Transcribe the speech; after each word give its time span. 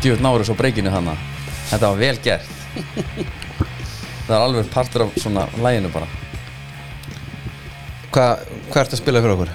Djúð 0.00 0.22
náður 0.24 0.46
svo 0.48 0.56
breykinu 0.56 0.92
hana 0.92 1.12
Þetta 1.70 1.90
var 1.92 1.98
vel 2.00 2.16
gert. 2.24 2.48
Það 4.26 4.32
er 4.36 4.42
alveg 4.44 4.70
partur 4.72 5.04
af 5.04 5.14
svona 5.18 5.44
læginu 5.62 5.90
bara. 5.92 6.06
Hvað 8.10 8.42
hva 8.70 8.82
ertu 8.82 8.96
að 8.96 9.00
spila 9.02 9.22
fyrir 9.22 9.34
okkur? 9.36 9.52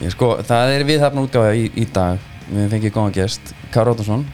Ég 0.00 0.14
sko, 0.14 0.28
það 0.46 0.72
er 0.74 0.84
viðhafna 0.88 1.22
útgáfa 1.26 1.52
í, 1.58 1.68
í 1.78 1.86
dag. 1.94 2.18
Við 2.50 2.68
fengið 2.74 2.94
góðan 2.96 3.14
gest. 3.14 3.52
Kára 3.74 3.92
Óttarsson 3.94 4.24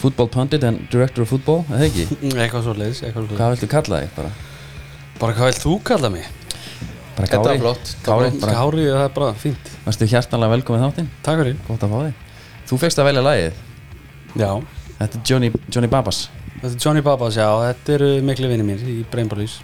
Football 0.00 0.30
pundit 0.32 0.64
and 0.64 0.84
director 0.92 1.24
of 1.26 1.32
football 1.32 1.64
eða 1.68 1.88
ekki? 1.90 2.06
Eitthvað 2.40 2.64
svo 2.68 2.74
leiðis, 2.78 3.00
eitthvað 3.02 3.24
svo 3.24 3.28
leiðis 3.28 3.40
Hvað 3.42 3.54
viltu 3.56 3.70
kalla 3.72 4.00
þig 4.04 4.12
bara? 4.16 4.32
Bara 5.18 5.36
hvað 5.36 5.50
vilt 5.50 5.62
þú 5.64 5.72
kalla 5.90 6.10
mig? 6.14 6.28
Bara 7.18 7.26
Þetta 7.26 7.40
Kári. 7.42 7.62
flott, 7.64 7.88
þetta 7.90 8.04
Kári, 8.08 8.18
var 8.22 8.28
flott. 8.30 8.42
bara, 8.46 8.58
Kári, 8.62 8.84
það 8.94 9.04
er 9.08 9.14
bara 9.18 9.32
fínt. 9.44 9.72
Varstu 9.88 10.08
hjartanlega 10.12 10.54
velkomið 10.54 10.84
þáttinn? 10.86 11.08
Takk 11.26 11.42
fyrir. 11.42 11.58
Gótt 11.66 11.84
að 11.88 11.96
fá 11.96 11.98
þig. 12.06 12.22
Þú 12.70 12.78
fegst 12.84 13.02
að 13.02 13.10
velja 13.10 13.24
lagið 13.26 13.64
Já, 14.36 14.50
Þetta 14.98 15.14
er 15.20 15.22
Johnny, 15.30 15.48
Johnny 15.70 15.88
Babas. 15.90 16.24
Þetta 16.58 16.72
er 16.74 16.80
Johnny 16.82 17.02
Babas, 17.06 17.36
já, 17.38 17.46
þetta 17.68 17.92
eru 17.94 18.08
miklu 18.26 18.48
vinni 18.50 18.66
mér 18.66 18.80
í 18.82 18.96
Brainballís 19.12 19.60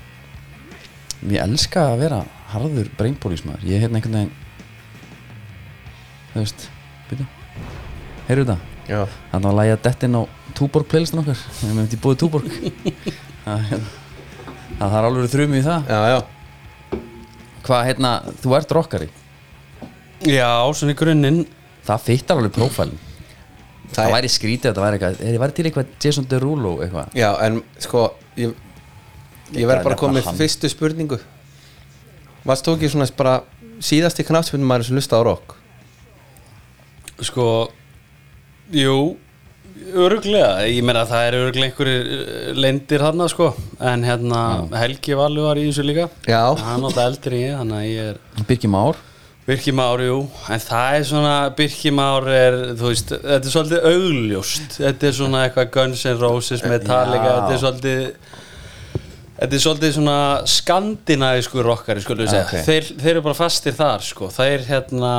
Ég 1.26 1.40
elska 1.42 1.88
að 1.90 2.02
vera 2.04 2.20
harður 2.52 2.90
brainpólísmaður 2.98 3.64
Ég 3.66 3.78
er 3.80 3.86
hérna 3.86 3.98
einhvern 3.98 4.18
veginn 4.20 4.36
Þú 6.34 6.42
veist, 6.44 6.66
byrju 7.10 7.26
Heyrðu 8.28 8.46
þetta? 8.46 8.58
Já. 8.88 9.00
Þannig 9.32 9.48
að 9.50 9.58
lægja 9.58 9.80
dettin 9.88 10.18
á 10.20 10.22
Túborg 10.54 10.86
playlistan 10.86 11.20
okkar. 11.24 11.40
Við 11.58 11.70
hefum 11.70 11.80
ekki 11.82 11.98
búið 12.04 12.18
Túborg. 12.20 12.50
Það 13.44 13.62
hérna- 13.70 13.92
það 14.78 14.96
er 15.00 15.08
alveg 15.08 15.32
þrjum 15.32 15.56
í 15.58 15.62
það. 15.64 15.88
Já, 15.90 16.00
já. 16.12 17.00
Hvað, 17.64 17.82
hérna, 17.88 18.12
þú 18.44 18.54
ert 18.58 18.74
rockari? 18.76 19.08
Já, 20.28 20.50
svona 20.76 20.94
í 20.94 20.98
grunninn. 21.00 21.40
Það 21.88 22.04
fittar 22.06 22.38
alveg 22.40 22.54
prófælin 22.54 23.00
Það, 23.94 24.00
Það 24.02 24.14
væri 24.16 24.30
skrítið 24.34 24.68
að 24.68 24.72
þetta 24.72 24.84
væri 24.84 24.98
eitthvað 24.98 25.18
Það 25.24 25.40
væri 25.44 25.56
til 25.58 25.66
eitthvað 25.68 25.92
Jason 26.04 26.28
Derulo 26.30 26.72
eitthvað? 26.84 27.16
Já, 27.18 27.28
en 27.46 27.60
sko 27.84 28.04
Ég, 28.40 28.54
ég 29.54 29.68
verð 29.70 29.84
bara 29.86 29.94
að 29.94 30.00
koma 30.02 30.16
með 30.18 30.28
Hann. 30.30 30.38
fyrstu 30.40 30.70
spurningu. 30.72 31.18
Varst 32.44 32.66
þú 32.66 32.74
ekki 32.76 32.90
svona 32.92 33.06
bara 33.16 33.34
síðasti 33.84 34.24
knaftspunum 34.26 34.66
maður 34.68 34.88
sem 34.88 34.98
lusta 34.98 35.20
á 35.20 35.22
rock? 35.24 35.54
Sko, 37.22 37.46
jú 38.74 38.96
Öruglega, 39.94 40.62
ég 40.70 40.84
meina 40.86 41.02
að 41.02 41.10
það 41.10 41.24
er 41.26 41.36
öruglega 41.40 41.66
einhverjir 41.68 42.58
lendir 42.62 43.02
þarna 43.02 43.26
sko. 43.28 43.48
En 43.82 44.04
hérna, 44.06 44.38
Helgi 44.78 45.16
Valur 45.18 45.48
var 45.48 45.58
í 45.60 45.64
þessu 45.66 45.84
líka. 45.84 46.06
Já. 46.30 46.40
Hann 46.62 46.84
er 46.84 46.88
alltaf 46.88 47.08
eldri 47.10 47.40
en 47.42 47.50
ég, 47.50 47.56
þannig 47.58 47.76
að 47.80 47.88
ég 47.90 48.12
er 48.12 48.46
Birki 48.48 48.70
Már 48.70 49.00
Birki 49.44 49.74
Már, 49.76 50.00
jú, 50.00 50.22
en 50.48 50.62
það 50.62 50.94
er 50.96 51.02
svona 51.04 51.34
Birki 51.56 51.90
Már 51.92 52.28
er, 52.32 52.54
þú 52.80 52.88
veist 52.88 53.10
þetta 53.12 53.34
er 53.36 53.52
svolítið 53.52 53.88
augljóst. 53.90 54.78
Þetta 54.78 55.08
er 55.10 55.16
svona 55.18 55.42
eitthvað 55.44 55.70
Guns 55.74 56.04
N' 56.08 56.16
Roses, 56.22 56.64
Metallica 56.64 57.26
Já. 57.28 57.34
þetta 57.34 57.52
er 57.52 57.60
svolítið 57.64 58.02
þetta 59.34 59.58
er 59.58 59.64
svolítið 59.66 59.94
svona 59.98 60.18
skandinavísku 60.48 61.64
rockari, 61.66 62.04
skulum 62.06 62.24
við 62.24 62.32
segja. 62.32 62.46
Ok. 62.48 62.66
þeir, 62.70 62.90
þeir 63.02 63.12
eru 63.12 63.24
bara 63.28 63.38
fastir 63.42 63.76
þar, 63.76 64.06
sko. 64.08 64.30
Þeir 64.32 64.64
hérna 64.70 65.14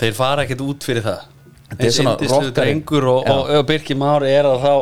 þeir 0.00 0.16
fara 0.16 0.46
ekkert 0.46 0.64
út 0.64 0.88
fyrir 0.88 1.04
það. 1.04 1.28
Þetta 1.66 1.82
er 1.82 1.88
eins 1.90 1.96
svona 1.98 2.16
yndislegur 2.16 2.46
rockari. 2.46 2.56
drengur 2.62 3.08
og, 3.10 3.28
og, 3.28 3.54
og 3.58 3.68
Birki 3.68 3.98
Már 3.98 4.24
er 4.24 4.48
að 4.48 4.64
þá 4.64 4.72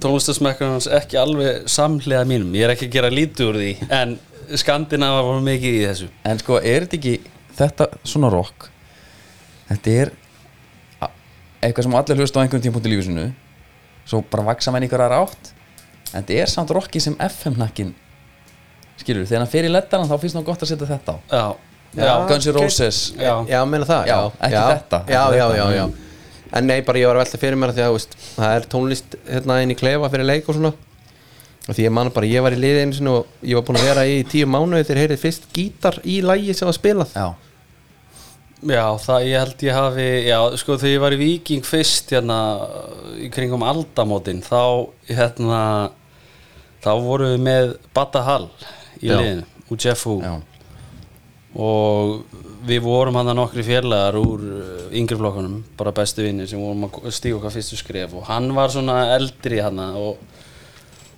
tónlistasmekkur 0.00 0.72
hans 0.72 0.88
ekki 0.88 1.18
alveg 1.20 1.68
samhliða 1.68 2.24
mínum, 2.30 2.54
ég 2.56 2.64
er 2.64 2.72
ekki 2.72 2.88
að 2.88 2.96
gera 2.96 3.12
lítið 3.12 3.50
úr 3.50 3.60
því 3.60 3.72
en 4.00 4.16
skandinava 4.60 5.22
var 5.26 5.44
mikið 5.44 5.76
í 5.76 5.86
þessu. 5.88 6.10
En 6.28 6.40
sko, 6.40 6.60
er 6.62 6.86
þetta 6.86 7.00
ekki 7.00 7.14
Þetta 7.58 7.88
svona 8.06 8.30
rock 8.32 8.68
Þetta 9.70 9.96
er 10.04 10.12
Eitthvað 11.64 11.86
sem 11.86 11.94
allir 11.96 12.18
hlusta 12.20 12.40
á 12.40 12.42
einhvern 12.44 12.62
tímpúnt 12.64 12.86
í 12.88 12.92
lífi 12.92 13.06
sinu 13.08 13.26
Svo 14.04 14.20
bara 14.30 14.44
vaksa 14.50 14.72
menn 14.74 14.84
ykkur 14.88 15.00
aðra 15.06 15.22
átt 15.24 15.52
En 16.14 16.20
þetta 16.22 16.40
er 16.44 16.50
samt 16.52 16.72
rocki 16.76 17.00
sem 17.00 17.14
FM-nakkin 17.24 17.94
Skilur, 19.00 19.24
þegar 19.26 19.42
hann 19.42 19.50
fer 19.50 19.66
í 19.66 19.70
lettaran 19.72 20.06
þá 20.10 20.16
finnst 20.22 20.36
hann 20.38 20.44
gott 20.46 20.62
að 20.62 20.70
setja 20.74 20.86
þetta 20.90 21.14
á 21.14 21.18
Já, 21.32 21.44
Já. 22.04 22.12
Guns 22.28 22.46
N'. 22.50 22.54
Roses 22.58 22.98
Já. 23.18 23.32
Já, 23.48 23.60
meina 23.66 23.86
það 23.88 24.10
Já, 24.10 24.18
ekki 24.38 24.54
já, 24.58 24.64
þetta, 24.74 25.00
Já, 25.08 25.22
ekki 25.24 25.38
já, 25.40 25.46
þetta. 25.48 25.56
já, 25.58 25.66
já 25.80 25.86
En 26.54 26.68
nei, 26.70 26.76
bara 26.86 27.00
ég 27.00 27.08
var 27.08 27.16
að 27.18 27.24
velta 27.24 27.38
fyrir 27.42 27.58
mér 27.58 27.72
því 27.74 27.82
að 27.82 27.88
þú 27.88 27.94
veist, 27.96 28.12
það 28.36 28.52
er 28.58 28.66
tónlist 28.70 29.16
hérna 29.26 29.56
inn 29.64 29.72
í 29.74 29.76
klefa 29.78 30.10
fyrir 30.12 30.28
leik 30.28 30.46
og 30.52 30.54
svona 30.58 30.70
og 31.64 31.72
því 31.74 31.86
ég 31.88 31.94
man 31.96 32.10
bara, 32.14 32.28
ég 32.30 32.44
var 32.44 32.54
í 32.54 32.58
liði 32.60 32.82
einu 32.84 32.94
sinni 32.94 33.10
og 33.10 33.32
ég 33.42 33.56
var 33.58 33.64
búin 33.66 33.78
að 33.80 33.88
vera 33.88 34.04
í 34.06 34.20
tíu 34.30 34.46
mánuði 34.46 34.84
þegar 34.86 35.00
heyrið 35.02 35.22
fyrst 35.24 35.48
gítar 35.56 35.96
í 36.06 36.20
lægi 36.22 36.54
sem 36.54 36.68
var 36.68 36.76
spilað 36.76 37.16
Já, 37.16 37.24
Já, 38.64 38.86
það 39.04 39.26
ég 39.28 39.42
held 39.42 39.66
ég 39.66 39.76
hafi 39.76 40.08
já, 40.28 40.38
sko 40.60 40.78
þegar 40.80 40.94
ég 40.94 41.02
var 41.04 41.16
í 41.16 41.20
Viking 41.20 41.66
fyrst 41.68 42.14
hérna 42.14 42.38
í 43.20 43.28
kringum 43.34 43.64
aldamótin 43.66 44.40
þá 44.44 44.88
hérna 45.10 45.60
þá 46.84 46.90
vorum 47.04 47.34
við 47.34 47.44
með 47.44 47.76
Bata 47.96 48.24
Hall 48.24 48.48
í 49.00 49.10
liðinu, 49.10 49.44
úr 49.68 49.80
Jeff 49.84 50.06
Hu. 50.08 50.18
Já, 50.24 50.34
og 51.54 52.24
við 52.66 52.80
vorum 52.82 53.18
hann 53.18 53.30
að 53.30 53.38
nokkri 53.38 53.64
fjarlagar 53.66 54.16
úr 54.18 54.44
yngri 54.94 55.18
flokkunum, 55.18 55.58
bara 55.78 55.92
bestu 55.94 56.24
vinnir 56.24 56.48
sem 56.50 56.60
vorum 56.62 56.88
að 56.88 57.10
stíga 57.14 57.38
okkar 57.38 57.54
fyrstu 57.54 57.78
skref. 57.78 58.14
Og 58.18 58.24
hann 58.28 58.48
var 58.56 58.72
svona 58.74 59.02
eldri 59.14 59.60
hann 59.62 59.78
og, 59.84 60.16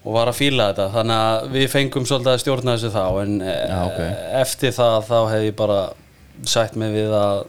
og 0.02 0.16
var 0.16 0.32
að 0.32 0.40
fíla 0.40 0.70
þetta. 0.72 0.88
Þannig 0.96 1.22
að 1.28 1.54
við 1.54 1.68
fengum 1.72 2.08
svolítið 2.08 2.32
að 2.34 2.42
stjórna 2.42 2.74
þessu 2.76 2.92
þá 2.96 3.04
en 3.22 3.38
Já, 3.46 3.78
ok. 3.86 4.02
e, 4.02 4.10
eftir 4.42 4.76
það 4.76 4.98
þá 5.08 5.16
hef 5.32 5.46
ég 5.46 5.56
bara 5.62 5.80
sætt 6.44 6.76
mig 6.76 6.92
við 6.94 7.14
að 7.16 7.42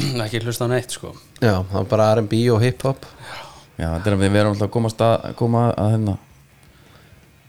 ekki 0.24 0.40
hlusta 0.44 0.68
neitt 0.70 0.96
sko. 0.96 1.12
Já, 1.40 1.60
það 1.60 1.76
var 1.76 1.86
bara 1.92 2.08
R&B 2.16 2.40
og 2.54 2.62
hip-hop. 2.64 3.06
Já 3.80 3.88
Þetta 3.96 4.10
er 4.10 4.16
að 4.16 4.24
við 4.24 4.34
verum 4.34 4.52
alltaf 4.54 4.66
að 4.68 4.74
komast 4.74 5.04
að 5.04 5.30
koma 5.38 5.62
að 5.72 5.94
hérna 5.94 6.16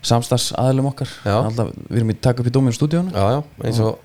Samstars 0.01 0.47
aðlum 0.57 0.87
okkar. 0.89 1.11
Já. 1.27 1.35
alltaf, 1.43 1.73
Við 1.89 1.99
erum 1.99 2.13
í 2.13 2.15
taka 2.17 2.41
upp 2.41 2.47
í 2.49 2.53
Dóminu 2.55 2.73
stúdíónu 2.73 3.11
Já, 3.13 3.25
já, 3.35 3.41
eins 3.67 3.81
og, 3.83 3.99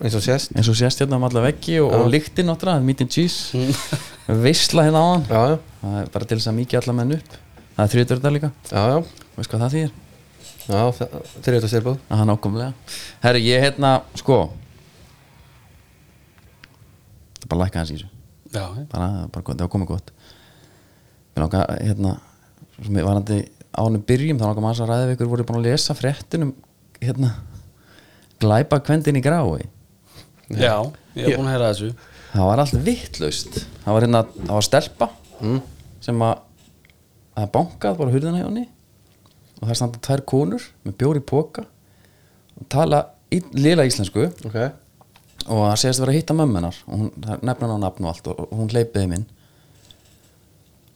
eins 0.00 0.14
og 0.16 0.22
sést. 0.24 0.54
Eins 0.56 0.70
og 0.72 0.78
sést 0.78 1.02
hérna 1.02 1.18
um 1.18 1.26
alla 1.28 1.42
veggi 1.44 1.76
og, 1.82 1.90
og 1.98 2.06
lyktin 2.12 2.48
náttúrulega, 2.48 2.84
meat 2.86 3.02
and 3.04 3.12
cheese. 3.12 3.66
Veistla 4.46 4.86
hérna 4.86 5.02
á 5.02 5.06
hann 5.10 5.26
Já, 5.26 5.42
já, 5.52 5.58
það 5.82 5.98
er 6.00 6.14
bara 6.14 6.30
til 6.30 6.38
þess 6.38 6.52
að 6.52 6.58
mikið 6.62 6.80
alla 6.80 6.96
menn 7.00 7.16
upp. 7.18 7.36
Það 7.76 7.98
er 7.98 8.08
þetta 8.14 8.32
líka, 8.32 8.52
já, 8.70 8.82
já, 8.94 9.28
veist 9.36 9.52
hvað 9.52 9.66
það 9.66 9.76
þýðir? 9.76 9.92
Já 10.62 10.82
Þeir 10.94 11.48
eru 11.50 11.58
þetta 11.58 11.70
sérbúð 11.72 11.96
að 12.06 12.20
hann 12.20 12.32
ákomlega 12.32 12.98
herru, 13.24 13.40
ég 13.42 13.64
hérna, 13.64 13.92
sko 14.14 14.36
það 14.46 14.52
er 14.52 14.61
bara 17.52 17.64
lækka 17.64 17.82
hans 17.82 17.92
í 17.92 17.98
þessu. 17.98 18.10
Já, 18.52 18.66
bara, 18.92 19.08
bara 19.32 19.44
það 19.46 19.64
var 19.64 19.72
komið 19.72 19.90
gott. 19.94 20.12
Mér 21.32 21.46
langar, 21.46 21.72
hérna 21.80 22.16
sem 22.82 22.98
varandi 22.98 23.38
ánum 23.72 24.04
byrjum 24.04 24.40
þá 24.40 24.46
langar 24.48 24.64
maður 24.64 24.84
að 24.84 24.92
ræða 24.92 25.08
við 25.08 25.14
ykkur 25.16 25.30
voru 25.32 25.46
búin 25.48 25.60
að 25.60 25.68
lesa 25.70 25.96
fréttin 25.96 26.46
um 26.48 26.52
hérna 27.02 27.32
glæpa 28.42 28.80
kvendin 28.84 29.18
í 29.18 29.22
grái 29.24 29.64
já, 30.52 30.76
ég 31.16 31.28
er 31.28 31.38
búin 31.38 31.48
að 31.48 31.54
heyra 31.54 31.70
þessu. 31.72 31.92
Það 32.32 32.48
var 32.48 32.62
allt 32.62 32.78
vittlaust 32.86 33.58
það 33.84 33.96
var 33.96 34.06
hérna, 34.06 34.22
það 34.42 34.54
var 34.58 34.66
stelpa 34.68 35.08
sem 36.02 36.24
að 36.26 36.48
að 37.32 37.50
bankað 37.54 37.96
bara 37.96 38.12
hurðina 38.12 38.42
hjá 38.42 38.48
henni. 38.50 38.66
Og 39.62 39.68
það 39.70 39.78
standa 39.78 40.00
tvær 40.04 40.22
konur 40.28 40.64
með 40.84 40.96
bjóri 41.00 41.22
póka 41.24 41.64
og 42.60 42.66
tala 42.72 43.06
í, 43.32 43.38
lila 43.56 43.86
íslensku. 43.88 44.26
Ok 44.44 44.58
og 45.48 45.64
það 45.66 45.78
segist 45.82 46.00
að 46.00 46.04
vera 46.04 46.12
að 46.12 46.18
hitta 46.20 46.36
mömmunar 46.38 46.82
og 46.86 46.98
hún 47.00 47.12
nefna 47.42 47.68
hann 47.68 47.78
á 47.78 47.84
nafn 47.86 48.06
og 48.06 48.12
allt 48.12 48.28
og, 48.30 48.42
og 48.46 48.58
hún 48.60 48.70
hleypiði 48.70 49.10
minn 49.10 49.24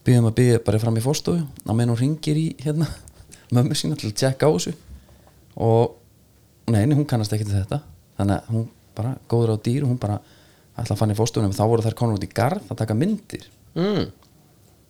býðum 0.06 0.28
að 0.30 0.36
býða 0.38 0.62
bara 0.66 0.80
fram 0.82 0.98
í 0.98 1.02
fórstofu 1.02 1.42
á 1.42 1.72
meðan 1.72 1.94
hún 1.94 2.00
ringir 2.02 2.38
í 2.38 2.46
hérna 2.62 2.88
mömmu 3.54 3.76
sína 3.78 3.98
til 3.98 4.10
að 4.10 4.18
tjekka 4.22 4.48
á 4.48 4.54
þessu. 4.54 4.74
Og 5.56 5.96
nei, 6.70 6.84
nei, 6.84 6.96
hún 6.98 7.06
kannast 7.08 7.34
ekki 7.34 7.46
til 7.48 7.56
þetta. 7.56 7.80
Þannig 8.18 8.36
að 8.36 8.52
hún 8.54 8.66
bara 8.96 9.14
góður 9.30 9.56
á 9.56 9.64
dýr 9.66 9.86
og 9.86 9.92
hún 9.92 10.00
bara 10.02 10.20
ætla 10.76 10.94
að 10.94 11.00
fann 11.00 11.14
í 11.14 11.18
fórstofunum 11.18 11.56
þá 11.56 11.64
voru 11.64 11.84
þær 11.84 11.98
konur 11.98 12.18
út 12.18 12.26
í 12.26 12.32
garð 12.32 12.70
að 12.70 12.80
taka 12.82 12.96
myndir. 12.98 13.46
Mm. 13.76 14.08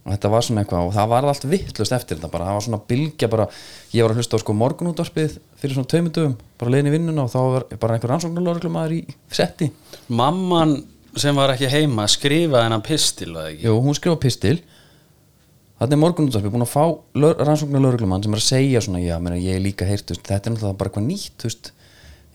Og 0.06 0.12
þetta 0.14 0.30
var 0.30 0.44
svona 0.46 0.62
eitthvað 0.62 0.86
og 0.86 0.92
það 0.94 1.08
var 1.10 1.26
allt 1.26 1.44
vittlust 1.50 1.94
eftir 1.96 2.18
þetta 2.20 2.30
bara, 2.30 2.46
það 2.46 2.56
var 2.56 2.64
svona 2.68 2.78
bylgja 2.92 3.28
bara 3.32 3.46
ég 3.90 4.04
var 4.04 4.12
að 4.14 4.20
hlusta 4.20 4.38
á 4.38 4.42
sko 4.42 4.54
morgunútvarpið 4.54 5.38
fyrir 5.58 5.74
svona 5.74 5.90
tveimundum, 5.90 6.36
bara 6.60 6.78
í 6.78 6.92
vinnuna 6.94 7.24
og 7.24 7.32
þá 7.32 7.38
var 7.42 7.66
bara 7.82 7.96
einhver 7.96 8.12
rannsóknarlögreglumæður 8.12 8.94
í 8.94 9.00
setti. 9.34 9.70
Mamman 10.14 10.76
sem 11.18 11.34
var 11.34 11.56
ekki 11.56 11.70
heima 11.72 12.06
skrifaði 12.12 12.68
hennan 12.68 12.84
pistil, 12.86 13.32
það 13.34 13.50
ekki? 13.50 13.66
Jú, 13.66 13.76
hún 13.82 13.98
skrifa 13.98 14.20
pistil. 14.22 14.56
Þannig 15.80 15.96
er 15.96 16.02
morgunútvarpið 16.04 16.54
búin 16.54 16.66
að 16.66 16.70
fá 16.72 16.84
rannsóknarlögreglumann 17.50 18.22
sem 18.24 18.36
er 18.36 18.44
að 18.44 18.46
segja 18.46 18.84
svona, 18.84 19.02
já, 19.02 19.16
meina, 19.20 19.40
ég 19.42 19.58
er 19.58 19.64
líka 19.64 19.88
heyrt, 19.88 20.14
þetta 20.14 20.38
er 20.38 20.54
náttúrulega 20.54 20.78
bara 20.78 20.92
eitthvað 20.92 21.08
nýtt, 21.10 21.72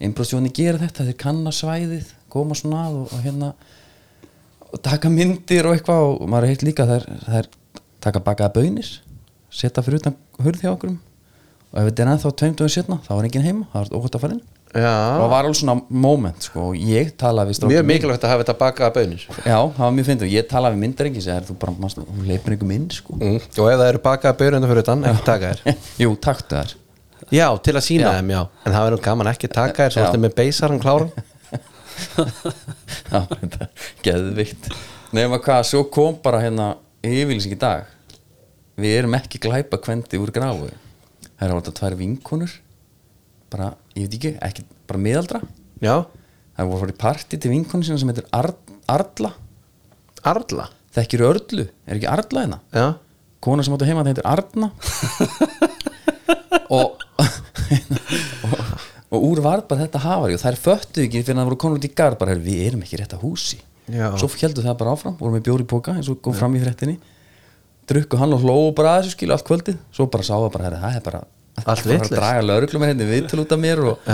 impressjóni 0.02 0.52
gera 0.54 0.82
þetta, 0.82 1.08
þeir 1.08 1.18
kanna 1.24 1.54
svæðið, 1.56 2.12
koma 2.34 2.58
svona 2.58 2.84
að 2.90 3.00
og, 3.00 3.16
og 3.16 3.24
hérna 3.26 3.54
taka 4.86 5.10
myndir 5.12 5.68
og 5.68 5.76
eitthvað 5.76 6.06
og 6.10 6.30
maður 6.32 6.48
er 6.48 6.54
heilt 6.54 6.66
líka 6.66 6.88
þær, 6.90 7.08
þær 7.26 7.50
taka 8.04 8.22
bakaða 8.24 8.54
bönir 8.60 8.88
setja 9.52 9.84
fyrir 9.84 10.02
utan 10.02 10.16
hurð 10.42 10.64
hjá 10.64 10.72
okkur. 10.74 10.96
Og 11.72 11.78
ef 11.80 11.86
þetta 11.88 12.04
er 12.04 12.10
ennþá 12.14 12.32
tveimtöðu 12.40 12.72
setna 12.74 12.98
þá 13.06 13.14
er 13.18 13.28
enginn 13.28 13.46
heima, 13.46 13.68
það 13.72 13.86
er 13.86 13.96
óhætt 14.00 14.18
að 14.18 14.24
fara 14.26 14.36
inn. 14.36 14.44
Og 14.72 15.26
var 15.32 15.46
alveg 15.46 15.58
svona 15.60 15.76
moment 15.90 16.46
sko. 16.48 16.70
Og 16.72 16.84
ég 16.88 17.14
talaði 17.20 17.56
mjög 17.68 17.88
mikilvægt 17.88 18.24
að 18.28 18.34
hafa 18.34 18.44
þetta 18.46 18.56
bakaða 18.60 18.94
bönir 18.96 19.26
já, 19.28 19.58
það 19.58 19.82
var 19.84 19.96
mjög 19.98 20.08
fyndið. 20.10 20.28
Og 20.28 20.36
ég 20.36 20.48
talaði 20.52 20.78
við 20.78 20.84
myndarengi 20.86 21.24
sem 21.26 21.36
er 21.36 21.48
þú 21.48 21.56
bara, 21.64 21.76
manstu, 21.80 22.06
þú 22.08 22.28
leipir 22.28 22.56
einhver 22.56 22.70
minn 22.70 22.86
sko. 22.96 23.18
Mm. 23.20 23.40
Og 23.40 23.72
ef 23.72 23.82
það 23.82 23.88
eru 23.88 24.04
bakaða 24.06 24.38
bönir 24.40 24.72
fyrir 24.72 24.86
utan, 24.86 25.04
ekki 25.12 25.28
taka 25.28 25.52
þér 25.52 25.84
jú, 26.06 26.14
taktu 26.28 26.60
þær. 26.60 26.78
Já, 27.32 27.46
til 27.64 27.76
að 27.76 27.86
sína 27.88 28.08
Já. 28.08 28.14
þeim, 28.18 28.32
já. 28.36 28.42
En 28.66 28.76
það 28.76 28.88
verður 28.88 29.04
gaman 29.10 29.32
ekki 29.32 29.52
taka 29.52 29.86
þér, 29.86 29.96
svo 29.96 30.02
Já. 30.02 30.08
ertu 30.08 30.24
með 30.24 30.38
beisaran 30.40 30.82
kláran. 30.84 31.12
Já, 33.12 33.20
þetta 33.36 33.68
er 33.68 33.86
geðvikt 34.08 34.72
nema 35.16 35.40
hvað, 35.44 35.66
svo 35.68 35.84
kom 35.92 36.16
bara 36.24 36.40
hérna 36.44 36.72
yfirlýsing 37.06 37.56
í 37.56 37.60
dag. 37.60 37.90
Við 38.82 38.98
erum 39.02 39.18
ekki 39.18 39.42
glæpa 39.42 39.80
kvendi 39.82 40.20
úr 40.22 40.32
gráu 40.34 40.70
það 41.42 41.50
er 41.50 41.56
alltaf 41.56 41.78
tvær 41.80 41.96
vinkonur. 41.98 42.52
Bara, 43.52 43.72
ég 43.98 44.06
veit 44.06 44.18
ekki, 44.20 44.32
ekki 44.46 44.66
bara 44.90 45.02
miðaldra. 45.02 45.42
Já, 45.82 45.96
það 46.56 46.70
voru 46.70 46.82
farið 46.84 46.94
í 46.94 47.02
partí 47.02 47.40
til 47.42 47.52
vinkonu 47.56 47.88
sinna 47.88 48.02
sem 48.02 48.12
heitir 48.12 48.28
Ar 48.38 48.52
Arla. 48.92 49.32
Arla? 50.28 50.68
Þekkir 50.94 51.24
Örlu, 51.26 51.66
er 51.88 51.98
ekki 51.98 52.10
Arla 52.12 52.44
hérna? 52.44 52.60
Já, 52.76 52.86
kona 53.42 53.66
sem 53.66 53.74
áttu 53.74 53.88
heima 53.90 54.04
það 54.04 54.12
heitir 54.14 54.30
Arna. 54.30 54.72
Og, 56.72 57.02
og 57.20 58.60
og 59.12 59.24
úr 59.28 59.42
var 59.44 59.66
bara 59.68 59.84
þetta 59.84 60.00
hafari 60.06 60.38
og 60.38 60.40
þær 60.40 60.58
föttu 60.60 61.02
ekki 61.04 61.20
fyrir 61.20 61.36
að 61.36 61.42
það 61.42 61.50
voru 61.50 61.58
konur 61.60 61.80
út 61.82 61.88
í 61.88 61.92
garð. 61.92 62.16
Bara, 62.22 62.36
við 62.40 62.62
erum 62.70 62.86
ekki 62.86 63.00
rétt 63.02 63.16
að 63.18 63.26
húsi 63.26 63.60
Já. 63.92 64.08
svo 64.20 64.30
heldur 64.42 64.66
það 64.66 64.78
bara 64.80 64.94
áfram, 64.96 65.18
vorum 65.20 65.38
við 65.38 65.46
bjóri 65.48 65.66
í 65.66 65.70
póka 65.72 65.96
eins 65.98 66.10
og 66.12 66.22
kom 66.24 66.36
fram 66.38 66.56
í 66.58 66.62
fréttinni. 66.64 66.98
Drukku 67.90 68.20
hann 68.20 68.36
og 68.36 68.44
hlóu 68.46 68.70
bara 68.78 68.96
að 68.98 69.04
þessu 69.04 69.18
skilu 69.18 69.36
allt 69.36 69.48
kvöldið. 69.48 69.80
Svo 69.92 70.08
bara 70.12 70.28
sá 70.28 70.36
það 70.36 70.52
bara, 70.54 70.68
herri, 70.70 70.82
það 70.84 71.00
er 71.00 71.06
bara 71.08 71.24
Allt 71.62 71.84
bara 71.84 71.98
að 72.00 72.14
draga 72.16 72.46
lögreglum 72.46 72.86
hérna 72.88 73.08
viðtöl 73.10 73.42
út 73.44 73.52
af 73.52 73.60
mér 73.60 73.82
og, 73.92 74.06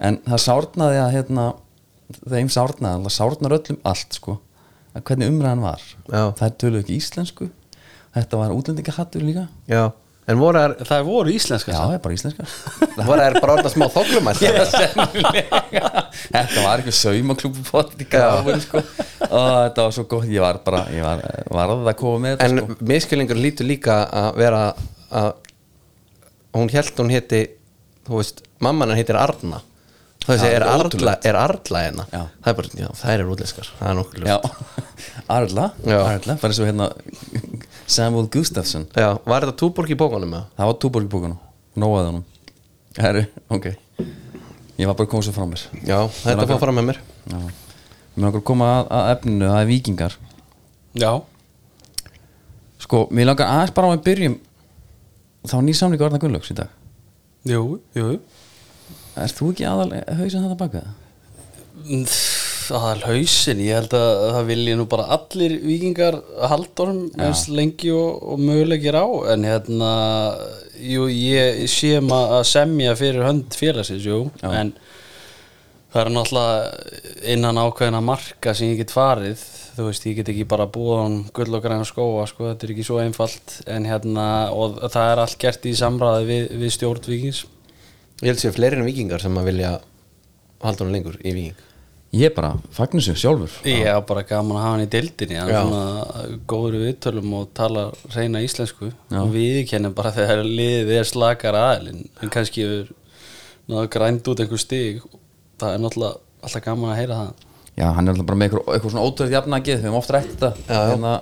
en 0.00 0.16
það 0.24 0.40
sárnaði 0.46 1.02
að 1.02 1.10
hérna, 1.18 1.48
þeim 2.22 2.48
sárnaði, 2.54 3.02
það 3.04 3.16
sárnar 3.18 3.56
öllum 3.58 3.82
allt 3.92 4.16
sko, 4.16 4.38
að 4.94 5.04
hvernig 5.10 5.34
umræðan 5.34 5.66
var. 5.66 5.84
Já. 6.08 6.22
þær 6.40 6.56
töluðu 6.62 6.80
ekki 6.84 6.96
íslensku. 7.02 7.50
Þetta 8.14 8.40
var 8.40 8.54
útlendingahattur 8.56 9.26
líka. 9.26 9.48
Já 9.68 9.90
En 10.24 10.38
voru 10.40 10.56
þær, 10.62 10.72
Það 10.88 11.02
voru 11.08 11.32
íslenska 11.34 11.72
já, 11.74 11.78
það 11.82 11.94
er 11.96 12.02
bara 12.04 12.14
íslenska 12.16 12.46
voru 13.08 13.20
þær 13.26 13.34
bara 13.42 13.56
orðna 13.58 13.72
smá 13.74 13.86
þoklumætt 13.92 14.38
þetta 16.34 16.64
var 16.64 16.80
eitthvað 16.80 16.96
saumaklúbu 16.98 17.64
sko. 18.64 18.80
og 19.28 19.48
þetta 19.66 19.84
var 19.84 19.92
svo 19.98 20.04
gott. 20.08 20.28
Ég 20.30 20.40
var 20.44 20.60
bara, 20.64 20.84
ég 20.94 21.04
var, 21.04 21.20
varð 21.52 21.90
að 21.92 21.98
koma 22.00 22.22
með 22.24 22.36
þetta 22.38 22.48
En 22.48 22.62
sko. 22.62 22.78
miskilningur 22.94 23.40
lítur 23.40 23.68
líka 23.68 23.98
að 24.08 24.40
vera 24.40 24.62
að 25.14 25.30
hún 26.54 26.72
held 26.72 26.98
hún 27.02 27.12
héti 27.12 27.44
þú 28.06 28.18
veist, 28.20 28.42
mamman 28.64 28.92
hann 28.92 29.00
heitir 29.00 29.16
Arna. 29.18 29.60
Það 30.24 30.38
Já, 30.38 30.40
sé, 30.40 30.50
er, 30.56 30.62
er 30.64 30.68
Arla, 30.72 31.12
er 31.28 31.36
Arla 31.36 31.80
hérna? 31.84 32.04
Það 32.08 32.48
er 32.48 32.54
bara, 32.56 32.68
já, 32.80 32.86
það 32.96 33.10
er 33.18 33.22
útleskar 33.34 33.66
það 33.76 33.88
er 33.90 33.96
nokkuð 33.98 34.22
já, 34.24 34.36
ljóst 34.38 35.24
Arla. 35.36 35.66
Arla? 35.98 36.36
Bara 36.40 36.56
svo 36.56 36.64
hérna 36.68 36.86
Samuel 37.86 38.28
Gustafsson. 38.32 38.86
Já. 38.96 39.18
var 39.26 39.44
þetta 39.44 39.56
túborg 39.60 39.90
í 39.92 39.98
bókunum 39.98 40.30
með 40.32 40.46
það 40.56 40.70
var 40.70 40.78
túborg 40.84 41.08
í 41.08 41.12
bókunum, 41.12 41.40
nóaði 41.76 42.06
honum. 42.10 42.24
Herru, 42.98 43.24
ok. 43.50 43.66
Ég 44.78 44.88
var 44.88 44.94
bara 44.96 45.06
að 45.06 45.10
koma 45.12 45.26
svo 45.26 45.34
frá 45.34 45.44
mér. 45.50 45.66
Já, 45.86 45.98
þetta 46.22 46.48
fór 46.50 46.62
fram 46.62 46.78
með 46.80 46.88
mér. 46.92 47.00
Já. 47.30 47.38
mér 48.14 48.24
langar 48.24 48.40
að 48.40 48.46
koma 48.50 48.70
að, 48.70 48.88
að 48.94 49.10
efninu, 49.14 49.46
það 49.50 49.60
er 49.60 49.68
vikingar 49.70 50.16
Já, 50.94 51.10
sko, 52.84 53.00
mér 53.10 53.26
langar 53.32 53.50
aðeins 53.50 53.74
bara 53.74 53.90
á 53.90 53.94
að 53.96 54.04
byrjum 54.06 54.36
þá 55.44 55.54
var 55.56 55.64
ný 55.66 55.74
samlingu 55.76 56.06
Arna 56.06 56.20
Gunnlaugs 56.22 56.52
í 56.52 56.56
dag. 56.58 56.70
Jú, 57.48 57.80
jú. 57.96 58.12
Er 59.20 59.34
þú 59.34 59.50
ekki 59.52 59.66
aðal 59.68 59.90
hausin 60.18 60.44
þetta 60.46 60.60
baka 60.60 60.84
það? 60.84 61.00
Aðal 62.72 63.02
hausin, 63.08 63.62
ég 63.64 63.78
held 63.78 63.94
að 63.98 64.10
það 64.36 64.48
vilji 64.50 64.76
nú 64.78 64.86
bara 64.90 65.06
allir 65.16 65.56
vikingar 65.64 66.18
haldorum 66.50 67.06
eins 67.20 67.46
lengi 67.52 67.92
og, 67.94 68.22
og 68.34 68.42
mögulegir 68.42 68.96
á. 68.96 69.06
En 69.34 69.46
hérna 69.48 69.92
jú, 70.80 71.08
ég 71.10 71.64
sé 71.70 71.98
maður 72.04 72.40
að 72.40 72.50
semja 72.52 72.96
fyrir 72.98 73.26
hönd 73.26 73.58
félagsins, 73.58 74.06
jú. 74.08 74.26
En 74.42 74.74
það 75.94 76.00
er 76.04 76.12
náttúrulega 76.16 77.32
innan 77.34 77.60
ákveðina 77.64 78.02
marka 78.04 78.54
sem 78.56 78.72
ég 78.72 78.84
get 78.84 78.94
farið. 78.94 79.42
Þú 79.74 79.88
veist, 79.88 80.04
ég 80.06 80.20
get 80.20 80.30
ekki 80.30 80.46
bara 80.46 80.68
búið 80.70 81.00
hann 81.00 81.16
gull 81.34 81.58
og 81.58 81.64
græna 81.64 81.86
skóa, 81.88 82.28
sko, 82.30 82.52
þetta 82.52 82.68
er 82.68 82.76
ekki 82.76 82.86
svo 82.86 83.00
einfalt. 83.02 83.58
En 83.66 83.88
hérna, 83.90 84.28
og 84.54 84.78
það 84.84 85.10
er 85.10 85.24
allt 85.24 85.40
gert 85.42 85.66
í 85.66 85.74
samræði 85.78 86.30
við, 86.30 86.46
við 86.62 86.78
stjórn 86.78 87.10
vikings 87.10 87.42
ég 88.22 88.30
held 88.30 88.40
sér 88.40 88.54
fleiri 88.54 88.78
en 88.78 88.86
vikingar 88.86 89.22
sem 89.22 89.34
að 89.38 89.48
vilja 89.50 89.70
halda 90.62 90.84
hún 90.84 90.94
lengur 90.94 91.18
í 91.20 91.32
viking 91.34 91.73
ég 92.14 92.34
bara 92.36 92.52
fagnu 92.74 93.02
sig 93.04 93.16
sjálfur. 93.20 93.52
Ég 93.68 93.86
er 93.90 94.00
bara 94.08 94.22
gaman 94.28 94.56
að 94.58 94.64
hafa 94.64 94.74
hann 94.74 94.84
í 94.84 94.90
deildinni. 94.92 95.38
Hann 95.40 95.50
er 95.50 95.64
svona 95.66 96.26
góður 96.50 96.76
viðtölum 96.84 97.32
og 97.40 97.48
tala 97.56 97.86
reyna 98.14 98.42
íslensku. 98.44 98.90
Já. 99.10 99.18
og 99.22 99.32
við 99.34 99.62
kennum 99.70 99.94
bara 99.96 100.12
þegar 100.18 100.44
liðið 100.46 100.94
er 101.00 101.08
slakar 101.10 101.58
aðilinn. 101.58 102.06
En 102.22 102.32
kannski 102.34 102.64
hefur 102.66 102.92
náðu 103.70 103.90
grænd 103.96 104.30
út 104.32 104.44
einhver 104.44 104.62
stig. 104.62 105.02
Það 105.62 105.76
er 105.76 105.84
náttúrulega 105.84 106.44
alltaf 106.44 106.64
gaman 106.66 106.92
að 106.94 107.00
heyra 107.02 107.20
það. 107.22 107.46
Já, 107.74 107.86
hann 107.96 108.06
er 108.06 108.14
alltaf 108.14 108.28
bara 108.30 108.38
með 108.40 108.50
eitthvað, 108.50 108.68
eitthvað 108.74 108.94
svona 108.94 109.06
ótrúið 109.08 109.36
jafnagið, 109.38 109.78
við 109.80 109.88
höfum 109.88 110.00
oft 110.02 110.14
rætt 110.14 110.34
þetta. 110.34 110.52
Hérna, 110.70 111.14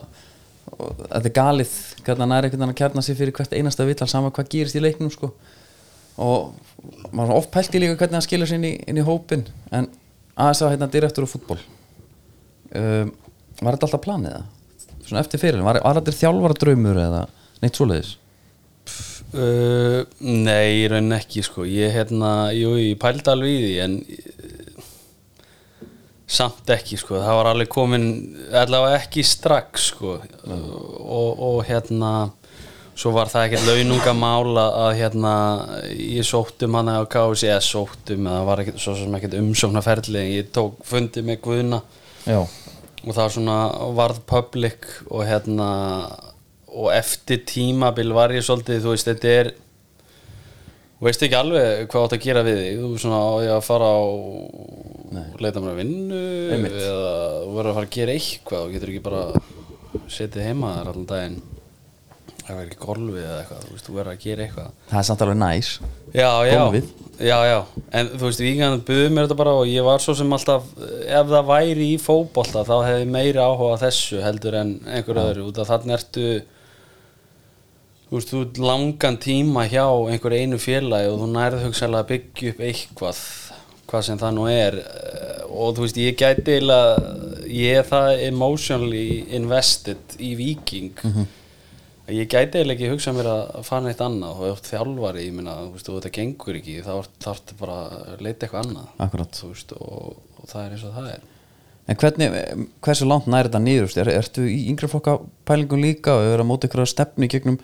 Þetta 0.72 1.28
er 1.28 1.34
galið 1.36 1.72
hvernig 2.06 2.22
hann 2.22 2.32
er 2.32 2.46
einhvern 2.46 2.62
veginn 2.62 2.72
að 2.72 2.78
kjarna 2.80 3.02
sig 3.04 3.16
fyrir 3.18 3.34
hvert 3.36 3.52
einasta 3.54 3.84
vital 3.86 4.06
sama 4.10 4.30
hvað 4.34 4.48
gerist 4.54 4.76
í 4.78 4.82
leiknum 4.82 5.10
sko. 5.12 5.28
og 6.22 6.54
maður 7.12 7.32
er 7.32 7.38
oft 7.38 7.50
pælt 7.54 7.74
í 7.76 7.80
líka 7.82 7.96
hvernig 8.00 8.16
hann 8.18 8.24
skilur 8.24 8.48
sér 8.48 8.58
inn 8.60 8.66
í, 8.68 8.72
inn 8.88 9.00
í 9.00 9.04
hópin 9.06 9.44
en 9.74 9.88
aðeins 10.36 10.62
að 10.64 10.74
hérna 10.74 10.90
direktur 10.92 11.26
á 11.28 11.32
fútból 11.32 11.58
um, 11.60 13.12
Var 13.62 13.76
þetta 13.76 13.88
alltaf 13.88 14.02
planið 14.04 14.34
það? 14.36 14.48
Svona 15.06 15.22
eftir 15.22 15.42
fyrir, 15.42 15.62
var, 15.66 15.78
var 15.82 15.98
þetta 16.00 16.18
þjálfara 16.18 16.58
draumur 16.58 16.98
eða 17.02 17.22
neitt 17.62 17.78
svoleiðis? 17.78 18.16
uh, 19.36 20.02
Nei, 20.22 20.82
í 20.82 20.88
raunin 20.90 21.16
ekki 21.16 21.44
sko. 21.46 21.66
Ég 21.68 21.92
hérna, 21.94 22.52
jú, 22.56 22.74
ég 22.80 22.98
pældi 23.02 23.30
alveg 23.32 23.52
í 23.52 23.62
því 23.64 23.72
en 23.84 23.96
uh, 24.02 24.86
samt 26.32 26.72
ekki 26.72 26.98
sko. 27.00 27.18
Það 27.20 27.38
var 27.38 27.50
alveg 27.52 27.70
komin, 27.72 28.06
allavega 28.62 29.02
ekki 29.02 29.24
strax 29.26 29.90
sko. 29.92 30.16
Og, 30.48 31.42
og 31.48 31.58
hérna 31.68 32.12
svo 32.98 33.12
var 33.14 33.30
það 33.32 33.46
ekkert 33.48 33.68
launungamála 33.70 34.64
að 34.86 34.90
hérna 35.00 35.34
ég 35.96 36.26
sóttum 36.28 36.76
hana 36.78 36.98
á 37.00 37.02
KFC 37.08 37.48
eða 37.48 37.62
sóttum, 37.64 38.26
eða 38.28 38.44
var 38.48 38.62
ekkert 38.64 38.82
svo 38.82 38.96
sem 38.98 39.16
ekkert 39.18 39.38
umsóknarferli. 39.40 40.26
Ég 40.36 40.50
tók 40.54 40.82
fundi 40.86 41.24
með 41.26 41.40
Guðna. 41.46 41.80
Já. 42.28 42.42
Og 43.02 43.10
það 43.10 43.22
var 43.22 43.34
svona 43.34 43.56
varð 43.96 44.20
public 44.30 44.86
og 45.08 45.24
hérna 45.26 45.70
og 46.72 46.92
eftir 46.94 47.42
tímabil 47.48 48.14
var 48.16 48.32
ég 48.32 48.44
svolítið 48.46 48.84
þú 48.84 48.94
veist 48.94 49.08
þetta 49.10 49.32
er 49.40 49.50
þú 51.02 51.08
veist 51.08 51.24
ekki 51.26 51.36
alveg 51.36 51.88
hvað 51.92 52.06
átt 52.06 52.14
að 52.16 52.22
gera 52.24 52.44
við 52.46 52.60
þig? 52.62 52.78
Þú 52.80 53.00
svona 53.02 53.18
á 53.20 53.32
ég 53.44 53.54
að 53.56 53.66
fara 53.66 53.88
á 53.92 54.00
leita 55.42 55.60
mér 55.60 55.72
að 55.72 55.80
vinnu 55.82 56.20
Einmitt. 56.54 56.78
eða 56.78 57.10
þú 57.42 57.56
verður 57.56 57.72
að 57.72 57.76
fara 57.78 57.88
að 57.88 57.96
gera 57.98 58.14
eitthvað 58.16 58.62
þú 58.62 58.76
getur 58.76 58.92
ekki 58.92 59.04
bara 59.08 59.24
setið 60.12 60.46
heima 60.48 60.72
þar 60.78 60.92
allan 60.92 61.10
daginn 61.10 61.40
það 62.46 62.56
verður 62.58 62.70
ekki 62.72 62.80
golfið 62.86 63.22
eða 63.22 63.38
eitthvað 63.42 63.64
þú 63.66 63.72
veist 63.76 63.86
þú 63.88 63.96
verður 63.98 64.12
að 64.12 64.22
gera 64.26 64.44
eitthvað. 64.46 64.70
Það 64.90 64.98
er 65.02 65.06
samt 65.08 65.24
alveg 65.26 65.38
næs. 65.42 65.70
Já, 66.12 66.30
já, 66.48 66.56
Gólfið. 66.62 66.88
já, 67.22 67.36
já. 67.48 67.58
En 68.00 68.08
þú 68.12 68.24
veist, 68.28 68.42
vikingarnir 68.44 68.82
buðu 68.88 69.10
mér 69.14 69.26
þetta 69.28 69.38
bara 69.42 69.54
og 69.60 69.68
ég 69.70 69.86
var 69.86 70.02
svo 70.04 70.14
sem 70.18 70.34
alltaf, 70.36 70.66
ef 71.06 71.30
það 71.32 71.46
væri 71.52 71.86
í 71.94 72.00
fótbolta 72.02 72.64
þá 72.68 72.74
hefði 72.88 73.06
meiri 73.14 73.42
áhuga 73.44 73.78
þessu 73.84 74.22
heldur 74.24 74.58
en 74.62 74.74
einhver 74.90 75.22
öðru. 75.22 75.46
Út 75.52 75.62
af 75.62 75.70
þannig 75.72 75.96
ertu 76.00 76.26
þú 78.10 78.18
veist, 78.18 78.32
þú 78.32 78.42
ert 78.44 78.58
langan 78.60 79.16
tíma 79.22 79.64
hjá 79.72 79.86
einhver 80.12 80.34
einu 80.36 80.58
félagi 80.60 81.08
og 81.12 81.22
þú 81.22 81.28
nærðu 81.32 81.62
hugsaðlega 81.68 82.04
að 82.04 82.10
byggja 82.12 82.52
upp 82.52 82.64
eitthvað 82.68 83.22
hvað 83.92 84.04
sem 84.08 84.18
það 84.20 84.34
nú 84.38 84.44
er. 84.48 84.76
Og 85.52 85.74
þú 85.76 85.84
veist, 85.86 86.00
ég 86.00 86.16
gæti 86.20 86.56
eiginlega 86.58 87.14
ég 87.52 87.78
er 87.82 87.88
það 87.88 88.22
emotionally 88.28 89.06
invested 89.36 90.16
í 90.20 90.34
viking 90.38 90.92
að 91.04 91.26
ég 92.10 92.30
gæti 92.30 92.58
eiginlega 92.58 92.78
ekki 92.78 92.90
hugsað 92.90 93.18
mér 93.18 93.28
að 93.30 93.66
fara 93.66 93.84
neitt 93.86 94.00
annað 94.02 94.40
og 94.40 94.48
ef 94.48 94.64
þjálfari, 94.66 95.26
ég 95.28 95.36
meina, 95.36 95.58
þú 95.60 95.76
veist, 95.76 95.90
og 95.90 96.00
þetta 96.00 96.14
gengur 96.16 96.58
ekki 96.58 96.80
þá 96.82 96.90
þarf 97.22 97.42
þetta 97.42 97.58
bara 97.60 97.76
að 98.14 98.24
leita 98.26 98.46
eitthvað 98.46 98.64
annað 98.66 99.04
Akkúrat. 99.06 99.38
þú 99.38 99.52
veist, 99.52 99.76
og, 99.78 100.18
og 100.40 100.50
það 100.50 100.64
er 100.64 100.74
eins 100.76 100.88
og 100.88 100.96
það 100.96 101.12
er 101.12 101.30
En 101.90 101.98
hvernig, 101.98 102.34
hversu 102.84 103.06
langt 103.10 103.26
nær 103.26 103.48
þetta 103.48 103.60
niðurst? 103.62 103.98
Er, 103.98 104.10
ertu 104.14 104.44
í 104.46 104.68
yngri 104.70 104.86
flokka 104.90 105.16
pælingum 105.48 105.82
líka 105.82 106.14
og 106.14 106.28
er 106.30 106.42
að 106.42 106.46
móta 106.46 106.68
ykkur 106.68 106.84
að 106.84 106.92
stefni 106.92 107.26
gegnum 107.30 107.56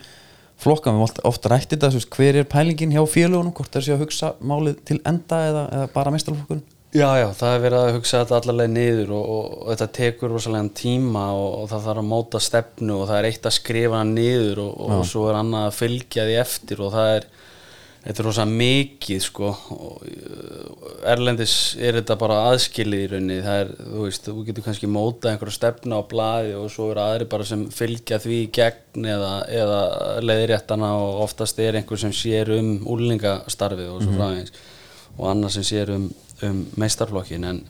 flokka? 0.59 0.91
Við 0.91 1.05
oft, 1.05 1.21
oft 1.29 1.47
rætti 1.47 1.77
þetta, 1.77 1.93
þú 1.93 2.01
veist, 2.01 2.17
hver 2.17 2.39
er 2.41 2.49
pælingin 2.51 2.91
hjá 2.91 2.99
félagunum? 3.07 3.53
Hvort 3.55 3.79
er 3.79 3.85
sér 3.85 3.95
að 3.95 4.03
hugsa 4.03 4.33
málið 4.43 4.81
til 4.89 4.99
enda 5.07 5.39
eða, 5.47 5.63
eða 5.77 5.87
bara 5.95 6.13
mestalflokkurinn? 6.15 6.65
Já, 6.89 7.09
já, 7.21 7.27
það 7.37 7.51
er 7.53 7.59
verið 7.61 7.79
að 7.79 7.95
hugsa 7.99 8.19
þetta 8.23 8.37
allarleið 8.39 8.71
niður 8.73 9.11
og, 9.13 9.25
og, 9.29 9.49
og 9.59 9.67
þetta 9.69 9.87
tekur 9.99 10.31
rosalega 10.33 10.71
tíma 10.79 11.25
og, 11.37 11.49
og 11.59 11.67
það 11.69 11.83
þarf 11.85 12.01
að 12.01 12.07
móta 12.09 12.41
stefnu 12.41 12.95
og 12.95 13.03
það 13.11 13.19
er 13.19 13.27
eitt 13.29 13.45
að 13.45 13.57
skrifa 13.59 13.99
hann 13.99 14.15
niður 14.17 14.63
og, 14.63 14.71
og 14.87 15.03
svo 15.05 15.27
er 15.29 15.37
annað 15.37 15.67
að 15.67 15.77
fylgja 15.83 16.25
því 16.25 16.39
eftir 16.41 16.81
og 16.81 16.95
það 16.95 17.11
er 17.19 17.27
þetta 18.03 18.23
er 18.23 18.27
rosa 18.27 18.45
mikið 18.49 19.21
sko. 19.23 19.51
Og 19.75 21.03
erlendis 21.13 21.55
er 21.77 21.99
þetta 21.99 22.17
bara 22.21 22.39
aðskilið 22.49 23.03
í 23.03 23.09
rauninni. 23.13 23.39
Það 23.45 23.61
er, 23.63 23.73
þú 23.83 24.05
veist, 24.05 24.29
þú 24.29 24.45
getur 24.47 24.65
kannski 24.65 24.89
mótað 24.91 25.33
einhverja 25.33 25.57
stefna 25.57 25.99
á 25.99 26.09
blaði 26.09 26.55
og 26.57 26.71
svo 26.73 26.89
eru 26.93 27.03
aðri 27.03 27.29
bara 27.31 27.47
sem 27.49 27.67
fylgja 27.75 28.21
því 28.23 28.39
í 28.45 28.49
gegn 28.55 29.09
eða, 29.13 29.33
eða 29.61 29.81
leiðréttana 30.25 30.93
og 31.03 31.21
oftast 31.27 31.61
er 31.63 31.79
einhver 31.79 32.01
sem 32.01 32.15
sér 32.15 32.53
um 32.55 32.73
úlingastarfið 32.95 33.93
og 33.93 34.01
svo 34.05 34.15
framvegis. 34.15 34.57
Og 35.19 35.29
annar 35.33 35.51
sem 35.51 35.65
sér 35.67 35.91
um, 35.91 36.07
um 36.47 36.59
meistarflokkin 36.79 37.43
en 37.49 37.61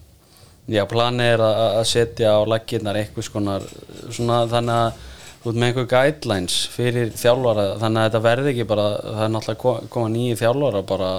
já, 0.69 0.83
planið 0.89 1.31
er 1.33 1.43
að, 1.45 1.61
að 1.79 1.87
setja 1.89 2.33
á 2.35 2.39
laggirnar 2.45 2.99
eitthvað 3.01 3.25
skonar 3.29 3.65
svona 4.13 4.43
þannig 4.51 4.75
að 4.75 4.99
þú 5.39 5.49
ert 5.53 5.59
með 5.61 5.67
einhver 5.69 5.87
guidelines 5.93 6.55
fyrir 6.73 7.11
þjálfara 7.15 7.67
þannig 7.81 8.01
að 8.01 8.07
þetta 8.09 8.21
verði 8.27 8.51
ekki 8.53 8.65
bara 8.69 8.87
það 9.01 9.23
er 9.25 9.33
náttúrulega 9.35 9.61
ko- 9.63 9.89
koma 9.95 10.09
nýju 10.13 10.39
þjálfara 10.43 10.81
bara 10.93 11.11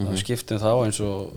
mm 0.00 0.16
skiptum 0.16 0.60
þá 0.62 0.70
eins 0.86 1.00
og 1.04 1.32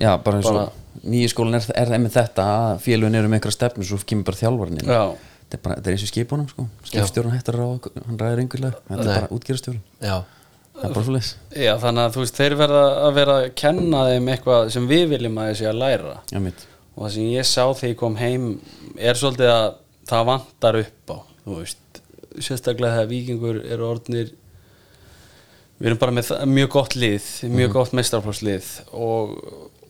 Já, 0.00 0.14
bara 0.24 0.38
eins 0.38 0.46
og 0.48 0.54
Bara- 0.56 0.70
nýju 1.04 1.28
skólan 1.34 1.58
er, 1.58 1.66
er 1.76 1.90
einmitt 1.92 2.14
þetta 2.16 2.44
að 2.48 2.78
félugin 2.86 3.18
eru 3.18 3.28
með 3.28 3.36
einhverja 3.40 3.56
stefnu 3.58 3.84
svo 3.84 3.98
kemur 4.08 4.24
bara 4.30 4.38
þjálfarinn 4.40 4.78
inn. 4.80 4.88
Já, 4.88 5.02
þetta 5.44 5.56
er, 5.58 5.60
bara, 5.66 5.74
þetta 5.76 5.90
er 5.90 5.96
eins 5.96 6.04
og 6.06 6.10
skipunum 6.10 6.48
sko. 6.48 6.64
Skipstjórun 6.88 7.34
hættar 7.36 7.58
ráða, 7.60 7.92
hann 8.06 8.18
ræðir 8.22 8.40
einhverlega 8.44 8.80
þetta 8.88 9.04
Nei. 9.04 9.12
er 9.12 9.20
bara 9.20 9.36
útgerastjórun, 9.36 9.82
Já, 10.00 10.16
já, 11.54 11.72
þannig 11.82 12.02
að 12.02 12.16
þú 12.16 12.24
veist 12.24 12.40
þeir 12.40 12.56
verða 12.60 12.84
að 13.04 13.16
vera 13.20 13.38
að 13.40 13.48
kenna 13.60 14.04
þeim 14.08 14.30
eitthvað 14.34 14.70
sem 14.74 14.90
við 14.90 15.06
viljum 15.14 15.40
að 15.40 15.50
þessi 15.52 15.70
að 15.70 15.80
læra. 15.84 16.16
Já, 16.30 16.40
og 16.94 17.04
það 17.04 17.14
sem 17.16 17.30
ég 17.30 17.48
sá 17.48 17.62
þegar 17.64 17.92
ég 17.92 17.98
kom 18.00 18.18
heim 18.20 18.50
er 18.98 19.18
svolítið 19.20 19.52
að 19.54 19.66
það 20.10 20.28
vantar 20.30 20.78
upp 20.80 21.14
á 21.14 21.18
þú 21.44 21.58
veist, 21.60 22.00
sérstaklega 22.38 22.98
þegar 22.98 23.10
vikingur 23.10 23.60
eru 23.64 23.88
orðnir 23.88 24.32
við 25.80 25.88
erum 25.88 26.00
bara 26.02 26.14
með 26.14 26.30
mjög 26.50 26.72
gott 26.74 26.96
lið 26.98 27.28
mjög 27.54 27.74
gott 27.78 27.94
meistarflokslið 27.96 28.68
og, 28.92 29.32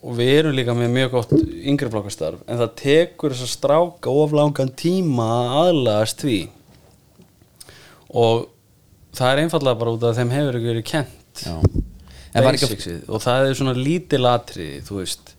og 0.00 0.14
við 0.20 0.32
erum 0.36 0.54
líka 0.54 0.76
með 0.76 0.94
mjög 0.94 1.16
gott 1.16 1.34
yngri 1.34 1.90
flokkastarf. 1.90 2.44
En 2.46 2.60
það 2.60 2.76
tekur 2.78 3.34
þess 3.34 3.48
að 3.48 3.54
stráka 3.56 4.14
of 4.22 4.34
langan 4.36 4.70
tíma 4.78 5.26
að 5.34 5.56
aðlagast 5.64 6.24
því. 6.24 6.38
Og 8.20 8.46
það 9.16 9.32
er 9.32 9.42
einfallega 9.44 9.80
bara 9.80 9.94
út 9.96 10.04
af 10.04 10.12
að 10.12 10.20
þeim 10.20 10.34
hefur 10.36 10.58
ekki 10.58 10.70
verið 10.72 10.86
kent 10.90 11.44
Basicsið. 12.30 13.00
og 13.10 13.24
það 13.24 13.48
er 13.48 13.58
svona 13.58 13.74
lítil 13.74 14.22
atriði 14.30 14.84
þú 14.86 15.00
veist. 15.00 15.34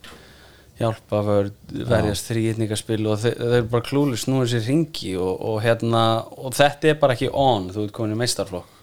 Hjálpa 0.82 1.18
vörð, 1.22 1.50
verjast 1.86 2.30
þrýitningaspil 2.30 3.04
og 3.06 3.20
þeir 3.22 3.42
eru 3.46 3.66
bara 3.70 3.84
klúli 3.86 4.16
snúið 4.18 4.54
sér 4.54 4.64
ringi 4.66 5.12
og, 5.20 5.32
og 5.52 5.58
hérna 5.62 6.04
og 6.42 6.56
þetta 6.56 6.90
er 6.90 6.96
bara 6.98 7.14
ekki 7.14 7.28
on, 7.28 7.68
þú 7.74 7.84
ert 7.86 7.94
komin 7.96 8.16
í 8.16 8.18
meistarflokk 8.18 8.78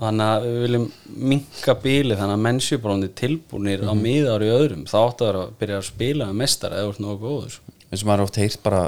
og 0.00 0.06
þannig 0.06 0.30
að 0.32 0.46
við 0.46 0.60
viljum 0.64 0.84
minka 1.30 1.74
bíli 1.82 2.16
þannig 2.16 2.38
að 2.38 2.44
mennsjubrónir 2.46 3.10
tilbúnir 3.20 3.82
á 3.84 3.92
miðar 3.92 4.44
í 4.46 4.48
öðrum. 4.48 4.86
Þá 4.88 4.96
áttu 5.02 5.26
að 5.26 5.28
vera 5.28 5.42
að 5.42 5.56
byrja 5.60 5.80
að 5.80 5.88
spila 5.90 6.28
með 6.30 6.38
meistar 6.40 6.76
eða 6.76 6.92
ert 6.92 7.02
nógu 7.04 7.18
góður. 7.20 7.58
Eins 7.90 8.04
og 8.04 8.08
maður 8.08 8.24
oft 8.24 8.38
heyrt 8.40 8.62
bara 8.64 8.82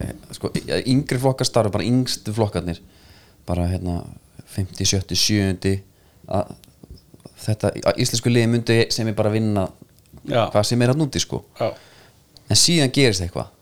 eh, 0.00 0.14
sko, 0.38 0.50
yngri 0.78 1.18
flokkar 1.20 1.48
starfa 1.48 1.74
bara 1.74 1.88
yngstu 1.90 2.32
flokkarnir. 2.32 2.80
Bara 3.46 3.66
hérna 3.68 3.98
50, 4.56 4.88
70, 4.92 5.18
70 5.20 5.76
að 6.36 6.54
þetta 7.46 7.72
að 7.90 8.00
íslensku 8.02 8.32
liði 8.32 8.52
myndi 8.52 8.78
sem 8.94 9.08
er 9.10 9.16
bara 9.18 9.30
að 9.30 9.38
vinna 9.38 9.66
Já. 10.26 10.46
hvað 10.50 10.64
sem 10.70 10.82
er 10.82 10.92
að 10.92 11.02
núti 11.02 11.22
sko 11.22 11.42
Já. 11.60 11.68
en 12.48 12.60
síðan 12.60 12.94
gerist 12.94 13.22
eitthvað 13.26 13.52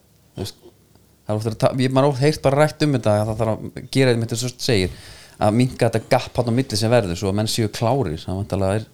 er 1.24 1.56
að 1.68 1.84
maður 1.88 2.10
oft 2.12 2.22
heyrt 2.22 2.42
bara 2.44 2.64
rætt 2.64 2.84
um 2.84 2.96
þetta 2.96 3.16
að 3.18 3.28
það 3.30 3.38
þarf 3.42 3.52
að 3.54 3.86
gera 3.96 4.12
þetta 4.12 4.22
með 4.22 4.34
þetta 4.34 4.66
segir 4.68 4.98
að 5.44 5.56
minka 5.58 5.88
þetta 5.88 6.10
gap 6.12 6.38
hann 6.38 6.50
á 6.52 6.58
milli 6.58 6.78
sem 6.78 6.92
verður 6.92 7.18
svo 7.20 7.32
að 7.32 7.38
menn 7.40 7.50
séu 7.50 7.70
klárir 7.72 8.20
það 8.22 8.66
er 8.68 8.86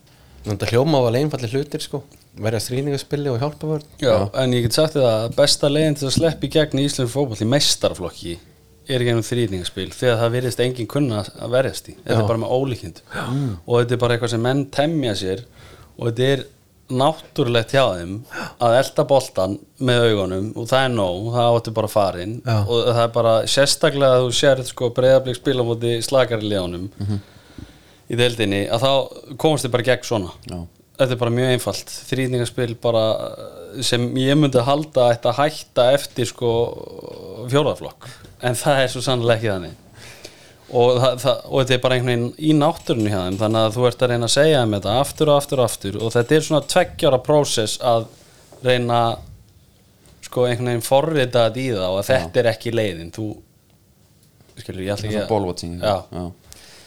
þetta 0.47 0.71
hljóma 0.71 1.02
á 1.02 1.04
alveg 1.04 1.25
einfallir 1.26 1.54
hlutir 1.54 1.85
sko 1.85 2.02
verja 2.40 2.61
stríningaspili 2.62 3.28
og 3.33 3.40
hjálpa 3.42 3.69
vörð 3.69 3.88
Já, 4.00 4.14
en 4.38 4.54
ég 4.54 4.64
get 4.64 4.76
sagt 4.76 4.95
þér 4.97 5.09
að 5.09 5.35
besta 5.37 5.69
leiðin 5.69 5.99
til 5.99 6.07
að 6.09 6.14
sleppa 6.16 6.47
í 6.47 6.52
gegn 6.54 6.80
í 6.80 6.87
Íslands 6.87 7.12
fótboll 7.12 7.42
í 7.42 7.49
meistarflokki 7.50 8.37
er 8.94 9.04
gennum 9.06 9.26
þrýðningaspil 9.26 9.90
þegar 9.94 10.23
það 10.23 10.35
virðist 10.37 10.62
engin 10.64 10.88
kunna 10.90 11.25
að 11.26 11.52
verjast 11.56 11.90
í. 11.92 11.97
Þetta 12.00 12.16
Já. 12.16 12.23
er 12.23 12.30
bara 12.30 12.42
með 12.44 12.54
ólíkind 12.56 13.02
og 13.11 13.75
þetta 13.75 13.97
er 13.97 14.02
bara 14.04 14.16
eitthvað 14.16 14.32
sem 14.35 14.44
menn 14.47 14.64
temja 14.75 15.14
sér 15.18 15.44
og 15.97 16.09
þetta 16.09 16.32
er 16.35 16.47
náttúrulegt 16.90 17.75
hjá 17.75 17.85
þeim 17.94 18.14
að 18.62 18.76
elda 18.80 19.04
boltan 19.09 19.56
með 19.87 20.06
augunum 20.09 20.49
og 20.59 20.66
það 20.70 20.87
er 20.87 20.94
nóg, 20.94 21.28
það 21.37 21.59
áttu 21.59 21.75
bara 21.76 21.90
farin 21.92 22.35
Já. 22.42 22.56
og 22.64 22.88
það 22.88 23.02
er 23.04 23.12
bara 23.14 23.35
sérstaklega 23.54 24.16
að 24.16 24.25
þú 24.25 24.32
sér 24.40 24.62
sko 24.66 24.90
breyðablík 24.97 25.38
spila 25.38 25.62
á 25.66 25.68
móti 25.68 25.92
slakari 26.04 26.50
leðunum 26.50 26.88
í 28.11 28.18
deildinni 28.18 28.64
að 28.66 28.85
þá 28.87 28.92
komast 29.38 29.66
þið 29.66 29.75
bara 29.76 29.88
gegn 29.90 30.09
svona. 30.09 30.35
Já. 30.50 30.59
þetta 30.99 31.14
er 31.14 31.20
bara 31.23 31.37
mjög 31.37 31.52
einfalt. 31.54 31.94
Þrýningaspil 32.11 32.75
bara 32.82 33.04
sem 33.87 34.09
ég 34.18 34.38
myndi 34.38 34.66
halda 34.66 35.12
að 35.12 35.30
að 35.30 35.38
hætta 35.44 35.87
eftir 35.94 36.28
sko 36.28 36.50
fjóðaflokk 37.52 38.11
en 38.42 38.59
það 38.59 38.82
er 38.85 38.92
svo 38.92 39.02
sannlega 39.04 39.37
ekki 39.38 39.50
þannig. 39.54 39.78
Og, 40.70 41.00
það, 41.02 41.14
það, 41.25 41.38
og 41.50 41.56
þetta 41.64 41.75
er 41.75 41.82
bara 41.82 41.97
einhvern 41.99 42.11
veginn 42.12 42.47
í 42.47 42.52
náttúrunni 42.54 43.11
hjá 43.11 43.20
þeim 43.25 43.38
þannig 43.40 43.64
að 43.66 43.75
þú 43.76 43.87
ert 43.88 44.04
að 44.06 44.12
reyna 44.12 44.28
að 44.28 44.35
segja 44.37 44.61
um 44.62 44.75
þetta 44.76 44.92
aftur 45.00 45.30
og 45.32 45.40
aftur 45.40 45.62
og 45.62 45.66
aftur. 45.70 45.97
Og 45.99 46.12
þetta 46.14 46.37
er 46.37 46.44
svona 46.47 46.61
tveggjára 46.70 47.18
prósess 47.26 47.80
að 47.82 48.06
reyna 48.62 49.00
sko 50.28 50.44
einhvern 50.47 50.70
veginn 50.70 50.87
forrita 50.87 51.49
þetta 51.49 51.62
í 51.64 51.66
það 51.75 51.88
og 51.88 51.99
að 52.04 52.11
þetta 52.12 52.42
er 52.44 52.50
ekki 52.52 52.75
leiðin. 52.76 53.11
Þú 53.16 53.26
skilur 54.61 54.85
ég 54.87 54.94
ætla 54.94 55.09
ekki 55.11 55.18
já, 55.82 55.97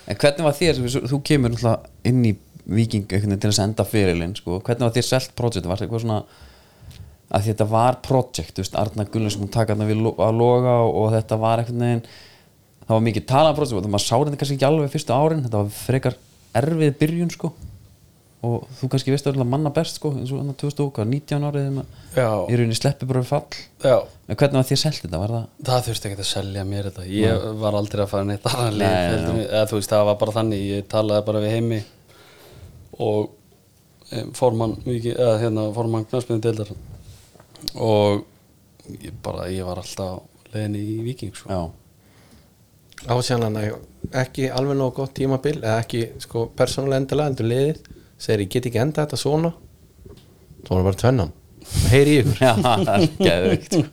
en 0.07 0.19
hvernig 0.24 0.48
var 0.48 0.57
þér, 0.62 0.81
þú- 1.10 1.22
kemur 1.27 1.60
inn 2.07 2.24
í 2.29 2.33
viking 2.63 3.07
til 3.10 3.50
að 3.50 3.55
senda 3.57 3.83
fyrirlin 3.83 4.36
sko. 4.38 4.62
hvernig 4.63 4.86
var 4.88 4.95
þér 4.95 5.07
selt 5.10 5.36
project, 5.36 5.65
var 5.67 5.77
þetta 5.81 5.89
eitthvað 5.89 6.05
svona 6.05 6.24
að 7.34 7.48
þetta 7.48 7.68
var 7.72 8.00
project, 8.06 8.56
þú 8.56 8.65
veist, 8.65 8.77
Arna 8.77 9.08
Gullins 9.10 9.39
hún 9.39 9.51
taka 9.51 9.74
þarna 9.74 9.89
við 9.89 10.06
að 10.12 10.38
loga 10.38 10.77
og, 10.84 10.94
og 11.01 11.12
þetta 11.15 11.39
var 11.42 11.63
einhvern 11.63 11.86
veginn 11.88 12.06
það 12.84 12.96
var 12.98 13.06
mikið 13.08 13.27
talað 13.30 13.58
project 13.58 13.80
og 13.80 13.94
maður 13.94 14.06
sá 14.06 14.15
þetta 14.18 14.39
kannski 14.42 14.58
ekki 14.58 14.68
alveg 14.68 14.94
fyrstu 14.94 15.15
árin 15.15 15.46
þetta 15.46 15.62
var 15.62 15.77
frekar 15.77 16.18
erfið 16.58 16.98
byrjun 17.00 17.32
sko. 17.34 17.53
Og 18.44 18.65
þú 18.75 18.89
kannski 18.92 19.13
veist 19.13 19.27
að 19.30 19.38
manna 19.48 19.72
best 19.72 20.01
sko 20.01 20.10
eins 20.18 20.32
og 20.36 20.42
hann 20.42 20.56
2019 20.60 21.46
árið 21.48 21.77
já, 22.12 22.27
í 22.51 22.58
rauninni 22.60 22.75
sleppi 22.75 23.08
bara 23.08 23.22
við 23.22 23.30
fall. 23.30 23.60
Já. 23.80 24.01
en 24.27 24.39
hvernig 24.42 24.60
var 24.60 24.68
þér 24.68 24.82
selt 24.82 25.00
þetta, 25.00 25.22
það? 25.32 25.46
Það 25.70 25.86
þurfti 25.86 26.10
ekki 26.10 26.20
að 26.20 26.27
selja 26.27 26.65
mér 26.68 26.89
þetta. 26.89 27.06
Ég 27.08 27.46
var 27.62 27.77
aldrei 27.80 28.03
að 28.03 28.12
fara 28.12 28.27
neitt 28.27 28.50
Nei, 28.75 29.46
þú 29.72 29.80
veist, 29.80 29.94
það 29.94 30.10
var 30.10 30.20
bara 30.25 30.36
þannig. 30.42 30.65
Ég 30.74 30.89
talaði 30.92 31.25
bara 31.30 31.44
við 31.46 31.56
heimi 31.56 31.80
og 33.00 33.32
e, 34.12 34.25
formann 34.36 34.75
hérna, 34.84 35.70
formann 35.77 36.03
knarspinni 36.12 36.44
deildar 36.44 36.75
og 37.75 38.24
ég 39.01 39.13
bara, 39.24 39.48
ég 39.51 39.65
var 39.65 39.80
alltaf 39.82 40.24
leiðin 40.53 40.75
í 40.80 40.86
viking 41.08 41.34
sko. 41.36 41.50
já, 41.50 41.62
ásjánlega 43.13 43.77
ekki 44.24 44.50
alveg 44.53 44.77
nóg 44.80 44.94
gott 44.98 45.13
tímabil 45.18 45.58
eða 45.62 45.80
ekki 45.84 46.03
sko 46.24 46.46
persónulega 46.58 47.01
endilega 47.03 47.32
endur 47.34 47.50
liðið 47.50 47.80
segir 48.24 48.44
ég 48.46 48.51
get 48.53 48.68
ekki 48.70 48.82
enda 48.84 49.06
þetta 49.06 49.20
svona 49.20 49.53
þá 50.63 50.70
var 50.75 50.86
bara 50.89 51.00
tvennan 51.01 51.32
heyri 51.89 52.18
ykkur 52.22 52.38
það 52.44 53.58
sko. 53.65 53.84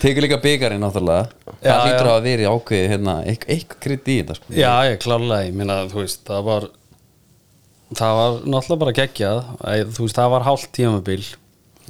Tekur 0.00 0.24
líka 0.24 0.38
byggarinn 0.40 0.80
náttúrulega 0.80 1.28
Já, 1.60 1.74
Það 1.74 1.82
hlýtur 1.84 2.06
já. 2.08 2.12
að 2.14 2.22
vera 2.24 2.42
í 2.44 2.48
ákveði 2.48 2.84
hérna, 2.88 3.14
eitthvað, 3.28 3.72
krydd 3.84 4.06
í 4.08 4.14
þetta 4.22 4.36
sko. 4.38 4.52
Já, 4.56 4.70
ég 4.88 4.94
klálega, 5.02 5.40
ég 5.44 5.56
minna 5.58 5.74
þú 5.90 5.98
veist, 6.00 6.22
það 6.24 6.46
var 6.46 6.66
það 7.98 8.14
var 8.20 8.38
náttúrulega 8.54 8.80
bara 8.84 8.94
geggjað 8.96 9.40
Æ, 9.60 9.72
þú 9.90 10.06
veist, 10.06 10.16
það 10.20 10.30
var 10.36 10.46
hálft 10.46 10.70
tímabil 10.78 11.26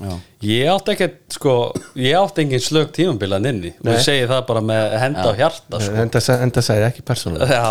Já. 0.00 0.12
Ég 0.49 0.69
átti 0.73 0.92
ekkert, 0.95 1.16
sko, 1.37 1.54
ég 2.00 2.14
átti 2.16 2.40
engin 2.45 2.62
slög 2.64 2.88
tímambilan 2.97 3.45
inni 3.50 3.75
og 3.76 3.85
Nei. 3.85 3.95
ég 3.99 4.00
segi 4.07 4.26
það 4.30 4.47
bara 4.49 4.62
með 4.64 4.95
henda 5.02 5.26
á 5.28 5.33
hjarta, 5.37 5.80
sko. 5.85 5.95
enda, 6.04 6.23
enda 6.47 6.62
segir 6.64 6.87
ekki 6.88 7.02
persónulega 7.04 7.59
Já, 7.59 7.66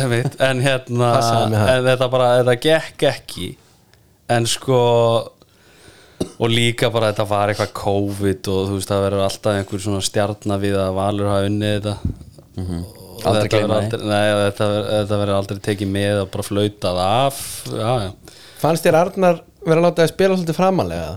einmitt, 0.00 0.38
en 0.40 0.62
hérna 0.64 1.10
það. 1.20 1.56
en 1.74 1.84
þetta 1.90 2.08
bara, 2.14 2.30
þetta 2.40 2.56
gekk 2.64 3.06
ekki 3.10 3.48
en 4.38 4.46
sko 4.48 4.78
og 6.40 6.48
líka 6.50 6.88
bara 6.94 7.10
þetta 7.12 7.26
var 7.28 7.52
eitthvað 7.52 7.72
COVID 7.82 8.48
og 8.54 8.68
þú 8.70 8.76
veist 8.78 8.90
það 8.90 9.02
verður 9.04 9.24
alltaf 9.26 9.58
einhver 9.58 9.82
svona 9.84 10.00
stjarnar 10.08 10.62
við 10.62 10.76
að 10.80 10.94
Valur 10.96 11.28
hafa 11.34 11.48
unnið 11.50 11.74
þetta 11.80 11.96
og 11.98 12.22
Mhm. 12.54 12.84
Aldrei 13.24 13.48
gleyma 13.48 13.76
aldrei, 13.80 14.00
nei, 14.04 14.26
þetta, 14.50 14.66
ver- 14.68 14.86
þetta 14.94 15.16
verður 15.20 15.36
aldrei 15.38 15.58
tekið 15.64 15.88
með 15.90 16.18
og 16.22 16.30
bara 16.34 16.44
flautað 16.44 16.98
af 17.02 17.38
já, 17.66 17.92
já. 18.04 18.10
fannst 18.60 18.84
þér 18.84 18.98
Arnar 19.00 19.38
vera 19.64 19.80
að 19.80 19.84
láta 19.86 20.02
þið 20.04 20.10
spila 20.12 20.36
svolítið 20.36 20.58
framalega 20.58 21.12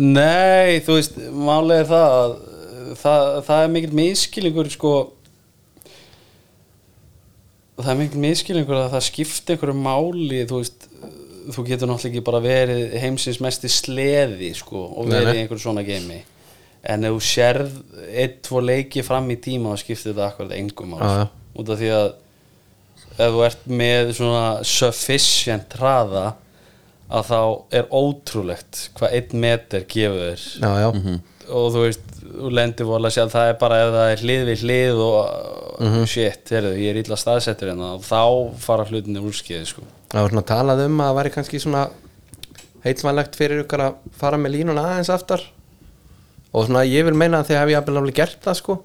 Nei, 0.00 0.80
þú 0.82 0.98
veist, 0.98 1.18
málið 1.30 1.80
er 1.84 1.90
það 1.90 2.14
að 2.18 2.32
það, 2.98 3.28
það 3.46 3.60
er 3.64 3.70
mikill 3.74 3.94
miskilingur 3.98 4.70
sko 4.72 4.94
það 7.78 7.90
er 7.92 8.00
mikill 8.00 8.22
miskilingur 8.24 8.78
að 8.78 8.92
það 8.94 9.06
skipti 9.08 9.54
einhverju 9.54 9.76
máli 9.78 10.42
þú 10.50 10.60
veist, 10.60 10.86
þú 11.54 11.64
getur 11.68 11.90
náttúrulega 11.90 12.10
ekki 12.12 12.24
bara 12.26 12.42
verið 12.44 12.94
heimsins 13.02 13.40
mesti 13.44 13.70
sleði 13.72 14.52
sko 14.56 14.84
og 14.90 15.08
Nei, 15.08 15.16
verið 15.16 15.30
nei. 15.30 15.34
í 15.36 15.42
einhverju 15.44 15.64
svona 15.66 15.86
geimi 15.86 16.20
en 16.84 17.08
ef 17.08 17.16
þú 17.16 17.24
sérð 17.24 17.74
eitt, 18.12 18.38
tvo 18.44 18.60
leiki 18.60 19.04
fram 19.06 19.30
í 19.32 19.38
tíma 19.40 19.72
þá 19.72 19.82
skiptir 19.84 20.12
þetta 20.12 20.28
akkurat 20.28 20.56
engum 20.58 20.94
máli 20.94 21.10
já. 21.10 21.26
út 21.60 21.72
af 21.72 21.80
því 21.80 21.90
að 21.96 22.08
ef 23.14 23.34
þú 23.34 23.44
ert 23.46 23.68
með 23.82 24.14
svona 24.18 24.46
sufficient 24.68 25.76
hraða 25.78 26.26
að 27.14 27.30
þá 27.30 27.40
er 27.78 27.88
ótrúlegt 27.94 28.82
hvað 28.98 29.16
einn 29.18 29.40
meter 29.44 29.86
gefur 29.90 30.20
þér. 30.24 30.44
Já, 30.60 30.70
já, 30.82 31.18
og 31.54 31.66
þú 31.74 31.82
veist, 31.84 32.06
þú 32.24 32.52
lendir 32.58 32.88
vola 32.88 33.10
að 33.12 33.20
að 33.24 33.34
það 33.34 33.50
er 33.50 33.58
bara 33.60 33.80
ef 33.82 33.92
það 33.94 34.12
er 34.12 34.24
hlið 34.24 34.46
við 34.50 34.64
hlið 34.64 35.02
og 35.04 36.06
shit, 36.10 36.54
heyrðu, 36.54 36.72
ég 36.80 36.94
er 36.94 37.02
illa 37.02 37.18
staðsettur 37.20 37.72
hérna 37.72 37.92
og 37.98 38.06
þá 38.06 38.22
fara 38.62 38.86
hlutinni 38.88 39.22
úrskiði 39.22 39.66
sko. 39.68 39.84
það 40.12 40.24
var 40.24 40.34
svona 40.34 40.48
talað 40.48 40.84
um 40.86 41.00
að 41.02 41.10
það 41.10 41.18
væri 41.18 41.34
kannski 41.34 41.60
svona 41.62 41.84
heilsvænlegt 42.84 43.38
fyrir 43.38 43.62
ykkur 43.64 43.82
að 43.86 44.00
fara 44.18 44.40
með 44.40 44.58
línuna 44.58 44.84
aðeins 44.84 45.12
aftar. 45.12 45.44
Og 46.54 46.68
svona 46.68 46.84
ég 46.86 47.06
vil 47.06 47.16
meina 47.16 47.40
að 47.40 47.50
þið 47.50 47.60
hefði 47.60 47.78
alveg 47.80 48.18
gert 48.18 48.44
það 48.44 48.58
sko. 48.60 48.76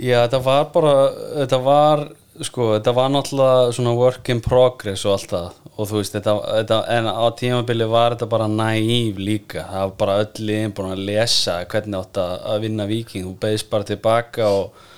Já, 0.00 0.22
þetta 0.24 0.40
var 0.42 0.68
bara 0.72 0.94
þetta 1.42 1.58
var, 1.62 2.04
sko, 2.40 2.68
þetta 2.76 2.94
var 2.96 3.10
náttúrulega 3.12 3.72
svona 3.76 3.92
work 3.96 4.30
in 4.32 4.40
progress 4.44 5.04
og 5.06 5.16
allt 5.16 5.34
það. 5.34 5.58
Og 5.72 5.88
þú 5.88 5.98
veist, 5.98 6.14
þetta, 6.16 6.34
þetta 6.58 6.78
en 6.96 7.08
á 7.08 7.26
tímabili 7.36 7.88
var 7.90 8.14
þetta 8.14 8.28
bara 8.32 8.48
næív 8.48 9.20
líka. 9.20 9.66
Það 9.68 9.84
var 9.84 9.92
bara 10.00 10.16
öll 10.22 10.46
liðin 10.48 10.74
búin 10.76 10.94
að 10.94 11.04
lesa 11.08 11.58
hvernig 11.64 11.98
átt 12.00 12.22
að 12.22 12.64
vinna 12.66 12.88
viking 12.88 13.28
þú 13.28 13.34
beðist 13.42 13.70
bara 13.72 13.88
tilbaka 13.88 14.50
og 14.52 14.88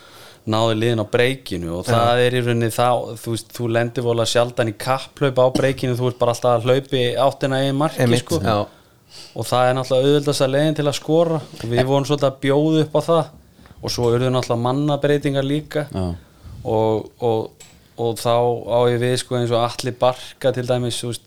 náði 0.50 0.78
liðin 0.80 1.02
á 1.02 1.06
breykinu. 1.14 1.70
Og 1.78 1.86
það 1.88 2.24
er 2.24 2.36
í 2.38 2.42
rauninni 2.44 2.72
þá, 2.74 2.88
þú 3.22 3.36
veist, 3.36 3.54
þú 3.56 3.70
lendir 3.78 4.06
vola 4.06 4.26
sjaldan 4.28 4.72
í 4.72 4.76
kapplaup 4.86 5.40
á 5.40 5.46
breykinu, 5.54 5.96
þú 5.98 6.10
veist 6.10 6.20
bara 6.20 6.34
alltaf 6.36 6.58
að 6.58 6.68
hlaupi 6.68 7.06
áttina 7.26 7.62
í 7.64 7.72
marki, 7.76 8.20
sko. 8.20 8.42
og 9.34 9.46
það 9.46 9.70
er 9.70 9.78
náttúrulega 9.78 10.10
auðvöldast 10.10 10.44
að 10.44 10.54
leiðin 10.54 10.78
til 10.78 10.86
að 10.90 11.00
skora. 11.00 11.40
Og 11.62 11.66
við 11.70 11.88
vorum 11.88 12.06
svolítið 12.08 12.30
að 12.30 12.38
bjóða 12.44 12.84
upp 12.84 12.94
á 12.94 13.00
það. 13.08 13.34
Og 13.84 13.92
svo 13.92 14.12
eru 14.14 14.30
náttúrulega 14.32 14.64
mannabreitingar 14.68 15.46
líka. 15.46 15.88
Já. 15.94 16.06
Og, 16.64 17.10
og, 17.24 17.66
og 18.00 18.18
þá 18.20 18.34
á 18.68 18.78
ég 18.92 18.98
við 19.02 19.16
sko 19.22 19.38
eins 19.38 19.52
og 19.54 19.64
Alli 19.64 19.94
Barka 20.00 20.52
til 20.54 20.66
dæmis 20.68 21.00
þú 21.02 21.12
veist, 21.12 21.26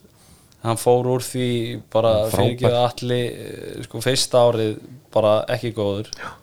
hann 0.65 0.79
fór 0.82 1.08
úr 1.13 1.24
því 1.24 1.50
bara 1.94 2.15
fyrir 2.34 2.56
ekki 2.56 2.70
að 2.72 2.79
Alli 2.82 3.22
eh, 3.27 3.77
sko 3.86 4.01
fyrsta 4.03 4.41
árið 4.50 4.79
bara 5.13 5.38
ekki 5.53 5.74
góður. 5.77 6.10
Já. 6.17 6.34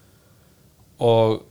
og 1.04 1.42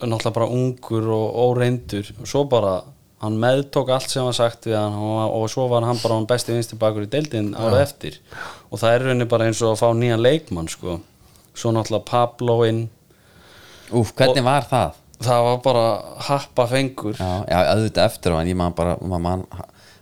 náttúrulega 0.00 0.32
bara 0.32 0.48
ungur 0.48 1.10
og 1.12 1.36
óreindur. 1.44 2.06
Og 2.22 2.28
svo 2.28 2.44
bara 2.48 2.78
hann 3.20 3.36
meðtók 3.36 3.90
allt 3.92 4.08
sem 4.08 4.24
var 4.24 4.36
sagt 4.36 4.70
við 4.70 4.78
hann 4.78 4.96
og, 4.96 5.34
og 5.36 5.50
svo 5.52 5.66
var 5.68 5.84
hann 5.84 5.98
bara 6.00 6.16
hann 6.16 6.28
besti 6.30 6.54
vinstri 6.54 6.78
bakur 6.80 7.04
í 7.04 7.10
deildin 7.10 7.52
árið 7.52 7.82
eftir. 7.82 8.16
Og 8.70 8.80
það 8.80 8.94
er 8.94 9.04
rauninni 9.04 9.28
bara 9.28 9.50
eins 9.50 9.60
og 9.60 9.74
að 9.74 9.82
fá 9.82 9.90
nýjan 9.98 10.24
leikmann 10.24 10.70
sko. 10.72 11.00
Svo 11.52 11.74
náttúrulega 11.74 12.08
Pabloinn 12.08 12.86
Úf, 13.90 14.12
hvernig 14.14 14.44
var 14.46 14.68
það? 14.70 14.99
Það 15.24 15.44
var 15.48 15.60
bara 15.64 15.84
happa 16.28 16.66
fengur 16.70 17.18
Já, 17.18 17.30
já, 17.48 17.58
auðvitað 17.74 18.06
eftir 18.08 18.34
á 18.34 18.36
en 18.40 18.50
ég 18.52 18.58
man 18.60 18.76
bara, 18.76 18.96
maður 19.02 19.24
man 19.26 19.44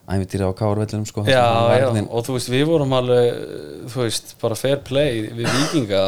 æfintýra 0.08 0.48
á 0.48 0.52
kárvellinum 0.56 1.08
sko 1.08 1.24
já, 1.28 1.42
já, 1.76 1.88
og 2.08 2.24
þú 2.24 2.36
veist, 2.38 2.50
við 2.52 2.64
vorum 2.70 2.94
alveg 2.96 3.42
þú 3.92 4.04
veist, 4.06 4.36
bara 4.40 4.56
fair 4.56 4.80
play 4.86 5.26
við 5.28 5.50
vikinga 5.52 6.04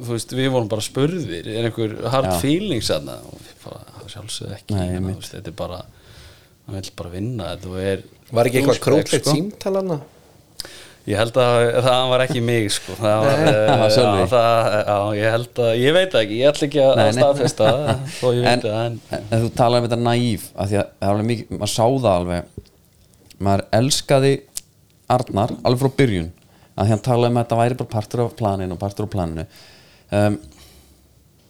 þú 0.00 0.08
veist, 0.16 0.34
við 0.34 0.48
vorum 0.54 0.70
bara 0.72 0.84
spurðir 0.84 1.50
er 1.52 1.68
einhver 1.68 1.94
hard 2.10 2.32
Já. 2.32 2.38
feelings 2.42 2.90
þarna 2.90 3.18
og 3.28 3.36
við 3.38 3.60
bara 3.68 4.08
sjálfsögðu 4.10 4.56
ekki 4.58 4.78
Nei, 4.78 4.88
þú 4.96 5.12
veist, 5.12 5.36
þetta 5.36 5.52
er 5.52 5.58
bara 5.60 5.78
hann 5.84 6.78
vil 6.78 6.90
bara 6.98 7.12
vinna 7.12 7.52
þetta 7.54 7.70
og 7.70 7.78
er 7.84 8.04
Var 8.34 8.48
ekki 8.50 8.60
eitthvað 8.62 8.82
króklegt 8.82 9.26
sko. 9.28 9.34
símtalana? 9.36 10.00
Ég 11.10 11.18
held 11.20 11.36
að 11.40 11.54
það 11.84 12.06
var 12.12 12.22
ekki 12.24 12.40
mig 12.44 12.70
sko. 12.72 12.94
Það 12.96 13.24
var, 13.24 13.42
það 13.44 13.68
var 13.68 13.82
já, 13.84 13.96
Sölvi. 13.96 14.22
það, 14.32 14.76
já, 14.78 14.96
ég 15.18 15.34
held 15.34 15.60
að, 15.64 15.72
ég 15.80 15.96
veit 15.98 16.16
ekki 16.20 16.38
ég 16.38 16.50
ætla 16.50 16.68
ekki 16.68 16.80
að 16.84 16.94
Nei, 16.96 17.04
nei. 17.04 17.18
staðfesta 17.18 17.68
ég 18.38 18.38
en, 18.38 18.46
veit 18.46 18.68
en, 18.70 18.96
en, 19.18 19.26
þú 19.44 19.50
talaði 19.58 19.82
um 19.82 19.88
þetta 19.88 20.00
næíf 20.00 20.46
af 20.54 20.70
því 20.70 20.80
að 20.80 20.88
það 20.88 21.04
er 21.08 21.12
alveg 21.12 21.28
mikið, 21.30 21.52
maður 21.58 21.72
sá 21.74 21.84
það 21.84 22.10
alveg. 22.14 22.64
Maður 23.44 23.64
elskaði 23.80 24.32
Arnar 25.14 25.54
alveg 25.60 25.84
frá 25.84 25.98
byrjun 26.00 26.32
að 26.74 26.88
því 26.88 26.94
hann 26.94 27.04
talaði 27.06 27.30
um 27.30 27.38
að 27.38 27.44
þetta 27.44 27.60
væri 27.60 27.78
bara 27.80 27.92
partur 27.92 28.24
af 28.24 28.36
planinu 28.38 28.74
og 28.74 28.80
partur 28.80 29.06
af 29.06 29.12
planinu. 29.12 29.44
Um, 30.14 30.38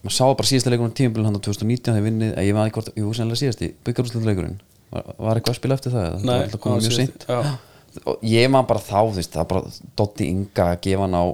maður 0.05 0.17
sá 0.19 0.25
bara 0.27 0.49
síðasta 0.51 0.73
leikurinn 0.73 0.97
tímabili 0.99 1.29
hann 1.29 1.39
á 1.39 1.47
2019 1.47 1.95
þegar 1.95 2.05
vinnið, 2.09 2.35
ég 2.45 2.57
maður 2.57 2.73
ekki 2.73 2.81
hvort 2.81 2.99
jú, 2.99 3.13
sennilega 3.17 3.41
síðasti, 3.41 3.71
byggarúslega 3.87 4.29
leikurinn. 4.29 4.59
Var, 4.93 5.07
var 5.17 5.39
eitthvað 5.41 5.55
að 5.55 5.61
spila 5.63 5.79
eftir 5.79 5.95
það? 5.95 6.19
Nei, 6.21 6.35
það 6.51 6.59
var 6.59 6.75
var 6.75 6.85
mjög 6.85 6.99
og 7.39 7.55
ég 8.27 8.49
man 8.51 8.67
bara 8.69 8.83
þá 8.83 8.99
þú 9.01 9.19
veist, 9.19 9.35
það 9.35 9.49
bara 9.53 9.75
Dotti 9.99 10.29
Inga 10.33 10.71
að 10.73 10.81
gefa 10.87 11.07
hann 11.07 11.19
á, 11.19 11.25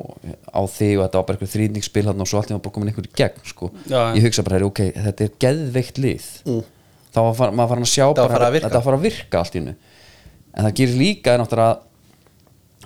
á 0.52 0.60
þig 0.68 0.98
og 0.98 1.04
þetta 1.06 1.20
var 1.20 1.28
bara 1.28 1.38
eitthvað 1.38 1.54
þrýningsspil 1.54 2.06
og 2.12 2.24
svo 2.28 2.40
allt 2.40 2.52
í 2.52 2.56
var 2.56 2.64
bara 2.66 2.74
komin 2.76 2.92
einhver 2.92 3.08
í 3.08 3.14
gegn 3.16 3.46
sko. 3.48 3.70
Já, 3.88 4.00
ég 4.16 4.26
hugsa 4.26 4.44
bara, 4.46 4.58
herri, 4.58 4.68
ok, 4.68 4.82
þetta 5.08 5.26
er 5.26 5.36
geðveikt 5.46 6.02
lið. 6.04 6.26
Mm. 6.46 6.64
þá 7.10 7.20
var 7.26 7.38
far, 7.38 7.54
maður 7.56 7.72
farin 7.74 7.86
að 7.86 7.94
sjá 7.94 8.04
var 8.10 8.18
bara, 8.20 8.50
að 8.50 8.58
þetta 8.60 8.82
var 8.86 8.98
að 8.98 9.06
virka 9.08 9.40
allt 9.40 9.56
í 9.56 9.62
hennu 9.62 9.76
en 10.50 10.66
það 10.66 10.76
gerir 10.80 11.00
líka 11.00 11.32
er 11.34 11.42
náttúrulega 11.42 11.70
að 11.76 11.86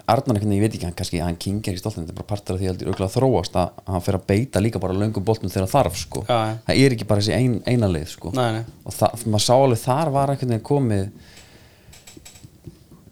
Arnar 0.04 0.37
einhvern 0.37 0.50
veginn, 0.50 0.58
ég 0.58 0.64
veit 0.66 0.74
ekki, 0.76 0.84
hann 0.84 0.96
kannski 0.98 1.20
hann 1.24 1.37
kingir 1.40 1.76
í 1.76 1.80
stoltin, 1.80 2.04
þetta 2.04 2.12
er 2.12 2.18
bara 2.18 2.28
partur 2.28 2.58
af 2.58 2.60
því 2.60 2.66
að 2.68 2.82
auðvitað 2.84 3.12
þróast 3.14 3.54
að 3.56 3.78
hann 3.88 4.02
fer 4.04 4.18
að 4.18 4.26
beita 4.28 4.60
líka 4.60 4.80
bara 4.82 4.96
löngum 5.00 5.24
boltum 5.24 5.48
þegar 5.48 5.70
þarf 5.70 5.96
sko, 5.96 6.24
Já, 6.28 6.58
það 6.66 6.80
er 6.82 6.96
ekki 6.96 7.06
bara 7.08 7.22
þessi 7.24 7.38
ein, 7.38 7.54
eina 7.64 7.88
leið 7.88 8.10
sko. 8.12 8.32
Nei, 8.37 8.58
nei. 8.58 8.74
og 8.84 8.96
það, 8.98 9.24
maður 9.32 9.44
sá 9.46 9.54
alveg 9.54 9.80
þar 9.80 10.10
var 10.12 10.32
einhvern 10.34 10.52
veginn 10.52 10.66
komið 10.68 11.32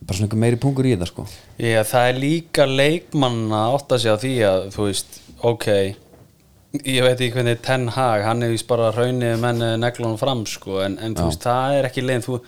bara 0.06 0.18
svona 0.18 0.40
meiri 0.44 0.60
pungur 0.60 0.88
í 0.88 0.94
þetta 0.94 1.10
sko. 1.10 1.26
Já, 1.62 1.82
það 1.88 2.08
er 2.12 2.22
líka 2.22 2.68
leikmann 2.68 3.44
að 3.50 3.76
átta 3.78 4.00
sig 4.02 4.14
á 4.14 4.16
því 4.22 4.34
að 4.48 4.64
þú 4.76 4.88
veist, 4.88 5.20
ok 5.42 5.68
ég 6.80 7.04
veit 7.04 7.20
ekki 7.20 7.34
hvernig 7.36 7.62
Ten 7.64 7.88
Hag, 7.92 8.24
hann 8.24 8.44
er 8.44 8.52
vist 8.52 8.68
bara 8.68 8.92
raunið 8.94 9.40
menn 9.42 9.64
neglunum 9.82 10.18
fram 10.20 10.44
sko, 10.48 10.80
en, 10.86 10.98
en 11.02 11.16
þú 11.16 11.28
veist, 11.28 11.44
það 11.44 11.78
er 11.78 11.88
ekki 11.88 12.04
leiðin 12.04 12.24
þú, 12.24 12.38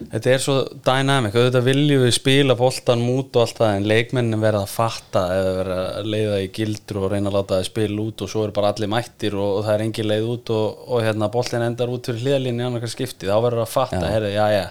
þetta 0.00 0.32
er 0.32 0.42
svo 0.42 0.56
dynamic 0.88 1.36
auðvitað 1.38 1.68
viljum 1.68 2.02
við 2.02 2.14
spila 2.16 2.58
boltan 2.58 3.04
mút 3.06 3.38
og 3.38 3.44
allt 3.44 3.60
það, 3.62 3.76
en 3.78 3.88
leikmennin 3.92 4.42
verða 4.42 4.64
að 4.66 4.74
fatta 4.74 5.24
eða 5.36 5.56
verða 5.60 5.80
að 5.86 6.12
leiða 6.16 6.40
í 6.42 6.52
gildur 6.58 7.02
og 7.04 7.10
reyna 7.12 7.30
að 7.30 7.38
láta 7.38 7.60
það 7.60 7.68
spila 7.70 8.06
út 8.08 8.24
og 8.26 8.32
svo 8.34 8.46
er 8.48 8.54
bara 8.58 8.72
allir 8.74 8.94
mættir 8.96 9.38
og, 9.38 9.50
og 9.60 9.66
það 9.68 9.76
er 9.76 9.86
engin 9.86 10.10
leið 10.10 10.30
út 10.34 10.54
og, 10.56 10.86
og 10.88 11.04
hérna 11.06 11.30
boltin 11.38 11.68
endar 11.68 11.94
út 11.94 12.10
fyrir 12.10 12.24
hliðalínu 12.26 12.64
í 12.64 12.70
annarkar 12.72 12.96
skipti, 12.96 13.30
þá 13.30 13.38
verður 13.38 13.68
að 13.68 13.76
fatta, 13.76 14.08
herri, 14.10 14.34
já, 14.34 14.48
já 14.58 14.64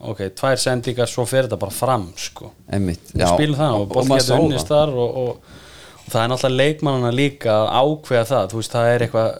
ok, 0.00 0.18
tvær 0.36 0.56
sendingar, 0.60 1.08
svo 1.08 1.24
fer 1.28 1.46
þetta 1.46 1.58
bara 1.60 1.72
fram 1.72 2.08
sko. 2.16 2.50
Einmitt, 2.72 3.12
við 3.14 3.26
spilum 3.32 3.56
það 3.56 3.76
og 3.80 3.94
sá 4.06 4.16
getur 4.18 4.42
unnist 4.44 4.68
þar 4.68 4.92
og, 4.92 5.16
og, 5.22 5.54
og 6.06 6.10
það 6.12 6.22
er 6.22 6.28
náttúrulega 6.32 6.56
leikmannana 6.62 7.12
líka 7.16 7.54
að 7.62 7.70
ákveða 7.80 8.26
það, 8.30 8.50
þú 8.52 8.60
veist, 8.60 8.72
það 8.76 8.90
er 8.94 9.06
eitthvað 9.06 9.30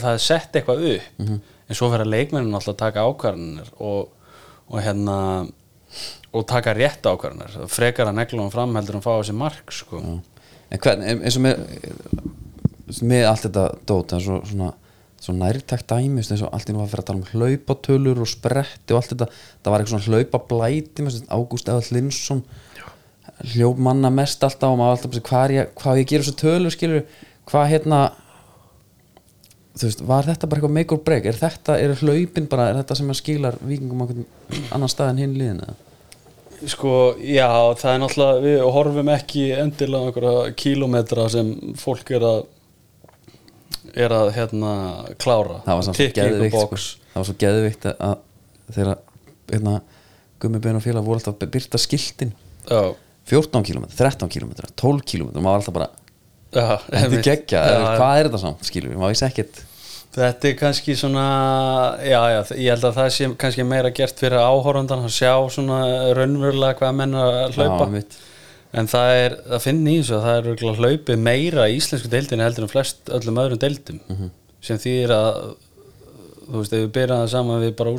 það 0.00 0.10
er 0.14 0.18
sett 0.26 0.52
eitthvað 0.60 0.84
upp 0.94 1.22
Mhm. 1.24 1.40
en 1.70 1.76
svo 1.78 1.88
verða 1.92 2.10
leikmannina 2.10 2.56
náttúrulega 2.58 2.74
að 2.74 2.82
taka 2.84 3.06
ákvarðanir 3.08 3.72
og, 3.78 4.08
og 4.70 4.80
hérna 4.82 5.16
og 6.32 6.46
taka 6.46 6.74
rétt 6.74 7.02
ákvarðanir. 7.02 7.56
Frekar 7.68 8.06
að 8.06 8.14
neglunum 8.20 8.50
fram 8.52 8.74
heldur 8.78 8.94
en 9.00 9.02
fá 9.02 9.10
þessi 9.18 9.34
mark 9.34 9.72
sko. 9.74 9.98
en 10.70 10.78
hvern, 10.78 11.02
eins 11.02 11.36
og 11.36 11.42
með 11.42 11.64
með 13.06 13.24
allt 13.30 13.44
þetta 13.46 13.64
dót 13.86 14.10
það 14.12 14.16
er 14.18 14.24
svo, 14.24 14.36
svona, 14.50 14.70
svo 15.20 15.34
nærtækt 15.36 15.90
dæmi 15.90 16.22
eins 16.22 16.42
og 16.44 16.54
allt 16.56 16.70
í 16.70 16.74
nú 16.74 16.80
að 16.82 16.94
fyrir 16.94 17.02
að 17.02 17.08
tala 17.10 17.20
um 17.20 17.28
hlaupatölur 17.34 18.22
og 18.24 18.30
spretti 18.30 18.94
og 18.94 19.00
allt 19.00 19.12
þetta. 19.12 19.28
Það 19.60 19.74
var 19.74 19.82
eitthvað 19.82 19.94
svona 19.94 20.16
hlaupablæti 20.16 21.06
sem 21.12 21.28
Ágúst 21.28 21.68
Eðall 21.68 21.96
Linsson 21.96 22.42
hljóp 23.52 23.78
manna 23.80 24.10
mest 24.12 24.42
alltaf 24.44 24.72
og 24.72 24.80
maður 24.80 24.96
alltaf 24.96 25.12
bara, 25.12 25.26
hvað, 25.28 25.44
er 25.44 25.54
ég, 25.56 25.70
hvað 25.80 26.00
ég 26.00 26.08
gera 26.10 26.24
þessu 26.26 26.40
tölur 26.40 26.74
skilur 26.74 27.04
hvað 27.48 27.68
hérna 27.72 28.00
þú 29.80 29.86
veist, 29.86 30.02
var 30.08 30.26
þetta 30.28 30.48
bara 30.48 30.60
eitthvað 30.60 30.74
make 30.76 30.96
or 30.96 31.04
break? 31.04 31.28
Er 31.28 31.38
þetta, 31.38 31.76
er 31.80 31.94
hlaupin 32.00 32.48
bara, 32.50 32.70
er 32.70 32.80
þetta 32.80 32.98
sem 32.98 33.12
að 33.12 33.20
skilar 33.20 33.60
vikingum 33.60 34.02
á 34.02 34.04
einhvern 34.04 34.66
annan 34.74 34.92
stað 34.92 35.14
en 35.14 35.22
hinn 35.24 35.38
liðin 35.38 35.62
eða? 35.66 35.78
sko, 36.68 37.14
já, 37.24 37.48
það 37.80 37.94
er 37.94 38.00
náttúrulega 38.02 38.40
við 38.44 38.62
horfum 38.74 39.10
ekki 39.14 39.44
endilega 39.56 40.10
einhverja 40.10 40.54
kílómetra 40.60 41.28
sem 41.32 41.52
fólk 41.80 42.10
er 42.16 42.26
að 42.26 42.42
er 43.94 44.14
að 44.14 44.32
hérna 44.36 44.72
klára 45.20 45.60
það 45.66 45.78
var 45.78 45.86
svo 45.86 46.08
geðvikt 46.18 46.54
sko. 46.54 46.66
box. 46.70 46.88
það 47.12 47.22
var 47.22 47.28
svo 47.28 47.36
geðvikt 47.40 47.88
að 47.92 48.18
þegar 48.70 49.00
hérna, 49.50 49.78
Gummi 50.40 50.60
Ben 50.62 50.78
og 50.78 50.84
félag 50.84 51.04
voru 51.04 51.20
alltaf 51.20 51.36
að 51.36 51.50
byrta 51.52 51.80
skiltin. 51.80 52.30
Já, 52.64 52.94
14 53.28 53.66
km, 53.66 53.88
13 53.92 54.30
km, 54.32 54.54
12 54.80 55.02
km 55.06 55.32
maður 55.36 55.48
var 55.48 55.58
alltaf 55.58 55.76
bara, 55.76 55.88
já, 56.54 56.68
þetta 56.86 57.18
er 57.18 57.26
geggja 57.26 57.64
Já, 57.66 57.74
hvað 57.98 58.14
er 58.14 58.30
þetta 58.30 58.40
samt, 58.44 58.64
skilur 58.66 58.92
við, 58.92 59.00
maður 59.02 59.14
vissi 59.14 59.26
ekkert. 59.28 59.60
Þetta 60.10 60.48
er 60.48 60.54
kannski 60.58 60.96
svona 60.98 61.26
já, 62.02 62.18
já, 62.32 62.38
ég 62.58 62.72
held 62.72 62.86
að 62.88 62.96
það 62.96 63.12
sé 63.14 63.28
kannski 63.38 63.66
meira 63.68 63.92
gert 63.94 64.18
fyrir 64.18 64.42
áhórandan 64.42 65.04
að 65.06 65.12
sjá 65.14 65.34
svona 65.54 65.78
raunverulega 66.18 66.78
hvað 66.80 66.96
menn 66.98 67.14
að 67.14 67.36
hlaupa. 67.54 67.68
Já, 67.68 67.84
einmitt. 67.84 68.16
En 68.72 68.86
það 68.86 69.14
er, 69.24 69.34
það 69.50 69.64
finn 69.64 69.80
í 69.90 69.96
þessu 70.00 70.14
að 70.18 70.26
það 70.28 70.36
er 70.36 70.76
hlaupið 70.84 71.18
meira 71.18 71.64
í 71.70 71.78
íslensku 71.80 72.10
deildinu 72.12 72.44
heldur 72.46 72.66
en 72.68 72.72
flest 72.74 73.10
öllum 73.10 73.40
öðrum 73.42 73.58
deildum 73.64 74.00
Mhm. 74.08 74.30
sem 74.60 74.78
þýðir 74.78 75.10
að 75.16 75.56
þú 76.50 76.58
veist, 76.60 76.72
ef 76.74 76.80
við 76.84 76.88
byrjum 76.96 77.20
það 77.22 77.28
saman 77.30 77.60
við 77.62 77.74
bara 77.78 77.90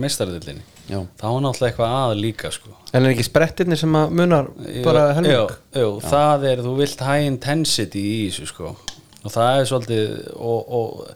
meistaradeildinni 0.00 0.62
Já. 0.88 1.00
þá 1.20 1.24
er 1.30 1.42
náttúrulega 1.44 1.70
eitthvað 1.70 1.96
að 2.00 2.20
líka 2.20 2.50
sko 2.52 2.76
En 2.92 3.04
er 3.06 3.12
ekki 3.14 3.26
sprettirnir 3.28 3.78
sem 3.78 3.92
að 3.94 4.10
munar 4.18 4.48
bara 4.84 5.02
Jú, 5.10 5.14
helming? 5.14 5.32
jú, 5.32 5.44
jú, 5.80 5.90
það 6.02 6.46
er, 6.52 6.62
þú 6.64 6.72
vilt 6.80 7.00
high 7.06 7.26
intensity 7.28 8.00
í 8.02 8.30
þessu 8.30 8.46
sko 8.50 8.72
og 9.24 9.30
það 9.34 9.60
er 9.60 9.68
svolítið 9.68 10.34
og, 10.34 10.72
og 10.80 11.14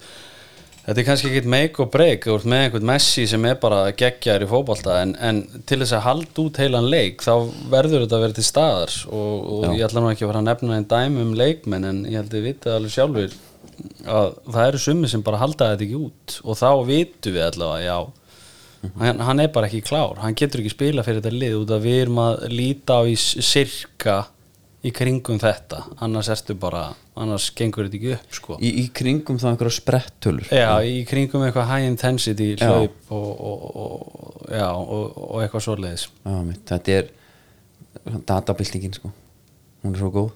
Þetta 0.85 1.01
er 1.01 1.07
kannski 1.07 1.31
ekkit 1.31 1.47
make 1.49 1.81
or 1.81 1.89
break 1.89 2.27
ert 2.29 2.45
með 2.45 2.67
einhvern 2.67 2.87
Messi 2.91 3.23
sem 3.29 3.45
er 3.49 3.55
bara 3.61 3.87
geggjar 3.97 4.43
í 4.45 4.49
fótbolta 4.51 4.99
en, 5.01 5.15
en 5.17 5.39
til 5.65 5.79
þess 5.81 5.97
að 5.97 6.05
halda 6.05 6.43
út 6.43 6.61
heilan 6.61 6.89
leik 6.93 7.25
þá 7.25 7.33
verður 7.73 8.05
þetta 8.05 8.19
að 8.19 8.25
vera 8.27 8.37
til 8.37 8.45
staðar. 8.45 8.99
Og, 9.09 9.47
og 9.55 9.65
ég 9.79 9.87
ætla 9.87 10.03
nú 10.05 10.11
ekki 10.11 10.27
að 10.27 10.33
fara 10.33 10.43
að 10.43 10.51
nefna 10.51 10.77
einn 10.77 10.91
dæmi 10.91 11.25
um 11.25 11.33
leikmenn 11.41 11.89
en 11.89 12.03
ég 12.05 12.19
held 12.21 12.29
að 12.29 12.37
við 12.37 12.49
vitið 12.51 12.77
alveg 12.77 12.97
sjálfur 12.99 13.39
að 14.05 14.37
það 14.45 14.67
eru 14.67 14.83
summi 14.85 15.11
sem 15.11 15.25
bara 15.25 15.41
halda 15.41 15.71
þetta 15.73 15.89
ekki 15.89 16.03
út. 16.03 16.37
Og 16.45 16.61
þá 16.61 16.69
vitum 16.91 17.39
við 17.39 17.47
allavega 17.49 17.89
já 17.89 17.99
hann, 19.01 19.25
hann 19.25 19.41
er 19.41 19.51
bara 19.55 19.71
ekki 19.71 19.83
klár. 19.89 20.21
Hann 20.21 20.37
getur 20.37 20.61
ekki 20.61 20.75
spila 20.75 21.05
fyrir 21.07 21.23
þetta 21.23 21.41
lið 21.41 21.59
út 21.63 21.75
að 21.75 21.89
við 21.89 22.01
erum 22.05 22.21
að 22.25 22.45
líta 22.53 23.01
á 23.01 23.03
í 23.09 23.17
sirka 23.17 24.19
í 24.85 24.93
kringum 24.95 25.41
þetta. 25.43 25.81
Annars 26.05 26.31
ertu 26.35 26.57
bara, 26.61 26.87
annars 27.21 27.49
gengur 27.57 27.89
þetta 27.89 27.99
ekki 28.01 28.13
upp 28.19 28.39
sko. 28.39 28.59
Í, 28.61 28.71
í 28.85 28.87
kringum 28.95 29.41
þá 29.41 29.51
einhverja 29.55 29.79
sprettölur 29.79 30.53
Já, 30.53 30.71
í 30.85 31.03
kringum 31.09 31.47
eitthvað 31.47 31.71
high 31.73 31.89
intensity 31.89 32.53
hlaup 32.61 33.13
og, 33.15 33.29
og, 33.51 33.67
og, 33.75 34.47
já, 34.53 34.69
og, 34.71 35.19
og 35.29 35.43
eitthvað 35.43 35.67
svoleiðis. 35.69 36.09
Já, 36.25 36.39
mitt, 36.47 36.65
þetta 36.71 36.99
er 37.01 37.13
databildingin 38.29 38.97
sko. 39.01 39.13
Hún 39.85 39.97
er 39.97 40.03
svo 40.03 40.13
góð 40.13 40.33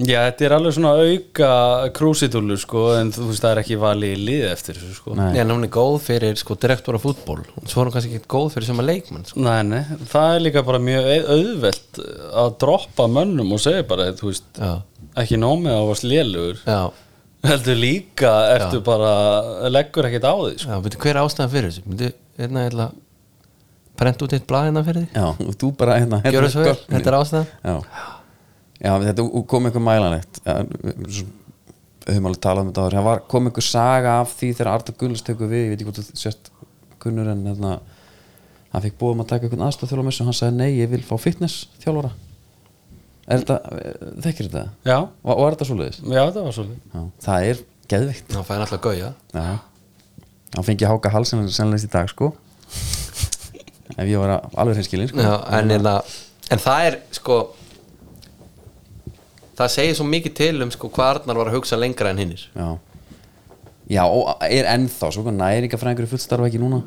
Já, 0.00 0.20
þetta 0.30 0.44
er 0.46 0.52
alveg 0.56 0.72
svona 0.76 0.90
auka 0.96 1.48
krúsitúlur 1.96 2.56
sko, 2.62 2.84
en 2.96 3.10
þú 3.12 3.26
veist 3.28 3.42
það 3.44 3.50
er 3.52 3.58
ekki 3.60 3.76
valið 3.82 4.12
í 4.14 4.20
lið 4.28 4.44
eftir 4.48 4.78
þessu 4.78 4.94
sko. 4.96 5.16
Nei. 5.18 5.34
en 5.42 5.50
hún 5.52 5.66
er 5.66 5.72
góð 5.74 5.96
fyrir 6.06 6.38
sko 6.40 6.56
direktora 6.62 7.00
fútból 7.02 7.42
svo 7.68 7.82
er 7.82 7.90
hún 7.90 7.92
kannski 7.96 8.14
ekki 8.16 8.30
góð 8.32 8.46
fyrir 8.54 8.68
sem 8.70 8.80
að 8.80 8.88
leikmann 8.88 9.26
sko. 9.28 9.42
Nei, 9.44 9.58
nei, 9.68 9.82
það 10.12 10.36
er 10.36 10.44
líka 10.46 10.62
bara 10.70 10.80
mjög 10.86 11.08
au- 11.10 11.26
auðvelt 11.36 12.00
að 12.44 12.54
droppa 12.64 13.06
mönnum 13.12 13.52
og 13.52 13.60
segja 13.60 13.84
bara, 13.90 14.06
þú 14.16 14.30
veist, 14.30 14.48
já, 14.56 14.72
ekki 15.20 15.40
nómið 15.42 15.76
á 15.76 15.82
að 15.84 16.64
já, 16.64 16.80
heldur 17.50 17.78
líka 17.80 18.32
eftir 18.56 18.80
bara 18.86 19.12
leggur 19.68 20.08
ekkert 20.08 20.24
á 20.28 20.34
því 20.38 20.54
sko. 20.60 20.70
já 20.70 20.80
veitu 20.86 21.02
hver 21.04 21.12
er 21.16 21.20
ástæðan 21.26 21.52
fyrir 21.52 21.68
þessu? 21.70 21.84
Myndi, 21.90 22.12
hérna, 22.40 22.64
ég 22.64 22.72
ætla 22.72 22.88
að 22.88 22.96
prenta 24.00 24.24
út 24.24 24.32
eitt 24.32 24.48
blað 24.48 24.66
hérna 24.70 24.84
fyrir 24.88 25.04
því 25.04 25.20
já, 25.20 25.28
og 25.44 25.60
þú 25.60 25.70
bara 25.76 25.98
hérna, 26.00 26.22
hérna 26.24 26.32
já. 28.80 28.94
þetta 29.04 29.26
kom 29.52 29.68
eitthvað 29.68 29.86
mælanlegt. 29.86 30.40
Við 32.00 32.16
höfum 32.16 32.30
alveg 32.30 32.42
talað 32.42 32.64
um 32.64 32.70
þetta 32.72 32.86
það 32.96 33.06
var, 33.06 33.22
kom 33.30 33.48
eitthvað 33.48 33.68
saga 33.68 34.16
af 34.22 34.34
því 34.38 34.50
þegar 34.56 34.72
Arda 34.72 34.94
Gullast 34.98 35.26
tekur 35.28 35.50
við, 35.50 35.66
ég 35.66 35.72
veit 35.72 35.78
ekki 35.78 35.88
hvort 35.90 36.00
þú 36.00 36.18
sérst 36.18 36.50
kunnur 37.00 37.28
en 37.30 37.44
hérna 37.46 37.76
hann 38.70 38.84
fikk 38.84 38.98
búið 39.00 39.16
um 39.16 39.22
að 39.24 39.30
taka 39.32 39.46
eitthvað 39.46 39.66
aðstof 39.66 39.90
þjálfur 39.90 40.10
og 40.10 40.28
hann 40.30 40.38
sagði 40.40 40.58
nei, 40.58 40.70
ég 40.78 40.90
vil 40.92 41.02
fá 41.06 41.14
fitness 41.20 41.66
þjálfara. 41.82 42.12
Er 43.30 43.42
þetta, 43.42 43.58
þekkir 44.24 44.48
þetta? 44.48 44.62
Já, 44.88 44.96
og, 44.98 45.32
og 45.34 45.44
er 45.44 45.56
þetta 45.56 45.68
svoleiðis? 45.68 46.00
Já, 46.02 46.22
það 46.22 46.46
var 46.46 46.56
svolítið 46.56 47.04
það 47.26 47.48
er 47.50 47.62
geðvikt 47.90 48.32
þá 48.32 48.40
fæði 48.46 48.64
alltaf 48.64 48.82
gauja. 48.86 49.12
Já. 49.34 49.46
Hann 50.56 50.66
fengi 50.66 50.88
háka 50.90 51.12
halsin 51.14 51.46
sennlega 51.52 51.86
í 51.86 51.92
dag 51.92 52.10
sko. 52.10 52.32
Ef 53.94 54.06
ég 54.08 54.18
var 54.22 54.36
alveg 54.54 54.78
hreinskilin 54.78 55.10
sko. 55.10 55.22
En, 55.22 55.74
en, 55.76 55.88
en 56.50 56.62
það 56.62 56.88
er 56.88 56.98
sko 57.14 57.40
það 59.64 59.74
segir 59.74 59.98
svo 59.98 60.06
mikið 60.08 60.34
til 60.40 60.54
um 60.64 60.70
sko 60.74 60.90
hvað 60.94 61.10
Arnar 61.20 61.38
var 61.40 61.50
að 61.50 61.56
hugsa 61.58 61.78
lengra 61.80 62.10
en 62.14 62.20
hinnir. 62.22 62.46
Já. 62.56 62.68
Já, 63.90 64.02
og 64.06 64.36
er 64.46 64.68
ennþá 64.70 65.08
svo 65.16 65.32
næringafræðingur 65.34 66.06
í 66.06 66.10
fullstarfa 66.12 66.46
ekki 66.50 66.60
núna? 66.62 66.82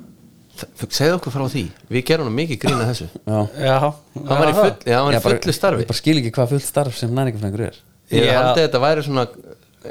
Segðu 0.93 1.17
okkur 1.17 1.33
frá 1.33 1.43
því, 1.49 1.63
við 1.89 2.03
gerum 2.07 2.27
nú 2.29 2.33
mikið 2.37 2.59
grína 2.61 2.85
þessu. 2.91 3.07
Já, 3.31 3.39
Já, 3.57 3.77
hann 3.81 4.29
var 4.29 4.51
í, 4.51 4.53
full, 4.53 4.75
já, 4.85 4.95
hann 4.99 5.07
var 5.09 5.15
í 5.15 5.17
Ég 5.17 5.25
bara- 5.25 5.39
fullu 5.41 5.55
starfi. 5.57 5.83
Ég 5.83 5.89
bara 5.89 5.99
skil 5.99 6.15
ekki 6.21 6.31
hvað 6.37 6.51
fullt 6.53 6.67
starf 6.67 6.99
sem 6.99 7.15
næringafræðingur 7.17 7.65
er. 7.71 7.79
Ég 8.13 8.27
Já. 8.29 8.35
haldi 8.37 8.61
að 8.61 8.67
þetta 8.67 8.81
væri 8.85 9.05
svona 9.07 9.25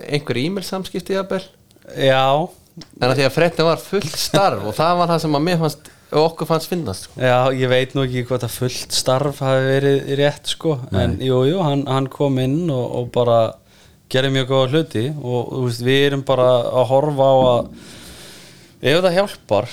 einhver 0.06 0.40
e-mail 0.44 0.64
samskipti 0.68 1.16
jafnvel. 1.18 1.42
Já, 1.98 2.22
en 3.02 3.08
að 3.10 3.18
því 3.18 3.26
að 3.26 3.34
fréttin 3.34 3.66
var 3.68 3.82
fullt 3.82 4.14
starf 4.16 4.62
og 4.70 4.76
það 4.78 4.94
var 5.02 5.10
það 5.12 5.20
sem 5.26 5.36
að 5.36 5.44
mér 5.50 5.58
fannst 5.60 5.90
okkur 6.20 6.48
fannst 6.48 6.70
finnast 6.70 7.08
sko. 7.08 7.20
Já, 7.20 7.52
ég 7.56 7.70
veit 7.72 7.94
nú 7.96 8.04
ekki 8.06 8.24
hvað 8.28 8.44
það 8.44 8.56
fullt 8.58 8.96
starf 8.96 9.40
hafi 9.44 9.68
verið 9.68 10.12
rétt 10.20 10.52
sko. 10.52 10.76
En 10.92 11.16
jú, 11.22 11.42
jú, 11.48 11.60
hann, 11.64 11.86
hann 11.88 12.08
kom 12.12 12.40
inn 12.42 12.66
og, 12.72 12.84
og 12.98 13.08
bara 13.14 13.38
gerði 14.12 14.34
mjög 14.36 14.50
góða 14.50 14.72
hluti. 14.72 15.06
Og 15.22 15.54
þú 15.54 15.62
veist, 15.68 15.86
við 15.86 16.04
erum 16.10 16.26
bara 16.28 16.50
að 16.68 16.90
horfa 16.92 17.30
á 17.32 17.36
að 17.52 17.72
ef 18.82 19.00
það 19.06 19.16
hjálpar 19.20 19.72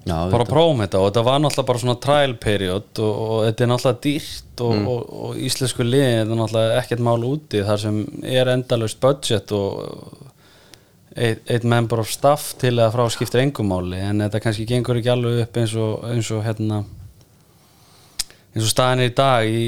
Já, 0.00 0.16
bara 0.32 0.44
að 0.44 0.50
prófum 0.50 0.82
þetta. 0.84 1.00
Og 1.00 1.10
þetta 1.10 1.24
var 1.28 1.40
náttúrulega 1.44 1.70
bara 1.70 1.82
svona 1.84 2.00
trial 2.06 2.36
period 2.40 3.02
og, 3.04 3.22
og 3.24 3.44
þetta 3.46 3.64
er 3.64 3.72
náttúrulega 3.72 4.04
dýrt 4.06 4.64
og, 4.66 4.74
og, 4.94 5.14
og 5.26 5.40
íslensku 5.48 5.86
liðin 5.86 6.24
er 6.24 6.40
náttúrulega 6.40 6.82
ekkert 6.82 7.06
mál 7.06 7.28
úti. 7.28 7.64
Þar 7.66 7.82
sem 7.84 8.02
er 8.24 8.52
endalaust 8.54 9.00
budget 9.02 9.56
og 9.56 10.28
eitt, 11.16 11.42
eitt 11.50 11.66
member 11.66 12.02
of 12.02 12.10
staff 12.10 12.54
til 12.60 12.76
að 12.78 12.94
frá 12.94 13.04
skiptir 13.12 13.42
engumáli 13.44 14.00
en 14.04 14.24
þetta 14.26 14.42
kannski 14.44 14.66
gengur 14.68 15.00
ekki 15.00 15.12
alveg 15.12 15.44
upp 15.44 15.60
eins 15.62 15.76
og, 15.78 16.04
eins 16.10 16.30
og 16.34 16.44
hérna 16.46 16.84
eins 18.50 18.64
og 18.66 18.70
staðin 18.72 19.04
er 19.04 19.10
í 19.10 19.14
dag 19.14 19.46
í, 19.46 19.66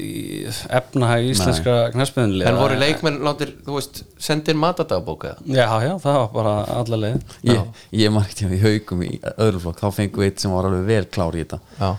í 0.00 0.42
efnahæg 0.78 1.30
íslenskra 1.32 1.76
knæspiðunli 1.94 2.46
en 2.46 2.58
voru 2.60 2.76
leikmenn 2.78 3.18
láttir, 3.26 3.56
þú 3.66 3.78
veist, 3.78 4.04
sendir 4.22 4.58
matadagbóka 4.58 5.32
eða? 5.32 5.56
Já, 5.56 5.66
já, 5.88 5.94
það 6.04 6.18
var 6.20 6.28
bara 6.36 6.52
alla 6.76 7.00
leið. 7.04 7.34
Ég, 7.50 7.64
ég 8.02 8.20
ekki 8.22 8.46
að 8.46 8.54
við 8.54 8.62
haugum 8.68 9.02
í 9.06 9.10
öðru 9.32 9.64
flokk 9.64 9.82
þá 9.82 9.88
fengum 9.98 10.22
við 10.22 10.30
eitt 10.30 10.44
sem 10.44 10.54
var 10.54 10.70
alveg 10.70 10.86
vel 10.92 11.02
klár 11.10 11.38
í 11.38 11.42
þetta. 11.42 11.90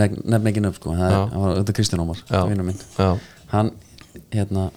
Nefn 0.00 0.50
ekki 0.50 0.64
nöfn 0.64 0.80
sko 0.80 0.96
það 0.96 1.12
Já. 1.12 1.20
hann 1.20 1.44
var, 1.44 1.54
þetta 1.58 1.72
er 1.72 1.78
Kristján 1.80 2.04
Ómar, 2.06 2.24
vinur 2.48 2.68
minn. 2.70 2.82
Já, 2.96 3.10
hann, 3.52 3.72
hérna 4.32 4.70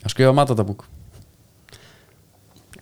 að 0.00 0.14
skrifa 0.14 0.34
matadabúk 0.36 0.86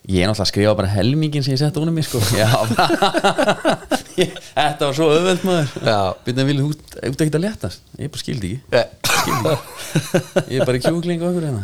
ég 0.09 0.23
er 0.23 0.29
náttúrulega 0.29 0.45
að 0.45 0.49
skrifa 0.49 0.75
bara 0.79 0.89
helmingin 0.89 1.45
sem 1.45 1.53
ég 1.53 1.61
sett 1.61 1.77
ónum 1.77 1.93
mig 1.93 2.07
sko. 2.07 2.21
Já, 2.41 2.49
þetta 4.17 4.87
var 4.87 4.95
svo 4.97 5.09
öðveld 5.13 5.45
maður. 5.45 5.75
Að 5.93 6.41
vilja 6.49 6.65
út, 6.65 6.81
út 6.97 7.21
ekkert 7.21 7.37
að 7.37 7.45
léttast 7.45 7.93
ég 7.99 8.09
bara 8.09 8.23
skildi 8.23 8.55
ekki. 8.57 9.11
Skildi 9.19 9.53
ekki. 9.53 10.55
ég 10.55 10.57
er 10.57 10.65
bara 10.65 10.79
í 10.79 10.83
kjúkling 10.83 11.21
og 11.21 11.29
okkur 11.29 11.45
hérna. 11.45 11.63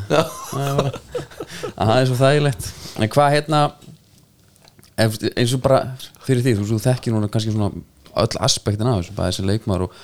Það 1.73 1.95
er 1.97 2.07
svo 2.11 2.19
þægilegt. 2.21 2.71
En 2.95 3.11
hvað 3.17 3.35
hérna 3.39 3.65
eins 4.95 5.55
og 5.55 5.63
bara 5.63 5.81
fyrir 6.25 6.43
því 6.45 6.55
þú, 6.59 6.69
þú 6.69 6.81
þekkir 6.85 7.15
núna 7.15 7.29
kannski 7.31 7.53
svona 7.53 7.71
öll 8.15 8.41
aspektin 8.45 8.87
af 8.87 9.01
þessu, 9.01 9.15
bara 9.17 9.31
þessi 9.31 9.47
leikmaður 9.49 9.87
og, 9.87 9.97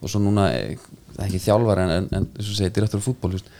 og 0.00 0.12
svo 0.12 0.22
núna, 0.22 0.48
eh, 0.56 0.78
er 1.18 1.26
ekki 1.26 1.42
þjálfar 1.44 1.82
en, 1.82 1.94
en, 1.98 2.06
en 2.16 2.28
þess 2.38 2.52
að 2.54 2.60
segja, 2.62 2.74
direktor 2.78 3.02
fútból 3.04 3.34
just, 3.36 3.50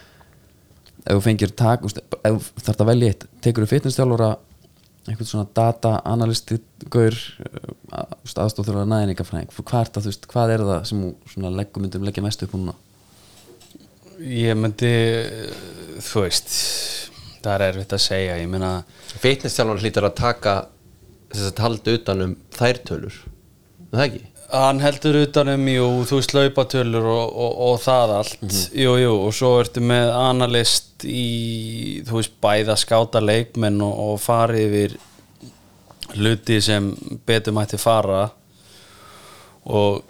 ef 1.04 1.14
þú 1.14 1.22
fengir 1.24 1.54
tak 1.56 1.87
ef 1.87 1.94
þú 1.94 2.64
þarft 2.66 2.84
að 2.84 2.90
velja 2.90 3.12
eitt, 3.12 3.26
tekur 3.44 3.64
þú 3.64 3.70
fitnessþjálfara 3.74 4.30
einhvern 5.08 5.28
svona 5.28 5.48
data 5.56 5.94
analyst 6.08 6.52
gaur 6.92 7.16
aðstofþjálfara 7.88 8.88
næðningafræðing 8.90 9.52
hvað 9.54 9.80
er 9.80 9.92
það, 9.94 10.02
þú 10.02 10.12
veist, 10.12 10.28
hvað 10.32 10.52
er 10.54 10.64
það 10.68 10.82
sem 10.90 11.04
þú 11.04 11.32
svona 11.32 11.52
leggum 11.54 11.84
myndum 11.87 12.06
leggja 12.08 12.24
mest 12.26 12.44
upp 12.44 12.56
á 12.56 12.58
núna 12.58 12.76
Ég 14.18 14.56
myndi, 14.58 14.88
þú 16.02 16.24
veist, 16.24 16.48
það 17.44 17.52
er 17.54 17.64
erfitt 17.68 17.92
að 17.94 18.02
segja, 18.02 18.38
ég 18.40 18.48
meina, 18.50 18.72
fitnessstjálfan 19.22 19.78
hlýtur 19.78 20.08
að 20.08 20.16
taka 20.18 20.54
þess 21.30 21.52
að 21.52 21.62
halda 21.62 21.94
utan 22.00 22.24
um 22.24 22.34
þær 22.56 22.82
tölur 22.88 23.20
Er 23.88 23.94
það 23.94 24.04
ekki? 24.08 24.24
Hann 24.48 24.80
heldur 24.80 25.18
utanum, 25.26 25.66
jú, 25.68 25.87
þú 26.08 26.18
veist, 26.20 26.34
laupatölur 26.37 27.04
og, 27.12 27.24
og, 27.28 27.58
og 27.68 27.80
það 27.84 28.14
allt, 28.16 28.44
jú, 28.72 28.94
jú, 29.02 29.12
og 29.26 29.34
svo 29.37 29.50
ertu 29.61 29.82
með 29.84 30.12
analyst 30.16 31.04
í, 31.04 32.00
þú 32.08 32.16
veist, 32.20 32.37
bæða 32.42 32.78
skáta 32.80 33.20
leikmenn 33.20 33.80
og, 33.84 33.98
og 34.06 34.20
fari 34.24 34.64
yfir 34.64 34.96
hluti 36.16 36.61
sem 36.64 36.92
betur 37.28 37.52
mætti 37.56 37.76
fara. 37.80 38.28
Og 39.68 40.00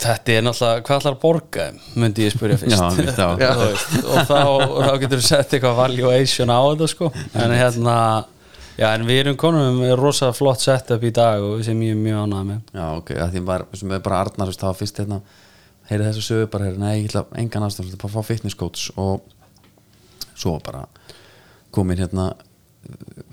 þetta 0.00 0.32
er 0.38 0.44
náttúrulega, 0.46 0.84
hvað 0.86 1.02
ætlar 1.02 1.16
að 1.18 1.22
borga 1.22 1.66
myndi 2.00 2.24
ég 2.24 2.32
spyrja 2.32 2.58
fyrst. 2.62 3.18
Já, 3.20 3.28
já. 3.44 3.50
Og 3.52 4.30
þá, 4.30 4.40
þá 4.88 4.92
getur 5.04 5.20
þú 5.20 5.26
sett 5.28 5.52
eitthvað 5.58 5.80
valuation 5.82 6.52
á 6.54 6.60
þetta 6.70 6.88
sko. 6.94 7.10
En 7.36 7.52
hérna, 7.58 7.96
já 8.78 8.88
en 8.92 9.06
við 9.08 9.22
erum 9.22 9.38
konum 9.40 9.80
með 9.82 9.94
rosa 10.00 10.30
flott 10.36 10.62
setup 10.64 11.04
í 11.04 11.12
dag 11.14 11.44
og 11.44 11.64
sem 11.66 11.80
ég 11.86 11.96
er 11.96 12.02
mjög 12.02 12.22
ánægð 12.26 12.46
með. 12.50 12.60
Já, 12.72 12.86
ok, 12.98 13.14
að 13.16 13.34
því 13.34 13.44
bara, 13.52 13.80
sem 13.80 13.96
er 13.96 14.04
bara 14.04 14.22
Arnar 14.24 14.54
það 14.54 14.68
var 14.70 14.78
fyrst 14.80 15.02
hérna, 15.02 15.20
heyrið 15.90 16.08
þessu 16.10 16.26
sögu 16.28 16.52
bara, 16.52 16.68
heyrið, 16.70 16.84
nei, 16.84 16.94
ég 17.02 17.10
ætla 17.10 17.26
engan 17.42 17.66
aðstæðan 17.68 18.00
bara 18.04 18.14
fá 18.14 18.30
fitness 18.30 18.58
coach 18.58 18.88
og 18.96 19.20
svo 20.32 20.56
bara 20.64 20.86
komin 21.72 22.00
hérna 22.00 22.32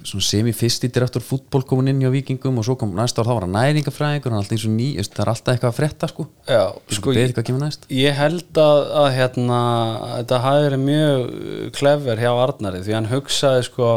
svona 0.06 0.24
semi 0.24 0.52
fyrst 0.54 0.84
í 0.86 0.90
direktor 0.94 1.24
fútból 1.26 1.64
komin 1.68 1.90
inn 1.92 2.04
hjá 2.04 2.12
vikingum 2.14 2.60
og 2.62 2.66
svo 2.68 2.76
kom 2.80 2.92
næsta 2.96 3.24
ár 3.24 3.28
þá 3.28 3.34
var 3.34 3.46
hann 3.48 3.56
næringafræðingur 3.58 4.32
er 4.32 4.38
alltaf 4.38 4.66
og 4.68 4.76
ný, 4.76 4.88
það 5.02 5.24
er 5.24 5.32
alltaf 5.34 5.54
eitthvað 5.54 5.72
að 5.72 5.80
frétta 5.80 6.10
sko, 6.12 6.26
Já, 6.46 6.62
sko, 6.96 7.16
ég, 7.18 7.34
ég 7.98 8.20
held 8.20 8.62
að, 8.62 8.82
að 9.02 9.10
hérna, 9.18 9.60
þetta 10.20 10.42
hafi 10.46 10.68
verið 10.68 10.86
mjög 10.86 11.26
klefver 11.80 12.24
hjá 12.24 12.30
Arnari 12.36 12.84
því 12.86 12.98
hann 13.00 13.10
hugsaði 13.10 13.66
sko 13.68 13.90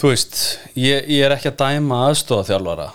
þú 0.00 0.10
veist 0.12 0.36
ég, 0.74 1.06
ég 1.08 1.24
er 1.24 1.34
ekki 1.36 1.52
að 1.52 1.60
dæma 1.62 2.04
aðstofaþjálfara 2.10 2.90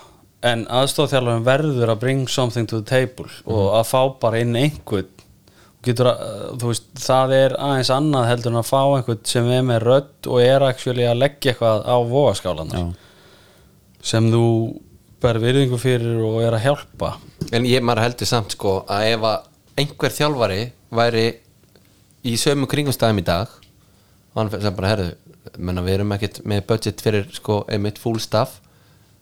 en 0.50 0.66
aðstofaþjálfarin 0.72 1.48
verður 1.48 1.94
að 1.94 2.04
bring 2.04 2.28
something 2.32 2.68
to 2.70 2.80
the 2.80 2.88
table 2.88 3.28
og 3.50 3.74
að 3.80 3.88
fá 3.90 4.02
bara 4.22 4.44
inn 4.44 4.56
einhvern. 4.56 5.10
Getur 5.84 6.10
að, 6.12 6.24
þú 6.60 6.72
veist, 6.74 6.88
það 7.00 7.34
er 7.38 7.54
aðeins 7.56 7.92
annað 7.96 8.26
heldur 8.28 8.52
en 8.52 8.60
að 8.60 8.68
fá 8.68 8.80
einhvern 8.84 9.22
sem 9.32 9.52
er 9.56 9.62
með 9.68 9.86
rödd 9.86 10.28
og 10.28 10.42
er 10.44 10.66
actually 10.68 11.06
að 11.08 11.22
leggja 11.22 11.54
eitthvað 11.54 11.86
á 11.88 11.96
vogaskálan 12.10 12.74
Já. 12.76 12.82
sem 14.12 14.28
þú 14.32 14.46
ber 15.24 15.40
virðingu 15.44 15.80
fyrir 15.80 16.20
og 16.24 16.42
er 16.44 16.56
að 16.58 16.66
hjálpa. 16.68 17.14
En 17.56 17.68
ég 17.68 17.84
maður 17.84 18.06
heldur 18.08 18.32
samt 18.32 18.56
sko 18.56 18.82
að 18.92 19.08
ef 19.14 19.26
að 19.30 19.48
einhver 19.80 20.16
þjálfari 20.16 20.62
væri 21.00 21.26
í 22.28 22.36
sömu 22.40 22.68
kringumstæðum 22.68 23.24
í 23.24 23.28
dag 23.28 23.48
og 23.50 24.42
hann 24.42 24.52
sem 24.60 24.76
bara 24.76 24.94
herðu 24.94 25.16
menna 25.60 25.84
við 25.86 25.98
erum 26.00 26.14
ekkert 26.16 26.42
með 26.48 26.64
budget 26.72 27.04
fyrir 27.04 27.28
sko 27.36 27.62
einmitt 27.70 28.00
full 28.02 28.20
staff. 28.24 28.60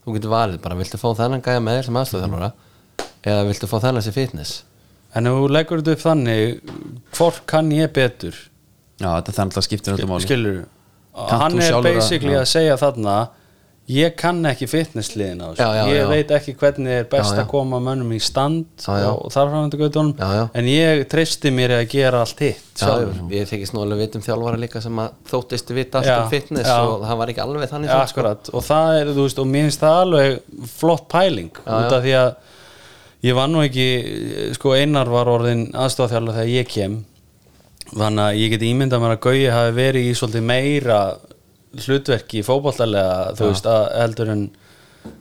Þú 0.06 0.15
getur 0.17 0.32
valið 0.32 0.62
bara 0.63 0.78
viltu 0.80 1.00
fá 1.02 1.10
þennan 1.17 1.43
gæja 1.43 1.60
með 1.63 1.80
þér 1.80 1.88
sem 1.89 2.00
aðstofþjálfara 2.02 2.52
eða 3.28 3.45
viltu 3.50 3.67
fá 3.67 3.78
þennan 3.84 4.06
sem 4.06 4.15
fitness? 4.15 4.54
En 5.17 5.28
ef 5.28 5.36
þú 5.36 5.50
leggur 5.52 5.82
þetta 5.82 5.95
upp 5.97 6.04
þannig 6.06 6.73
hvort 7.17 7.41
kann 7.50 7.71
ég 7.76 7.91
betur? 7.95 8.38
Já, 9.02 9.10
þetta 9.17 9.32
er 9.34 9.38
þannig 9.41 9.58
að 9.60 9.67
skiptir 9.67 9.95
öllu 9.97 10.08
máli. 10.12 10.65
Hann 11.17 11.58
er 11.60 11.73
að- 11.73 11.84
basically 11.88 12.34
já. 12.36 12.41
að 12.43 12.50
segja 12.54 12.78
þarna 12.78 13.17
ég 13.88 14.15
kann 14.19 14.43
ekki 14.50 14.67
fitnessliðin 14.67 15.39
á 15.39 15.47
þessu. 15.56 15.67
Ég 15.88 16.02
já. 16.02 16.08
veit 16.12 16.32
ekki 16.36 16.54
hvernig 16.60 16.91
er 16.91 17.06
best 17.08 17.32
Já, 17.32 17.38
já. 17.38 17.43
að 17.45 17.52
koma 17.54 17.80
mönnum 17.84 18.10
í 18.15 18.19
stand 18.23 18.88
og 18.88 19.30
þar 19.32 19.52
framöndu 19.54 19.80
gautunum 19.80 20.12
en 20.19 20.67
ég 20.67 21.06
treysti 21.12 21.54
mér 21.56 21.78
að 21.78 21.86
gera 21.93 22.23
allt 22.26 22.43
hitt 22.43 22.84
ég 23.32 23.47
þykist 23.47 23.76
nú 23.76 23.86
alveg 23.86 24.04
veit 24.04 24.17
um 24.19 24.26
þjálfara 24.26 24.60
líka 24.60 24.82
sem 24.84 25.00
að 25.02 25.15
þóttist 25.32 25.71
vita 25.78 26.02
allt 26.02 26.12
um 26.17 26.34
fitness 26.34 26.73
og 26.76 27.08
það 27.08 27.21
var 27.21 27.32
ekki 27.32 27.43
alveg 27.45 27.71
þannig 27.71 27.93
samt, 27.93 28.12
sko. 28.12 28.58
og 28.60 28.67
það 28.67 29.00
er, 29.00 29.13
þú 29.15 29.28
veist, 29.30 29.39
og 29.39 29.50
mér 29.54 29.67
finnst 29.69 29.86
það 29.86 30.02
alveg 30.04 30.38
flott 30.76 31.08
pæling 31.13 31.63
út 31.63 31.95
af 31.95 32.04
því 32.04 32.17
að 32.26 32.32
ég 33.28 33.38
var 33.39 33.47
nú 33.52 33.63
ekki, 33.63 33.88
sko 34.58 34.76
Einar 34.76 35.10
var 35.12 35.32
orðin 35.32 35.69
aðstofþjálfur 35.76 36.38
þegar 36.38 36.52
ég 36.54 36.69
kem. 36.69 37.00
Þannig 37.88 38.23
að 38.26 38.38
ég 38.41 38.52
get 38.52 38.67
ímyndað 38.67 39.04
mér 39.04 39.15
að 39.15 39.21
Gauji 39.23 39.50
hafi 39.52 39.76
verið 39.78 40.10
í 40.10 40.15
svolítið 40.19 40.47
meira 40.50 41.00
hlutverki 41.75 42.43
fótballtalega, 42.45 43.36
þú 43.38 43.51
veist, 43.51 43.67
að 43.69 43.84
heldur 44.01 44.32
en 44.34 44.47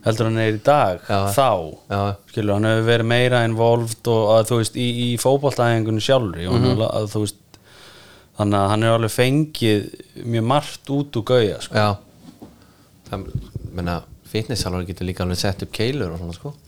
heldur 0.06 0.30
en 0.30 0.38
er 0.42 0.56
í 0.56 0.60
dag 0.66 1.02
Já. 1.06 1.18
þá, 1.34 1.48
Já. 1.90 2.00
skilur, 2.32 2.56
hann 2.56 2.68
hefur 2.68 2.86
verið 2.88 3.10
meira 3.10 3.42
involved 3.46 4.10
og 4.10 4.30
að 4.34 4.48
þú 4.50 4.60
veist, 4.60 4.78
í, 4.78 4.86
í 5.06 5.08
fótballtæðingunni 5.22 6.02
sjálfri 6.02 6.48
og 6.50 6.58
mm 6.58 6.82
að 6.86 7.08
þú 7.12 7.22
veist 7.24 7.42
þannig 8.36 8.58
að 8.60 8.70
hann 8.72 8.84
er 8.84 8.96
alveg 8.96 9.14
fengið 9.14 9.86
mjög 10.28 10.44
margt 10.50 10.90
út 10.92 11.16
úr 11.16 11.24
Gauja, 11.30 11.60
sko. 11.64 11.74
Já. 11.80 11.88
Það, 13.06 13.24
menna, 13.78 13.94
fitness 14.28 14.64
þjálfari 14.64 14.90
getur 14.90 15.08
líka 15.08 15.24
alveg 15.24 15.40
sett 15.40 15.64
upp 15.64 15.72
keilur 15.72 16.12
og 16.12 16.20
svona 16.20 16.36
sko. 16.36 16.52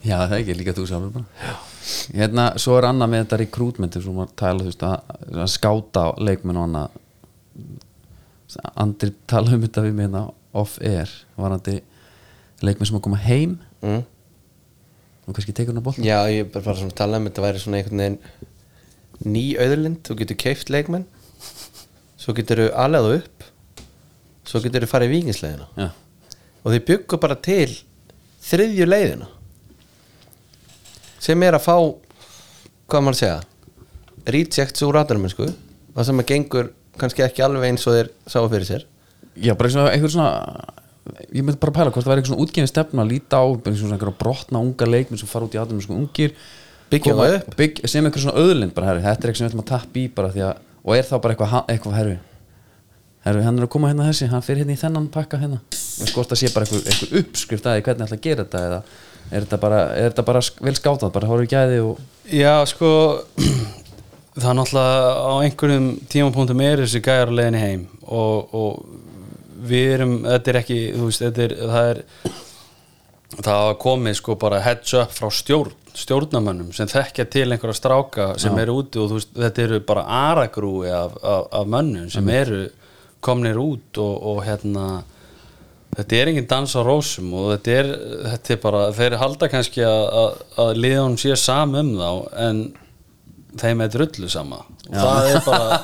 Já, 0.00 0.16
það 0.16 0.32
er 0.32 0.38
ekki 0.40 0.56
líka 0.56 0.76
þú 0.76 0.86
sjálfur 0.88 1.12
bara. 1.18 1.56
Hérna, 2.14 2.44
svo 2.60 2.76
er 2.78 2.86
annað 2.88 3.10
með 3.12 3.24
þetta 3.24 3.38
rekrútmenti 3.42 4.02
sem 4.04 4.14
maður 4.16 4.36
tala, 4.38 4.62
þú 4.62 4.70
veist, 4.70 4.84
að, 4.86 4.98
að 5.42 5.50
skáta 5.52 6.06
á 6.06 6.08
leikmenn 6.22 6.60
og 6.60 6.68
annað 6.68 6.98
Andri 8.74 9.12
tala 9.30 9.54
um 9.54 9.62
þetta 9.64 9.84
við 9.84 9.96
mig 9.96 10.08
hérna 10.08 10.24
off-air 10.56 11.10
varandi 11.38 11.76
leikmenn 12.64 12.88
sem 12.90 12.98
að 12.98 13.04
koma 13.06 13.20
heim. 13.22 13.58
Mm. 13.80 14.02
og 15.24 15.36
kannski 15.36 15.54
tekur 15.56 15.72
hann 15.72 15.80
að 15.80 15.86
bolta 15.86 16.02
Já, 16.04 16.18
ég 16.28 16.42
er 16.42 16.50
bara 16.52 16.74
svona 16.76 16.90
að 16.90 16.98
tala 16.98 17.20
um 17.20 17.28
þetta 17.28 17.44
væri 17.44 17.62
svona 17.62 17.78
einhvern 17.78 18.02
veginn 18.02 18.18
ný 19.30 19.44
auðurlind, 19.60 20.00
þú 20.04 20.16
getur 20.18 20.38
keift 20.40 20.72
leikmenn. 20.72 21.06
Svo 22.20 22.34
getur 22.36 22.64
þú 22.64 22.68
alveg 22.76 23.20
upp. 23.20 23.46
Svo 24.48 24.60
getur 24.64 24.84
þú 24.84 24.90
farið 24.90 25.12
í 25.12 25.14
vikingsleiðina 25.18 25.68
Já, 25.78 25.88
og 26.64 26.74
þið 26.74 26.84
byggu 26.90 27.20
bara 27.22 27.36
til 27.38 27.70
þriðju 28.44 28.88
leiðina. 28.88 29.28
Sem 31.20 31.42
er 31.46 31.56
að 31.56 31.66
fá 31.68 31.76
hvað 32.90 33.04
maður 33.04 33.14
að 33.14 33.20
segja 33.20 33.40
rejects 34.34 34.84
úr 34.84 34.96
ratanumennsku 34.98 35.46
það 35.94 36.06
sem 36.08 36.22
að 36.22 36.28
gengur 36.32 36.70
kannski 36.98 37.22
ekki 37.26 37.42
alveg 37.46 37.68
eins 37.70 37.86
og 37.86 37.94
þeir 37.96 38.10
sáu 38.26 38.48
fyrir 38.50 38.66
sér 38.68 38.86
Já 39.40 39.54
bara 39.54 39.70
einhver 39.94 40.10
svona 40.10 40.30
ég 41.32 41.42
myndi 41.44 41.58
bara 41.62 41.72
pæla 41.72 41.90
hvort 41.94 42.04
það 42.04 42.12
væri 42.12 42.20
eitthvað 42.22 42.32
svona 42.34 42.44
útgefin 42.46 42.70
stefna 42.70 43.04
að 43.04 43.12
líta 43.14 43.38
á 43.40 43.44
einhverja 43.46 44.16
brotna 44.20 44.60
unga 44.62 44.86
leikmenn 44.90 45.18
sem 45.20 45.28
fara 45.30 45.46
út 45.46 45.54
í 45.56 45.60
aðdæmi 45.62 45.84
sko 45.86 45.96
ungir 45.96 46.34
Byggja 46.90 47.12
koma- 47.14 47.26
það 47.28 47.36
upp. 47.38 47.56
bygg, 47.56 47.80
sem 47.88 48.04
einhver 48.06 48.20
svona 48.24 48.42
öðlind 48.42 48.74
bara 48.74 48.86
herri, 48.90 49.02
þetta 49.04 49.22
er 49.22 49.30
eitthvað 49.30 49.38
sem 49.38 49.46
við 49.46 49.52
ætlum 49.52 49.62
að 49.62 49.70
tappa 49.70 49.98
í 50.00 50.04
bara 50.14 50.32
því 50.34 50.42
að 50.48 50.56
og 50.84 50.96
er 50.96 51.06
þá 51.06 51.14
bara 51.22 51.34
eitthvað, 51.34 51.54
eitthvað 51.70 51.96
herri 52.00 52.16
herri, 53.24 53.42
hann 53.46 53.58
er 53.60 53.66
að 53.66 53.70
koma 53.74 53.90
hérna 53.92 54.08
þessi, 54.08 54.28
hann 54.32 54.42
fyrir 54.42 54.62
hérna 54.64 54.74
í 54.74 54.80
þennan 54.80 55.06
pakka 55.14 55.38
hérna, 55.38 55.60
við 55.70 56.10
skort 56.10 56.32
að 56.34 56.40
sé 56.42 56.50
bara 56.54 56.66
eitthvað, 56.66 56.86
eitthvað 56.90 57.18
uppskrift 57.22 57.66
að 57.70 57.76
því 57.78 57.84
hvernig 57.86 58.06
ætla 58.08 58.18
að 58.18 58.24
gera 58.26 58.44
þetta 58.46 58.62
eða 58.66 58.80
er 59.30 59.44
þetta 59.46 59.58
bara, 59.62 59.80
er 59.94 60.08
þetta 60.10 60.24
bara 60.30 60.42
vel 60.66 60.74
skátað 60.80 61.12
bara 61.14 61.30
horfður 61.30 61.50
gæði 61.54 61.80
og 61.84 62.00
Já, 62.32 62.54
sko 62.66 62.90
það 64.36 64.50
er 64.50 64.58
náttúrulega 64.58 65.14
á 65.26 65.32
einhverjum 65.44 65.88
tímapunktum 66.10 66.62
er 66.64 66.84
þessi 66.84 67.02
gæjar 67.02 67.32
á 67.32 67.38
leiðinni 67.38 67.62
heim 67.64 67.86
og, 68.06 68.54
og 68.54 69.00
við 69.70 69.94
erum, 69.96 70.14
þetta 70.24 70.52
er 70.52 70.58
ekki 70.62 70.78
þú 70.94 71.08
veist, 71.08 71.24
þetta 71.26 71.44
er, 71.46 71.56
það 71.74 71.90
er 71.90 72.02
það 73.44 73.68
komið 73.82 74.18
sko 74.18 74.36
bara 74.40 74.62
heads 74.64 74.94
up 74.98 75.12
frá 75.14 75.28
stjórn, 75.34 75.76
stjórnamönnum 75.98 76.72
sem 76.74 76.88
þekkja 76.90 77.26
til 77.30 77.46
einhverja 77.48 77.78
stráka 77.78 78.28
sem 78.40 78.58
eru 78.62 78.80
úti 78.82 79.00
og 79.02 79.10
þú 79.10 79.18
veist, 79.18 79.32
þetta 79.36 79.64
eru 79.66 79.80
bara 79.86 80.06
aragrúi 80.30 80.90
af, 80.94 81.16
af, 81.22 81.48
af 81.60 81.70
mönnum 81.70 82.10
sem 82.12 82.34
eru 82.34 82.66
komnir 83.20 83.58
út 83.60 84.00
og, 84.00 84.14
og 84.32 84.44
hérna 84.46 85.02
þetta 85.96 86.20
er 86.20 86.30
engin 86.30 86.48
dans 86.50 86.76
á 86.78 86.80
rósum 86.86 87.32
og 87.36 87.50
þetta 87.56 87.74
er, 87.80 87.90
þetta 88.34 88.54
er 88.54 88.62
bara, 88.62 88.84
þeir 88.96 89.18
halda 89.20 89.50
kannski 89.52 89.84
að, 89.86 90.04
að, 90.22 90.38
að 90.64 90.80
liðan 90.86 91.18
sé 91.20 91.36
sam 91.38 91.74
um 91.80 91.92
þá 91.98 92.10
en 92.46 92.62
þeim 93.58 93.82
er 93.84 93.90
drullu 93.94 94.28
sama. 94.30 94.60
Og 94.90 94.94
það 94.96 95.30
er 95.30 95.42
bara, 95.46 95.80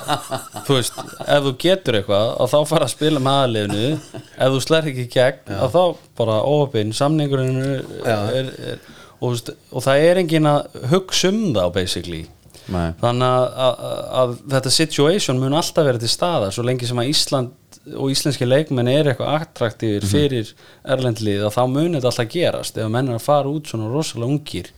þú 0.67 0.77
veist 0.79 1.01
ef 1.01 1.47
þú 1.47 1.55
getur 1.63 1.99
eitthvað, 2.01 2.29
að 2.43 2.53
þá 2.53 2.59
fara 2.71 2.87
að 2.89 2.95
spila 2.95 3.23
með 3.23 3.41
aðliðinu, 3.43 4.21
ef 4.37 4.55
þú 4.55 4.63
slær 4.65 4.91
ekki 4.93 5.05
í 5.07 5.11
gegn, 5.17 5.57
að 5.57 5.77
þá 5.77 5.83
bara 6.21 6.39
óöpinn 6.47 6.95
samningurinn 6.97 7.61
er, 7.65 7.85
er, 8.07 8.55
er 8.73 8.81
og, 9.21 9.29
veist, 9.33 9.53
og 9.73 9.87
það 9.87 10.07
er 10.09 10.23
engin 10.23 10.51
að 10.51 10.81
hugsa 10.93 11.31
um 11.33 11.45
þá 11.57 11.63
basically. 11.75 12.25
Nei. 12.67 12.97
þannig 12.99 13.31
að, 13.31 13.45
að, 13.63 13.83
að 14.19 14.33
þetta 14.51 14.71
situation 14.75 15.39
mun 15.39 15.55
alltaf 15.55 15.85
vera 15.87 16.01
til 16.03 16.09
staðar 16.11 16.51
svo 16.51 16.65
lengi 16.67 16.89
sem 16.89 16.99
að 16.99 17.13
Ísland 17.13 17.77
og 17.95 18.11
íslenski 18.11 18.49
leikmenn 18.49 18.91
er 18.91 19.13
eitthvað 19.13 19.37
attraktífir 19.37 20.07
fyrir 20.11 20.51
erlendlið 20.83 21.45
að 21.47 21.55
þá 21.55 21.61
mun 21.71 21.95
þetta 21.95 22.11
alltaf 22.11 22.33
gerast 22.33 22.81
ef 22.83 22.91
menn 22.91 23.13
er 23.13 23.21
að 23.21 23.27
fara 23.29 23.53
út 23.53 23.71
svona 23.71 23.87
rosalega 23.93 24.35
ungir. 24.35 24.73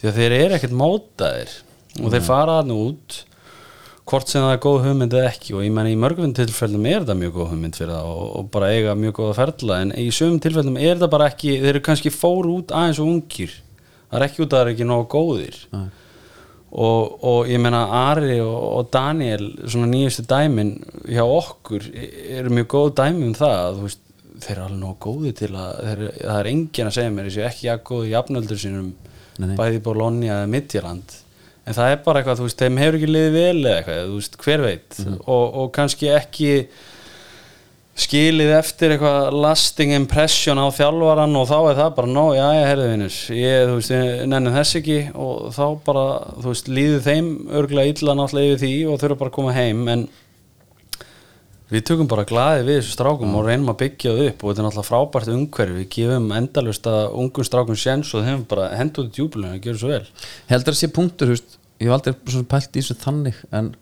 Því 0.00 0.08
að 0.08 0.20
þeir 0.22 0.36
eru 0.38 0.56
ekkert 0.56 0.78
mótaðir 0.78 1.52
og 2.02 2.12
þeir 2.14 2.24
fara 2.26 2.60
hann 2.60 2.74
út 2.74 3.22
hvort 4.08 4.30
sem 4.30 4.42
það 4.44 4.54
er 4.54 4.62
góð 4.64 4.78
hugmynd 4.86 5.14
eða 5.16 5.30
ekki. 5.30 5.54
Og 5.56 5.64
ég 5.66 5.74
menn 5.74 5.90
í 5.90 6.00
mörgum 6.00 6.32
tilfellum 6.36 6.88
er 6.88 7.02
þetta 7.02 7.16
mjög 7.18 7.36
góð 7.36 7.52
hugmynd 7.52 7.78
fyrir 7.78 7.94
það 7.94 8.10
og, 8.14 8.26
og 8.40 8.50
bara 8.54 8.72
eiga 8.72 8.96
mjög 8.98 9.16
góða 9.20 9.36
ferla. 9.42 9.78
En 9.84 9.94
í 10.00 10.08
sömum 10.14 10.42
tilfellum 10.44 10.80
er 10.80 10.94
þetta 10.94 11.10
bara 11.12 11.30
ekki 11.32 11.56
þeir 11.58 11.72
eru 11.74 11.84
kannski 11.88 12.12
fóru 12.14 12.58
út 12.62 12.74
aðeins 12.74 13.00
og 13.02 13.12
ungir. 13.12 13.54
Það 14.08 14.20
er 14.20 14.26
ekki 14.28 14.44
út 14.44 14.52
að 14.52 14.56
það 14.56 14.64
er 14.64 14.72
ekki 14.74 14.88
nógu 14.88 15.08
góðir. 15.12 15.62
Og, 16.68 17.14
og 17.24 17.48
ég 17.48 17.60
meina 17.64 17.86
Ari 17.96 18.40
og, 18.44 18.56
og 18.56 18.90
Daniel 18.92 19.46
svona 19.64 19.88
nýjustu 19.88 20.26
dæmin 20.28 20.74
hjá 21.08 21.22
okkur 21.24 21.86
eru 21.94 22.52
mjög 22.52 22.68
góð 22.74 22.90
dæmi 23.00 23.24
um 23.30 23.36
það 23.36 23.78
veist, 23.86 24.02
þeir 24.44 24.52
eru 24.54 24.66
alveg 24.66 24.82
nógu 24.82 24.98
góði 25.06 25.32
til 25.38 25.48
að 25.56 25.78
þeir, 25.86 26.02
það 26.18 26.40
er 26.42 26.50
enginn 26.50 26.90
að 26.90 26.98
segja 26.98 27.14
mér 27.14 27.30
þessi 27.30 27.46
ekki 27.48 27.70
að 27.72 27.80
góði 27.88 28.12
jafnöldur 28.12 28.60
sínum 28.60 28.90
bæði 29.56 29.80
Bologna 29.86 30.28
eða 30.28 30.52
Midtjaland 30.52 31.16
en 31.68 31.76
það 31.76 31.94
er 31.94 31.98
bara 32.04 32.20
eitthvað, 32.20 32.38
þú 32.40 32.46
veist, 32.46 32.62
þeim 32.62 32.78
hefur 32.82 32.98
ekki 32.98 33.10
liðið 33.10 33.34
vel 33.36 33.58
eða 33.58 33.74
eitthvað, 33.78 34.04
þú 34.04 34.20
veist, 34.20 34.38
hver 34.44 34.62
veit. 34.64 35.00
Og, 35.18 35.42
og 35.62 35.74
kannski 35.76 36.12
ekki 36.14 36.52
skilið 37.98 38.52
eftir 38.54 38.94
eitthvað 38.94 39.34
lasting 39.42 39.92
impression 39.96 40.60
á 40.62 40.66
þjálfaran 40.70 41.34
og 41.40 41.48
þá 41.50 41.56
er 41.58 41.80
það 41.80 41.96
bara, 41.96 42.12
nó, 42.14 42.24
já, 42.36 42.44
ég 42.54 42.68
herði 42.70 42.86
vinnur 42.92 43.16
ég, 43.34 43.64
þú 43.66 43.74
veist, 43.80 43.94
nenni 44.30 44.54
þess 44.54 44.78
ekki. 44.78 44.98
Og 45.18 45.50
þá 45.56 45.64
bara, 45.88 46.06
þú 46.38 46.52
veist, 46.52 46.72
líður 46.78 47.04
þeim 47.08 47.34
örglega 47.58 47.94
illa 47.94 48.16
náttúrulega 48.20 48.54
yfir 48.54 48.64
því 48.64 48.72
og 48.86 49.02
þurfa 49.02 49.20
bara 49.24 49.32
að 49.32 49.38
koma 49.40 49.56
heim, 49.58 49.84
en 49.92 50.08
við 51.68 51.84
tökum 51.90 52.08
bara 52.08 52.24
glaði 52.28 52.64
við 52.64 52.78
þessu 52.78 52.94
strákum 52.94 53.34
og 53.36 53.44
reynum 53.44 53.72
að 53.74 53.80
byggja 53.82 54.14
það 54.14 54.28
upp 54.28 54.44
og 54.44 54.50
þetta 54.50 54.62
er 54.62 54.66
náttúrulega 54.68 54.88
frábært 54.88 55.32
umhverfi, 55.34 55.76
við 55.82 55.88
gefum 55.96 56.30
endalust 56.38 56.88
að 56.88 57.00
ungum 57.20 57.48
strákum 57.48 57.78
séns 57.78 58.12
og 58.16 58.24
þeim 58.24 58.46
bara 58.48 58.70
hendur 58.78 59.08
þetta 59.08 59.20
júbulinu 59.20 59.58
og 59.58 59.66
gerur 59.66 59.82
svo 59.82 59.90
vel. 59.92 60.06
Heldur 60.48 60.78
sé 60.78 60.88
punktur, 60.94 61.28
þú 61.28 61.36
veist, 61.36 61.57
ég 61.78 61.86
hef 61.88 61.94
aldrei 61.96 62.44
pælt 62.50 62.76
í 62.76 62.82
þessu 62.82 62.98
þannig 63.02 63.38
en 63.54 63.72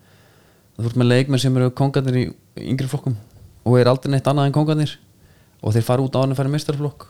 þú 0.77 0.91
ert 0.91 1.01
með 1.01 1.13
leikmenn 1.13 1.43
sem 1.43 1.57
eru 1.57 1.73
kongarnir 1.77 2.19
í 2.21 2.25
yngri 2.67 2.89
flokkum 2.91 3.17
og 3.67 3.79
er 3.81 3.91
aldrei 3.91 4.13
neitt 4.13 4.29
annað 4.29 4.51
en 4.51 4.57
kongarnir 4.57 4.97
og 5.63 5.77
þeir 5.77 5.87
fara 5.87 6.05
út 6.05 6.17
á 6.17 6.21
hann 6.21 6.35
að 6.35 6.41
fara 6.43 6.53
í 6.53 6.57
meistarflokk 6.57 7.09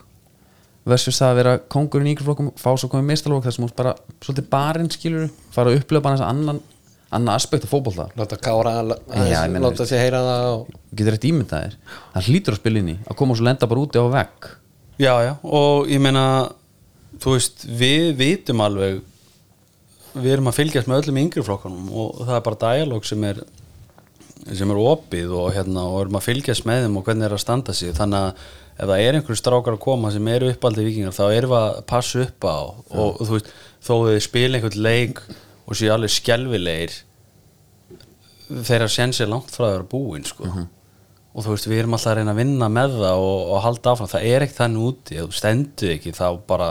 versus 0.87 1.19
það 1.19 1.33
að 1.33 1.39
vera 1.41 1.57
kongurinn 1.75 2.07
í 2.07 2.15
yngri 2.15 2.27
flokkum 2.27 2.53
fá 2.55 2.71
svo 2.79 2.89
komið 2.91 3.11
meistarflokk 3.11 3.47
þar 3.47 3.57
sem 3.57 3.67
ert 3.67 3.77
bara 3.77 3.93
svolítið 4.23 4.49
barinn 4.53 4.91
skilur 4.93 5.29
fara 5.51 5.73
að 5.73 5.81
upplifa 5.81 6.05
bara 6.05 6.19
þess 6.19 6.29
annan 6.29 6.63
annan 7.09 7.35
aspekt 7.35 7.63
af 7.63 7.71
fótbolta. 7.71 8.09
Láta 8.19 8.35
kára 8.35 8.81
láta 8.83 9.85
sig 9.85 9.99
heyra 9.99 10.19
það 10.23 10.47
og... 10.53 10.71
getur 10.91 11.15
eitt 11.15 11.27
ímyndað 11.29 11.65
þér. 11.65 11.75
Það 12.13 12.29
hlýtur 12.29 12.55
að 12.55 12.61
spila 12.61 12.81
inn 12.81 12.89
í 12.91 12.95
að 13.07 13.19
koma 13.19 13.33
og 13.33 13.39
svo 13.39 13.47
lenda 13.47 13.69
bara 13.71 13.83
úti 13.83 14.01
á 14.01 14.05
vegg. 14.11 14.49
Já, 14.97 15.13
já, 15.23 15.33
og 15.43 15.91
ég 15.91 16.01
meina 16.03 16.25
þú 17.21 17.35
veist, 17.35 17.63
við 17.79 18.09
vitum 18.17 18.63
alveg 18.65 18.99
við 20.23 20.35
erum 20.35 20.51
að 20.51 20.59
fylgjast 20.59 20.89
með 20.89 21.01
öllum 21.01 21.21
yngri 21.23 21.45
flokkanum 21.45 21.89
og 21.93 22.21
það 22.23 22.35
er 22.37 22.45
bara 22.45 22.61
dialog 22.65 23.07
sem 23.07 23.25
er 23.27 23.41
sem 24.55 24.71
er 24.71 24.79
opið 24.79 25.33
og 25.35 25.49
hérna 25.55 25.83
og 25.89 25.97
erum 26.05 26.19
að 26.19 26.27
fylgjast 26.29 26.67
með 26.67 26.85
þeim 26.85 26.99
og 26.99 27.07
hvernig 27.07 27.27
er 27.27 27.35
að 27.35 27.43
standa 27.43 27.73
sig. 27.75 27.91
Þannig 27.97 28.29
að 28.29 28.45
ef 28.77 28.85
það 28.85 29.01
er 29.03 29.17
einhverju 29.17 29.39
strákar 29.41 29.75
að 29.75 29.83
koma 29.83 30.11
sem 30.13 30.29
eru 30.31 30.51
uppaldi 30.53 30.85
vikingar 30.85 31.15
þá 31.17 31.25
erum 31.25 31.51
við 31.51 31.59
að 31.59 31.81
passa 31.89 32.23
upp 32.23 32.47
á 32.47 32.57
og 32.61 33.19
þú 33.23 33.33
veist, 33.33 33.51
þó 33.81 33.93
þau 34.05 34.23
spila 34.23 34.59
einhvern 34.59 34.81
leik 34.85 35.21
og 35.67 35.79
séu 35.79 35.91
alveg 35.91 36.13
skelvilegir 36.13 36.97
þeirra 38.47 38.89
séns 38.91 39.19
er 39.21 39.31
langt 39.31 39.51
frá 39.51 39.67
að 39.67 39.73
vera 39.73 39.87
búin 39.91 40.27
sko. 40.27 40.47
og 40.47 41.45
þú 41.45 41.53
veist, 41.53 41.67
við 41.69 41.81
erum 41.81 41.97
alltaf 41.97 42.13
að 42.13 42.19
reyna 42.21 42.33
að 42.33 42.39
vinna 42.41 42.69
með 42.71 42.95
það 43.01 43.23
og, 43.23 43.41
og 43.51 43.63
halda 43.65 43.91
áfram, 43.93 44.09
það 44.09 44.29
er 44.29 44.45
ekkert 44.45 44.61
þannig 44.61 44.85
úti. 44.87 45.17
Ef 45.17 45.27
þú 45.27 45.37
stendur 45.37 45.91
ekki, 45.93 46.13
þá 46.17 46.27
bara 46.49 46.69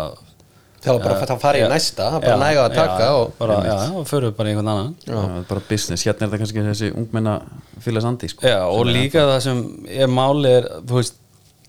Það 0.87 0.95
var 0.95 1.05
bara 1.05 1.29
að 1.35 1.43
fara 1.43 1.61
í 1.61 1.69
næsta, 1.75 2.09
bara 2.23 2.39
næga 2.41 2.65
að 2.69 2.79
taka 2.79 2.97
já, 3.03 3.13
og 3.19 3.37
bara, 3.41 3.61
já, 3.67 3.77
og 3.99 4.09
förum 4.09 4.35
bara 4.39 4.49
í 4.49 4.55
einhvern 4.55 4.73
annan. 4.73 4.97
Það 5.03 5.37
er 5.41 5.47
bara 5.51 5.63
business, 5.69 6.07
hérna 6.07 6.17
er 6.17 6.31
þetta 6.31 6.43
kannski 6.45 6.67
þessi 6.71 6.91
ungmenna 6.95 7.37
fylgast 7.83 8.11
andi 8.13 8.31
sko. 8.31 8.57
Og 8.71 8.91
líka 8.91 9.27
það 9.27 9.41
sem 9.49 9.63
er 9.91 10.13
máli 10.13 10.53
er, 10.61 10.69
þú 10.87 11.01
veist 11.01 11.23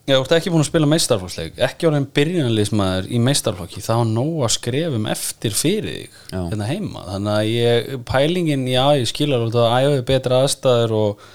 þú 0.07 0.15
ert 0.21 0.33
ekki 0.37 0.51
búin 0.53 0.63
að 0.63 0.69
spila 0.69 0.87
meistarflokksleik 0.87 1.57
ekki 1.67 1.87
orðin 1.89 2.05
byrjunarliðsmaður 2.15 3.09
í 3.11 3.17
meistarflokki 3.19 3.81
þá 3.83 3.95
nóg 4.07 4.45
að 4.47 4.53
skrefum 4.55 5.07
eftir 5.11 5.55
fyrir 5.57 5.97
þig 5.97 6.21
hérna 6.31 6.69
heima. 6.69 7.01
Þannig 7.09 7.33
að 7.33 7.49
ég, 7.51 7.89
pælingin, 8.07 8.63
já, 8.71 8.83
ég 9.01 9.09
skilur 9.11 9.43
að 9.49 9.57
æfa 9.81 10.05
betra 10.07 10.39
aðstæður 10.45 10.95
og, 10.95 11.25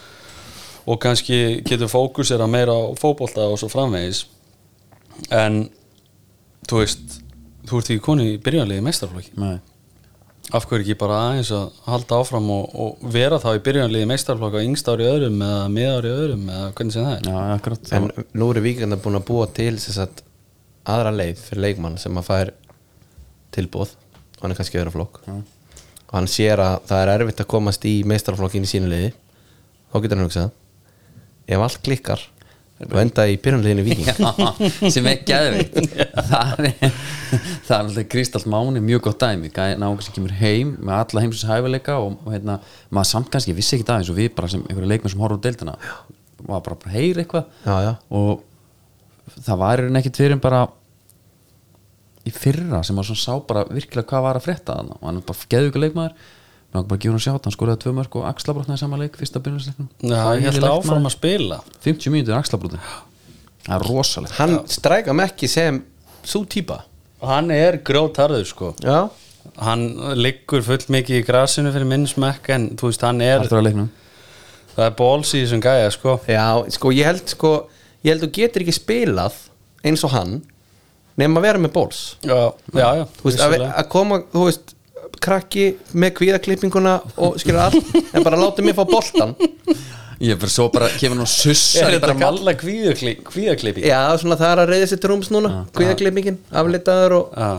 og 0.88 1.02
kannski 1.04 1.42
getur 1.68 1.92
fókusera 1.92 2.48
meira 2.48 2.72
á 2.72 2.96
fótbolta 2.96 3.44
og 3.52 3.60
svo 3.60 3.68
framvegis. 3.72 4.24
En 5.28 5.66
þú 6.64 6.80
veist, 6.80 7.20
þú 7.72 7.82
ert 7.82 7.92
ekki 7.92 8.04
koni 8.04 8.26
í 8.34 8.40
byrjunarliði 8.42 8.82
í 8.82 8.86
meistarflokki 8.86 9.32
Nei. 9.40 9.54
af 10.52 10.66
hverju 10.68 10.84
ekki 10.84 10.98
bara 11.00 11.20
aðeins 11.28 11.52
að 11.56 11.78
halda 11.86 12.18
áfram 12.22 12.50
og, 12.54 12.76
og 12.84 13.06
vera 13.14 13.40
þá 13.42 13.48
í 13.54 13.62
byrjunarliði 13.68 14.10
meistarflokka 14.12 14.64
yngst 14.66 14.90
ári 14.92 15.08
öðrum 15.08 15.40
eða 15.46 15.64
miðári 15.72 16.12
öðrum 16.12 16.44
eða 16.50 16.68
hvernig 16.76 16.96
sem 16.96 17.08
það 17.08 17.16
er? 17.16 17.30
Já, 17.32 17.56
akkurat. 17.56 17.92
En 17.96 18.10
nú 18.36 18.50
eru 18.52 18.64
víkenda 18.64 19.00
búin 19.00 19.18
að 19.18 19.26
búa 19.32 19.48
til 19.56 19.72
sem 19.80 19.96
sagt, 19.96 20.24
aðra 20.84 21.14
leið 21.16 21.42
fyrir 21.48 21.66
leikmann 21.66 21.98
sem 22.02 22.20
að 22.20 22.28
fær 22.28 22.54
tilbúð 23.54 23.96
hann 24.42 24.52
er 24.52 24.58
kannski 24.58 24.80
öðra 24.80 24.92
flokk. 24.94 25.22
Og 25.28 26.16
hann 26.16 26.28
sér 26.28 26.60
að 26.60 26.80
það 26.90 27.02
er 27.04 27.12
erfitt 27.14 27.42
að 27.44 27.50
komast 27.54 27.84
í 27.88 27.94
meistarflokkin 28.08 28.66
í 28.66 28.68
sínu 28.68 28.90
liði. 28.90 29.12
Þá 29.92 29.96
getur 30.02 30.18
hann 30.18 30.26
hugsað 30.26 30.50
ef 31.52 31.62
allt 31.62 31.82
klikkar 31.84 32.22
og 32.88 32.98
enda 33.02 33.24
í 33.30 33.38
byrjunliðinu 33.42 33.84
viking 33.86 34.90
sem 34.92 35.08
er 35.10 35.22
geðveikt. 35.28 35.76
Það 36.32 36.66
er 36.68 36.92
það 37.32 37.74
er 37.76 37.86
alltaf 37.86 38.08
Kristall 38.12 38.44
Máni 38.52 38.82
mjög 38.84 39.06
gott 39.06 39.22
dæmi. 39.22 39.50
Náðum 39.52 40.00
sem 40.04 40.16
kemur 40.16 40.34
heim 40.36 40.74
með 40.80 40.98
alla 40.98 41.24
heimsins 41.24 41.48
hæfileika 41.48 41.96
og, 42.02 42.18
og 42.26 42.34
hérna, 42.34 42.58
maður 42.92 43.10
samt 43.12 43.30
kannski 43.32 43.54
vissi 43.56 43.78
ekki 43.78 43.88
aðeins 43.88 44.10
og 44.12 44.18
við 44.18 44.32
bara 44.36 44.50
sem 44.52 44.64
einhverja 44.66 44.90
leikmenn 44.92 45.14
sem 45.14 45.22
horfum 45.22 45.40
á 45.40 45.44
deildina 45.46 45.76
var 46.42 46.62
bara 46.66 46.76
að 46.76 46.96
heyra 46.96 47.22
eitthvað. 47.22 47.48
Já, 47.64 47.74
já. 47.86 47.92
og 48.18 49.34
það 49.38 49.60
var 49.62 49.82
einhvern 49.82 50.00
ekkert 50.02 50.22
fyrir 50.22 50.42
bara 50.42 50.62
í 52.26 52.34
fyrra 52.34 52.82
sem 52.86 52.98
maður 52.98 53.18
sá 53.18 53.32
bara 53.46 53.64
virkilega 53.70 54.10
hvað 54.10 54.26
var 54.26 54.40
að 54.40 54.46
frétta 54.48 54.78
þarna. 54.78 54.98
Og 55.00 55.08
hann 55.08 55.20
er 55.20 55.28
bara 55.30 55.52
geðu 55.54 55.70
ykkur 55.70 55.86
leikmaður 55.86 56.30
var 56.72 56.84
bara 56.88 57.00
gefa 57.02 57.12
hann 57.12 57.20
að 57.20 57.24
sjá 57.26 57.32
hann 57.36 57.54
skoraði 57.54 57.82
tvö 57.84 57.94
mörg 57.96 58.18
og 58.18 58.28
axlabrotnaði 58.30 58.80
saman 58.80 59.02
leik 59.02 59.16
fyrsta 59.20 59.42
byrjunarleiknum. 59.44 59.88
Já, 60.08 60.22
ég 60.38 60.46
held 60.48 60.68
áfram 60.68 61.08
að 61.08 61.14
spila. 61.16 61.58
50 61.84 62.14
mínútur 62.14 62.38
axlabrotni 62.38 62.80
það 63.66 63.74
er 63.76 63.86
rosalegt. 63.88 64.36
Hann 64.38 64.56
stræka 64.70 65.16
mekki 65.16 65.50
sem 65.50 65.82
svo 66.24 66.44
típa 66.48 66.82
og 67.22 67.28
hann 67.30 67.52
er 67.54 67.78
grótarður 67.86 68.46
sko. 68.48 68.72
Já, 68.82 69.10
hann 69.62 69.84
liggur 70.18 70.64
full 70.66 70.82
mikið 70.96 71.20
í 71.20 71.26
grasinu 71.26 71.74
fyrir 71.74 71.88
minn 71.90 72.08
smekk 72.10 72.50
en 72.56 72.70
þú 72.80 72.90
veist 72.90 73.04
hann 73.06 73.22
er 73.22 73.44
það 74.72 74.86
er 74.88 74.96
bóls 74.98 75.34
í 75.36 75.44
þessum 75.44 75.62
gæja 75.62 75.92
sko. 75.94 76.16
Já 76.30 76.46
sko 76.72 76.94
ég 76.96 77.10
held 77.10 77.36
sko 77.36 77.52
ég 78.02 78.14
held 78.14 78.24
þú 78.26 78.32
getur 78.40 78.64
ekki 78.64 78.74
spilað 78.74 79.36
eins 79.86 80.02
og 80.06 80.14
hann 80.14 80.40
nema 81.20 81.40
að 81.40 81.46
vera 81.46 81.60
með 81.62 81.74
bóls 81.74 82.00
já, 82.24 82.36
já, 82.72 82.86
já 82.98 83.04
þú 83.18 83.26
veist, 83.28 83.42
að, 83.44 83.64
að 83.68 83.88
koma, 83.92 84.18
þú 84.32 84.46
veist 84.48 84.74
krakki 85.22 85.66
með 85.92 86.14
kvíðaklippinguna 86.20 86.94
og 87.16 87.36
skilur 87.42 87.66
allt, 87.66 87.90
en 88.12 88.24
bara 88.24 88.38
láta 88.40 88.64
mig 88.64 88.76
fá 88.78 88.84
boltan 88.88 89.34
ég 90.22 90.38
fyrir 90.38 90.52
svo 90.54 90.68
bara 90.72 90.88
kemur 91.00 91.18
nú 91.18 91.26
sussar 91.26 91.88
er 91.90 91.98
þetta 91.98 92.14
kalla 92.20 92.54
kvíðaklipping? 92.58 93.84
Já, 93.86 94.00
svona 94.22 94.38
það 94.38 94.52
er 94.54 94.62
að 94.62 94.70
reyða 94.72 94.90
sér 94.92 95.02
trúms 95.02 95.32
núna 95.34 95.64
kvíðaklippingin, 95.74 96.38
aflitaður 96.62 97.16
og 97.18 97.34
já, 97.34 97.50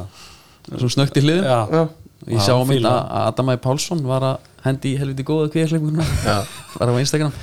svo 0.80 0.92
snögt 0.96 1.20
í 1.20 1.26
hliðum 1.26 1.44
já, 1.50 1.60
já, 1.76 1.84
ég 2.32 2.40
sá 2.46 2.54
Já, 2.54 2.58
mynd 2.64 2.78
fíla. 2.80 2.96
að 3.04 3.28
Adamæði 3.34 3.64
Pálsson 3.68 4.04
var 4.08 4.28
að 4.30 4.50
hendi 4.64 4.94
í 4.94 5.00
helviti 5.02 5.26
góða 5.28 5.50
kvíðarkleipinguna 5.52 6.06
Já. 6.24 6.38
var 6.80 6.92
á 6.92 6.96
Instagram. 7.04 7.34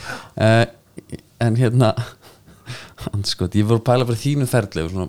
Uh, 0.41 0.65
en 1.45 1.57
hérna 1.61 1.91
hann 3.05 3.25
sko, 3.29 3.49
ég 3.53 3.67
voru 3.69 3.81
að 3.83 3.87
pæla 3.91 4.07
bara 4.09 4.21
þínu 4.21 4.49
ferli 4.49 4.85
og 4.87 4.93
svona 4.95 5.09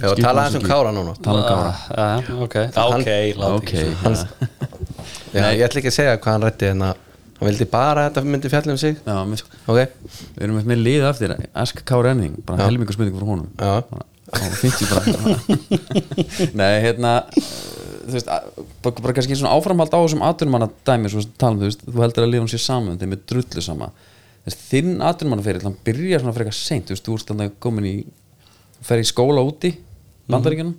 já 0.00 0.08
tala 0.18 0.40
aðeins 0.46 0.58
um 0.58 0.62
kára 0.66 0.90
núna. 0.94 1.12
Tala 1.22 1.38
um 1.40 1.46
kára. 1.48 1.72
já, 1.90 1.94
ok, 2.46 2.46
ok, 2.46 2.56
láti 3.38 3.48
ok, 3.48 3.54
ekki 3.72 3.82
hann, 4.02 4.16
já, 5.32 5.44
ég 5.52 5.64
ætla 5.66 5.78
ekki 5.82 5.92
að 5.92 5.98
segja 5.98 6.18
hvað 6.18 6.32
hann 6.36 6.46
rætti 6.46 6.66
en 6.72 6.80
að 6.88 6.94
hann 7.38 7.46
vildi 7.50 7.66
bara 7.72 8.00
að 8.06 8.08
þetta 8.08 8.20
myndi 8.28 8.52
fjalla 8.52 8.72
um 8.76 8.80
sig. 8.80 8.94
Já, 9.02 9.16
mér, 9.28 9.40
ok, 9.66 9.80
við 10.38 10.42
erum 10.46 10.56
með 10.72 10.78
liðið 10.86 11.10
eftir. 11.10 11.30
Ask 11.64 11.76
Kára 11.88 12.08
Enning, 12.14 12.34
bara 12.46 12.66
helmingu 12.68 12.92
spurningu 12.94 13.18
frá 13.20 13.28
honum. 13.34 13.50
Já, 13.58 13.72
nei, 16.56 16.74
hérna 16.80 17.10
uh, 17.26 17.28
þú 18.06 18.16
veist, 18.16 18.30
bara, 18.84 19.04
bara 19.04 19.14
kannski 19.16 19.36
svona 19.38 19.52
áframhald 19.56 19.92
á 19.92 19.98
þessum 19.98 20.24
atvinnumanna 20.26 20.68
dæmi, 20.86 21.10
svo 21.12 21.24
tala 21.40 21.56
um, 21.56 21.60
þú 21.60 21.68
veist, 21.68 21.84
þú 21.84 22.04
heldur 22.04 22.26
að 22.26 22.32
lifa 22.32 22.46
um 22.46 22.50
sér 22.52 22.62
saman, 22.64 22.98
þeim 23.00 23.16
er 23.16 23.22
drullu 23.32 23.64
sama. 23.64 23.90
Þess, 24.46 24.58
þinn 24.70 24.94
atvinnumannaferil, 25.06 25.64
hann 25.66 25.78
byrjar 25.86 26.22
svona 26.22 26.36
frekar 26.38 26.56
seint, 26.56 26.88
þú 26.88 26.96
veist, 26.96 27.06
þú 27.06 27.18
ert 27.18 27.32
þannig 27.32 27.54
komin 27.62 27.90
í 27.90 27.94
fer 28.86 29.02
í 29.02 29.06
skóla 29.08 29.44
úti 29.46 29.74
bandaríkjunum, 30.32 30.76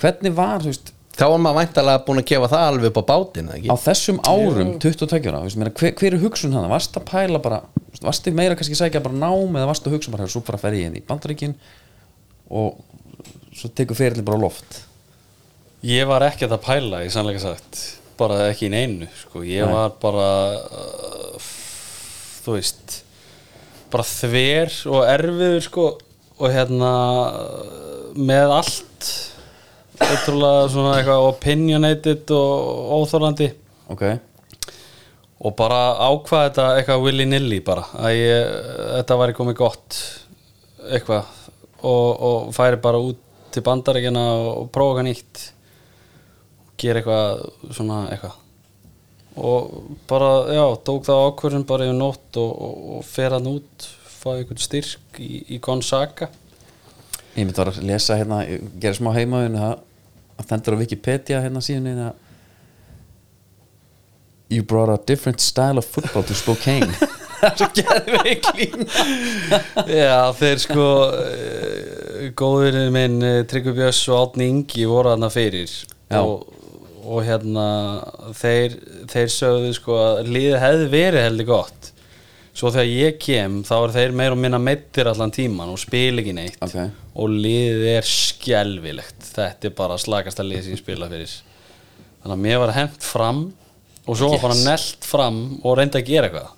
hvernig 0.00 0.36
var, 0.36 0.62
þú 0.64 0.72
veist 0.72 0.92
þá 1.14 1.24
var 1.30 1.42
maður 1.44 1.60
væntalega 1.60 2.02
búin 2.06 2.20
að 2.20 2.28
gefa 2.32 2.48
það 2.50 2.64
alveg 2.68 2.90
upp 2.90 2.98
á 2.98 3.04
bátinn 3.10 3.50
eða 3.50 3.58
á 3.70 3.74
ekki? 3.74 3.84
þessum 3.84 4.16
árum 4.26 4.72
22 4.82 5.20
ára, 5.30 5.42
þú 5.42 5.48
veist, 5.48 5.58
meina, 5.60 5.74
hver, 5.78 5.92
hver 6.00 6.16
er 6.16 6.24
hugsun 6.24 6.56
þannig, 6.56 6.72
varst 6.74 6.98
að 6.98 7.06
pæla 7.10 7.40
bara 7.44 7.60
veist, 7.90 8.02
varst 8.06 8.26
þið 8.26 8.38
meira 8.40 8.56
kannski 8.58 8.74
að 8.74 8.82
sækja 8.82 9.04
bara 9.04 9.20
nám 9.20 9.58
eða 9.60 9.68
varst 9.70 9.86
að 9.86 9.94
hugsa 9.94 10.14
bara, 10.14 10.26
svo 10.30 10.42
bara 10.46 10.60
fer 10.62 10.78
ég 10.78 10.90
inn 10.90 10.98
í 10.98 11.04
bandaríkin 11.06 11.54
og 12.50 12.80
svo 13.54 13.70
tekur 13.70 13.98
ferilin 13.98 14.26
bara 14.26 14.42
loft 14.42 14.80
Ég 15.84 16.06
var 16.08 16.24
ekki 16.24 16.48
að 16.48 16.56
pæla 16.64 17.02
í 17.04 17.10
sannleika 17.12 17.42
sagt 17.42 17.82
bara 18.18 18.48
ekki 18.48 18.68
í 18.68 18.72
neinu 18.72 19.08
sko. 19.20 19.42
ég 19.46 19.66
Nei. 19.66 19.74
var 19.74 19.94
bara 20.00 20.28
uh, 20.64 21.48
þú 22.44 22.56
veist 22.56 23.00
bara 23.92 24.06
þver 24.08 24.72
og 24.90 25.04
erfiður 25.06 25.60
sko, 25.66 25.86
og 26.40 26.50
hérna 26.50 26.92
með 28.14 28.54
allt 28.58 29.10
ótrúlega 30.04 30.68
svona 30.72 30.96
eitthvað 30.98 31.28
opinionated 31.30 32.32
og 32.34 32.94
óþórlandi 32.98 33.48
ok, 33.94 34.04
og 35.44 35.54
bara 35.58 35.80
ákvað 36.08 36.44
þetta 36.48 36.68
eitthvað 36.78 37.06
willy-nilly 37.06 37.60
bara 37.64 37.86
að 38.00 38.18
ég, 38.18 38.54
þetta 38.98 39.18
væri 39.22 39.36
komið 39.38 39.58
gott 39.60 39.98
eitthvað. 40.90 41.26
Og, 41.84 42.22
og 42.26 42.54
færi 42.56 42.80
bara 42.80 43.00
út 43.02 43.20
til 43.52 43.62
bandaríkjana 43.64 44.22
og 44.54 44.70
prófa 44.74 45.02
eitthvað 45.02 45.08
nýtt. 45.10 45.42
Gera 46.80 47.00
eitthvað 47.00 47.74
svona 47.76 48.00
eitthvað. 48.12 48.40
Og 49.34 49.76
bara, 50.08 50.30
já, 50.54 50.64
tók 50.86 51.06
það 51.08 51.24
ákvörðun 51.28 51.66
bara 51.66 51.88
yfir 51.88 51.98
nótt 51.98 52.38
og, 52.38 52.50
og, 52.66 52.82
og 52.98 53.06
fer 53.08 53.34
hann 53.34 53.50
út 53.50 53.88
fá 54.24 54.32
einhvern 54.38 54.60
styrk 54.60 55.20
í, 55.20 55.44
í 55.52 55.60
Gonzaga. 55.62 56.30
Ég 57.34 57.44
myndi 57.44 57.60
að 57.60 57.80
lesa 57.84 58.16
hérna, 58.18 58.44
gera 58.80 58.96
smá 58.96 59.10
heimaðun 59.16 59.58
að 59.60 60.46
þendur 60.48 60.78
á 60.78 60.80
Wikipedia 60.80 61.42
hérna 61.44 61.62
síðan 61.64 62.06
að 62.08 62.20
you 64.48 64.62
brought 64.62 64.90
a 64.92 64.98
different 65.06 65.40
style 65.40 65.78
of 65.78 65.84
football 65.84 66.22
to 66.22 66.34
Spokane. 66.34 66.92
Svo 67.58 67.66
geðveik 67.76 68.46
lína. 68.56 68.86
Já, 69.90 70.32
þeir 70.38 70.60
sko 70.62 70.84
uh, 71.10 72.28
góðurinn 72.38 72.92
minn 72.94 73.18
uh, 73.20 73.40
Tryggvi 73.48 73.74
Björns 73.76 74.00
og 74.08 74.20
Átni 74.22 74.48
Ingi 74.52 74.86
voru 74.88 75.12
þarna 75.12 75.28
fyrir. 75.34 75.74
Og, 76.14 76.46
og 77.04 77.24
hérna 77.26 77.66
þeir, 78.38 78.78
þeir 79.10 79.34
sögðu 79.34 79.74
sko 79.76 79.98
að 80.00 80.30
liðið 80.30 80.62
hefði 80.62 80.88
verið 80.94 81.26
heldur 81.26 81.50
gott 81.50 81.90
svo 82.64 82.72
þegar 82.72 82.88
ég 82.88 83.16
kem 83.20 83.58
þá 83.66 83.74
er 83.76 83.92
þeir 83.92 84.14
meir 84.16 84.32
og 84.32 84.40
minna 84.40 84.60
meittir 84.62 85.08
allan 85.10 85.32
tíman 85.34 85.72
og 85.74 85.80
spil 85.82 86.22
ekki 86.22 86.32
neitt. 86.36 86.56
Ok. 86.64 86.78
og 87.14 87.30
liðið 87.30 87.84
er 87.92 88.08
skelvilegt 88.08 89.28
þetta 89.34 89.68
er 89.68 89.74
bara 89.76 89.98
slagasta 90.00 90.46
lið 90.46 90.64
sem 90.64 90.74
ég 90.74 90.80
spila 90.80 91.10
fyrir. 91.10 91.34
Þannig 92.22 92.34
að 92.34 92.44
mér 92.46 92.62
var 92.62 92.72
hent 92.78 93.04
fram 93.04 93.44
og 94.04 94.16
svo 94.16 94.30
var 94.32 94.42
bara 94.46 94.56
nelt 94.62 95.04
fram 95.04 95.40
og 95.60 95.76
reyndi 95.76 96.00
að 96.00 96.08
gera 96.08 96.30
eitthvað. 96.30 96.52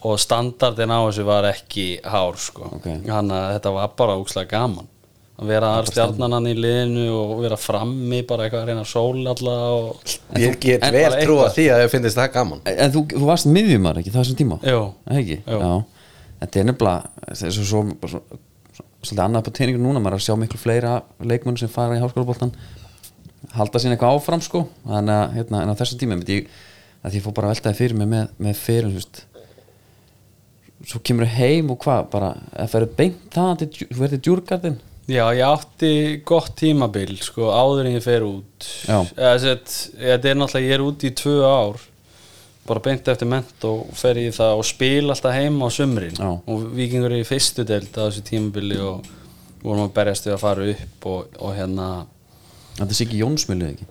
Og 0.00 0.20
standardin 0.20 0.92
á 0.92 1.00
þessu 1.00 1.24
var 1.28 1.48
ekki 1.48 1.86
hár 2.04 2.36
sko. 2.40 2.68
Ok. 2.76 2.88
þannig 3.08 3.36
að 3.36 3.50
þetta 3.56 3.74
var 3.78 3.96
bara 3.96 4.20
úkslega 4.20 4.52
gaman 4.52 4.92
að 5.40 5.48
vera 5.54 5.70
all 5.78 5.86
stjarnanan 5.88 6.48
í 6.50 6.52
liðinu 6.58 7.06
og 7.16 7.30
vera 7.40 7.56
frammi 7.60 8.20
bara 8.28 8.44
eitthvað 8.46 8.64
að 8.64 8.68
reyna 8.70 8.82
að 8.84 8.90
sóla 8.90 9.32
alla 9.34 9.54
og 9.76 10.12
Ég 10.40 10.58
get 10.60 10.84
en 10.84 10.92
vel 10.94 11.06
trúa 11.22 11.46
eitthvað. 11.46 11.54
því 11.56 11.64
að 11.72 11.80
þau 11.84 11.92
finnist 11.94 12.20
það 12.20 12.32
gaman 12.34 12.60
En 12.74 12.92
þú, 12.94 13.02
þú 13.14 13.24
varst 13.30 13.48
miðjumar 13.48 14.00
ekki 14.02 14.12
þessum 14.14 14.38
tíma? 14.40 14.60
Er? 14.60 14.76
Jú. 14.76 15.38
Já. 15.46 15.72
Þetta 16.40 16.60
er 16.60 16.68
nefnilega 16.68 17.30
þetta 17.30 17.48
er 17.48 17.56
svo, 17.56 17.64
svo, 17.70 17.80
svo, 18.12 18.20
svo, 18.76 18.84
svolítið 19.00 19.24
annað 19.24 19.46
på 19.48 19.54
teiningu 19.56 19.80
núna 19.80 20.02
maður 20.02 20.18
er 20.18 20.20
að 20.20 20.26
sjá 20.28 20.36
miklu 20.40 20.60
fleira 20.60 20.98
leikmunn 21.24 21.58
sem 21.60 21.72
fara 21.72 21.96
í 21.96 22.02
háskólaboltan 22.04 22.52
halda 23.56 23.80
sín 23.80 23.94
eitthvað 23.94 24.18
áfram 24.18 24.44
sko 24.44 24.66
þannig 24.84 25.16
að 25.16 25.34
hérna, 25.38 25.62
en 25.64 25.72
á 25.72 25.78
þessum 25.80 26.00
tíma 26.02 26.20
ég 26.28 26.50
að 27.00 27.16
ég 27.16 27.24
fór 27.24 27.32
bara 27.36 27.48
að 27.48 27.56
veltaði 27.56 27.78
fyrir 27.80 27.96
mig 27.96 28.10
með, 28.12 28.28
með 28.44 28.58
fyrir 28.60 28.90
þú 28.90 28.98
veist 29.00 29.22
svo 30.90 31.00
kemur 31.04 31.28
þú 31.28 31.36
heim 31.40 31.72
og 31.72 31.80
hvað 31.84 32.06
bara 32.12 32.30
að 32.56 32.70
ferðu 32.74 32.90
beint 32.98 33.26
það 33.34 33.64
þú 33.64 33.98
verður 34.00 34.22
djúrgardin 34.26 34.78
Já, 35.08 35.24
ég 35.34 35.42
átti 35.42 35.92
gott 36.28 36.52
tímabil 36.60 37.16
sko, 37.24 37.48
áður 37.50 37.88
en 37.88 37.96
ég 37.96 38.04
fer 38.04 38.26
út. 38.26 38.66
Þetta 38.84 40.28
er 40.30 40.36
náttúrulega, 40.38 40.66
ég 40.66 40.74
er 40.76 40.84
út 40.84 41.06
í 41.06 41.14
tvö 41.16 41.38
ár 41.46 41.80
bara 42.70 42.82
beint 42.84 43.08
eftir 43.08 43.26
ment 43.26 43.64
og 43.66 43.88
fer 43.98 44.18
í 44.20 44.28
það 44.34 44.60
og 44.60 44.66
spila 44.68 45.14
alltaf 45.14 45.34
heima 45.34 45.66
á 45.66 45.70
sumrin. 45.74 46.14
Já. 46.14 46.28
og 46.38 46.68
vikingur 46.76 47.10
er 47.10 47.24
í 47.24 47.26
fyrstu 47.26 47.64
deild 47.66 47.90
á 47.96 48.06
þessu 48.06 48.22
tímabili 48.28 48.78
og 48.84 49.08
vorum 49.64 49.86
að 49.88 49.94
berjast 49.96 50.28
við 50.28 50.36
að 50.36 50.44
fara 50.44 50.68
upp 50.74 51.08
og, 51.10 51.40
og 51.40 51.56
hérna 51.56 51.88
þetta 52.76 52.90
er 52.90 52.98
sikki 53.00 53.22
Jónsmjölu 53.22 53.72
ekki? 53.72 53.88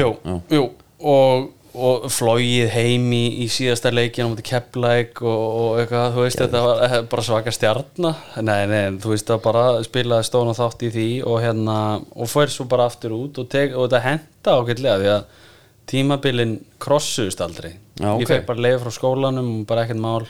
Jú, 0.00 0.10
jú 0.52 0.64
og, 0.96 1.50
og 1.76 2.06
flóið 2.12 2.70
heim 2.72 3.06
í, 3.12 3.22
í 3.44 3.46
síðasta 3.52 3.92
leikin 3.92 4.26
á 4.26 4.30
mútið 4.32 4.46
kepplæk 4.48 5.20
og, 5.24 5.42
og 5.60 5.80
eitthvað, 5.82 6.14
þú 6.14 6.24
veist, 6.24 6.40
þetta 6.40 6.62
var 6.64 6.82
eh, 6.86 6.96
bara 7.12 7.24
svaka 7.26 7.54
stjarna. 7.54 8.12
Nei, 8.40 8.62
nei, 8.70 8.80
þú 9.02 9.12
veist, 9.12 9.28
það 9.28 9.42
bara 9.44 9.64
spilaði 9.86 10.28
stóna 10.28 10.54
þátt 10.56 10.86
í 10.86 10.92
því 10.94 11.08
og 11.28 11.42
hérna, 11.44 11.76
og 12.16 12.32
fyrir 12.32 12.54
svo 12.54 12.68
bara 12.70 12.88
aftur 12.90 13.16
út 13.18 13.42
og, 13.42 13.50
tek, 13.52 13.76
og 13.76 13.86
þetta 13.86 14.02
henda 14.06 14.56
ákveðlega 14.56 15.02
því 15.02 15.12
að 15.14 15.44
tímabilin 15.92 16.56
krossuðust 16.82 17.44
aldrei. 17.44 17.76
Já, 18.00 18.10
ok. 18.12 18.24
ég 18.24 18.32
fekk 18.32 18.48
bara 18.48 18.66
leið 18.66 18.80
frá 18.82 18.96
skólanum 18.96 19.52
og 19.60 19.68
bara 19.70 19.86
ekkert 19.86 20.02
mál 20.02 20.26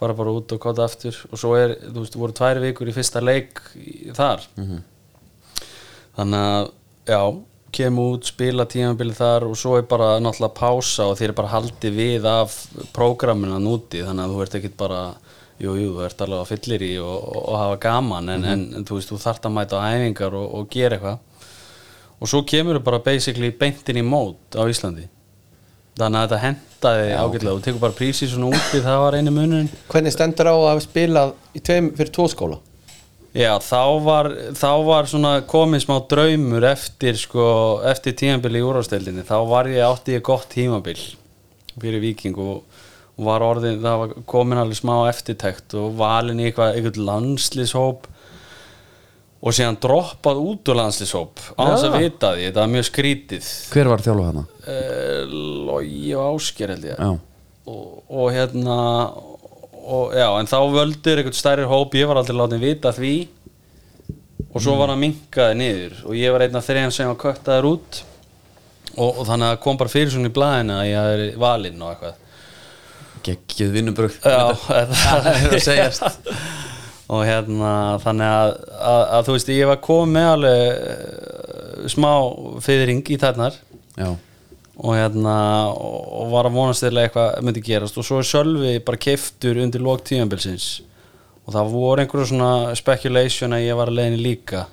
fara 0.00 0.16
bara 0.16 0.32
út 0.32 0.52
og 0.54 0.60
kota 0.62 0.86
aftur. 0.88 1.16
Og 1.30 1.40
svo 1.40 1.54
er, 1.58 1.76
þú 1.84 2.04
veist, 2.04 2.18
voru 2.18 2.36
tvær 2.36 2.60
vikur 2.62 2.88
í 2.88 2.96
fyrsta 2.96 3.22
leik 3.24 3.60
í, 3.76 4.10
þar. 4.16 4.46
Þannig 6.16 6.44
að 6.46 6.70
já, 7.10 7.20
kem 7.74 7.98
út, 8.02 8.28
spila 8.28 8.66
tímabili 8.68 9.14
þar 9.16 9.48
og 9.48 9.58
svo 9.58 9.76
er 9.78 9.86
bara 9.90 10.16
náttúrulega 10.22 10.56
pása 10.56 11.06
og 11.10 11.18
þeir 11.18 11.30
eru 11.30 11.38
bara 11.40 11.52
haldið 11.54 11.96
við 11.96 12.28
af 12.30 12.56
prógramina 12.96 13.60
núti 13.62 14.02
þannig 14.06 14.26
að 14.26 14.34
þú 14.34 14.44
ert 14.44 14.56
ekkit 14.58 14.76
bara 14.80 15.02
jú, 15.60 15.74
jú, 15.76 15.92
þú 15.94 16.04
ert 16.06 16.24
alveg 16.24 16.42
að 16.42 16.50
fyllir 16.54 16.84
í 16.86 16.92
og, 17.02 17.16
og, 17.16 17.40
og 17.42 17.58
hafa 17.60 17.80
gaman 17.84 18.32
en, 18.34 18.46
en, 18.52 18.66
en 18.78 18.86
þú 18.88 18.98
veist, 18.98 19.12
þú 19.12 19.20
þarft 19.22 19.48
að 19.48 19.56
mæta 19.56 19.82
æfingar 19.90 20.36
og, 20.38 20.46
og 20.56 20.70
gera 20.72 20.96
eitthvað. 20.96 21.18
Og 22.20 22.28
svo 22.28 22.42
kemur 22.48 22.78
þú 22.78 22.84
bara 22.88 23.02
basically 23.04 23.52
beintin 23.56 24.00
í 24.00 24.04
mót 24.04 24.56
á 24.56 24.64
Íslandi. 24.68 25.06
Þannig 26.00 26.16
að 26.16 26.26
þetta 26.26 26.40
hendaði 26.44 27.12
ágætlega 27.18 27.54
og 27.56 27.62
tekur 27.64 27.82
bara 27.82 27.96
prísi 27.96 28.28
svona 28.30 28.50
úti, 28.54 28.80
það 28.80 29.00
var 29.02 29.16
einu 29.18 29.32
munun 29.34 29.66
Hvernig 29.90 30.14
stendur 30.14 30.48
á 30.48 30.56
að 30.56 30.84
í 31.52 31.60
tveim 31.60 31.90
fyrir 31.98 32.12
tvo 32.14 32.28
skóla? 32.30 32.60
Já, 33.30 33.52
þá 33.62 33.82
var, 34.02 34.28
þá 34.58 34.70
var 34.88 35.06
svona 35.06 35.32
komið 35.46 35.84
smá 35.84 35.96
draumur 36.10 36.64
eftir 36.66 37.18
sko, 37.20 37.44
eftir 37.86 38.16
tímabil 38.18 38.58
í 38.58 38.62
úrvasteldinni 38.66 39.22
þá 39.28 39.36
var 39.46 39.70
ég 39.70 39.86
átti 39.86 40.16
ég 40.16 40.24
gott 40.26 40.48
tímabil 40.50 40.98
fyrir 41.80 42.02
Víking 42.02 42.38
og, 42.42 42.64
var 43.20 43.44
orðin, 43.44 43.78
það 43.84 43.98
var 44.00 44.12
komin 44.32 44.58
alveg 44.58 44.78
smá 44.80 44.94
eftirtekt 45.10 45.74
og 45.78 45.92
valin 46.00 46.40
í 46.40 46.48
eitthvað, 46.48 46.74
eitthvað 46.78 47.00
landslishóp 47.06 48.06
og 49.40 49.56
síðan 49.56 49.78
droppað 49.80 50.40
út 50.42 50.70
úr 50.72 50.78
landslishóp 50.80 51.42
á 51.54 51.62
þess 51.70 51.86
að 51.86 51.98
vita 52.02 52.34
því, 52.34 52.46
þetta 52.48 52.64
var 52.64 52.72
mjög 52.74 52.86
skrítið. 52.90 53.50
Hver 53.72 53.90
var 53.92 54.04
þjálfa 54.04 54.28
hana? 54.30 54.46
uh, 54.66 55.34
Logi 55.70 56.14
og 56.16 56.34
Ásker 56.34 56.74
held 56.74 56.88
ég. 56.90 56.98
Já. 56.98 57.12
og, 57.70 57.86
og 58.10 58.32
hérna 58.34 58.78
og 59.90 60.14
já, 60.14 60.26
en 60.38 60.48
þá 60.50 60.58
völdur 60.74 61.20
einhvern 61.20 61.36
stærri 61.36 61.66
hóp. 61.68 61.96
Ég 61.98 62.08
var 62.10 62.20
aldrei 62.20 62.38
látið 62.38 62.64
vita 62.64 62.94
því. 62.94 63.14
Og 64.50 64.62
svo 64.62 64.76
var 64.78 64.92
hann 64.92 65.02
minkaði 65.02 65.58
niður. 65.58 65.98
Og 66.08 66.16
ég 66.18 66.32
var 66.34 66.46
einn 66.46 66.58
af 66.58 66.66
þeirra 66.66 66.94
sem 66.94 67.10
var 67.10 67.18
köttaður 67.20 67.68
út. 67.74 68.00
Og, 68.96 69.10
og 69.10 69.22
þannig 69.28 69.52
að 69.52 69.60
kom 69.64 69.78
bara 69.80 69.92
fyrir 69.92 70.10
svona 70.14 70.30
í 70.30 70.34
blæðina 70.34 70.80
að 70.80 70.88
ég 70.90 71.08
verið 71.10 71.38
valinn 71.44 71.84
og 71.84 71.92
eitthvað. 71.92 72.26
Geggið 73.20 73.74
vinnubrögg 73.76 74.16
Já, 74.24 74.46
það 75.04 75.28
er 75.30 75.54
að 75.54 75.62
segjast. 75.64 76.24
Og 77.10 77.24
hérna 77.26 77.72
þannig 78.04 78.32
að, 78.32 78.54
að, 78.78 79.02
að 79.18 79.26
þú 79.26 79.36
veist 79.36 79.52
ég 79.52 79.70
var 79.70 79.80
komið 79.84 80.14
með 80.14 80.28
alveg 80.34 80.62
eh, 80.94 81.86
smá 81.90 82.10
fyrring 82.62 83.02
í 83.10 83.18
þarnar 83.20 83.56
já, 83.98 84.10
og 84.80 84.96
hérna 84.96 85.36
og, 85.74 86.26
var 86.32 86.48
að 86.48 86.56
vonast 86.56 86.84
að 86.86 87.02
eitthvað 87.02 87.40
myndi 87.44 87.62
gerast. 87.64 87.98
Og 88.00 88.06
svo 88.06 88.20
er 88.20 88.28
Sölvi 88.28 88.74
bara 88.84 89.00
keiftur 89.00 89.60
undir 89.60 89.84
lók 89.84 90.04
tíðanbilsins 90.08 90.80
og 91.44 91.54
það 91.56 91.72
voru 91.72 92.02
einhverju 92.02 92.28
svona 92.30 92.76
speculation 92.78 93.56
að 93.56 93.64
ég 93.66 93.78
var 93.78 93.90
að 93.90 93.98
leiðinni 93.98 94.22
líka. 94.24 94.66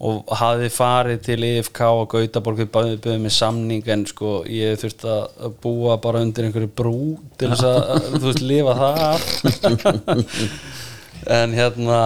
Og 0.00 0.30
hafði 0.40 0.70
farið 0.72 1.18
til 1.26 1.38
IFK 1.44 1.80
og 1.84 2.06
Gautaborg 2.14 2.62
við 2.62 2.70
bæðið 2.72 3.18
með 3.20 3.34
samning 3.36 3.88
en 3.92 4.06
sko 4.08 4.38
ég 4.48 4.78
þurfti 4.80 5.10
að 5.12 5.58
búa 5.60 5.98
bara 6.00 6.22
undir 6.24 6.46
einhverju 6.46 6.70
brú 6.72 7.00
til 7.40 7.50
þess 7.52 7.66
að 7.68 8.06
þú 8.20 8.22
veist 8.24 8.46
lifa 8.46 8.76
það 8.80 9.26
en 11.40 11.52
hérna 11.58 12.00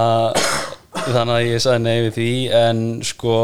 þannig 1.04 1.34
að 1.36 1.46
ég 1.46 1.62
sagði 1.62 1.84
nei 1.84 1.96
við 2.08 2.12
því 2.18 2.32
en 2.64 2.84
sko 3.06 3.38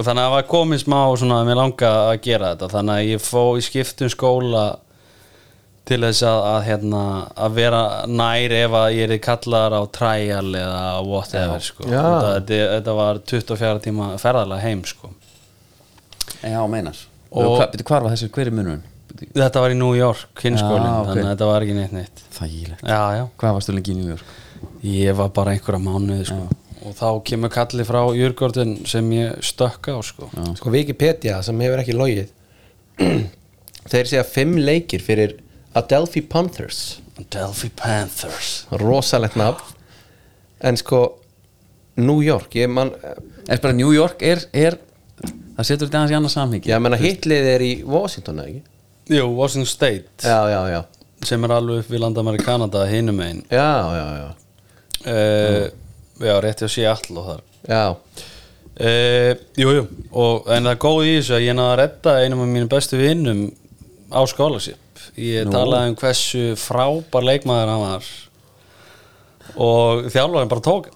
og 0.00 0.06
þannig 0.06 0.22
að 0.24 0.28
það 0.30 0.36
var 0.36 0.46
komið 0.50 0.80
smá 0.84 1.00
svona 1.20 1.40
að 1.42 1.48
mér 1.50 1.58
langa 1.60 1.90
að 2.10 2.20
gera 2.24 2.52
þetta 2.54 2.68
þannig 2.74 2.94
að 3.00 3.10
ég 3.10 3.24
fó 3.24 3.42
í 3.60 3.64
skiptum 3.66 4.12
skóla 4.12 4.64
til 5.90 5.98
þess 6.04 6.22
að, 6.28 6.40
að, 6.46 6.60
hérna, 6.68 7.02
að 7.46 7.56
vera 7.56 7.80
nær 8.06 8.54
ef 8.60 8.76
að 8.78 8.92
ég 8.94 9.14
er 9.16 9.22
kallar 9.24 9.74
á 9.74 9.82
trial 9.90 10.52
eða 10.54 10.82
whatever 11.06 11.64
sko. 11.64 11.86
Já. 11.88 11.98
þetta, 11.98 12.30
þetta, 12.36 12.60
þetta 12.76 12.94
var 13.00 13.20
24 13.32 13.82
tíma 13.88 14.10
ferðalega 14.22 14.66
heim 14.68 14.84
sko. 14.86 15.10
já, 16.44 16.60
meinar 16.70 17.00
Og- 17.30 17.58
byrju, 17.72 17.86
hvar 17.86 18.06
var 18.06 18.14
þessi, 18.14 18.30
hver 18.34 18.48
er? 18.50 18.70
Byrju, 19.10 19.34
þetta 19.34 19.60
var 19.64 19.74
í 19.74 19.76
New 19.78 19.94
York 19.98 20.40
hinskólin, 20.44 20.86
Já, 20.86 21.00
ok. 21.00 21.08
þannig 21.10 21.24
að 21.26 21.32
þetta 21.34 21.50
var 21.50 21.66
ekki 21.66 21.74
neitt 21.76 21.92
neitt 21.92 22.22
þægilegt 22.38 22.86
já, 22.86 23.00
já, 23.18 23.24
hvað 23.42 23.56
varstu 23.58 23.74
lengi 23.74 23.92
í 23.92 23.98
New 23.98 24.08
York? 24.14 24.24
ég 24.86 25.16
var 25.16 25.28
bara 25.34 25.52
einhverja 25.56 25.82
mánuði 25.82 26.26
sko. 26.30 26.46
Og 26.84 26.96
þá 26.96 27.08
kemur 27.28 27.52
kalli 27.52 27.84
frá 27.86 28.00
Jörgordin 28.16 28.78
sem 28.88 29.06
ég 29.12 29.40
stökka 29.44 29.96
á 29.96 30.00
sko. 30.04 30.30
Sko 30.58 30.72
Wikipedia 30.72 31.40
sem 31.44 31.60
hefur 31.60 31.82
ekki 31.82 31.96
logið 31.96 32.30
Þeir 33.90 34.08
segja 34.10 34.24
fimm 34.28 34.58
leikir 34.60 35.02
fyrir 35.02 35.38
Adelphi 35.76 36.20
Panthers. 36.26 37.00
Delphi 37.32 37.70
Panthers. 37.76 38.66
Rosalegt 38.82 39.38
nafn. 39.40 39.76
En 40.60 40.76
sko 40.76 41.00
New 42.00 42.20
York, 42.24 42.54
ég 42.60 42.68
man 42.70 42.92
er 43.48 43.60
bara 43.60 43.74
New 43.76 43.92
York 43.94 44.22
er, 44.22 44.42
er 44.52 44.76
það 45.56 45.66
setur 45.66 45.88
þetta 45.88 46.00
aðeins 46.00 46.12
í 46.12 46.18
annað 46.18 46.34
samhengi. 46.34 46.70
Ég 46.70 46.82
menna 46.84 46.98
hitlið 47.00 47.48
er 47.54 47.64
í 47.64 47.70
Washington, 47.88 48.42
eða 48.42 48.52
ekki? 48.52 48.62
Jú, 49.16 49.26
Washington 49.36 49.70
State. 49.70 50.12
Já, 50.22 50.38
já, 50.52 50.60
já. 50.74 50.80
Sem 51.26 51.44
er 51.44 51.54
alveg 51.56 51.82
upp 51.82 51.90
við 51.92 52.00
landamæri 52.04 52.40
Kanada 52.40 52.86
hinum 52.88 53.18
einn 53.20 53.42
Já, 53.52 53.72
já, 53.96 54.06
já. 54.20 54.28
Uh, 55.00 55.66
já, 56.20 56.34
rétti 56.44 56.66
að 56.66 56.72
sé 56.74 56.86
all 56.90 57.16
og 57.16 57.26
þar. 57.30 57.42
Já, 57.70 57.82
uh, 57.90 59.32
jú, 59.60 59.72
jú, 59.78 59.82
og, 60.12 60.48
en 60.50 60.68
það 60.68 60.72
er 60.74 60.80
góð 60.86 61.02
í 61.06 61.16
þessu 61.18 61.36
að 61.38 61.46
ég 61.46 61.58
náða 61.58 61.72
að 61.72 61.80
redda 61.82 62.14
einum 62.24 62.44
af 62.44 62.52
mínum 62.54 62.70
bestu 62.72 63.00
vinnum 63.00 63.42
á 64.10 64.20
scholarship. 64.30 65.04
Ég 65.20 65.50
talaði 65.50 65.92
um 65.92 65.98
hversu 66.00 66.44
frábær 66.60 67.26
leikmaður 67.26 67.72
hann 67.74 67.84
var. 67.84 68.10
Og 69.60 70.06
þjálfarinn 70.12 70.50
bara 70.50 70.64
tók 70.64 70.90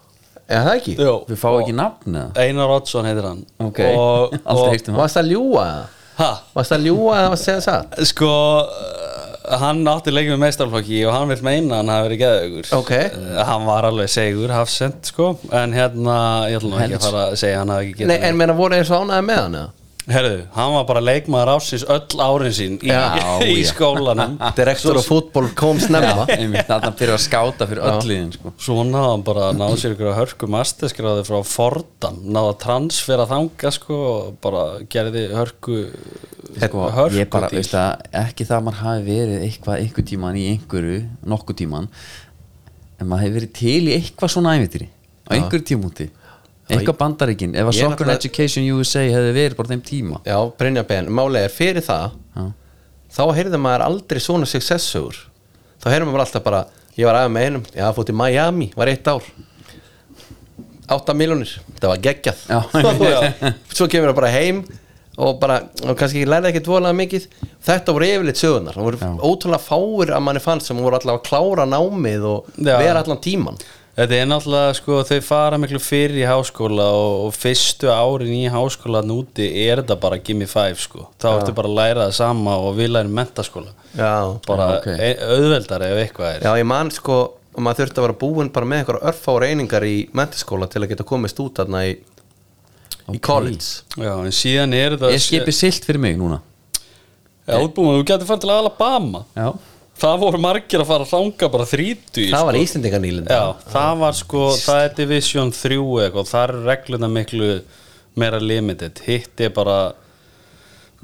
eða 0.45 0.61
það 0.67 0.77
ekki? 0.79 0.95
jú, 1.01 1.15
við 1.29 1.39
fáum 1.41 1.59
ekki 1.63 1.75
nafn 1.75 2.17
eða? 2.21 2.45
Einar 2.45 2.73
Oddsson 2.77 3.07
heitir 3.09 3.27
hann. 3.27 3.43
Ok, 3.65 3.81
og, 3.89 4.35
og, 4.45 4.89
Varst 4.95 5.17
það 5.19 5.31
ljúa 5.33 5.65
eða? 5.65 5.85
ha, 6.19 6.29
Varst 6.55 6.73
það 6.75 6.85
ljúa 6.89 7.17
eða 7.17 7.31
var 7.31 7.37
að 7.37 7.43
segja 7.43 7.63
það? 7.65 8.03
sko 8.11 8.31
uh, 8.61 9.14
hann 9.61 9.81
átti 9.87 10.11
leikið 10.13 10.33
með 10.35 10.41
meistarflokki 10.45 10.99
og 11.07 11.13
hann 11.15 11.29
vil 11.31 11.39
meina 11.45 11.75
að 11.75 11.81
hann 11.81 11.93
hafi 11.93 12.07
verið 12.09 12.21
geðaugur 12.23 12.69
Ok. 12.79 12.91
hann 13.49 13.65
var 13.69 13.87
alveg 13.89 14.09
segur, 14.09 14.53
hafsend 14.55 15.09
sko 15.11 15.31
en 15.51 15.73
hérna, 15.77 16.17
ég 16.51 16.59
ætla 16.59 16.69
nú 16.73 16.79
ekki 16.83 16.99
að 16.99 17.07
fara 17.09 17.23
að 17.31 17.39
segja 17.43 17.59
hann 17.63 17.73
hafi 17.75 17.89
ekki 17.91 18.03
getað 18.03 18.29
en 18.29 18.39
meina 18.41 18.57
voru 18.57 18.79
eins 18.79 18.91
og 18.91 19.05
ánæði 19.05 19.27
með 19.31 19.41
hann 19.43 19.57
eða? 19.61 19.71
Herðu, 20.05 20.43
hann 20.53 20.73
var 20.75 20.83
bara 20.85 21.01
leikmaður 21.01 21.49
ásins 21.55 21.83
öll 21.89 22.19
árin 22.21 22.53
sín 22.53 22.75
í, 22.77 22.91
Já, 22.91 23.17
í 23.55 23.63
skólanum. 23.65 24.35
Direktor 24.57 24.99
og 24.99 25.05
fútból 25.07 25.47
kom 25.57 25.79
snemma. 25.81 26.27
Þarna 26.29 26.91
byrja 26.99 27.15
að 27.17 27.23
skáta 27.23 27.65
fyrir 27.69 27.81
öll 27.89 28.05
liðin 28.05 28.29
sko. 28.35 28.53
Svo 28.61 28.83
náði 28.85 29.09
hann 29.09 29.25
bara 29.25 29.47
að 29.49 29.57
náða 29.63 29.79
sér 29.81 29.95
ykkur 29.95 30.11
að 30.11 30.19
hörku 30.19 30.49
masterskráði 30.53 31.23
frá 31.25 31.39
Fordham 31.49 32.19
náða 32.21 32.51
að 32.51 32.59
transfera 32.65 33.25
þanga 33.31 33.71
sko 33.73 33.97
og 34.11 34.37
bara 34.45 34.65
gerði 34.93 35.25
hörku 35.33 35.79
sko, 36.59 36.85
hörku 36.99 37.19
ég 37.19 37.31
bara, 37.33 37.49
veist 37.53 37.73
að 37.79 38.05
ekki 38.21 38.45
það 38.45 38.59
að 38.59 38.67
maður 38.67 38.83
hafi 38.83 39.07
verið 39.09 39.47
eitthvað 39.47 39.81
einhver 39.81 40.07
tíman 40.11 40.37
í 40.37 40.45
einhverju 40.53 40.99
nokkuð 41.33 41.59
tíman 41.63 41.89
en 42.99 43.09
maður 43.09 43.25
hefur 43.25 43.37
verið 43.39 43.55
til 43.57 43.81
í 43.89 43.95
eitthvað 43.97 44.33
svona 44.35 44.53
ævitýri 44.59 44.87
á 45.25 45.29
einhverju 45.35 45.67
tímúti 45.71 46.07
eitthvað 46.69 46.97
bandaríkin 46.97 47.55
ef 47.55 47.67
að 47.67 47.73
Ég 47.73 47.83
er 47.83 47.89
Soccer 47.89 47.91
náttúrulega- 47.95 48.19
Education 48.21 48.69
USA 48.79 49.03
hefði 49.05 49.33
verið 49.37 49.55
bara 49.59 49.69
þeim 49.73 49.83
tíma 49.85 50.21
Já, 50.25 50.37
Brynja 50.57 50.83
Ben, 50.87 51.07
málega 51.13 51.45
er 51.45 51.53
fyrir 51.53 51.83
það 51.85 52.11
Já. 52.35 52.45
þá 53.17 53.23
heyrði 53.37 53.59
maður 53.61 53.85
aldrei 53.89 54.19
svona 54.23 54.45
successugur 54.49 55.19
þá 55.83 55.89
heyrði 55.93 56.07
maður 56.09 56.25
alltaf 56.25 56.43
bara 56.43 56.63
ég 56.97 57.05
var 57.05 57.15
aðeins 57.19 57.35
með 57.35 57.45
einum, 57.49 57.65
já, 57.75 57.91
fótt 57.93 58.09
í 58.09 58.15
Miami 58.15 58.71
var 58.75 58.87
eitt 58.87 59.07
ár 59.11 59.21
8 60.87 61.13
miljonir, 61.17 61.51
það 61.81 61.89
var 61.91 62.01
geggjað 62.05 62.41
Já. 62.53 63.53
svo 63.73 63.87
kemur 63.89 64.11
það 64.11 64.19
bara 64.19 64.33
heim 64.35 64.59
og 65.17 65.37
bara, 65.39 65.61
og 65.87 65.95
kannski 65.97 66.19
ekki 66.21 66.27
lærði 66.29 66.49
ekkert 66.51 66.67
voðalega 66.69 66.97
mikið 66.99 67.25
þetta 67.65 67.93
voru 67.95 68.09
yfirleitt 68.09 68.41
sögunar 68.41 68.75
það 68.77 68.85
voru 68.89 68.99
Já. 69.01 69.09
ótrúlega 69.29 69.63
fáir 69.63 70.11
að 70.17 70.25
manni 70.27 70.41
fannst 70.43 70.69
sem 70.69 70.77
voru 70.83 70.97
allavega 70.99 71.21
að 71.21 71.29
klára 71.29 71.65
námið 71.71 72.25
og 72.29 72.49
Já. 72.59 72.75
vera 72.81 73.01
allan 73.01 73.21
tíman 73.23 73.57
Þetta 73.95 74.15
er 74.19 74.25
náttúrulega, 74.27 74.73
sko, 74.75 74.97
þau 75.07 75.19
fara 75.23 75.57
miklu 75.61 75.79
fyrir 75.79 76.17
í 76.19 76.25
háskóla 76.27 76.83
og, 76.91 77.13
og 77.29 77.35
fyrstu 77.39 77.87
árin 77.87 78.33
í 78.35 78.41
háskólan 78.51 79.13
úti 79.15 79.45
er 79.63 79.79
þetta 79.79 79.95
bara 80.01 80.17
gimme 80.19 80.47
five, 80.51 80.75
sko. 80.83 81.05
Þá 81.21 81.27
ertu 81.37 81.53
bara 81.55 81.69
að 81.71 81.77
læra 81.77 82.07
það 82.09 82.17
sama 82.17 82.57
og 82.59 82.75
við 82.75 82.89
lærum 82.91 83.13
mentaskóla. 83.15 83.71
já, 83.95 84.11
Bara 84.49 84.65
Já, 84.67 84.73
ok. 84.81 84.89
okay. 84.91 85.13
auðveldar 85.37 85.85
ef 85.87 86.01
eitthvað 86.03 86.33
er. 86.33 86.43
já, 86.43 86.51
ég 86.59 86.67
man 86.67 86.91
sko 86.91 87.19
og 87.55 87.63
maður 87.63 87.85
þurfti 87.85 88.01
að 88.01 88.05
vera 88.09 88.17
búinn 88.25 88.49
bara 88.51 88.67
með 88.67 88.81
einhverja 88.81 89.11
örfára 89.13 89.47
einingar 89.47 89.85
í 89.87 89.95
mentiskóla 90.11 90.67
til 90.67 90.81
að 90.83 90.89
geta 90.91 91.05
komist 91.07 91.39
út 91.39 91.55
þarna 91.61 91.85
í, 91.87 91.93
í 93.15 93.21
college 93.23 93.85
Já, 93.95 94.11
en 94.25 94.35
síðan 94.35 94.75
er 94.75 94.97
þetta... 94.97 95.13
er 95.15 95.23
skipið 95.23 95.55
silt 95.55 95.87
fyrir 95.87 96.03
mig 96.03 96.17
núna 96.19 96.41
Já, 97.47 97.61
útbúin, 97.63 98.01
þú 98.01 98.03
getur 98.09 98.27
farið 98.27 98.43
til 98.43 98.51
Alabama. 98.57 99.23
já, 99.37 99.53
Það 99.95 100.15
voru 100.25 100.39
margir 100.43 100.81
að 100.83 100.89
fara 100.89 101.05
að 101.05 101.11
þanga 101.13 101.49
bara 101.53 101.65
þrítu 101.69 102.23
það 102.27 102.47
var 102.49 102.57
Íslendingar 102.59 103.03
nýlinda 103.03 103.35
Já, 103.37 103.43
það 103.71 103.99
var 104.01 104.17
sko, 104.17 104.41
það 104.59 104.79
er 104.85 104.95
Division 104.97 105.53
3 105.55 105.77
eitthvað, 106.05 106.31
það 106.33 106.43
er 106.49 106.53
regluna 106.65 107.09
miklu 107.11 107.51
meira 108.19 108.41
limited, 108.43 108.99
hitt 109.07 109.43
er 109.43 109.53
bara 109.55 109.77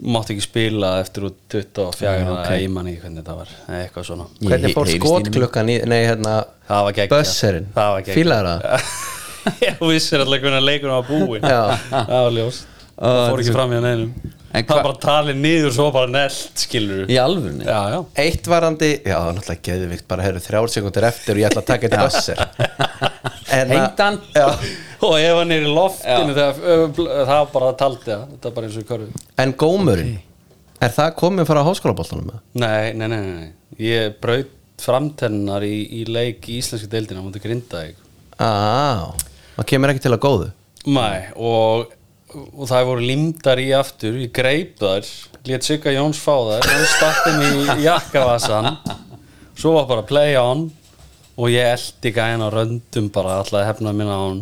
mátt 0.01 0.31
ekki 0.33 0.43
spila 0.43 0.91
eftir 1.01 1.27
út 1.29 1.37
24 1.51 2.03
Já, 2.03 2.11
ja, 2.19 2.25
ok. 2.25 2.39
okay. 2.39 2.63
ég 2.65 2.73
man 2.73 2.89
ekki 2.91 3.03
hvernig 3.05 3.25
það 3.27 3.39
var, 3.41 3.53
eða 3.67 3.81
eitthvað 3.85 4.07
svona 4.09 4.27
Ég 4.41 4.51
Hvernig 4.51 4.75
fór 4.75 4.91
skotklukkan 4.95 5.71
í, 5.71 5.77
nei 5.91 5.99
hérna 6.07 6.35
Það 6.67 6.85
var 6.87 6.97
geggjað. 6.99 7.17
Bösserinn, 7.23 7.71
Það 7.75 7.89
var 7.95 8.05
geggjað. 8.05 8.19
fílaður 8.19 8.51
það? 8.51 8.91
Já, 9.65 9.71
þú 9.79 9.87
vissir 9.91 10.21
alltaf 10.23 10.43
hvernig 10.45 10.67
leikunum 10.67 10.99
var 10.99 11.07
búin 11.09 11.47
Já. 11.47 11.61
Það 11.91 12.19
var 12.27 12.35
ljós 12.39 12.61
Það 13.01 13.17
þetta 13.17 13.31
fór 13.33 13.41
ekki 13.43 13.55
fram 13.57 13.71
í 13.73 13.79
hann 13.79 13.89
einum 13.91 14.13
Það 14.51 14.67
var 14.75 14.83
bara 14.83 14.99
talið 15.01 15.37
niður 15.39 15.71
svo 15.77 15.85
bara 15.95 16.09
nelt, 16.11 16.59
skilur 16.59 17.07
í 17.07 17.15
alvörunni? 17.21 17.63
Já, 17.63 17.79
já. 17.93 17.99
Eitt 18.19 18.49
varandi, 18.51 18.89
já 19.07 19.15
náttúrulega 19.31 19.63
geðvikt 19.67 20.07
bara 20.11 20.25
heyrðu 20.25 20.41
þrjár 20.43 20.73
sekundir 20.73 21.07
eftir 21.07 21.37
og 21.37 21.39
ég 21.39 21.47
ætla 21.47 21.63
að 21.63 21.69
taka 21.71 21.91
En 23.51 23.67
að- 23.67 23.73
Hengdan. 23.75 24.17
Já. 24.35 24.47
Og 25.01 25.15
ef 25.19 25.37
hann 25.39 25.51
er 25.55 25.63
í 25.65 25.71
loftinu 25.71 26.35
þegar, 26.37 26.91
það 27.31 27.45
bara 27.55 27.71
taldi 27.79 28.05
það 28.11 28.25
Þetta 28.33 28.49
er 28.51 28.55
bara 28.57 28.67
eins 28.67 28.77
og 28.77 28.83
í 28.83 28.89
körfu. 28.91 29.23
En 29.43 29.53
gómurinn, 29.63 30.13
er 30.83 30.93
það 30.95 31.15
komið 31.19 31.49
frá 31.49 31.61
háskólaboltanum? 31.67 32.29
Nei, 32.61 32.93
nei, 32.93 33.07
nei, 33.07 33.17
nei, 33.17 33.33
nei. 33.39 33.49
Ég 33.81 34.19
braut 34.23 34.51
framtennar 34.81 35.63
í, 35.67 35.73
í 36.01 36.05
leik 36.09 36.47
í 36.49 36.59
íslenski 36.61 36.89
deildina 36.91 37.21
á 37.21 37.25
mútið 37.25 37.43
Grindavík. 37.47 37.97
Á, 38.41 39.13
það 39.57 39.67
kemur 39.73 39.93
ekki 39.93 40.05
til 40.05 40.13
að 40.15 40.23
góðu. 40.27 40.47
Nei, 40.91 41.27
og, 41.37 41.91
og 42.31 42.67
það 42.69 42.87
voru 42.89 43.07
limdar 43.07 43.59
í 43.61 43.71
aftur, 43.75 44.17
ég 44.21 44.31
greip 44.35 44.77
þar 44.79 45.07
lét 45.47 45.65
Sigga 45.65 45.93
Jóns 45.95 46.19
fá 46.21 46.35
þar 46.35 46.67
hann 46.69 46.85
stattum 46.93 47.41
í 47.43 47.83
jakkavasan 47.85 48.77
svo 49.57 49.75
var 49.75 49.89
bara 49.89 50.05
play 50.07 50.37
on 50.39 50.69
og 51.41 51.51
ég 51.51 51.73
eldi 51.73 52.11
gæðin 52.13 52.43
á 52.45 52.49
röndum 52.53 53.09
bara 53.13 53.39
alltaf 53.41 53.65
hefna 53.65 53.93
minna 53.95 54.17
á 54.17 54.21
hann. 54.27 54.41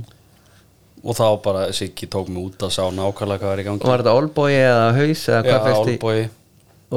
Og 1.00 1.16
þá 1.16 1.28
bara 1.44 1.68
Siggi 1.72 2.10
tók 2.12 2.28
mig 2.28 2.50
út 2.50 2.66
að 2.66 2.74
sá 2.76 2.84
nákvæmlega 2.92 3.40
hvað 3.40 3.54
er 3.54 3.62
í 3.62 3.66
gangi. 3.70 3.88
Var 3.88 4.02
þetta 4.02 4.16
olbói 4.20 4.52
eða 4.58 4.88
haus 4.98 5.22
eða 5.30 5.44
hvað 5.46 5.68
fyrst 5.68 5.92
í? 5.92 5.94
Olboy 5.96 6.26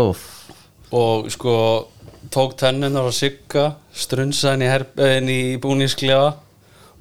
Úf, 0.02 0.22
og 0.96 1.28
sko 1.30 1.54
tók 2.32 2.56
tennunar 2.58 3.06
á 3.06 3.12
Sigga 3.14 3.66
strunsaði 3.94 4.64
inn 4.64 4.64
í, 4.64 4.70
eh, 5.04 5.20
í 5.28 5.60
búnísklefa 5.62 6.32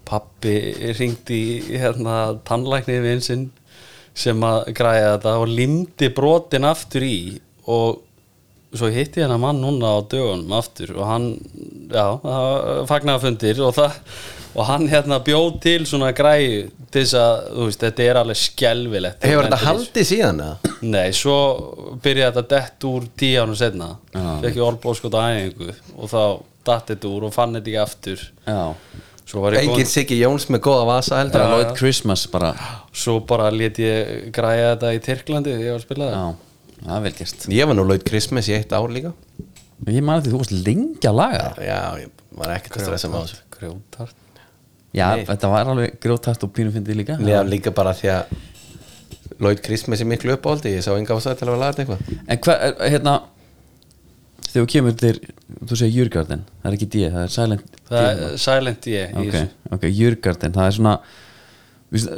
pappi 0.06 0.56
ringdi 1.00 1.39
í 1.72 1.80
hérna, 1.80 2.38
tannlæknið 2.46 3.06
við 3.06 3.22
sinn 3.24 3.50
sem 4.18 4.43
að 4.43 4.72
græja 4.78 5.16
þetta 5.16 5.38
og 5.41 5.51
limdi 5.51 6.09
brotin 6.16 6.68
aftur 6.68 7.05
í 7.07 7.18
og 7.72 8.01
svo 8.76 8.88
hitti 8.91 9.20
ég 9.20 9.28
hennar 9.28 9.41
mann 9.41 9.59
núna 9.62 9.95
á 9.95 9.99
dögunum 10.07 10.53
aftur 10.55 10.93
og 10.95 11.07
hann, 11.07 11.32
já, 11.91 12.05
fagnaða 12.88 13.24
fundir 13.26 13.59
og 13.64 13.76
það 13.76 13.97
og 14.51 14.68
hann 14.68 14.88
hérna 14.91 15.20
bjóð 15.24 15.57
til 15.64 15.86
svona 15.88 16.12
græju 16.16 16.70
til 16.91 17.03
þess 17.05 17.16
að, 17.16 17.36
þú 17.55 17.68
veist, 17.70 17.84
þetta 17.86 18.03
er 18.03 18.20
alveg 18.20 18.39
skelvilegt 18.39 19.28
hefur 19.28 19.47
þetta 19.47 19.59
haldið 19.64 20.07
síðan 20.09 20.41
eða? 20.45 20.72
Nei, 20.82 21.12
svo 21.16 21.38
byrjaði 22.03 22.36
þetta 22.36 22.55
dett 22.55 22.88
úr 22.89 23.07
tíu 23.22 23.43
ánum 23.43 23.59
ég 24.43 24.64
olbóskot 24.66 25.16
á 25.16 25.22
æfingu 25.32 25.72
og 25.95 26.12
þá 26.12 26.24
datt 26.68 26.91
þetta 26.91 27.12
úr 27.12 27.28
og 27.30 27.34
fann 27.36 27.55
þetta 27.57 27.72
ekki 27.72 27.82
aftur. 27.82 28.26
Já, 28.45 28.62
Engin 29.62 29.88
Siggi 29.88 30.18
Jóns 30.20 30.48
með 30.52 30.62
góða 30.68 30.86
vasa 30.90 31.20
heldur 31.22 31.40
bara 31.40 31.58
Lloyd 31.58 31.74
Christmas 31.80 32.26
bara. 32.32 32.52
Svo 32.94 33.20
bara 33.28 33.50
let 33.54 33.78
ég 33.82 34.32
græja 34.36 34.74
þetta 34.76 34.94
í 34.98 35.02
Tyrklandi 35.06 35.54
þegar 35.54 35.66
ég 35.68 35.76
var 35.76 35.80
að 35.82 35.86
spila 35.86 36.08
það 36.10 36.18
já, 36.18 36.26
það 36.86 36.96
er 36.98 37.06
vel 37.06 37.14
gert. 37.22 37.46
Ég 37.58 37.70
var 37.72 37.78
nú 37.80 37.86
laut 37.88 38.06
Christmas 38.10 38.50
í 38.52 38.56
eitt 38.58 38.76
ár 38.76 38.90
líka. 38.92 39.14
Ég 39.88 40.04
man 40.06 40.20
að 40.20 40.28
því 40.28 40.34
þú 40.36 40.42
varst 40.44 40.56
lengi 40.68 41.08
að 41.10 41.16
laga 41.22 41.42
það. 41.46 41.64
Já, 41.66 41.80
ég 42.04 42.38
var 42.42 42.54
ekkert 42.58 42.78
að 42.78 42.86
stressa 42.90 43.10
með 43.12 43.26
þessu 43.26 43.42
grjótart 43.58 44.18
já, 44.92 45.08
Nei. 45.16 45.26
þetta 45.30 45.50
var 45.52 45.70
alveg 45.72 46.00
grótart 46.04 46.44
og 46.44 46.52
pínu 46.56 46.72
fyndið 46.76 46.98
líka. 47.00 47.16
Já, 47.24 47.40
líka 47.48 47.72
bara 47.76 47.94
því 47.96 48.12
að 48.18 48.40
Lloyd 49.42 49.62
Christmas 49.66 50.02
er 50.04 50.10
miklu 50.12 50.36
uppáldi 50.36 50.74
Ég 50.76 50.84
sá 50.86 50.92
enga 50.94 51.16
ástæði 51.16 51.40
til 51.40 51.48
að 51.48 51.54
vera 51.56 51.62
lagað 51.64 51.80
eitthvað. 51.82 52.18
En 52.28 52.42
hvað, 52.44 52.66
er- 52.68 52.92
hérna 52.94 53.14
þegar 54.52 54.66
þú 54.68 54.72
kemur 54.76 54.95
til, 54.99 55.16
þú 55.64 55.80
segir 55.80 55.97
Jurgarden 55.97 56.45
það 56.62 56.70
er 56.70 56.78
ekki 56.78 56.89
D, 56.91 57.04
það 57.10 57.26
er 57.26 57.34
Silent 57.36 57.82
það 57.89 58.06
D. 58.06 58.30
er 58.30 58.38
silent 58.45 58.88
ég 58.91 59.12
í 59.12 59.22
ok, 59.22 59.36
þessu 59.36 59.76
ok, 59.78 59.89
Jurgarden 59.97 60.56
það 60.58 60.70
er 60.70 60.78
svona 60.78 60.95
víst, 61.91 62.12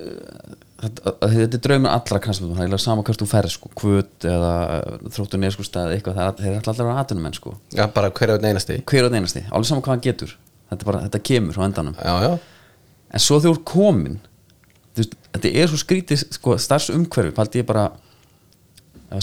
þetta, 0.83 1.13
er 1.29 1.61
draumur 1.67 1.93
allra 1.93 2.21
knastmöndum 2.23 2.59
það 2.59 2.75
er 2.77 2.83
sama 2.83 3.05
hvert 3.07 3.21
þú 3.21 3.27
ferð 3.29 3.53
sko, 3.53 3.71
kvöt 3.79 4.27
eða 4.29 4.53
uh, 4.79 5.07
þróttu 5.15 5.39
neðsku 5.41 5.65
stað 5.67 5.95
eitthvað, 5.95 6.19
það 6.19 6.29
er 6.31 6.39
þeir 6.41 6.57
ætla 6.59 6.73
allir 6.73 6.85
að 6.85 6.89
vera 6.89 7.03
aðtunumenn 7.03 7.37
sko. 7.37 7.55
Já, 7.73 7.83
bara 7.95 8.11
hverja 8.13 8.37
einn 8.37 8.49
einasti? 8.51 8.79
Hver 8.89 9.07
og 9.07 9.17
einasti, 9.17 9.45
alveg 9.49 9.69
sama 9.69 9.85
hvað 9.85 9.95
hann 9.95 10.05
getur 10.07 10.35
þetta, 10.35 10.79
er 10.79 10.89
bara, 10.89 11.03
þetta 11.07 11.23
kemur 11.29 11.59
á 11.59 11.63
endanum. 11.67 11.97
Já, 11.97 12.13
já. 12.27 12.31
En 13.13 13.23
svo 13.23 13.39
þegar 13.39 13.53
þú 13.53 13.59
ert 13.59 13.67
komin 13.71 14.19
þú 14.93 15.03
veist, 15.03 15.17
þetta 15.31 15.53
er 15.61 15.71
svo 15.71 15.81
skrítið 15.81 16.25
sko, 16.37 16.57
starfsumhverfi, 16.67 17.35
paldi 17.37 17.63
ég 17.63 17.69
bara 17.69 17.87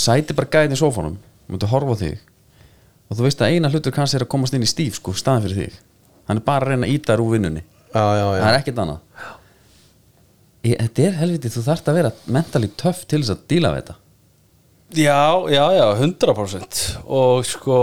sæti 0.00 0.36
bara 0.38 0.50
gæðin 0.50 0.76
í 0.76 0.80
sófánum 0.80 1.16
og 1.18 1.54
myndu 1.54 1.70
horfa 1.70 1.96
á 1.98 2.00
þig 2.04 2.26
og 3.10 3.18
þú 3.18 3.26
veist 3.26 3.42
að 3.42 3.56
eina 3.56 3.70
hlutur 3.72 3.92
kannski 3.96 4.16
er 4.20 4.24
að 4.24 4.30
komast 4.32 4.54
inn 4.56 4.64
í 4.64 4.70
stíf 4.70 4.96
sko, 5.00 5.12
staðan 5.18 5.44
fyrir 5.48 5.64
þig, 5.66 5.78
hann 6.30 6.40
er 6.40 6.46
bara 6.46 6.64
að 6.66 6.72
reyna 6.74 6.86
að 6.88 6.94
íta 6.96 7.12
þér 7.14 7.24
úr 7.26 7.32
vinnunni, 7.36 7.62
Já, 7.90 8.02
já, 8.14 8.22
já. 8.22 8.40
Það 8.40 8.48
er 8.52 8.58
ekkert 8.60 8.78
annað. 8.84 9.00
Ég, 10.60 10.76
þetta 10.78 11.02
er 11.08 11.16
helviti 11.18 11.50
þú 11.50 11.62
þarft 11.66 11.88
að 11.90 11.96
vera 11.98 12.10
mentally 12.36 12.68
töff 12.78 13.00
til 13.10 13.18
þess 13.24 13.32
að 13.34 13.40
díla 13.50 13.72
við 13.74 13.80
þetta. 13.80 13.96
Já, 15.00 15.22
já, 15.50 15.64
já, 15.74 15.84
100% 16.02 16.78
og 17.06 17.44
sko 17.46 17.76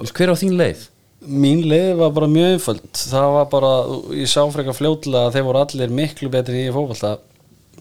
Þú 0.00 0.06
veist, 0.06 0.14
hver 0.16 0.28
er 0.28 0.32
á 0.32 0.42
þín 0.42 0.56
leið? 0.60 0.86
mín 1.20 1.60
leið 1.68 1.90
var 2.00 2.12
bara 2.16 2.28
mjög 2.32 2.54
einföld. 2.54 2.86
Það 2.96 3.26
var 3.34 3.48
bara, 3.52 3.70
ég 4.16 4.28
sá 4.32 4.40
frekar 4.48 4.76
fljótlega 4.78 5.26
að 5.28 5.34
þeir 5.36 5.44
voru 5.50 5.60
allir 5.60 5.90
miklu 5.92 6.30
betri 6.32 6.62
í 6.64 6.70
fótbolta 6.72 7.10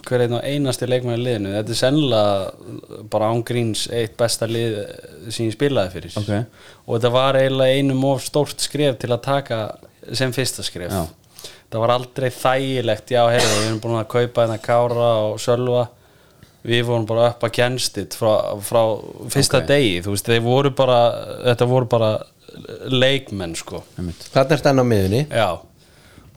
hver 0.08 0.24
einn 0.26 0.34
og 0.38 0.44
einasti 0.48 0.88
leikmann 0.90 1.20
í 1.20 1.24
liðinu 1.26 1.52
þetta 1.58 1.74
er 1.76 1.80
sennilega 1.82 3.04
bara 3.12 3.30
ángríns 3.34 3.86
eitt 3.94 4.16
besta 4.20 4.48
lið 4.50 4.80
sem 5.32 5.48
ég 5.50 5.56
spilaði 5.58 5.94
fyrir 5.96 6.18
Ok. 6.22 6.32
og 6.88 6.96
þetta 6.98 7.12
var 7.16 7.40
eiginlega 7.42 7.78
einum 7.80 8.04
of 8.12 8.24
stórt 8.26 8.60
skref 8.64 8.98
til 9.02 9.12
að 9.16 9.22
taka 9.28 9.60
sem 10.16 10.32
fyrsta 10.36 10.64
skref 10.66 10.92
Já. 10.94 11.06
það 11.72 11.80
var 11.86 11.96
aldrei 11.98 12.30
þægilegt 12.34 13.12
já, 13.14 13.24
heyrðu, 13.30 13.56
við 13.60 13.68
erum 13.70 13.80
búin 13.84 14.00
að 14.02 14.12
kaupa 14.16 14.46
hérna 14.46 14.60
Kára 14.64 15.10
og 15.30 15.40
Sölva 15.44 15.88
við 16.70 16.84
vorum 16.90 17.06
bara 17.08 17.30
upp 17.32 17.44
að 17.48 17.54
kjenstit 17.56 18.16
frá, 18.20 18.34
frá 18.60 18.82
fyrsta 19.32 19.62
Ok. 19.62 19.68
degi, 19.70 20.02
þú 20.04 20.16
veist, 20.16 20.28
þeir 20.28 20.42
voru 20.44 20.72
bara 20.76 20.98
þetta 21.52 21.68
voru 21.70 21.88
bara 21.88 22.10
leikmenn 22.90 23.54
sko. 23.56 23.84
Þarna 23.96 24.56
er 24.56 24.60
stenn 24.60 24.82
á 24.82 24.86
miðunni 24.86 25.22
já 25.30 25.48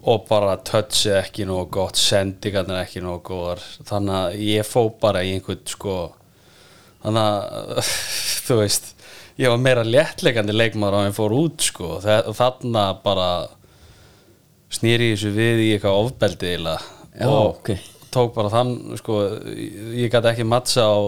og 0.03 0.25
bara 0.27 0.57
touchið 0.67 1.19
ekki 1.21 1.47
nógu 1.47 1.69
gott 1.77 2.01
sendingarnir 2.01 2.83
ekki 2.83 3.03
nógu 3.05 3.23
góðar 3.31 3.63
þannig 3.87 4.17
að 4.19 4.41
ég 4.49 4.67
fó 4.67 4.89
bara 5.03 5.23
í 5.23 5.37
einhvern 5.37 5.63
sko 5.71 5.97
þannig 7.05 7.23
að 7.23 7.93
þú 8.49 8.59
veist 8.63 8.93
ég 9.39 9.53
var 9.53 9.63
meira 9.63 9.85
léttleikandi 9.87 10.55
leikmaður 10.57 10.99
á 10.99 11.01
en 11.03 11.11
ég 11.11 11.17
fór 11.19 11.37
út 11.37 11.67
sko 11.69 11.97
og 11.99 12.35
þarna 12.39 12.87
bara 13.05 13.31
snýri 14.73 15.13
þessu 15.13 15.33
við 15.37 15.63
í 15.67 15.71
eitthvað 15.75 15.99
ofbeldi. 16.01 16.53
Já, 16.57 17.27
og 17.29 17.59
ok. 17.59 17.73
tók 18.13 18.35
bara 18.37 18.53
þann 18.53 18.99
sko 19.01 19.19
ég 19.53 20.13
gæti 20.13 20.33
ekki 20.33 20.47
mattsa 20.49 20.87
á 20.89 20.99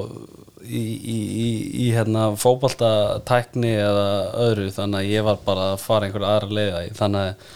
í, 0.64 0.80
í, 0.80 1.16
í, 1.16 1.48
í 1.86 1.90
hérna 1.96 2.30
fótboltatækni 2.40 3.74
eða 3.74 4.08
öðru 4.46 4.70
þannig 4.74 5.00
að 5.00 5.12
ég 5.12 5.26
var 5.26 5.40
bara 5.46 5.70
að 5.72 5.84
fara 5.84 6.08
einhverja 6.08 6.34
aðra 6.36 6.58
leiða 6.58 6.82
þannig 7.00 7.28
að 7.28 7.52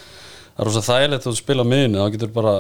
það 0.59 0.65
er 0.65 0.69
rosa 0.69 0.83
þægilegt 0.89 1.23
að 1.23 1.31
þú 1.31 1.39
spila 1.39 1.65
á 1.65 1.71
miðinu 1.73 2.03
þá 2.03 2.13
getur 2.17 2.35
bara 2.35 2.57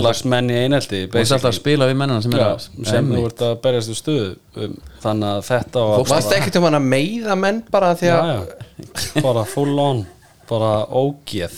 lagst 0.00 0.24
menn 0.32 0.48
í 0.48 0.56
einelti 0.64 1.02
og 1.04 1.14
þess 1.14 1.34
alltaf 1.36 1.50
að 1.52 1.58
spila 1.58 1.86
við 1.90 1.98
mennina 2.00 2.24
sem 2.24 2.34
er 2.34 2.44
að 2.46 2.66
sem 2.88 3.10
þú 3.12 3.24
ert 3.28 3.42
að 3.44 3.54
berjast 3.66 3.92
í 3.92 3.96
stuðu 3.98 4.30
um, 4.56 4.76
þannig 5.04 5.28
að 5.28 5.42
þetta 5.50 5.84
var 5.90 6.06
Varst 6.08 6.36
ekkert 6.38 6.58
um 6.58 6.66
hann 6.68 6.78
að 6.78 6.86
meiða 6.94 7.36
menn 7.38 7.60
bara 7.70 7.92
því 8.00 8.12
að 8.14 9.22
bara 9.22 9.44
full 9.48 9.74
on 9.78 10.04
bara 10.48 10.72
ógeð. 10.92 11.56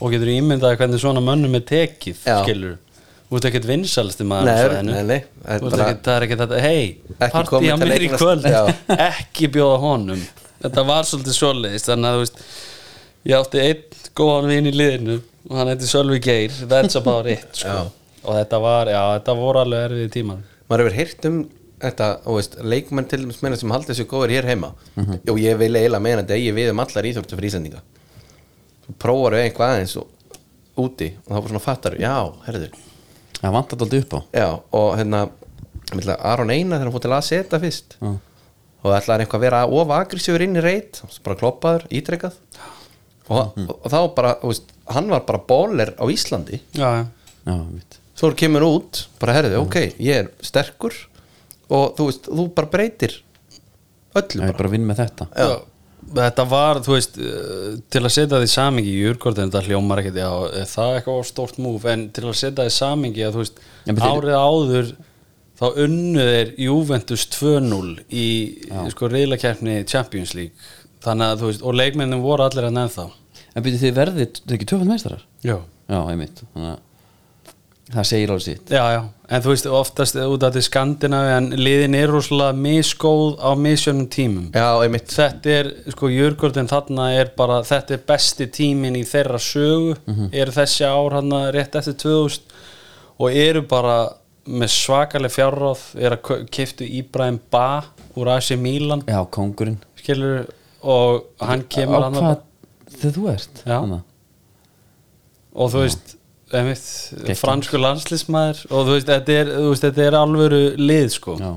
Og 0.00 0.14
getur 0.14 0.30
ímyndaði 0.32 0.78
hvernig 0.80 1.02
svona 1.02 1.22
mönnum 1.24 1.56
er 1.58 1.64
tekið 1.66 2.22
Já. 2.24 2.40
skilur 2.44 2.76
þú 3.30 3.38
ert 3.38 3.46
ekkert 3.50 4.26
maður 4.26 4.50
svæðinu. 4.50 4.94
nei, 4.94 5.02
nei, 5.06 5.20
það 5.44 5.66
er 5.74 5.82
ekkert, 5.84 6.02
það 6.06 6.14
er 6.16 6.26
ekkert 6.26 6.40
þetta 6.42 6.60
hei, 6.64 6.82
Ekki 7.12 7.30
partí 7.34 7.52
komið 7.52 7.70
á 7.70 7.76
til 7.78 7.90
mér 7.90 8.04
í 8.04 8.10
kvöld. 8.10 8.48
Ekki 9.10 9.50
bjóða 9.54 9.76
honum. 9.84 10.24
Þetta 10.60 10.84
var 10.88 11.06
svolítið 11.06 11.36
svoleiðist 11.36 11.90
þannig 11.90 12.10
að 12.10 12.16
þú 12.16 12.24
veist 12.24 12.42
ég 13.28 13.36
átti 13.36 13.62
einn 13.62 14.02
góðan 14.16 14.50
vin 14.50 14.70
í 14.70 14.74
liðinu 14.74 15.20
og 15.48 15.54
hann 15.58 15.72
heiti 15.72 15.88
Sölvi 15.88 16.20
Geir 16.24 16.52
that's 16.70 16.98
about 17.00 17.28
it 17.30 17.46
sko. 17.52 17.90
Og 18.20 18.36
þetta 18.36 18.60
var, 18.60 18.90
já, 18.92 19.00
þetta 19.16 19.34
voru 19.38 19.62
alveg 19.62 19.86
erfið 19.88 20.10
tímar. 20.12 20.42
Maður 20.68 20.84
hefur 20.84 20.98
heyrt 20.98 21.28
um 21.30 21.38
þetta 21.80 22.08
og 22.28 22.36
veist, 22.36 22.58
leikmenn 22.60 23.08
til 23.08 23.22
dæmis 23.22 23.40
meina 23.40 23.56
sem 23.56 23.72
haldið 23.72 23.96
sér 23.96 24.10
góður 24.10 24.34
hér 24.34 24.50
heima. 24.50 24.74
Og 25.00 25.40
ég 25.40 25.56
vil 25.60 25.72
eiginlega 25.72 26.04
meina 26.04 26.24
þetta 26.24 26.36
eigi 26.36 26.52
við 26.58 26.74
um 26.74 26.84
allar 26.84 27.08
Íslandinga 27.08 27.80
þú 28.90 28.96
prófar 29.00 29.36
við 29.36 29.46
einhvað 29.46 29.74
aðeins 29.74 29.96
og, 30.00 30.08
úti 30.80 31.12
og 31.26 31.30
þá 31.30 31.36
bara 31.36 31.52
svona 31.52 31.64
fattar 31.64 31.96
já, 32.00 32.14
herður 32.46 32.74
það 33.36 33.54
vantar 33.56 33.78
þetta 33.78 33.86
alltaf 33.86 34.02
upp 34.02 34.16
á. 34.16 34.20
Já, 34.40 34.48
og 34.80 34.90
hérna 34.98 35.22
ég 35.90 36.10
Aron 36.18 36.52
Einar 36.52 36.78
þegar 36.78 36.88
hann 36.88 36.94
fór 36.94 37.04
til 37.04 37.14
að 37.14 37.24
setja 37.26 37.60
fyrst. 37.62 37.96
Já. 38.00 38.10
og 38.80 38.94
ætlaði 38.96 39.24
eitthvað 39.24 39.40
að 39.40 39.44
vera 39.44 39.62
of 39.76 39.90
agressífur 39.92 40.44
inn 40.44 40.56
í 40.56 40.64
reit 40.64 41.00
bara 41.24 41.38
kloppaður, 41.40 41.86
ítrekkað 41.92 42.38
og, 43.30 43.56
og, 43.56 43.72
og 43.78 43.88
þá 43.92 43.98
bara, 44.16 44.34
þú 44.42 44.52
veist, 44.52 44.76
hann 44.90 45.10
var 45.12 45.24
bara 45.28 45.40
bóler 45.48 45.94
á 45.96 46.04
Íslandi. 46.10 46.60
Já, 46.76 46.88
já. 47.00 47.06
Já, 47.46 47.56
svo 48.20 48.34
kemur 48.36 48.66
út, 48.66 49.06
bara 49.20 49.38
herðu, 49.38 49.62
ok 49.62 49.76
ég 49.96 50.26
er 50.26 50.26
sterkur 50.44 50.92
og 51.72 51.94
þú 51.96 52.08
veist, 52.10 52.28
þú 52.28 52.46
bara 52.52 52.68
breytir 52.68 53.14
öllu 54.18 54.42
ég 54.42 54.44
er 54.44 54.50
bara. 54.50 54.58
bara 54.58 54.70
að 54.70 54.74
vinna 54.74 54.90
með 54.90 55.04
þetta. 55.04 55.28
Já. 55.34 55.50
Þetta 56.10 56.44
var, 56.50 56.80
þú 56.82 56.94
veist, 56.96 57.18
uh, 57.22 57.74
til 57.92 58.00
að 58.02 58.12
setja 58.16 58.40
því 58.40 58.48
samingi 58.50 58.90
í 58.90 59.02
júrkortin, 59.04 59.50
þetta 59.52 59.68
hljómar 59.68 60.00
ekkert, 60.02 60.16
já, 60.18 60.30
er 60.58 60.66
það 60.66 60.94
eitthvað 60.96 61.18
var 61.20 61.28
stórt 61.28 61.60
múf, 61.62 61.84
en 61.92 62.06
til 62.16 62.24
að 62.24 62.38
setja 62.40 62.66
því 62.66 62.72
samingi 62.74 63.24
að, 63.26 63.36
þú 63.36 63.42
veist, 63.44 63.60
Já, 63.86 63.92
árið 64.08 64.38
áður 64.40 64.90
þá 65.60 65.66
unnu 65.84 66.24
þeir 66.24 66.52
Juventus 66.64 67.26
2-0 67.36 67.92
í, 68.16 68.26
sko, 68.94 69.10
reyðlakeppni 69.12 69.76
Champions 69.92 70.32
League, 70.38 70.56
þannig 71.04 71.26
að, 71.32 71.40
þú 71.40 71.50
veist, 71.50 71.64
og 71.64 71.80
leikmennum 71.80 72.22
voru 72.24 72.46
allir 72.46 72.68
að 72.68 72.76
nefn 72.76 72.94
þá. 72.94 73.16
en 73.54 73.64
byrju 73.64 73.80
þið 73.80 73.96
verðið, 73.96 74.38
þið 74.44 74.54
ekki 74.56 74.70
töfald 74.70 74.90
meistarar? 74.90 75.26
Já. 75.42 75.56
já, 75.90 75.98
einmitt. 76.12 76.42
Þannig 76.54 76.70
að 76.70 76.86
það 77.90 78.06
segir 78.06 78.30
alveg 78.30 78.44
sitt. 78.44 78.70
Já, 78.70 78.82
já, 78.94 79.00
en 79.34 79.42
þú 79.42 79.50
veist, 79.50 79.66
oftast 79.80 80.18
út 80.22 80.44
af 80.46 80.52
til 80.54 80.62
Skandinavi, 80.62 81.32
en 81.34 81.48
liðin 81.58 81.96
er 81.98 82.12
rosalega 82.12 82.54
misgóð 82.54 83.40
á 83.42 83.50
misjönnum 83.58 84.06
tímum. 84.12 84.46
já, 84.54 84.68
einmitt. 84.84 85.10
Þetta 85.16 85.56
er, 85.56 85.72
sko, 85.96 86.12
Jörgurdin 86.14 86.70
þarna 86.70 87.10
er 87.18 87.32
bara, 87.36 87.62
þetta 87.66 87.96
er 87.96 88.06
besti 88.06 88.46
tíminn 88.46 89.00
í 89.00 89.02
þeirra 89.08 89.42
sögu, 89.42 89.96
eru 90.30 90.54
þessi 90.54 90.86
ár 90.86 91.18
hann 91.18 91.34
rétt 91.56 91.74
eftir 91.80 91.98
2000 92.04 92.58
og 93.20 93.34
eru 93.36 93.66
bara 93.68 93.98
með 94.50 94.70
svakaleg 94.72 95.34
fjárráð, 95.34 95.82
er 96.00 96.14
að 96.16 96.46
kiftu 96.50 96.86
Íbrahim 96.86 97.40
Ba 97.50 97.82
úr 98.16 98.30
AC 98.36 98.54
Milan. 98.56 99.02
Já, 99.10 99.18
kongurinn 99.30 99.80
skilur, 100.00 100.46
og 100.82 101.26
hann 101.44 101.66
kemur 101.70 102.06
á 102.06 102.10
hvað 102.14 102.40
þegar 103.00 103.14
þú 103.16 103.26
ert 103.32 103.62
og 105.50 105.72
þú 105.72 105.82
veist, 105.84 106.14
einmitt, 106.54 107.36
fransku 107.40 107.80
landslismæður 107.80 108.62
og 108.70 108.88
þú 108.88 108.96
veist, 108.96 109.10
þetta 109.10 109.36
er, 109.42 109.52
veist, 109.66 109.86
þetta 109.86 110.06
er 110.06 110.16
alvöru 110.18 110.60
lið, 110.78 111.06
sko. 111.16 111.36
Já. 111.40 111.52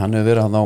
Hann 0.00 0.16
hefur 0.16 0.28
verið 0.28 0.42
hann 0.46 0.58
á 0.58 0.64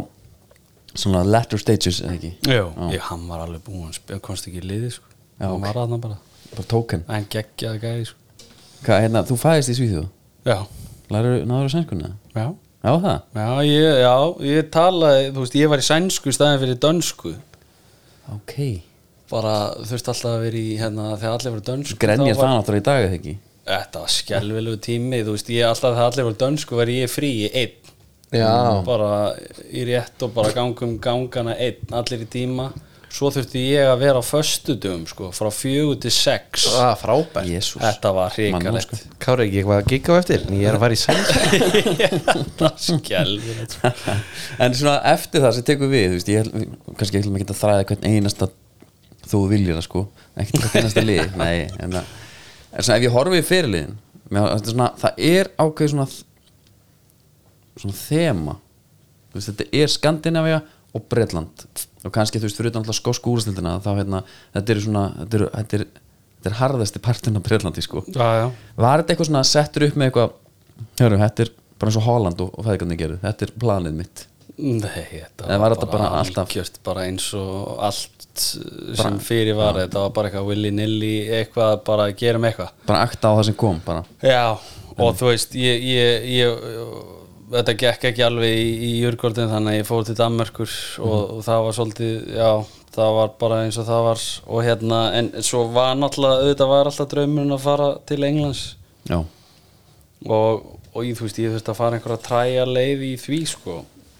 svona 0.98 1.22
latter 1.26 1.60
stages 1.62 2.00
eða 2.02 2.16
ekki? 2.16 2.32
Já, 2.48 2.64
ég, 2.94 3.02
hann 3.10 3.26
var 3.30 3.44
alveg 3.46 3.64
búinn, 3.66 3.92
hann 4.10 4.24
komst 4.24 4.48
ekki 4.50 4.62
í 4.64 4.66
liði, 4.66 4.92
sko. 4.96 5.10
Já, 5.38 5.46
hann 5.46 5.66
var 5.66 5.82
hann 5.84 6.02
bara, 6.02 6.18
bara 6.52 6.68
tóken. 6.70 7.04
Hann 7.10 7.28
geggjaði 7.30 7.82
gæði, 7.84 8.08
sko. 8.10 8.46
Hvað, 8.86 9.04
hérna, 9.04 9.24
þú 9.26 9.38
fæðist 9.38 9.72
í 9.72 9.76
Svíþjóð? 9.78 10.08
Já, 10.48 10.58
læru, 11.12 11.36
náður 11.48 11.70
á 11.70 11.74
sænskunni 11.74 12.10
já 12.34 12.48
já, 12.88 12.92
það? 13.04 13.18
Já, 13.38 13.50
ég, 13.68 13.98
já, 14.02 14.14
ég 14.48 14.70
talaði, 14.74 15.26
þú 15.34 15.44
veist, 15.44 15.56
ég 15.60 15.72
var 15.72 15.82
í 15.82 15.86
sænsku 15.88 16.34
staðin 16.34 16.62
fyrir 16.62 16.78
dönsku. 16.82 17.34
Ok. 18.34 18.56
Bara 19.28 19.54
þurfti 19.84 20.12
alltaf 20.14 20.32
að 20.32 20.46
vera 20.46 20.60
í 20.60 20.78
hérna 20.80 21.10
þegar 21.20 21.36
allir 21.36 21.54
voru 21.54 21.66
dönsku 21.68 22.00
grenjar 22.00 22.32
það 22.32 22.42
var, 22.42 22.52
náttúrulega 22.54 22.80
í 22.80 22.86
dag 22.88 23.04
eða 23.04 23.18
ekki? 23.18 23.34
Þetta 23.68 24.02
var 24.02 24.12
skelvilegu 24.14 24.80
tími, 24.88 25.22
þú 25.26 25.36
veist, 25.36 25.52
ég 25.52 25.68
alltaf 25.68 25.94
þegar 25.94 26.12
allir 26.12 26.28
voru 26.30 26.40
dönsku 26.42 26.80
var 26.80 26.92
ég 26.92 27.12
frí 27.12 27.32
í 27.44 27.50
einn. 27.52 27.94
Já, 28.28 28.52
bara 28.84 29.10
í 29.72 29.86
rétt 29.88 30.24
og 30.26 30.34
bara 30.36 30.52
gangum 30.56 30.98
gangana 31.00 31.54
einn, 31.56 31.94
allir 31.96 32.24
í 32.26 32.28
tíma 32.28 32.68
svo 33.12 33.30
þurfti 33.32 33.62
ég 33.70 33.88
að 33.88 34.02
vera 34.02 34.20
á 34.20 34.24
föstudum 34.26 35.04
sko, 35.08 35.30
frá 35.34 35.48
fjögur 35.54 35.96
til 36.02 36.12
sex. 36.12 36.66
Er 36.76 36.96
frábært. 37.00 37.48
Jésús 37.48 37.80
Þetta 37.82 38.12
var 38.16 38.34
hrikalegt. 38.36 38.92
sko. 38.92 39.16
Kári 39.22 39.46
ekki 39.48 39.62
eitthvað 39.62 39.80
að 39.80 39.90
gigga 39.92 40.12
á 40.12 40.16
eftir? 40.20 40.44
En 40.46 40.58
ég 40.58 40.68
er 40.68 40.76
að 40.76 40.82
fara 40.84 40.94
í 40.94 41.00
skelvilegt 42.88 43.76
sko. 43.78 43.92
en 44.58 44.76
svona 44.76 44.98
eftir 45.12 45.44
það 45.44 45.56
sem 45.58 45.66
tekur 45.70 45.92
við 45.92 46.16
veist, 46.16 46.30
ég 46.32 46.52
kannski 46.98 47.22
ætlum 47.22 47.38
ekki 47.40 47.48
að 47.52 47.60
þræða 47.62 47.88
hvern 47.90 48.08
einasta 48.12 48.50
þú 49.28 49.42
viljir 49.52 49.78
það 49.78 49.86
sko. 49.88 50.04
Ekkert 50.36 50.62
hvern 50.64 50.78
einasta 50.82 51.04
lið 51.04 51.36
nei, 51.42 51.56
en, 51.80 51.98
að, 52.00 52.14
en 52.72 52.86
svona 52.86 52.98
ef 53.00 53.08
ég 53.08 53.16
horfi 53.16 53.40
í 53.42 53.48
fyrirliðin 53.48 53.98
er 54.28 54.64
það 55.00 55.22
er 55.24 55.48
ákveð 55.56 55.94
svona 55.94 56.08
svona 57.78 57.94
þema. 57.96 58.54
Veist, 59.32 59.52
þetta 59.52 59.68
er 59.78 59.92
Skandinavia 59.92 60.58
og 60.96 61.04
Bretland 61.08 61.64
og 62.04 62.12
kannski 62.14 62.38
þú 62.40 62.48
veist 62.48 62.60
fyrir 62.60 62.70
utan 62.72 62.84
skósku 62.98 63.32
úrstildina 63.34 63.76
þá 63.84 63.90
hérna, 63.98 64.22
þetta 64.54 64.74
er 64.76 64.82
svona 64.84 65.04
þetta 65.22 65.38
er, 65.40 65.46
þetta 65.56 65.78
er, 65.80 65.86
þetta 66.38 66.50
er 66.52 66.58
harðasti 66.62 67.02
partin 67.02 67.36
af 67.40 67.46
Bretlandi 67.48 67.82
sko. 67.84 68.04
Já, 68.14 68.28
já. 68.42 68.46
Var 68.78 69.02
þetta 69.02 69.14
eitthvað 69.16 69.30
svona 69.32 69.44
settur 69.48 69.88
upp 69.88 69.98
með 69.98 70.10
eitthvað 70.12 70.36
hörru, 71.02 71.20
þetta 71.24 71.46
er 71.46 71.52
bara 71.78 71.90
eins 71.92 72.00
og 72.00 72.06
Holland 72.08 72.40
og, 72.44 72.52
og 72.58 72.66
fæðgarnir 72.68 72.98
gerðu, 73.00 73.20
þetta 73.22 73.48
er 73.48 73.54
planið 73.64 73.96
mitt? 74.02 74.24
Nei, 74.58 75.04
þetta 75.12 75.46
Eða 75.46 75.58
var 75.62 75.74
þetta 75.76 75.86
bara 75.92 76.06
alltaf- 76.18 76.78
bara 76.86 77.04
eins 77.06 77.28
og 77.38 77.76
allt 77.86 78.14
sem 78.38 79.18
fyrir 79.22 79.54
var, 79.58 79.76
þetta 79.78 80.02
var 80.04 80.10
bara 80.14 80.30
eitthvað 80.30 80.48
willy-nilly, 80.52 81.12
eitthvað, 81.40 81.76
bara 81.86 82.08
gerum 82.18 82.46
eitthvað. 82.48 82.72
Bara 82.86 83.04
akta 83.06 83.30
á 83.30 83.36
það 83.38 83.44
sem 83.50 83.56
kom 83.58 83.78
bara. 83.86 84.02
Já, 84.22 84.58
og 84.98 85.14
þú 85.18 85.30
veist 85.30 85.54
ég, 85.58 85.82
ég, 85.86 86.26
ég, 86.38 86.68
þetta 87.52 87.76
gekk 87.84 88.08
ekki 88.10 88.26
alveg 88.26 88.56
í, 88.58 88.68
í 88.88 88.90
jörgóldin 89.02 89.52
þannig 89.52 89.74
að 89.74 89.80
ég 89.80 89.88
fór 89.88 90.08
til 90.08 90.18
Danmörkur 90.18 90.74
og, 91.04 91.20
og 91.38 91.40
það 91.46 91.64
var 91.66 91.78
svolítið, 91.78 92.18
já 92.38 92.50
það 92.98 93.12
var 93.18 93.34
bara 93.40 93.58
eins 93.64 93.78
og 93.78 93.86
það 93.88 94.06
var 94.06 94.24
og 94.46 94.64
hérna, 94.66 95.02
en 95.18 95.28
svo 95.46 95.64
var 95.74 95.98
náttúrulega 95.98 96.42
auðvitað 96.42 96.72
var 96.72 96.90
alltaf 96.90 97.10
draumurinn 97.12 97.54
að 97.54 97.62
fara 97.64 97.90
til 98.08 98.24
Englands. 98.26 98.64
Já, 99.08 99.20
og, 100.26 100.64
og 100.92 101.06
ég, 101.06 101.14
þú 101.18 101.28
veist, 101.28 101.38
ég 101.42 101.54
þurfti 101.54 101.72
að 101.72 101.78
fara 101.78 101.98
einhverja 101.98 102.24
træja 102.24 102.66
leið 102.68 103.06
í 103.10 103.12
því 103.22 103.38
sko. 103.52 103.78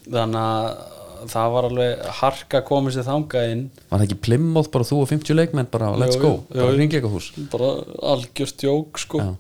Þannig 0.08 0.40
að 0.44 1.28
það 1.28 1.52
var 1.56 1.66
alveg 1.66 2.06
harka 2.20 2.62
komið 2.68 2.94
sér 2.94 3.08
þangað 3.08 3.52
inn. 3.54 3.64
Var 3.88 3.96
það 3.96 4.06
ekki 4.06 4.20
Plymouth 4.28 4.72
bara 4.74 4.86
þú 4.86 5.00
og 5.02 5.10
50 5.10 5.38
leikmenn 5.40 5.70
bara 5.72 5.90
let's 5.98 6.20
go, 6.20 6.36
jú, 6.46 6.54
bara 6.54 6.70
jú. 6.70 6.78
ringleika 6.78 7.10
hús? 7.10 7.32
Bara 7.50 7.74
algjört 8.14 8.64
jók 8.68 9.02
sko. 9.02 9.24
Já. 9.24 9.34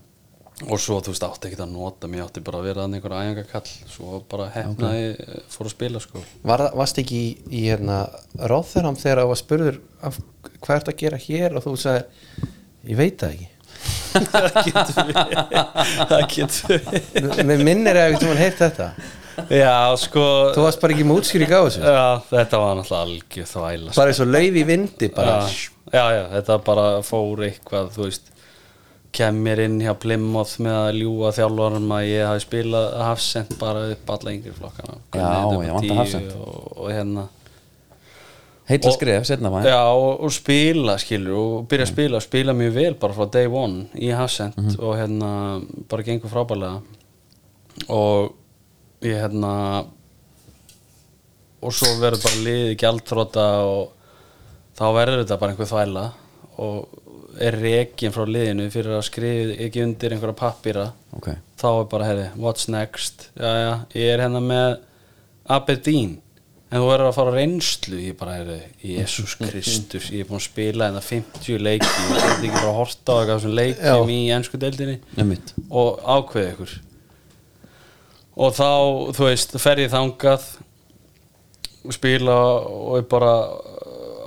Og 0.66 0.80
svo 0.82 0.98
þú 1.04 1.12
veist 1.12 1.24
átti 1.26 1.50
ekki 1.50 1.60
að 1.62 1.70
nota 1.70 2.08
mér 2.10 2.24
átti 2.24 2.42
bara 2.42 2.58
að 2.58 2.66
vera 2.66 2.84
þannig 2.84 2.98
einhver 2.98 3.14
ægangakall 3.14 3.74
svo 3.92 4.22
bara 4.30 4.48
hefnaði 4.50 5.04
okay. 5.12 5.42
fór 5.54 5.68
að 5.68 5.74
spila 5.74 6.02
sko. 6.02 6.22
Var, 6.50 6.64
varst 6.80 6.98
ekki 6.98 7.18
í, 7.18 7.28
í 7.54 7.60
hérna, 7.68 8.00
ráðþörnum 8.34 8.98
þegar 8.98 9.22
það 9.22 9.30
var 9.30 9.40
spurður 9.42 9.78
af, 10.08 10.18
hvað 10.56 10.80
ert 10.80 10.90
að 10.90 10.98
gera 11.04 11.20
hér 11.22 11.54
og 11.58 11.66
þú 11.68 11.74
sagði 11.84 12.48
ég 12.90 12.98
veit 12.98 13.22
það 13.22 13.36
ekki. 13.36 13.48
Það 16.08 16.24
getur 16.34 17.46
Mér 17.46 17.62
minnir 17.62 18.00
að 18.00 18.16
þú 18.18 18.32
mann 18.32 18.40
heyrt 18.40 18.62
þetta. 18.64 18.88
Já 19.54 19.94
sko 20.02 20.24
Þú 20.56 20.64
varst 20.64 20.80
bara 20.82 20.96
ekki 20.96 21.04
með 21.06 21.20
útskýring 21.20 21.52
á 21.54 21.60
þessu. 21.60 21.82
Já, 21.84 22.06
þetta 22.32 22.62
var 22.64 22.72
náttúrulega 22.80 23.04
algjör 23.04 23.50
þvæla 23.52 23.92
sko. 23.92 23.98
bara 24.00 24.10
eins 24.10 24.22
og 24.24 24.32
lauf 24.32 24.58
í 24.58 24.64
vindi 24.72 25.10
bara. 25.14 25.36
Já, 25.46 25.68
já, 25.94 26.04
já, 26.16 26.22
þetta 26.32 26.58
bara 26.66 26.88
fór 27.06 27.44
eitthvað 27.46 27.92
þú 27.94 28.08
veist 28.08 28.32
kem 29.14 29.40
mér 29.44 29.64
inn 29.64 29.80
hjá 29.82 29.94
Plymouth 29.98 30.58
með 30.62 30.76
að 30.82 31.00
ljúga 31.00 31.32
þjálfarum 31.38 31.92
að 31.96 32.06
ég 32.10 32.28
hafi 32.28 32.44
spilað 32.44 32.86
hafsend 33.06 33.56
bara 33.60 33.88
upp 33.94 34.12
alla 34.14 34.34
yngri 34.36 34.54
flokkana. 34.54 34.98
Já, 35.16 35.28
ég 35.64 35.74
vantar 35.78 36.00
hafsent. 36.02 36.32
og, 36.36 36.70
og 36.76 36.90
hérna. 36.92 37.26
Heitla 38.68 38.92
skref, 38.92 39.24
setna 39.24 39.48
maður. 39.48 39.70
Já, 39.72 39.80
og, 39.96 40.10
og 40.26 40.32
spila 40.36 40.98
skilur 41.00 41.36
og 41.38 41.68
byrja 41.70 41.86
að 41.86 41.92
spila 41.94 42.18
og 42.20 42.24
spila 42.26 42.54
mjög 42.56 42.74
vel 42.76 42.96
bara 43.00 43.16
frá 43.16 43.30
day 43.38 43.48
one 43.48 43.86
í 43.96 44.10
Hassend 44.12 44.74
og 44.76 44.92
hérna 44.98 45.30
bara 45.88 46.04
gengur 46.04 46.32
frábælega 46.32 46.82
og 47.88 48.34
ég 49.06 49.22
hérna 49.22 49.52
og 51.64 51.74
svo 51.74 51.94
verður 52.02 52.26
bara 52.26 52.44
liðið 52.44 52.74
gjaldtróta 52.82 53.46
og 53.64 53.94
þá 54.78 54.84
verður 54.94 55.22
þetta 55.24 55.40
bara 55.40 55.54
einhver 55.54 55.70
þvæla 55.72 56.04
og 56.60 57.06
er 57.44 57.56
rekin 57.62 58.14
frá 58.14 58.24
liðinu 58.28 58.68
fyrir 58.72 58.96
að 58.98 59.04
skrifa 59.08 59.56
ekki 59.66 59.82
undir 59.84 60.14
einhverja 60.14 60.38
pappýra 60.38 60.86
ok, 61.16 61.28
þá 61.60 61.68
er 61.70 61.90
bara, 61.92 62.08
herri, 62.08 62.30
what's 62.38 62.68
next? 62.72 63.28
Já, 63.38 63.50
já, 63.62 63.72
ég 63.98 64.14
er 64.14 64.24
hérna 64.24 64.42
með 64.44 64.78
Aberdeen. 65.48 66.18
En 66.68 66.82
þú 66.82 66.88
verður 66.90 67.08
að 67.08 67.14
fara 67.16 67.32
reynslu. 67.32 67.98
Ég 68.04 68.16
bara, 68.20 68.34
herri, 68.36 68.58
Jésús 68.84 69.38
Kristus 69.40 70.10
ég 70.12 70.26
er 70.26 70.28
búin 70.28 70.42
að 70.42 70.48
spila 70.50 70.90
hérna 70.90 71.00
50 71.04 71.62
leiki. 71.64 71.88
Ég 71.88 72.12
get 72.18 72.34
ekki 72.34 72.52
bara 72.58 72.72
að 72.74 72.78
horta 72.82 73.16
á 73.16 73.18
eitthvað 73.22 73.42
sem 73.46 73.56
leikjum 73.56 74.12
í 74.12 74.18
ennsku 74.36 74.60
deildinni. 74.60 74.98
Nefnitt 75.16 75.54
og 75.70 76.02
ákveði 76.04 76.52
ykkur. 76.52 76.74
Og 78.38 78.54
þá, 78.54 78.70
þú 79.16 79.24
veist, 79.30 79.56
fer 79.58 79.82
ég 79.82 79.90
þangað 79.94 80.44
og 81.88 81.96
spila 81.96 82.36
og 82.68 82.98
er 83.00 83.08
bara 83.08 83.32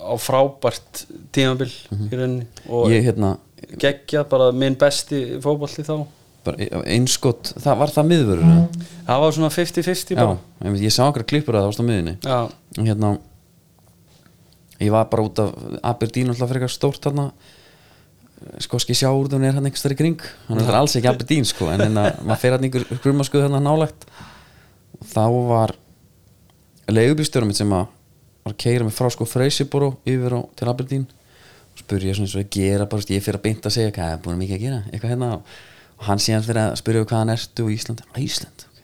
á 0.01 0.13
frábært 0.19 1.05
tímabil 1.35 1.69
í 1.71 2.17
rauninni 2.17 2.47
og 2.69 2.91
ég 2.91 3.05
hérna, 3.05 3.35
geggjað 3.81 4.27
bara 4.31 4.49
minn 4.55 4.77
besti 4.79 5.21
fótbolti 5.43 5.85
þá. 5.87 5.95
Bara 6.45 6.81
einskott 6.89 7.53
það 7.61 7.81
var 7.83 7.93
það 7.93 8.07
miðvörur 8.09 8.47
mm. 8.47 8.85
það 9.05 9.23
var 9.23 9.35
svona 9.35 9.51
50-50 9.53 10.15
já, 10.15 10.17
bara 10.17 10.71
ég, 10.71 10.79
ég 10.87 10.93
sá 10.95 11.03
okkar 11.05 11.27
klippur 11.29 11.57
að 11.57 11.61
það 11.61 11.69
varst 11.69 11.83
á 11.83 11.89
miðinni 11.89 12.15
og 12.25 12.87
hérna 12.87 13.11
ég 14.81 14.93
var 14.95 15.05
bara 15.11 15.25
út 15.27 15.41
af 15.43 15.51
Aberdeen 15.91 16.33
alltaf 16.33 16.49
fyrir 16.49 16.63
eitthvað 16.63 16.77
stórt 16.77 17.05
þarna. 17.05 17.27
Skoski 18.65 18.95
sjáurðun 18.97 19.45
er 19.45 19.53
hann 19.53 19.67
einhvers 19.69 19.83
þar 19.85 19.93
í 19.93 19.99
kring? 19.99 20.21
Hann 20.47 20.63
er 20.63 20.77
alls 20.79 20.97
ekki 20.97 21.11
Aberdeen 21.11 21.45
sko 21.45 21.69
en 21.69 21.83
hérna 21.85 22.07
maður 22.25 22.41
fer 22.41 22.55
hann 22.57 22.65
einhver 22.65 22.87
grummaskuð 23.03 23.45
hann 23.45 23.61
nálægt. 23.61 24.07
Og 24.97 25.05
þá 25.13 25.25
var 25.51 25.75
leigubýrstjórum 26.89 27.53
sem 27.53 27.69
að 27.77 27.85
var 28.41 28.55
að 28.55 28.61
keira 28.63 28.85
mig 28.85 28.95
frá 28.95 29.09
sko 29.13 29.27
Freysiboro 29.29 29.95
yfir 30.07 30.37
á, 30.37 30.39
til 30.57 30.69
Aberdeen 30.71 31.05
ég 31.89 32.17
svona 32.17 32.31
og 32.31 32.41
að 32.41 32.49
gera 32.55 32.87
bara, 32.89 33.07
ég 33.09 33.23
fyrir 33.25 33.39
að 33.39 33.45
beinta 33.45 33.69
að 33.69 33.77
segja 33.77 33.93
hvað 33.95 34.13
er 34.15 34.21
búin 34.25 34.41
mikið 34.41 34.57
að 34.57 34.65
gera? 34.65 34.81
Eitthvað 34.91 35.13
hérna 35.13 35.31
og 35.37 36.05
hann 36.07 36.21
síðan 36.21 36.45
fyrir 36.47 36.61
að 36.63 36.75
spurði 36.81 37.05
hvað 37.05 37.23
hann 37.23 37.33
ertu 37.35 37.67
í 37.69 37.77
Íslandi 37.77 38.07
Ísland, 38.25 38.65
ok. 38.67 38.83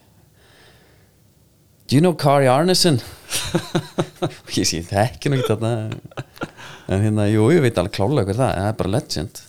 Do 1.87 1.95
you 1.95 2.03
know 2.03 2.13
Kari 2.13 2.49
Arnesen? 2.51 2.99
og 4.47 4.53
ég 4.59 4.67
sé 4.67 4.81
nú 4.83 4.99
ekki 5.01 5.31
þarna. 5.47 5.71
En 6.87 7.03
hérna, 7.03 7.27
jú, 7.31 7.49
ég 7.51 7.63
veit 7.63 7.77
alveg 7.79 7.95
klálega 7.97 8.29
hver 8.29 8.39
það 8.39 8.53
það 8.55 8.69
er 8.69 8.77
bara 8.81 8.93
legend. 8.93 9.41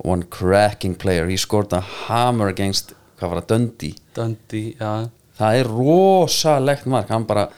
One 0.00 0.26
cracking 0.32 0.96
player. 0.96 1.28
He 1.28 1.36
scored 1.36 1.72
a 1.76 1.80
hammer 1.82 2.52
against 2.52 2.94
hvað 3.20 3.32
var 3.32 3.42
það, 3.42 3.48
Dundee? 3.52 3.96
Dundee, 4.16 4.74
já. 4.78 5.10
Það 5.40 5.58
er 5.60 5.70
rosalegt 5.72 6.88
mark. 6.90 7.10
Hann 7.12 7.26
bara, 7.28 7.48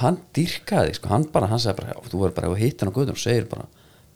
hann 0.00 0.18
dýrkaði 0.36 0.96
sko, 0.96 1.10
hann 1.12 1.26
bara, 1.32 1.50
hann 1.52 1.60
sagði 1.62 1.82
bara, 1.82 1.96
þú 2.08 2.22
verður 2.22 2.36
bara 2.38 2.52
að 2.52 2.62
hitta 2.62 2.84
hann 2.86 2.92
á 2.92 2.96
guðun 2.96 3.14
og 3.16 3.20
segir 3.20 3.48
bara, 3.50 3.66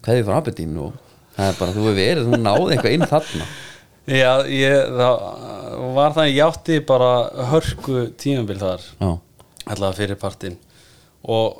hvað 0.06 0.20
er 0.20 0.24
fyrir 0.26 0.36
Aberdeen 0.38 0.76
og 0.80 0.92
það 1.36 1.48
er 1.50 1.58
bara, 1.60 1.74
þú 1.76 1.82
hefur 1.84 1.96
verið, 2.00 2.28
þú 2.30 2.38
náði 2.46 2.76
eitthvað 2.76 2.96
inn 2.96 3.08
þarna. 3.10 3.48
Já, 4.22 4.32
ég, 4.46 4.92
það 4.94 5.16
var 5.96 6.12
það 6.14 6.28
ég 6.30 6.44
átti 6.46 6.76
bara 6.86 7.10
hörku 7.50 8.04
tímabil 8.22 8.60
þar. 8.60 8.84
Allavega 9.66 9.96
fyrir 9.98 10.18
partinn. 10.20 10.54
Og 11.26 11.56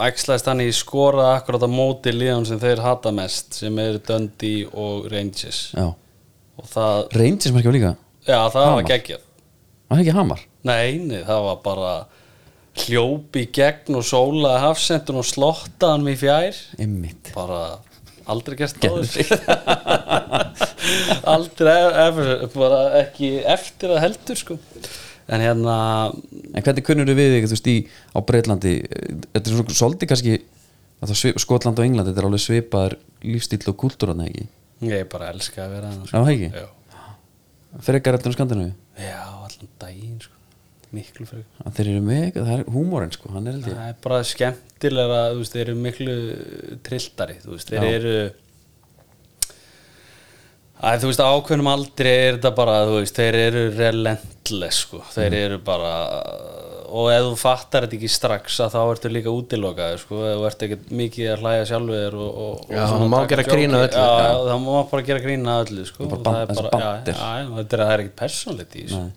æxlaðist 0.00 0.46
hann 0.48 0.62
í 0.64 0.70
skoraði 0.72 1.34
akkurat 1.42 1.66
á 1.66 1.68
móti 1.68 2.14
liðan 2.14 2.46
sem 2.48 2.60
þeir 2.62 2.80
hata 2.80 3.12
mest 3.12 3.58
sem 3.60 3.76
er 3.82 3.98
Dundee 4.08 4.64
og 4.72 5.10
Rangers. 5.12 5.58
Já. 5.76 5.90
Og 6.56 6.70
það, 6.72 7.02
Rangers 7.20 7.52
markið 7.52 7.68
var 7.70 7.76
líka, 7.76 7.92
já 8.24 8.38
það 8.54 8.64
Hamar. 8.64 8.78
var 8.80 8.88
geggjað. 8.94 9.26
Var 9.90 9.98
það 9.98 10.02
ekki 10.06 10.16
Hamar? 10.16 10.46
Nei, 10.70 10.88
nei, 11.04 11.20
það 11.28 11.44
var 11.50 11.60
bara 11.68 11.92
hljópi 12.80 13.44
gegn 13.52 13.96
og 14.00 14.04
sólaði 14.06 14.64
hafsendun 14.64 15.20
og 15.20 15.26
slottaði 15.28 15.92
hann 15.98 16.08
í 16.12 16.16
fjær. 16.20 16.60
Einmitt. 16.80 17.32
bara 17.36 17.60
aldrei 18.32 18.56
gert 18.60 18.86
áður. 18.86 19.10
aldrei 21.34 21.76
eftir, 22.06 22.30
bara 22.54 22.80
ekki 23.02 23.30
eftir 23.44 23.94
að 23.94 24.02
heldur 24.06 24.40
sko. 24.40 24.58
En 25.30 25.44
hérna 25.44 25.74
En 26.50 26.64
hvernig 26.64 26.82
kunnur 26.86 27.06
við 27.14 27.36
þig, 27.36 27.44
þú 27.46 27.54
veist, 27.54 27.68
í, 27.70 27.76
á 27.86 28.18
Breitlandi 28.26 28.72
Þetta 28.82 29.44
er 29.44 29.52
svona 29.52 29.76
svolítið 29.78 30.10
kannski 30.10 30.38
það 31.00 31.12
Skotland 31.44 31.78
og 31.80 31.86
England, 31.86 32.10
þetta 32.10 32.22
er 32.22 32.28
alveg 32.28 32.42
svipaðar 32.44 32.96
lífstíl 33.24 33.62
og 33.70 33.78
kúltúran, 33.80 34.24
ekki? 34.26 34.48
ég 34.88 35.06
bara 35.12 35.30
elska 35.34 35.64
að 35.66 35.76
vera 35.76 35.92
hann 35.92 36.02
Já, 36.08 36.16
það 36.16 36.32
ekki? 36.34 36.50
Já, 36.56 37.06
Frekar 37.86 38.18
eftir 38.18 38.32
um 38.32 38.36
Skandinavíu? 38.36 38.74
Já 39.00 39.22
allan 39.22 39.72
daginn 39.80 40.20
sko 40.24 40.39
miklu 40.92 41.26
fyrir 41.26 41.44
að 41.64 41.74
þeir 41.78 41.88
eru 41.92 42.02
eitthvað, 42.16 42.46
það 42.50 42.58
er 42.58 42.64
húmórin 42.74 43.12
sko, 43.14 43.32
hann 43.34 43.46
er 43.46 43.52
held 43.58 43.66
ég 43.70 43.76
það 43.80 43.88
er 43.92 43.98
bara 44.06 44.20
skemmtilega 44.30 45.20
veist, 45.38 45.52
þeir 45.56 45.66
eru 45.68 45.80
miklu 45.86 46.16
trilltari 46.86 47.36
veist, 47.46 47.68
þeir 47.70 47.84
Já. 47.84 47.98
eru 48.00 48.14
Æ, 50.80 50.94
þú 50.96 51.10
veist, 51.10 51.20
ákveðnum 51.20 51.66
aldrei 51.68 52.12
er 52.30 52.36
þetta 52.38 52.50
bara, 52.56 52.74
veist, 52.88 53.18
þeir 53.18 53.36
eru 53.36 53.64
relentless, 53.76 54.78
sko, 54.86 55.02
þeir 55.12 55.26
Mhm. 55.34 55.42
eru 55.44 55.58
bara 55.58 55.90
og 56.90 57.06
ef 57.12 57.20
þú 57.22 57.34
fattar 57.38 57.84
þetta 57.84 57.98
ekki 57.98 58.08
strax 58.10 58.56
að 58.64 58.72
þá 58.72 58.78
ertu 58.94 59.10
líka 59.12 59.30
útilokaður, 59.30 59.98
sko, 60.00 60.14
þú 60.24 60.46
ert 60.48 60.62
ekki 60.66 60.78
mikið 60.90 61.28
að 61.34 61.42
hlæja 61.44 61.66
sjálfur 61.68 62.16
þú 62.16 63.08
má 63.12 63.28
gera 63.28 63.42
djók- 63.44 63.52
grín 63.52 63.76
að 63.76 63.84
öllu. 63.90 64.48
Það 64.48 64.64
má 64.64 64.90
bara 64.90 65.02
gera 65.02 65.20
grín 65.20 65.44
að 65.52 65.60
öllu, 65.68 65.84
sko, 65.86 66.04
það 66.08 66.40
er 66.40 66.46
bara, 66.54 66.70
bandir. 66.72 67.14
það 67.14 67.92
er 67.92 68.00
ekki 68.06 68.16
persónlegt 68.24 68.74
í 68.74 68.86
þessu. 68.88 69.10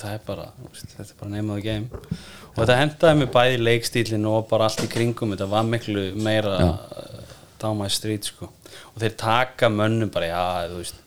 Það 0.00 0.16
er 0.16 0.24
bara, 0.26 0.46
þetta 0.74 1.06
er 1.06 1.16
bara 1.20 1.42
of 1.44 1.54
the 1.54 1.64
game. 1.64 2.02
Og 2.50 2.60
þetta 2.60 2.78
hendaði 2.80 3.20
mig 3.20 3.32
bæði 3.34 3.62
leikstílinn 3.62 4.28
og 4.30 4.48
bara 4.50 4.68
allt 4.68 4.84
í 4.84 4.90
kringum 4.90 5.34
þetta 5.34 5.50
var 5.50 5.68
miklu 5.68 6.10
meira 6.20 6.56
uh, 6.66 7.34
down 7.60 7.78
my 7.80 7.88
street 7.92 8.28
sko. 8.32 8.50
Og 8.94 9.02
þeir 9.02 9.16
taka 9.20 9.70
mönnum 9.72 10.12
bara, 10.12 10.30
já, 10.32 10.70
þú 10.70 10.82
veist 10.82 11.02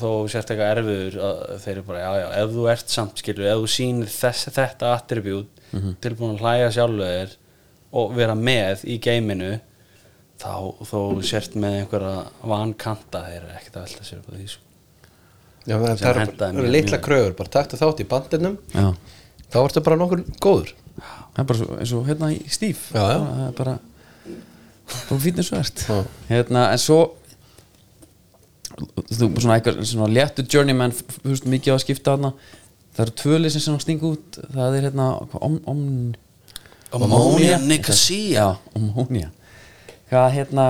þó 0.00 0.08
sért 0.30 0.50
eitthvað 0.52 0.70
erfiður 0.72 1.16
þeir 1.60 1.72
eru 1.74 1.82
bara, 1.84 2.00
já, 2.00 2.12
já, 2.22 2.28
ef 2.40 2.52
þú 2.54 2.62
ert 2.72 2.92
samt 2.94 3.20
skilur, 3.20 3.48
ef 3.50 3.58
þú 3.60 3.72
sýnir 3.74 4.12
þess, 4.12 4.48
þetta 4.56 4.92
attribút 4.96 5.60
tilbúin 6.00 6.36
að 6.38 6.44
hlæja 6.44 6.70
sjálfu 6.78 7.10
þér 7.10 7.34
og 8.00 8.14
vera 8.16 8.36
með 8.38 8.86
í 8.88 8.96
geiminu 9.02 9.52
þá, 10.40 10.54
þó 10.88 10.98
sért 11.26 11.58
með 11.60 11.76
einhverja 11.82 12.16
vankanta 12.54 13.24
þeir 13.26 13.38
eru 13.42 13.54
ekkert 13.58 13.76
að 13.76 13.86
velta 13.86 14.08
sér 14.08 14.22
upp 14.22 14.32
á 14.32 14.34
því 14.38 14.48
sko. 14.54 14.69
Já, 15.68 15.76
það 15.76 15.90
er 15.92 16.20
bara 16.38 16.50
litla 16.64 16.96
mjög. 16.96 17.04
kröfur, 17.04 17.36
bara 17.38 17.52
taktu 17.52 17.78
þátt 17.80 18.02
í 18.02 18.08
bandinum. 18.08 18.58
Já, 18.72 18.86
þá 19.52 19.58
ertu 19.62 19.82
bara 19.86 19.98
nokkur 20.00 20.24
góður. 20.42 20.74
Það 21.00 21.42
er 21.42 21.48
bara 21.50 21.60
svo, 21.60 21.78
eins 21.78 21.94
og 21.96 22.06
hérna 22.08 22.30
í 22.34 22.40
stíf. 22.52 22.86
Já, 22.96 23.02
já. 23.12 23.18
það 23.20 23.46
er 23.46 23.56
bara 23.60 23.74
bara 24.90 25.20
fínir 25.22 25.46
svo 25.46 25.58
ert 25.60 25.84
hérna, 26.30 26.64
en 26.74 26.80
svo 26.82 27.00
þú 28.80 29.28
svona 29.36 29.58
eitthvað 29.58 29.82
svona 29.86 30.08
léttu 30.10 30.46
journeyman 30.50 30.94
þú 30.96 31.28
veist 31.28 31.46
mikið 31.50 31.74
á 31.74 31.76
að 31.76 31.84
skipta 31.84 32.14
þarna. 32.16 32.32
Það 32.96 33.04
eru 33.04 33.16
tvö 33.20 33.38
leysin 33.38 33.62
sem 33.62 33.76
stinga 33.82 34.08
út. 34.08 34.40
Það 34.50 34.78
er 34.78 34.88
hérna 34.88 35.10
om, 35.38 35.60
om, 35.70 35.84
Ammonia 36.90 37.60
Nicosia. 37.62 38.48
Ammonia 38.74 39.30
hvað 40.10 40.32
hérna 40.34 40.66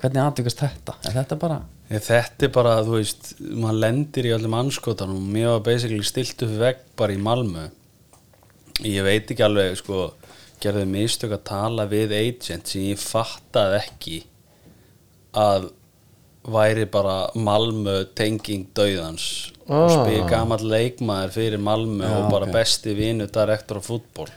hvernig 0.00 0.22
aðtökast 0.24 0.62
þetta? 0.62 0.96
Er 1.06 1.16
þetta 1.18 1.38
bara 1.40 1.58
þetta 2.00 2.46
er 2.46 2.52
bara, 2.54 2.76
þú 2.86 2.96
veist, 2.96 3.34
maður 3.40 3.78
lendir 3.82 4.24
í 4.24 4.32
öllum 4.32 4.54
anskotanum 4.54 5.22
mér 5.34 5.48
var 5.56 5.60
basically 5.60 6.02
stilt 6.02 6.42
upp 6.42 6.56
vegg 6.60 6.78
bara 6.96 7.12
í 7.12 7.18
Malmö. 7.20 7.68
Ég 8.82 9.02
veit 9.04 9.30
ekki 9.30 9.44
alveg, 9.44 9.76
sko 9.76 10.12
gerði 10.62 10.86
mistök 10.88 11.32
að 11.36 11.44
tala 11.44 11.86
við 11.90 12.12
agent 12.16 12.66
sem 12.70 12.82
ég 12.92 12.98
fattaði 13.02 13.80
ekki 13.82 14.18
að 15.34 15.70
væri 16.42 16.86
bara 16.90 17.30
Malmö 17.34 18.04
tenging 18.18 18.68
dauðans. 18.74 19.50
Og 19.68 19.90
Ah. 19.90 20.04
spyr 20.06 20.28
gamall 20.28 20.64
leikmaður 20.66 21.30
fyrir 21.32 21.58
Malmö 21.58 22.02
Já, 22.04 22.16
og 22.18 22.30
bara 22.30 22.46
ok. 22.46 22.52
besti 22.52 22.94
vinu 22.96 23.26
direktor 23.30 23.78
á 23.78 23.82
fútból 23.82 24.28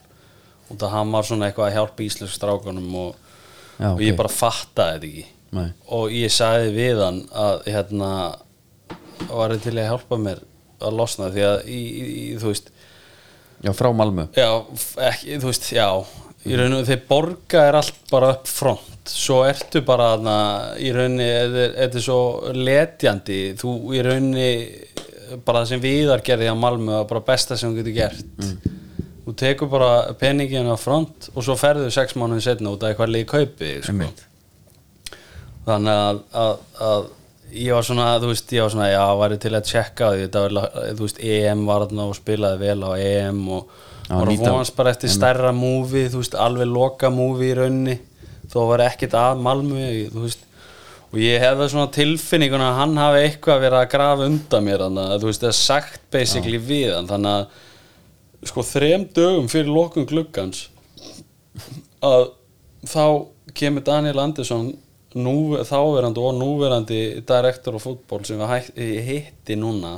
og 0.69 0.77
það 0.77 0.89
hann 0.89 1.11
var 1.11 1.23
svona 1.23 1.47
eitthvað 1.51 1.71
að 1.71 1.75
hjálpa 1.75 2.03
íslensk 2.05 2.35
strákunum 2.39 2.95
og, 2.95 3.15
Já, 3.79 3.89
og 3.93 3.99
ég 3.99 4.15
bara 4.15 4.29
fattaði 4.29 4.93
þetta 4.93 5.05
ekki 5.09 5.25
Nei. 5.55 5.69
og 5.95 6.11
ég 6.11 6.33
sagði 6.35 6.73
við 6.75 7.01
hann 7.05 7.21
að 7.31 7.65
hérna 7.71 8.11
var 9.29 9.53
þið 9.55 9.61
til 9.65 9.75
að 9.79 9.89
hjálpa 9.89 10.17
mér 10.19 10.41
að 10.85 10.97
losna? 10.99 11.29
Því 11.33 11.45
að 11.47 11.69
í, 11.71 11.79
í, 12.03 12.25
þú 12.41 12.51
veist 12.51 12.71
já, 13.63 13.71
frá 13.77 13.89
Malmö. 13.95 14.27
Já, 14.35 14.49
ekki, 15.09 15.37
þú 15.41 15.49
veist, 15.51 15.69
já. 15.73 15.87
Í 16.45 16.57
rauninu 16.59 16.83
þeir 16.85 16.99
borga 17.09 17.63
er 17.71 17.77
allt 17.79 17.95
bara 18.11 18.33
upp 18.35 18.45
front. 18.51 18.91
Svo 19.09 19.39
ertu 19.47 19.81
bara 19.85 20.11
þarna 20.15 20.35
í 20.81 20.91
rauninni, 20.93 21.25
þetta 21.79 21.87
er- 21.97 22.03
svo 22.05 22.19
letjandi, 22.53 23.39
þú 23.57 23.73
í 23.97 24.03
rauninni 24.05 24.49
bara 25.45 25.63
það 25.63 25.71
sem 25.71 25.81
viðar 25.81 26.21
gerði 26.25 26.51
á 26.53 26.55
Malmö 26.57 26.99
var 26.99 27.07
bara 27.09 27.23
besta 27.31 27.57
sem 27.57 27.71
þú 27.73 27.79
getur 27.81 27.95
gert. 27.97 28.25
Þú 29.25 29.33
tekur 29.41 29.71
bara 29.71 30.13
peningin 30.21 30.69
á 30.69 30.77
front 30.77 31.31
og 31.33 31.41
svo 31.47 31.55
ferðu 31.57 31.87
sex 31.93 32.13
mánuðin 32.13 32.43
setna 32.45 32.69
út 32.75 32.83
af 32.85 32.91
eitthvað 32.93 33.13
liði 33.15 33.25
kaupi 33.31 33.71
sko. 33.81 33.95
Einmitt. 33.95 34.21
Þannig 35.65 35.99
að, 36.05 36.19
að, 36.43 36.55
að 36.89 37.05
ég 37.55 37.73
var 37.77 37.85
svona, 37.87 38.07
þú 38.21 38.29
veist, 38.31 38.53
ég 38.55 38.65
var 38.65 38.73
svona 38.73 38.89
já, 38.91 39.03
væri 39.21 39.37
til 39.45 39.53
að 39.57 39.67
tjekka 39.69 40.09
því 40.13 40.23
þetta 40.25 40.43
var, 40.45 40.71
þú 40.97 41.05
veist, 41.07 41.21
EM 41.35 41.65
var 41.69 41.85
þarna 41.85 42.07
og 42.11 42.17
spilaði 42.17 42.61
vel 42.65 42.79
á 42.85 42.91
EM 42.99 43.43
og 43.59 43.75
Já, 44.05 44.19
nýta- 44.29 44.51
vonast 44.53 44.75
bara 44.77 44.91
eftir 44.93 45.09
stærra 45.09 45.49
múvi, 45.55 46.03
þú 46.13 46.19
veist, 46.21 46.35
alveg 46.37 46.67
loka 46.69 47.09
múvi 47.09 47.47
í 47.49 47.55
raunni 47.57 47.95
þó 48.51 48.59
var 48.69 48.83
ekkert 48.85 49.15
að 49.17 49.39
Malmö 49.41 49.87
þú 50.13 50.25
veist. 50.27 50.43
Og 51.15 51.21
ég 51.23 51.39
hefði 51.41 51.69
svona 51.71 51.89
tilfinninguna 51.95 52.67
að 52.73 52.77
hann 52.81 52.97
hafi 52.99 53.21
eitthvað 53.23 53.61
verið 53.63 53.79
að 53.79 53.89
grafa 53.93 54.25
undan 54.29 54.65
mér 54.67 54.81
þannig 54.83 55.11
að 55.15 55.21
þú 55.23 55.29
veist 55.31 55.43
það 55.45 55.49
er 55.53 55.57
sagt 55.61 56.01
basically 56.11 56.59
við 56.59 56.91
hann. 56.93 57.07
Þannig 57.07 57.31
að 57.39 58.49
sko 58.51 58.65
þrem 58.67 59.05
dögum 59.15 59.47
fyrir 59.49 59.71
lokun 59.73 60.05
gluggans 60.09 60.65
að 62.05 62.27
þá 62.85 63.05
kemur 63.57 63.85
Daniel 63.87 64.19
Andersson 64.21 64.73
nú, 65.15 65.35
þáverandi 65.63 66.23
og 66.23 66.37
núverandi 66.39 67.01
direktor 67.27 67.77
á 67.77 67.81
fútból 67.81 68.23
sem 68.27 68.39
við 68.39 68.51
hætt, 68.51 68.71
ég 68.79 69.09
hitti 69.09 69.57
núna 69.59 69.97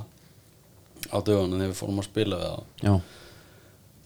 á 1.10 1.18
dögunum 1.22 1.58
þegar 1.58 1.72
við 1.72 1.80
fórum 1.80 2.02
að 2.02 2.10
spila 2.10 2.42
við 2.42 2.50
það 2.52 2.84
já, 2.88 2.94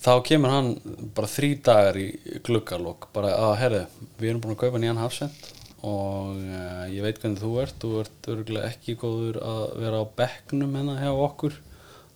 þá 0.05 0.14
kemur 0.28 0.53
hann 0.55 0.70
bara 1.16 1.32
þrý 1.32 1.49
dagar 1.68 1.99
í 1.99 2.05
gluggalokk 2.45 3.09
bara 3.16 3.34
að 3.47 3.55
herðu, 3.64 3.82
við 4.20 4.32
erum 4.32 4.45
búin 4.45 4.55
að 4.55 4.62
kaupa 4.64 4.82
nýjan 4.82 5.01
hafsend 5.01 5.49
og 5.82 6.38
uh, 6.38 6.86
ég 6.93 7.01
veit 7.01 7.18
hvernig 7.18 7.41
þú 7.41 7.51
ert 7.64 7.80
þú 7.82 7.91
ert 8.03 8.32
örgulega 8.32 8.70
ekki 8.70 8.97
góður 9.01 9.41
að 9.41 9.64
vera 9.82 10.03
á 10.03 10.05
bekknum 10.22 10.78
hennar 10.78 11.01
hjá 11.01 11.12
okkur 11.12 11.57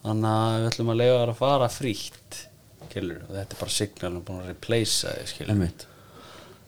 þannig 0.06 0.30
að 0.30 0.60
við 0.60 0.70
ætlum 0.70 0.94
að 0.94 1.02
lega 1.02 1.18
þær 1.18 1.32
að 1.34 1.40
fara 1.40 1.72
frítt. 1.74 2.44
Og 2.86 2.94
þetta 2.94 3.42
er 3.42 3.60
bara 3.60 3.74
signalum 3.74 4.22
búin 4.24 4.44
að 4.44 4.52
replacea 4.54 5.26
skilur 5.28 5.52
einmitt 5.52 5.88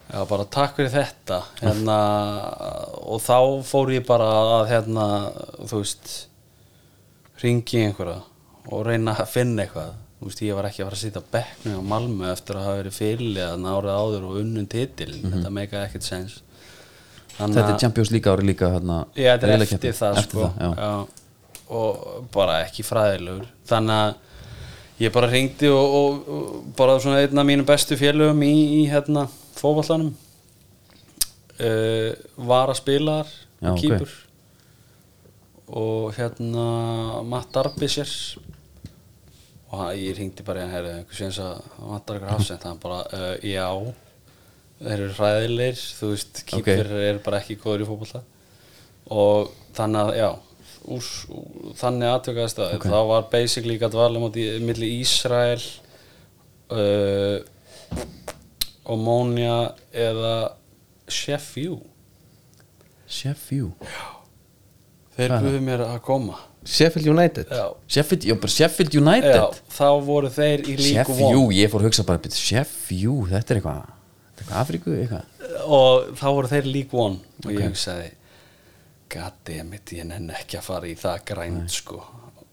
Já, 0.07 0.21
bara 0.29 0.45
takk 0.47 0.77
fyrir 0.79 0.93
þetta. 0.93 1.41
Hérna, 1.59 1.97
og 3.03 3.19
þá 3.23 3.37
fór 3.67 3.91
ég 3.91 4.05
bara 4.07 4.27
að 4.61 4.69
hérna, 4.71 5.05
þú 5.67 5.81
veist 5.83 6.11
ringi 7.43 7.83
einhverja 7.85 8.21
og 8.71 8.85
reyna 8.87 9.13
að 9.19 9.31
finna 9.35 9.65
eitthvað. 9.65 9.93
Þú 10.17 10.29
veist, 10.31 10.41
ég 10.47 10.57
var 10.57 10.65
ekki 10.69 10.81
að 10.81 10.87
fara 10.87 10.97
að 10.97 11.03
sitja 11.03 11.21
á 11.21 11.31
bekknu 11.35 11.75
á 11.77 11.81
Malmö 11.91 12.31
eftir 12.31 12.57
að 12.57 12.65
hafa 12.65 12.77
verið 12.79 12.95
fyrirlega 12.97 13.73
árið 13.75 13.97
áður 14.01 14.23
og 14.31 14.39
unnum 14.41 14.69
titil 14.71 15.11
þetta 15.21 15.51
meika 15.53 15.83
ekkert 15.85 16.07
sens 16.07 16.39
Þannig 17.37 17.59
Þetta 17.59 17.73
er 17.75 17.81
Champions 17.83 18.11
League 18.15 18.31
ári 18.33 18.47
líka 18.47 18.69
hérna, 18.73 18.95
Já, 19.13 19.35
þetta 19.35 19.45
er 19.45 19.51
riðlakeppni. 19.51 19.77
eftir 19.77 19.97
það 19.99 20.17
Eftir 20.23 20.31
sko. 20.31 20.47
það, 20.47 20.63
já. 20.63 20.87
já. 20.87 21.27
og 21.77 22.07
bara 22.33 22.55
ekki 22.63 22.85
fræðilegur. 22.87 23.51
Þannig 23.69 23.99
að 24.07 25.03
ég 25.03 25.13
bara 25.19 25.29
ringdi 25.29 25.69
og, 25.69 25.97
og, 25.99 26.31
og 26.33 26.71
bara 26.79 26.95
svona 27.03 27.21
einn 27.21 27.43
af 27.43 27.45
mínum 27.51 27.67
bestu 27.67 27.97
félögum 27.99 28.41
í, 28.47 28.53
í 28.79 28.81
hérna 28.89 29.27
fótballanum 29.61 30.11
uh, 31.61 32.11
var 32.49 32.71
að 32.73 32.79
spila 32.81 33.17
þar 33.25 33.79
kýpur 33.81 34.15
og 35.77 36.13
hérna 36.15 36.65
Matt 37.27 37.49
Darbisser 37.55 38.11
og 39.67 39.81
hann, 39.81 39.95
ég 39.99 40.15
ringdi 40.15 40.45
bara 40.47 40.61
í 40.61 40.63
hann 40.63 40.75
herri, 40.77 40.93
einhvers 41.01 41.19
veginn 41.19 41.43
að 41.43 41.87
Matt 41.89 42.05
Dargar 42.07 42.35
Hafsend 42.37 42.63
hann 42.63 42.79
bara, 42.79 43.01
uh, 43.11 43.33
já 43.43 43.67
þeir 44.77 44.93
eru 45.01 45.13
hræðilegir, 45.17 45.81
þú 45.99 46.11
veist 46.13 46.43
kýpur 46.47 46.91
er 47.01 47.19
bara 47.25 47.41
ekki 47.41 47.57
góður 47.59 47.83
í 47.83 47.89
fótballa 47.89 48.21
og 49.17 49.51
þannig 49.75 50.03
að 50.03 50.19
já 50.21 50.29
úr, 50.87 51.09
þannig 51.81 52.13
aðtökaðist 52.13 52.61
að 52.63 52.77
Ok. 52.77 52.87
það 52.93 53.09
var 53.11 53.27
basically 53.33 53.77
gætt 53.81 53.97
valið 53.97 54.23
móti 54.23 54.45
milli 54.63 54.91
Ísrael 55.01 55.59
uh, 56.71 57.39
og 58.87 58.99
Mónia 59.03 59.57
eða 59.91 60.35
Chef 61.11 61.53
U 61.63 61.79
Chef 63.07 63.49
U 63.55 63.71
þeir 65.17 65.33
buðu 65.41 65.59
mér 65.65 65.83
að 65.87 65.99
koma. 66.05 66.37
Sheffield 66.67 67.07
United? 67.09 67.47
Já, 67.49 67.65
Sheffield, 67.87 68.25
já, 68.27 68.35
bara 68.35 68.53
Sheffield 68.53 68.97
United? 68.99 69.37
Já, 69.39 69.45
þá 69.77 69.87
voru 70.03 70.29
þeir 70.33 70.65
í 70.67 70.75
líku 70.75 71.15
Chef 71.15 71.21
U, 71.31 71.45
ég 71.55 71.71
fór 71.71 71.83
að 71.83 71.89
hugsa 71.89 72.05
bara 72.07 72.19
U, 72.19 73.15
þetta 73.31 73.55
er 73.55 73.61
eitthvað 73.61 73.79
þetta 73.87 74.43
er 74.43 74.43
eitthvað 74.43 74.59
Afríku, 74.61 74.95
eitthvað? 74.97 75.47
Og 75.63 76.11
þá 76.19 76.27
voru 76.27 76.51
þeir 76.51 76.69
lík 76.75 76.93
one 76.93 77.45
og 77.45 77.49
ég 77.55 77.65
hugsaði 77.69 78.11
goddammit, 79.15 79.95
ég 79.95 80.09
nenni 80.11 80.35
ekki 80.35 80.59
að 80.59 80.67
fara 80.67 80.91
í 80.91 80.95
það 80.99 81.23
grænt 81.31 81.71
sko, 81.71 82.01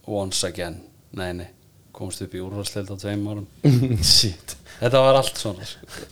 once 0.06 0.46
again. 0.46 0.78
Nei, 1.18 1.32
nei, 1.34 1.48
komst 1.94 2.22
upp 2.22 2.38
í 2.38 2.42
úrvalsleild 2.42 2.94
á 2.94 2.96
tveim 3.02 3.26
árum. 3.26 3.48
Shit 4.14 4.54
þetta 4.84 5.02
var 5.06 5.18
allt 5.20 5.40
svona. 5.40 5.68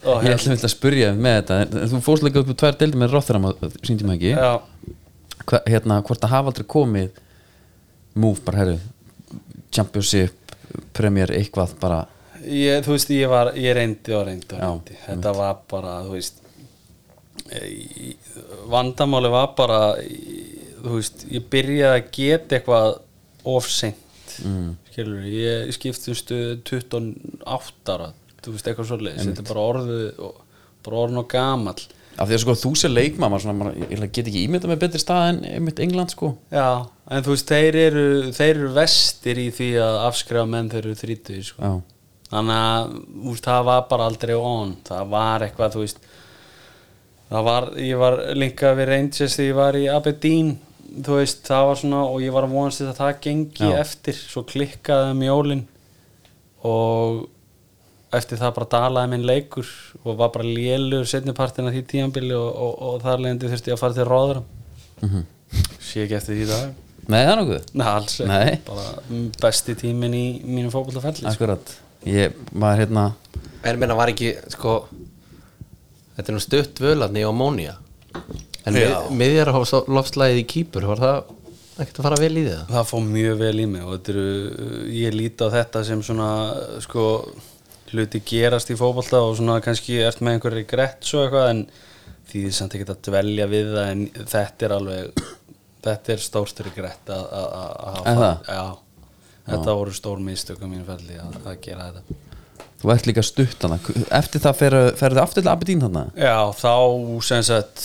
Og 0.08 0.26
Ég 0.26 0.36
ætla 0.36 0.56
að 0.56 0.72
spyrja 0.72 1.12
með 1.16 1.38
þetta 1.40 1.86
Þú 1.92 2.00
fórst 2.06 2.26
líka 2.26 2.42
upp 2.42 2.52
á 2.52 2.60
tvær 2.62 2.78
deildi 2.80 3.00
með 3.02 3.16
Rotherham 3.16 3.48
síndi 3.84 4.08
mig 4.08 4.18
ekki. 4.20 4.32
Já, 4.36 4.52
Hva, 5.42 5.60
hérna, 5.66 6.00
hvort 6.06 6.22
það 6.22 6.34
hafa 6.36 6.52
aldrei 6.52 6.68
komið 6.70 7.22
move 8.14 8.44
bara 8.46 8.62
herru 8.62 8.76
Championship, 9.72 10.54
Premier, 10.94 11.32
eitthvað 11.34 11.72
bara 11.80 12.02
ég, 12.42 12.82
þú 12.84 12.96
veist, 12.96 13.10
ég 13.14 13.30
var 13.30 13.52
ég 13.58 13.74
reyndi 13.76 14.14
og 14.16 14.26
reyndi 14.28 14.54
og 14.54 14.60
Já, 14.60 14.68
reyndi. 14.68 14.98
Þetta 15.06 15.34
var 15.38 15.58
bara, 15.70 15.96
þú 16.06 16.16
veist 16.16 16.40
í- 17.62 18.16
vandamáli 18.70 19.30
var 19.32 19.52
bara 19.56 19.80
þú 20.82 20.96
veist, 20.98 21.26
ég 21.30 21.46
byrjaði 21.52 22.00
að 22.00 22.10
geta 22.16 22.58
eitthvað 22.58 22.98
ofseint 23.52 24.36
mm. 24.44 24.72
skilur, 24.90 25.26
ég 25.26 25.72
skipti 25.76 26.12
um 26.12 26.18
stuð 26.18 26.62
28 26.68 27.94
ára 27.94 28.12
þú 28.43 28.55
veist, 28.57 28.68
eitthvað 28.70 28.88
svoleiðis, 28.90 29.26
þetta 29.28 29.43
er 29.45 29.49
bara 29.55 29.66
orðið 29.72 30.22
og- 30.28 30.40
bara 30.82 30.97
orðin 31.05 31.18
og 31.22 31.28
gamall. 31.30 31.82
Af 32.18 32.28
því 32.28 32.34
að 32.36 32.40
sko 32.43 32.55
þú 32.61 32.70
sé 32.76 32.88
leikmaður 32.93 33.40
svona, 33.40 33.55
maður, 33.64 33.76
ég 33.88 34.01
get 34.12 34.26
ekki 34.28 34.43
ímynda 34.47 34.68
með 34.68 34.80
betri 34.82 35.01
stað 35.01 35.28
en 35.30 35.38
einmitt 35.49 35.78
England 35.80 36.11
sko. 36.12 36.34
Já, 36.53 36.86
en 37.09 37.22
þú 37.22 37.32
veist, 37.32 37.47
þeir 37.49 37.78
eru 37.86 38.05
þeir 38.36 38.51
eru 38.57 38.68
vestir 38.76 39.36
í 39.40 39.47
því 39.55 39.68
að 39.80 40.01
afskrifa 40.11 40.49
menn 40.49 40.68
þeir 40.68 40.84
eru 40.90 40.95
þrítið, 41.01 41.45
sko. 41.45 41.70
Þannig 42.32 42.59
að 42.59 42.93
úst, 43.32 43.45
það 43.45 43.64
var 43.64 43.86
bara 43.88 44.05
aldrei 44.11 44.34
on. 44.36 44.76
Það 44.84 45.09
var 45.12 45.40
eitthvað 45.47 45.72
þú 45.76 45.80
veist 45.86 45.99
það 47.32 47.45
var, 47.49 47.66
ég 47.80 47.99
var 47.99 48.18
líka 48.36 48.74
við 48.76 48.88
Rangers 48.93 49.36
þegar 49.38 49.49
ég 49.49 49.57
var 49.57 49.72
í 49.80 49.86
Aberdeen 49.88 50.59
þú 51.01 51.16
veist, 51.16 51.43
það 51.49 51.66
var 51.70 51.76
svona 51.80 52.01
og 52.05 52.20
ég 52.20 52.32
var 52.34 52.45
að 52.45 52.53
vonast 52.53 52.82
að 52.84 52.97
það 53.01 53.20
gengi 53.24 53.68
Já. 53.72 53.78
eftir. 53.80 54.12
Svo 54.14 54.43
klikkaði 54.45 55.14
um 55.14 55.22
jólin 55.24 55.62
og 56.68 57.22
eftir 58.12 58.38
það 58.40 58.54
bara 58.58 58.68
dalaði 58.74 59.10
minn 59.14 59.26
leikur 59.28 59.68
og 60.04 60.16
var 60.20 60.30
bara 60.34 60.44
lélur 60.48 61.06
setnipartin 61.08 61.68
af 61.70 61.74
því 61.76 61.82
tíambili 61.92 62.34
og, 62.36 62.50
og, 62.52 62.72
og 62.88 63.02
þar 63.04 63.22
leðandi 63.24 63.50
þurfti 63.52 63.72
ég 63.72 63.76
að 63.78 63.82
fara 63.84 63.98
til 64.00 64.08
róðurum 64.10 64.44
Mhm. 65.02 65.22
sé 65.82 66.04
ekki 66.04 66.14
eftir 66.20 66.36
því 66.38 66.44
dag 66.46 66.74
Nei, 67.10 67.18
það 67.24 67.32
er 67.32 67.38
nokkuð 67.40 67.64
Nei, 67.74 67.86
alls 67.90 68.12
ekki, 68.20 68.28
Nei. 68.30 68.58
bara 68.68 68.84
mm, 69.10 69.24
besti 69.42 69.74
tíminn 69.80 70.14
í 70.14 70.26
mínu 70.46 70.70
fótbollafelli 70.70 71.24
sko. 71.24 71.32
Akkurat 71.32 71.72
Ég 72.06 72.36
var 72.52 72.78
hérna 72.78 73.08
En 73.66 73.78
meina 73.82 73.96
var 73.98 74.12
ekki, 74.12 74.30
sko 74.54 74.76
Þetta 76.16 76.28
er 76.28 76.36
nú 76.36 76.42
stutt 76.44 76.78
völarni 76.84 77.24
og 77.26 77.34
mónia 77.34 77.74
En 78.64 78.74
Já. 78.78 78.86
mið, 79.10 79.10
miðjar 79.18 79.50
á 79.50 79.58
lofslæðið 79.90 80.40
í 80.44 80.46
kýpur 80.54 80.86
Var 80.92 81.02
það 81.02 81.22
ekkert 81.82 81.98
að 81.98 82.06
fara 82.06 82.20
vel 82.22 82.36
í 82.38 82.44
það? 82.46 82.62
Það 82.76 82.88
fór 82.92 83.04
mjög 83.10 83.38
vel 83.42 83.54
í 83.58 83.66
mig 83.74 83.82
og 83.88 84.08
eru, 84.12 84.26
ég 84.94 85.14
líti 85.16 85.42
á 85.42 85.48
þetta 85.58 85.82
sem 85.88 86.02
svona 86.06 86.28
sko 86.84 87.06
hluti 87.93 88.22
gerast 88.26 88.72
í 88.72 88.76
fótbolta 88.78 89.20
og 89.22 89.36
svona 89.38 89.61
kannski 89.64 90.01
ert 90.05 90.22
með 90.24 90.38
einhverju 90.38 90.66
grett 90.70 91.07
svo 91.07 91.24
eitthvað 91.24 91.51
en 91.53 91.62
því 92.30 92.45
þið 92.47 92.57
samt 92.57 92.76
ekki 92.76 92.88
að 92.88 93.05
dvelja 93.09 93.49
við 93.51 93.70
það 93.74 93.93
en 93.93 94.03
þetta 94.32 94.66
er 94.66 94.74
alveg 94.78 95.22
þetta 95.82 96.14
er 96.14 96.24
stórstur 96.26 96.72
grett 96.74 97.12
að 97.12 97.24
hafa 98.07 98.32
þetta 99.47 99.78
voru 99.78 99.95
stór 99.97 100.20
mistök 100.22 100.62
á 100.62 100.66
mínu 100.66 100.84
felli 100.86 101.18
að, 101.18 101.57
gera 101.64 101.88
þetta. 101.90 102.20
Þú 102.82 102.93
ert 102.95 103.09
líka 103.09 103.22
stutt 103.26 103.64
hana 103.66 103.78
Eftir 104.18 104.43
það 104.43 104.59
ferðu 104.59 104.93
fer 104.99 105.18
aftur 105.22 105.45
til 105.45 105.51
Aberdeen 105.53 105.82
hana 105.86 106.05
Já, 106.18 106.51
þá 106.59 106.74
sem 107.26 107.43
sagt 107.47 107.82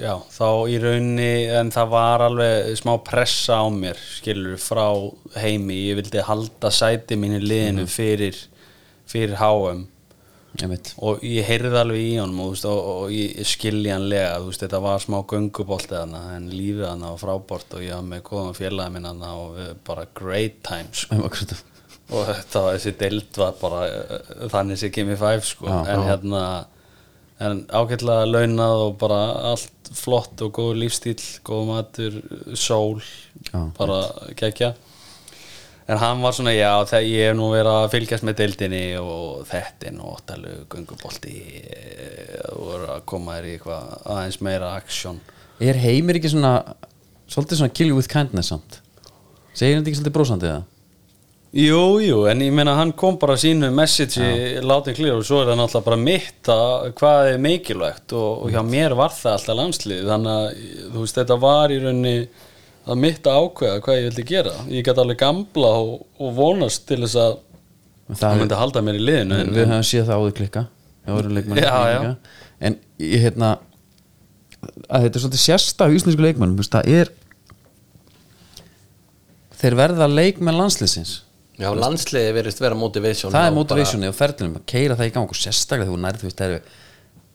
já, 0.00 0.14
þá 0.34 0.48
í 0.70 0.78
raunni 0.82 1.30
en 1.54 1.70
það 1.74 1.92
var 1.92 2.24
alveg 2.26 2.72
smá 2.78 2.94
pressa 3.06 3.60
á 3.62 3.66
mér 3.70 3.98
skilur 3.98 4.58
frá 4.60 4.86
heimi. 5.38 5.84
Ég 5.90 6.00
vildi 6.00 6.24
halda 6.26 6.70
sæti 6.74 7.18
mínu 7.20 7.40
liðinu 7.42 7.86
fyrir, 7.90 8.38
fyrir 9.10 9.40
veit 10.70 10.92
og 11.02 11.22
ég 11.26 11.46
heyrði 11.48 11.78
alveg 11.80 12.00
í 12.04 12.12
honum 12.20 12.44
og, 12.46 12.56
og, 12.70 12.80
og 12.94 13.14
ég 13.14 13.40
skiljanlega 13.48 14.36
þú 14.38 14.50
veist, 14.50 14.64
þetta 14.64 14.82
var 14.84 15.02
smá 15.02 15.18
göngubolti 15.30 15.98
hana 15.98 16.22
en 16.36 16.50
lífið 16.52 16.86
hana 16.92 17.14
var 17.14 17.22
frábort 17.22 17.74
og 17.74 17.82
ég 17.84 17.96
var 17.96 18.06
með 18.06 18.22
góðan 18.28 18.58
félagi 18.58 18.94
minn 18.94 19.08
hana 19.10 19.32
og 19.40 19.56
við 19.58 19.72
bara 19.88 20.06
great 20.14 20.60
times 20.66 21.06
sko. 21.06 21.62
Og 22.12 22.26
þetta 22.28 22.60
var 22.60 22.74
þessi 22.76 22.92
deild 23.00 23.38
var 23.40 23.54
bara 23.58 23.82
uh, 23.88 24.32
þannig 24.52 24.76
sem 24.76 24.90
kemur 24.92 25.16
fæf 25.16 25.46
sko. 25.48 25.70
Já, 25.70 25.78
en 25.88 26.02
já. 26.02 26.08
hérna 26.10 26.42
en 27.42 27.62
ágætlega 27.72 28.26
launað 28.28 28.82
og 28.84 28.98
bara 29.00 29.20
allt 29.50 29.90
flott 29.94 30.42
og 30.44 30.52
góð 30.54 30.74
lífstíl 30.82 31.18
góð 31.46 31.64
matur, 31.70 32.18
sól 32.54 33.00
Já, 33.50 33.58
bara 33.78 34.04
gekja 34.38 34.74
en 35.84 36.00
hann 36.00 36.22
var 36.24 36.32
svona, 36.36 36.54
já, 36.56 36.70
þegar 36.88 37.06
ég 37.10 37.28
hef 37.28 37.36
nú 37.36 37.50
verið 37.52 37.70
að 37.74 37.90
fylgjast 37.92 38.24
með 38.24 38.38
deildinni 38.40 38.84
og 39.00 39.44
þetta 39.50 39.90
er 39.90 39.96
nóttalega 39.98 40.64
göngubolti 40.72 41.34
og 42.54 42.60
voru 42.70 42.90
að 42.94 43.02
koma 43.10 43.38
þér 43.38 43.48
í 43.48 43.56
eitthvað 43.58 43.90
aðeins 44.14 44.40
meira 44.44 44.74
aksjón 44.78 45.20
Er 45.62 45.78
heimir 45.78 46.18
ekki 46.18 46.32
svona 46.32 46.54
Svolítið 47.30 47.60
svona 47.60 47.72
kill 47.72 47.88
you 47.88 47.96
with 47.96 48.10
kindness 48.10 48.50
samt? 48.52 48.80
Segir 49.56 49.78
hann 49.78 49.84
ekki 49.86 49.96
svolítið 49.96 50.16
brósandi 50.16 50.48
eða? 50.50 50.64
Jú, 51.54 52.00
jú, 52.02 52.16
en 52.26 52.40
ég 52.42 52.50
meina 52.50 52.72
hann 52.74 52.90
kom 52.98 53.14
bara 53.22 53.36
sínu 53.38 53.68
message 53.70 54.18
látið 54.66 54.96
klíður 54.98 55.20
og 55.20 55.26
svo 55.28 55.38
er 55.38 55.52
það 55.52 55.60
náttúrulega 55.60 55.86
bara 55.86 55.98
mitt 56.02 56.50
að 56.50 56.88
hvað 56.98 57.28
er 57.30 57.44
mikilvægt 57.44 58.14
og, 58.18 58.30
og 58.42 58.50
hjá 58.50 58.58
mér 58.66 58.96
var 58.98 59.14
það 59.14 59.36
alltaf 59.36 59.58
landslið 59.60 60.08
þannig 60.08 60.32
að 60.34 60.64
þú 60.88 61.04
veist 61.04 61.20
þetta 61.20 61.36
var 61.44 61.70
í 61.70 61.78
rauninni 61.84 62.16
að 62.84 63.00
mitt 63.00 63.26
að 63.30 63.40
ákveða 63.40 63.82
hvað 63.84 63.98
ég 63.98 64.06
vildi 64.08 64.24
gera. 64.28 64.54
Ég 64.68 64.84
get 64.86 64.98
alveg 65.00 65.18
gamla 65.22 65.70
og, 65.80 65.92
og 66.20 66.32
vonast 66.36 66.86
til 66.88 67.00
þess 67.04 67.18
að 67.22 67.36
Það 68.04 68.24
hann 68.28 68.40
myndi 68.42 68.56
halda 68.60 68.80
mér 68.84 68.96
í 68.98 69.04
liðinu 69.04 69.36
en, 69.40 69.52
við 69.56 69.70
höfum 69.70 69.84
séð 69.88 70.08
það 70.10 70.18
áður 70.20 70.34
klikka 70.36 70.62
Já, 71.56 71.76
já. 71.88 72.10
en 72.68 72.76
ég 73.00 73.22
hérna 73.24 73.48
að 74.92 75.06
þetta 75.06 75.18
er 75.18 75.22
svolítið 75.22 75.42
sérstak 75.42 75.94
íslensku 75.96 76.24
leikmönnum 76.24 76.58
þú 76.58 76.64
veist, 76.64 76.74
það 76.76 76.90
er 77.00 77.12
þeir 79.60 79.76
verða 79.80 80.08
leikmenn 80.10 80.58
landsliðsins. 80.58 81.14
Já, 81.54 81.68
landsliði 81.78 82.32
verðist 82.36 82.60
vera 82.60 82.76
motivation 82.76 83.32
það 83.32 83.48
er 83.48 83.56
motivationi 83.56 84.08
og 84.10 84.16
ferðlunum 84.18 84.56
að 84.58 84.64
keira 84.74 84.96
það 84.98 85.10
í 85.10 85.14
gang 85.14 85.32
og 85.32 85.38
sérstaklega 85.38 85.90
þú 85.92 85.98
nærð 86.02 86.22
þú 86.24 86.28
veist 86.28 86.40
það 86.40 86.56
er 86.56 86.72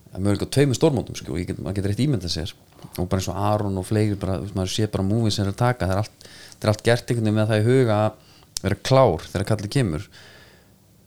að 0.10 0.26
mögulega 0.26 0.50
á 0.50 0.54
tveimur 0.58 0.78
stórmótum 0.78 1.18
sko, 1.18 1.34
og 1.34 1.40
ég 1.40 1.50
get, 1.50 1.62
maður 1.64 1.80
getur 1.80 1.94
eitt 1.94 2.04
ímyndað 2.04 2.34
sér 2.34 2.54
og 2.98 3.10
bara 3.10 3.20
eins 3.22 3.30
og 3.32 3.40
Aron 3.50 3.78
og 3.82 3.86
fleiri 3.88 4.18
bara, 4.20 4.38
þú 4.40 4.48
veist, 4.48 4.56
maður 4.58 4.74
sé 4.76 4.88
bara 4.94 5.08
múið 5.10 5.36
sem 5.36 5.46
er 5.46 5.52
að 5.54 5.60
taka 5.62 5.88
það 5.90 5.96
er 5.96 6.02
allt, 6.04 6.30
það 6.56 6.66
er 6.68 6.74
allt 6.74 6.84
gert 6.90 7.06
einhvern 7.12 7.28
veginn 7.30 7.40
með 7.40 7.52
það 7.54 7.62
í 7.62 7.68
huga 7.70 8.00
að 8.06 8.26
vera 8.64 8.80
klár 8.90 9.28
þegar 9.30 9.48
kallið 9.54 9.74
kemur. 9.76 10.08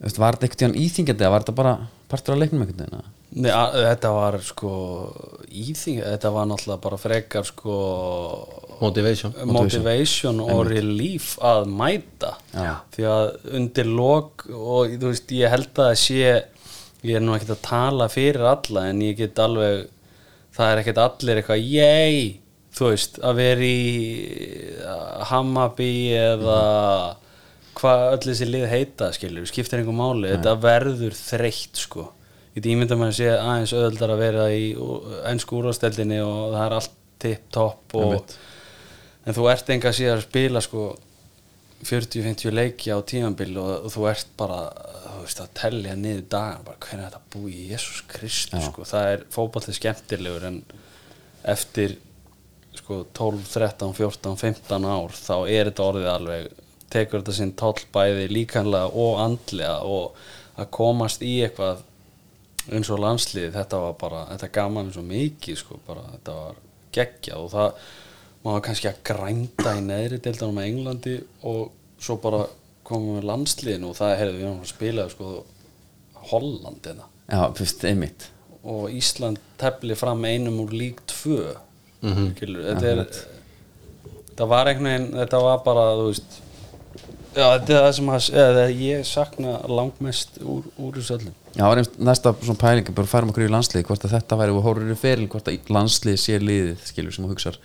Þú 0.03 0.07
veist, 0.09 0.23
var 0.23 0.37
þetta 0.39 0.47
einhvern 0.49 0.63
tíðan 0.63 0.79
íþingjandi 0.85 1.27
eða 1.27 1.35
var 1.35 1.45
þetta 1.45 1.59
bara 1.63 1.75
partur 2.13 2.35
af 2.37 2.41
leiknum 2.43 2.65
einhvern 2.65 2.87
veginn? 2.87 3.11
Nei, 3.33 3.49
þetta 3.49 4.11
var 4.13 4.35
sko 4.45 4.71
íþing, 5.49 6.03
þetta 6.05 6.33
var 6.35 6.49
náttúrulega 6.51 6.83
bara 6.85 6.99
frekar 7.01 7.47
sko 7.49 7.77
Motivation. 8.83 9.33
motivation 9.49 10.41
og 10.43 10.67
relief 10.69 11.37
að 11.41 11.69
mæta. 11.71 12.35
Já. 12.53 12.75
því 12.93 13.07
að 13.09 13.31
undir 13.61 13.89
lok 13.89 14.45
og 14.51 14.97
þú 14.99 15.13
veist 15.13 15.33
ég 15.33 15.53
held 15.55 15.81
að 15.81 15.95
sé 16.03 16.19
ég 17.03 17.17
er 17.17 17.25
nú 17.25 17.33
ekkert 17.37 17.57
að 17.57 17.65
tala 17.67 18.09
fyrir 18.13 18.45
alla 18.53 18.85
en 18.91 19.01
ég 19.07 19.17
get 19.23 19.41
alveg 19.43 19.87
það 20.53 20.71
er 20.71 20.83
ekkert 20.83 21.03
allir 21.03 21.41
eitthvað 21.41 21.67
yey 21.67 22.23
þú 22.73 22.89
veist 22.89 23.19
að 23.25 23.41
vera 23.41 23.67
í 23.67 23.83
uh, 24.81 25.25
Hammarby 25.29 25.93
eða 26.17 26.61
hvað 27.77 28.07
öll 28.15 28.25
þessi 28.27 28.49
lið 28.49 28.67
heita 28.71 29.11
skilur, 29.17 29.47
skiptir 29.49 29.81
einhver 29.81 29.97
máli. 29.97 30.31
Þetta 30.33 30.57
verður 30.61 31.17
þreytt 31.17 31.81
sko. 31.81 32.09
Ég 32.53 32.61
get 32.61 32.69
ímynda 32.73 32.99
með 33.01 33.13
að 33.13 33.19
sé 33.19 33.29
aðeins 33.33 33.77
öðuldar 33.77 34.13
að 34.13 34.23
vera 34.23 34.49
í 34.53 34.65
ennsku 35.31 35.57
úrvasteldinni 35.61 36.21
og 36.25 36.53
það 36.53 36.65
er 36.65 36.77
allt 36.79 36.99
tipp 37.23 37.47
topp 37.55 37.97
og 37.97 38.35
en 39.23 39.37
þú 39.37 39.47
ert 39.53 39.71
enga 39.73 39.93
síðan 39.95 40.19
að 40.19 40.27
spila 40.27 40.63
sko 40.65 40.89
40-50 41.87 42.55
leiki 42.55 42.93
á 42.93 42.99
tímanbíl 43.07 43.55
og 43.63 43.89
þú 43.95 44.09
ert 44.11 44.33
bara 44.39 44.67
þú 45.23 45.29
veist 45.29 45.43
að 45.43 45.53
tellja 45.55 45.93
niður 45.99 46.25
dagan 46.35 46.65
bara 46.67 46.81
hvernig 46.83 47.05
er 47.05 47.13
þetta 47.13 47.35
búið? 47.35 47.59
Í 47.63 47.67
Jésús 47.71 48.01
Kristus 48.11 48.65
sko, 48.67 48.87
það 48.89 49.11
er 49.13 49.23
fótballið 49.31 49.79
skemmtilegur 49.79 50.47
en 50.49 50.59
eftir 51.53 51.97
sko 52.75 53.03
12, 53.15 53.47
13, 53.53 53.95
14, 53.95 54.37
15 54.41 54.89
ár 54.91 55.15
þá 55.15 55.37
er 55.47 55.71
þetta 55.71 55.87
orðið 55.87 56.11
alveg 56.11 56.51
tekur 56.93 57.23
þetta 57.23 57.37
sinn 57.37 57.55
toll 57.59 57.79
bæði 57.95 58.29
líkanlega 58.33 58.91
og 58.99 59.21
andlega 59.23 59.79
og 59.87 60.19
að 60.59 60.71
komast 60.75 61.23
í 61.25 61.37
eitthvað 61.45 61.85
eins 62.73 62.91
og 62.93 63.03
landslið 63.03 63.55
þetta 63.55 63.83
var 63.85 63.95
bara, 64.01 64.25
þetta 64.33 64.51
gaf 64.55 64.73
mann 64.75 64.91
svo 64.95 65.05
mikið 65.07 65.59
sko, 65.59 65.79
bara, 65.87 66.05
þetta 66.17 66.39
var 66.39 66.59
geggjað 66.95 67.45
og 67.47 67.53
það 67.53 67.87
maður 68.43 68.65
kannski 68.67 68.91
að 68.91 69.01
grænda 69.07 69.77
í 69.79 69.85
neðri 69.87 70.19
deildanum 70.23 70.59
með 70.59 70.69
Englandi 70.71 71.17
og 71.49 71.63
svo 72.03 72.19
bara 72.23 72.43
komum 72.87 73.19
við 73.19 73.29
landsliðinu 73.31 73.91
og 73.91 73.99
það 73.99 74.17
heyrðu 74.21 74.39
við 74.39 74.47
erum 74.47 74.63
að 74.63 74.73
spila 74.73 75.09
sko 75.13 75.33
Holland 76.33 76.89
hérna. 76.89 77.11
Já, 77.27 77.43
fyrst, 77.59 77.85
einmitt. 77.89 78.29
Og 78.63 78.91
Ísland 78.95 79.41
tefli 79.59 79.95
fram 79.99 80.23
einum 80.25 80.61
úr 80.63 80.75
lík 80.75 81.03
tvö. 81.11 81.55
Mm 82.03 82.33
þetta 82.39 82.89
er 82.91 83.07
þetta 84.33 84.49
var 84.49 84.71
einhvern 84.71 84.89
veginn, 84.89 85.13
þetta 85.21 85.43
var 85.45 85.61
bara 85.67 85.85
þú 85.99 86.09
veist 86.09 86.39
já, 87.37 87.45
þetta 87.45 87.75
er 87.77 87.85
það 87.85 87.93
sem 87.99 88.11
að, 88.15 88.27
eða, 88.43 88.65
ég 88.81 89.07
sakna 89.09 89.55
langmest 89.69 90.41
úr, 90.41 90.67
úr 90.81 90.99
þessu 90.99 91.19
öllum 91.19 91.39
Já, 91.53 91.61
það 91.61 91.73
er 91.73 91.83
einmitt 91.83 91.99
næsta 92.09 92.33
svona 92.41 92.61
pæling 92.63 92.91
bara 92.97 93.11
færum 93.13 93.33
okkur 93.33 93.45
í 93.45 93.53
landslið, 93.53 93.85
hvort 93.91 94.07
að 94.09 94.15
þetta 94.17 94.39
væri 94.41 94.55
og 94.57 94.65
horfður 94.65 94.95
í 94.95 94.99
feril, 95.03 95.29
hvort 95.29 95.51
að 95.53 95.73
landslið 95.77 96.17
sé 96.23 96.39
liðið 96.41 96.87
skilur 96.89 97.13
sem 97.13 97.27
þú 97.27 97.35
hugsar, 97.35 97.59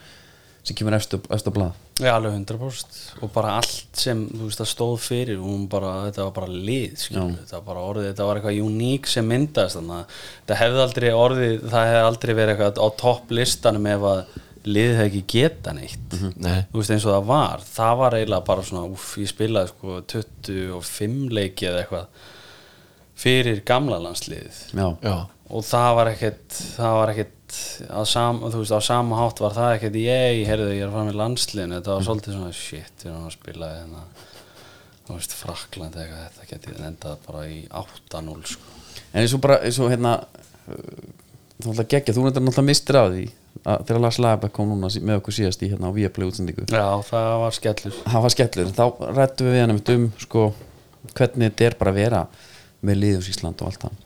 sem 0.67 0.77
kemur 0.77 0.95
eftir, 0.97 1.21
eftir 1.33 1.53
blað. 1.55 1.75
Já, 1.97 2.11
alveg 2.13 2.35
100% 2.35 2.97
og 3.23 3.31
bara 3.33 3.55
allt 3.57 4.01
sem 4.01 4.25
veist 4.41 4.61
að 4.61 4.69
stóð 4.69 4.97
fyrir 5.05 5.39
hún 5.41 5.63
bara, 5.71 5.93
þetta 6.09 6.27
var 6.27 6.33
bara 6.35 6.51
lið 6.51 6.97
þetta 7.07 7.55
var 7.55 7.63
bara 7.69 7.85
orðið, 7.91 8.09
þetta 8.11 8.27
var 8.27 8.41
eitthvað 8.41 8.59
uník 8.67 9.09
sem 9.09 9.25
myndast 9.31 9.79
þannig 9.79 9.95
að 9.97 10.17
þetta 10.19 10.59
hefði 10.61 10.83
aldrei 10.83 11.07
orðið 11.15 11.55
það 11.71 11.87
hefði 11.91 12.03
aldrei 12.11 12.33
verið 12.33 12.53
eitthvað 12.53 12.83
á 12.83 12.87
topp 13.01 13.33
listanum 13.39 13.89
ef 13.93 14.07
að 14.11 14.21
liðið 14.67 14.97
hefði 14.99 15.07
ekki 15.07 15.23
geta 15.31 15.73
neitt. 15.77 16.15
Nei. 16.43 16.57
þú 16.69 16.81
veist 16.81 16.91
eins 16.91 17.05
og 17.07 17.13
það 17.15 17.29
var. 17.31 17.61
Það 17.71 17.93
var 18.01 18.17
eiginlega 18.17 18.47
bara 18.49 18.65
svona, 18.67 18.89
úff, 18.91 19.13
ég 19.21 19.31
spilaði 19.31 19.71
sko 19.71 20.01
25 20.11 21.31
leiki 21.37 21.69
eða 21.69 21.85
eitthvað 21.85 22.33
fyrir 23.17 23.63
gamla 23.65 23.97
landsliðið 24.03 24.59
Já, 24.77 24.87
Já, 25.01 25.15
og 25.49 25.65
það 25.65 25.89
var 25.99 26.11
ekkert 26.11 26.57
það 26.77 26.97
var 26.99 27.13
ekkert 27.13 27.33
á 27.87 28.01
sama, 28.07 28.51
þú 28.51 28.63
veist, 28.63 28.75
á 28.75 28.81
sama 28.83 29.19
hátt 29.21 29.41
var 29.43 29.55
það 29.55 29.73
ekkert 29.75 29.99
ég, 30.01 30.41
heyrðu, 30.49 30.71
ég 30.75 30.83
er 30.83 30.89
að 30.89 30.97
fara 30.97 31.09
með 31.09 31.19
landsliðinu. 31.21 31.77
Þetta 31.77 31.93
var 31.95 32.07
svolítið 32.07 32.37
svona, 32.37 32.55
shit, 32.57 33.03
við 33.03 33.11
erum 33.11 33.29
að 33.29 33.35
spila 33.37 33.71
hérna, 33.73 34.03
þú 35.07 35.17
veist, 35.17 35.37
Frakland 35.41 35.99
eitthvað, 36.01 36.27
þetta 36.37 36.49
geti 36.51 36.75
endað 36.89 37.23
bara 37.27 37.45
í 37.47 37.59
8-0 37.83 38.37
sko. 38.53 38.75
en 39.13 39.21
eins 39.23 39.35
og 39.37 39.43
bara, 39.45 39.61
eins 39.63 39.79
og 39.79 39.91
hérna 39.93 40.17
þú 40.67 41.73
ætla 41.73 41.83
að 41.83 41.91
gegja, 41.93 42.15
þú 42.15 42.25
nættir 42.25 42.43
náttúrulega 42.43 42.67
mistir 42.67 42.99
af 42.99 43.11
því 43.13 43.27
að 43.67 43.85
þegar 43.87 44.01
Lars 44.03 44.19
Lagerbæk 44.21 44.53
kom 44.53 44.69
núna 44.71 44.89
með 45.09 45.19
okkur 45.19 45.35
síðast 45.37 45.63
í 45.65 45.69
hérna 45.71 45.89
á 45.89 45.95
Viaplay 45.95 46.29
útsendingu. 46.29 46.67
Já, 46.69 46.85
það 47.07 47.29
var 47.41 47.55
skellur. 47.57 47.95
Það 48.03 48.25
var 48.25 48.33
skellur, 48.35 48.73
þá 48.77 48.83
rættum 49.17 49.49
við 49.49 49.61
hann 49.63 49.73
einmitt 49.73 49.93
um 49.95 50.05
sko, 50.21 50.43
hvernig 51.17 51.49
þetta 51.49 51.67
er 51.67 51.77
bara 51.79 51.93
að 51.93 51.99
vera 52.01 52.21
með 52.85 52.99
liðus 53.01 53.31
Ísland 53.33 53.63
og 53.63 53.71
allt 53.71 53.87
það. 53.87 54.03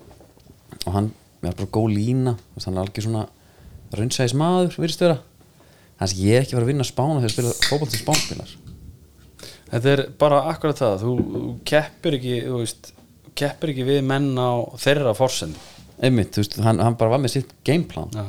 Og 0.85 0.95
hann, 0.95 1.09
við 1.41 1.49
erum 1.49 1.59
bara 1.59 1.73
góð 1.77 1.93
lína 1.95 2.35
hann 2.61 2.77
er 2.77 2.81
algjör 2.85 3.07
svona 3.07 3.27
raunsæðis 3.91 4.37
maður, 4.39 4.77
virðist 4.79 5.03
vera. 5.03 5.19
Þannig 5.99 6.15
að 6.15 6.23
ég 6.25 6.37
er 6.37 6.45
ekki 6.45 6.53
að 6.53 6.57
fara 6.57 6.65
að 6.65 6.71
vinna 6.71 6.87
spána 6.87 7.19
þegar 7.21 7.33
spila 7.35 7.53
fótboll 7.67 7.91
til 7.91 8.01
spánspilar 8.01 8.53
Þetta 9.71 9.91
er 9.91 10.01
bara 10.19 10.39
akkurat 10.51 10.79
það, 10.79 11.03
þú, 11.03 11.11
þú 11.33 11.51
keppir 11.69 12.17
ekki, 12.17 12.39
þú 12.47 12.57
veist 12.59 12.89
keppir 13.39 13.71
ekki 13.71 13.85
við 13.87 14.01
menn 14.03 14.33
á 14.35 14.51
þeirra 14.81 15.13
forsend 15.15 15.59
einmitt, 16.01 16.33
þú 16.33 16.43
veist, 16.43 16.57
hann, 16.65 16.81
hann 16.83 16.97
bara 16.99 17.13
var 17.13 17.21
með 17.21 17.35
sitt 17.37 17.53
gameplan. 17.67 18.11
Já. 18.15 18.25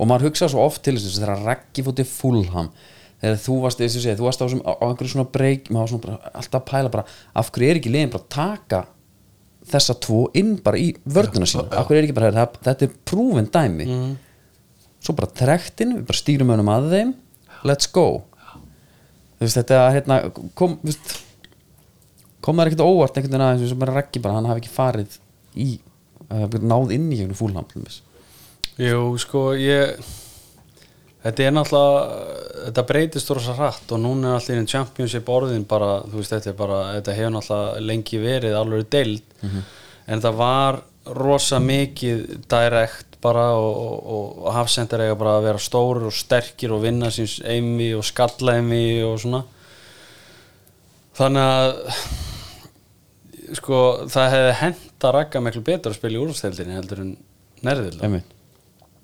og 0.00 0.08
maður 0.08 0.30
hugsa 0.30 0.48
svo 0.48 0.62
oft 0.64 0.84
til 0.86 0.94
þess 0.96 1.18
að 1.18 1.24
þegar 1.26 1.44
Raggi 1.48 1.84
fótti 1.84 2.06
fullham 2.08 2.70
þegar 3.20 3.42
þú 3.42 3.56
varst, 3.64 3.82
þessi 3.82 4.04
segja, 4.04 4.16
þú 4.16 4.28
varst 4.28 4.40
á, 4.40 4.46
á, 4.48 4.72
einhverju 4.86 5.12
svona 5.12 5.32
break, 5.34 5.68
maður 5.68 5.82
var 5.82 5.92
svona 5.92 6.04
bara, 6.06 6.32
alltaf 6.40 6.60
að 6.62 6.68
pæla 6.70 6.92
bara, 6.94 7.04
af 7.42 7.50
hverju 7.52 7.68
er 7.68 7.80
ekki 7.80 7.92
liðin 7.92 8.14
bara 8.14 8.24
að 8.24 8.32
taka 8.36 8.80
þessa 9.72 9.96
tvo 10.02 10.24
inn 10.38 10.56
bara 10.64 10.80
í 10.80 10.90
vörðuna 11.04 11.48
sína, 11.48 11.68
hverju 11.86 12.00
er 12.00 12.08
ekki 12.08 12.16
bara 12.16 12.32
það, 12.34 12.58
þetta 12.66 12.86
er 12.86 12.98
prúfin 13.08 13.50
dæmi. 13.54 13.86
Svo 15.00 15.14
bara 15.16 15.30
trektin, 15.32 15.96
við 15.98 16.06
bara 16.10 16.20
stýrum 16.20 16.52
önum 16.56 16.72
að 16.74 16.90
þeim. 16.94 17.14
Let's 17.68 17.88
go. 17.92 18.06
Veist, 19.40 19.56
þetta 19.56 19.80
hérna, 19.94 20.18
kom 20.58 20.76
veist, 20.84 21.14
kom 22.44 22.60
það 22.60 22.70
ekkert 22.70 22.84
óvart 22.84 23.16
einhvern 23.16 23.34
veginn 23.34 23.46
aðeins 23.46 23.72
sem 23.72 23.80
bara 23.80 23.96
Raggi 23.96 24.22
bara, 24.22 24.36
hann 24.38 24.48
hafi 24.48 24.64
ekki 24.64 24.72
farið 24.74 25.16
í, 25.56 25.68
uh, 26.28 26.46
náð 26.60 26.94
inn 26.96 27.08
í 27.12 27.20
gegnum 27.20 27.38
fúlham 27.38 27.68
til 27.70 27.84
þess 27.84 28.02
Jú, 28.80 29.00
sko, 29.20 29.50
ég 29.60 30.00
þetta 31.24 31.46
er 31.46 31.54
náttúrulega 31.56 32.38
þetta 32.66 32.84
breytist 32.88 33.32
rosa 33.34 33.56
hratt 33.56 33.92
og 33.94 34.00
núna 34.02 34.34
er 34.34 34.38
allir 34.40 34.62
í 34.62 34.70
championship 34.70 35.28
orðin 35.32 35.66
bara, 35.68 36.00
þú 36.06 36.20
veist, 36.20 36.34
þetta 36.34 36.52
er 36.52 36.56
bara 36.58 36.80
þetta 36.96 37.16
hefur 37.18 37.34
náttúrulega 37.36 37.84
lengi 37.90 38.22
verið 38.22 38.56
alveg 38.58 38.88
deild, 38.92 39.36
en 39.44 40.14
þetta 40.16 40.34
var 40.36 40.82
rosa 41.16 41.60
mikið 41.64 42.26
direkt 42.50 43.16
bara 43.20 43.50
og, 43.52 43.70
og, 43.76 43.94
og, 44.00 44.26
og 44.46 44.54
hafsendur 44.56 45.02
eiga 45.04 45.16
bara 45.20 45.36
að 45.38 45.46
vera 45.50 45.60
stórir 45.60 46.06
og 46.08 46.16
sterkir 46.16 46.72
og 46.72 46.82
vinna 46.84 47.10
síns 47.12 47.38
eimi 47.44 47.90
og 47.96 48.04
skalla 48.08 48.56
eimi 48.56 49.02
og 49.04 49.18
svona. 49.20 49.42
Þannig 51.20 51.48
að 51.52 51.70
sko, 53.58 53.80
það 54.08 54.34
hefði 54.34 54.52
henda 54.60 55.12
ragga 55.16 55.42
miklu 55.44 55.64
betur 55.66 55.92
að 55.92 55.98
spila 55.98 56.16
í 56.16 56.22
úrvasteldinni 56.22 56.78
heldur 56.78 57.02
en 57.04 57.16
nærðilega 57.66 58.22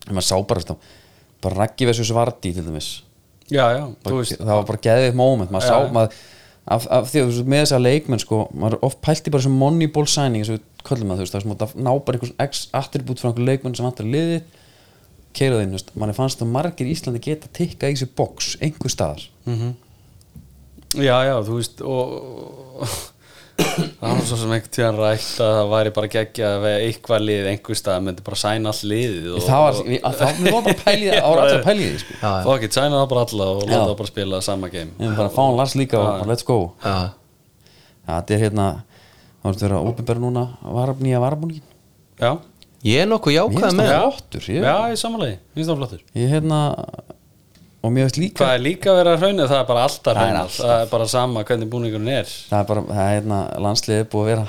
en 0.07 0.15
maður 0.15 0.29
sá 0.29 0.37
bara, 0.47 0.63
stá, 0.63 0.77
bara 1.45 1.61
Raggi 1.63 1.89
versus 1.89 2.13
Vardí 2.15 2.53
til 2.55 2.65
dæmis. 2.67 2.89
Já, 3.51 3.67
já, 3.77 3.85
bara, 4.03 4.25
það 4.27 4.51
var 4.57 4.67
bara 4.67 4.83
geðið 4.83 5.15
moment 5.19 5.53
maður 5.55 5.69
Já. 5.69 5.71
sá 5.71 5.93
maður 5.95 6.17
af, 6.67 6.87
af 6.91 7.11
því 7.13 7.21
að 7.21 7.27
þú 7.27 7.31
veist, 7.31 7.51
með 7.53 7.61
þessa 7.63 7.79
leikmenn 7.79 8.23
sko, 8.23 8.39
maður 8.59 8.81
oft 8.89 8.99
pælti 9.07 9.31
bara 9.31 9.45
sem 9.47 9.55
moneyball 9.61 10.09
signing 10.11 10.43
og 10.43 10.57
við 10.57 10.65
köllum 10.87 11.13
það, 11.13 11.21
þú 11.21 11.25
veist, 11.27 11.37
það 11.37 11.45
sem 11.45 11.55
að 11.55 11.75
ná 11.87 11.91
bara 12.09 12.19
einhvers 12.19 12.35
x 12.43 12.63
attribút 12.75 13.23
frá 13.23 13.31
einhver 13.31 13.47
leikmenn 13.47 13.77
sem 13.79 13.87
vantar 13.87 14.09
liðið. 14.11 14.43
Keira 15.37 15.61
þeim, 15.61 15.71
þú 15.75 15.79
veist, 15.79 15.93
manni 16.01 16.17
fannst 16.17 16.43
að 16.43 16.53
margir 16.57 16.89
í 16.89 16.95
Íslandi 16.97 17.23
geta 17.23 17.51
tikka 17.55 17.91
í 17.91 17.95
þessi 17.95 18.09
box 18.19 18.55
einhver 18.65 18.91
staðar. 18.91 19.27
Já, 20.97 21.17
já, 21.29 21.35
þú 21.47 21.59
veist 21.61 21.83
og 21.87 22.97
það 23.57 24.11
var 24.11 24.21
svo 24.29 24.37
sem 24.41 24.51
einhvern 24.53 24.73
tíðan 24.77 24.99
rætt 25.01 25.29
að 25.41 25.53
það 25.57 25.69
væri 25.73 25.93
bara 25.97 26.09
geggja 26.13 26.49
að 26.53 26.65
veða 26.67 26.81
eitthvað 26.87 27.23
lið 27.27 27.47
einhver 27.53 27.79
stað 27.81 28.03
myndi 28.07 28.25
bara 28.27 28.39
sæna 28.41 28.73
all 28.73 28.91
liðið 28.93 29.29
og, 29.33 29.45
það 29.47 29.63
var, 29.65 29.79
það, 30.21 30.41
vorum 30.47 30.67
bara 30.67 30.77
pælið 30.83 31.13
það 31.15 31.29
var 31.31 31.43
alltaf 31.45 31.63
pælið 31.71 31.95
sko. 32.03 32.17
Já, 32.21 32.27
já. 32.27 32.43
og 32.45 32.51
ekki 32.57 32.71
sæna 32.77 32.99
það 33.01 33.07
bara 33.13 33.23
alla 33.27 33.47
og 33.53 33.63
láta 33.63 33.73
Já. 33.73 33.85
það 33.87 33.95
bara 34.03 34.11
spila 34.13 34.41
sama 34.45 34.71
game. 34.75 34.93
Við 34.99 35.07
erum 35.09 35.17
bara 35.21 35.31
að 35.31 35.37
fá 35.39 35.41
hann 35.47 35.57
Lars 35.61 35.77
líka 35.81 36.01
og 36.03 36.09
bara 36.11 36.29
let's 36.33 36.47
go. 36.51 36.59
Já, 36.85 36.97
Já, 38.07 38.13
þetta 38.21 38.37
er 38.37 38.45
hérna 38.45 38.67
þá 38.77 39.49
er 39.49 39.57
þetta 39.57 39.67
verið 39.67 39.79
að 39.81 39.89
opinbera 39.93 40.23
núna 40.27 40.45
varab, 40.77 41.01
nýja 41.03 41.23
varabúningin. 41.25 41.67
Já, 42.21 42.31
Ég 42.87 43.03
er 43.03 43.09
nokkuð 43.11 43.35
jákvæð 43.35 43.65
með 43.75 43.89
það 43.89 43.89
það. 43.89 44.03
flottur 44.13 44.45
ég, 44.53 44.63
já, 44.69 44.75
í 44.93 44.99
samanlegi, 45.01 45.37
finnst 45.57 45.71
það 45.73 45.79
flottur. 45.81 46.03
Ég 46.21 46.29
hérna 46.31 46.59
og 47.87 47.93
mér 47.95 48.07
veist 48.09 48.19
líka 48.21 48.43
hvað 48.45 48.55
er 48.59 48.63
líka 48.67 48.95
vera 48.99 49.15
að 49.17 49.23
hraunið, 49.25 49.49
það 49.51 49.59
er 49.63 49.67
bara 49.71 49.83
alltaf 49.87 50.07
Það 50.17 50.21
hraunið 50.23 50.41
alltaf. 50.43 50.61
það 50.67 50.85
er 50.85 50.93
bara 50.93 51.09
sama 51.15 51.43
hvernig 51.49 51.71
búningurinn 51.73 52.13
er. 52.17 52.31
Það 52.51 52.61
er 52.65 52.71
bara, 52.71 52.85
það 52.93 53.03
er 53.07 53.13
hérna 53.17 53.41
landsliðið 53.67 54.09
búið 54.15 54.23
að 54.23 54.31
vera 54.33 54.47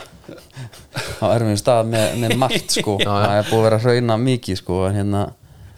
á 1.21 1.25
erfum 1.37 1.57
stað 1.61 1.91
með, 1.93 2.07
með 2.23 2.33
margt 2.41 2.73
sko, 2.79 2.95
það 3.05 3.27
er 3.37 3.45
búið 3.51 3.59
að 3.61 3.67
vera 3.69 3.79
hrauna 3.85 4.17
mikið 4.27 4.59
sko, 4.61 4.79
hérna 4.95 5.21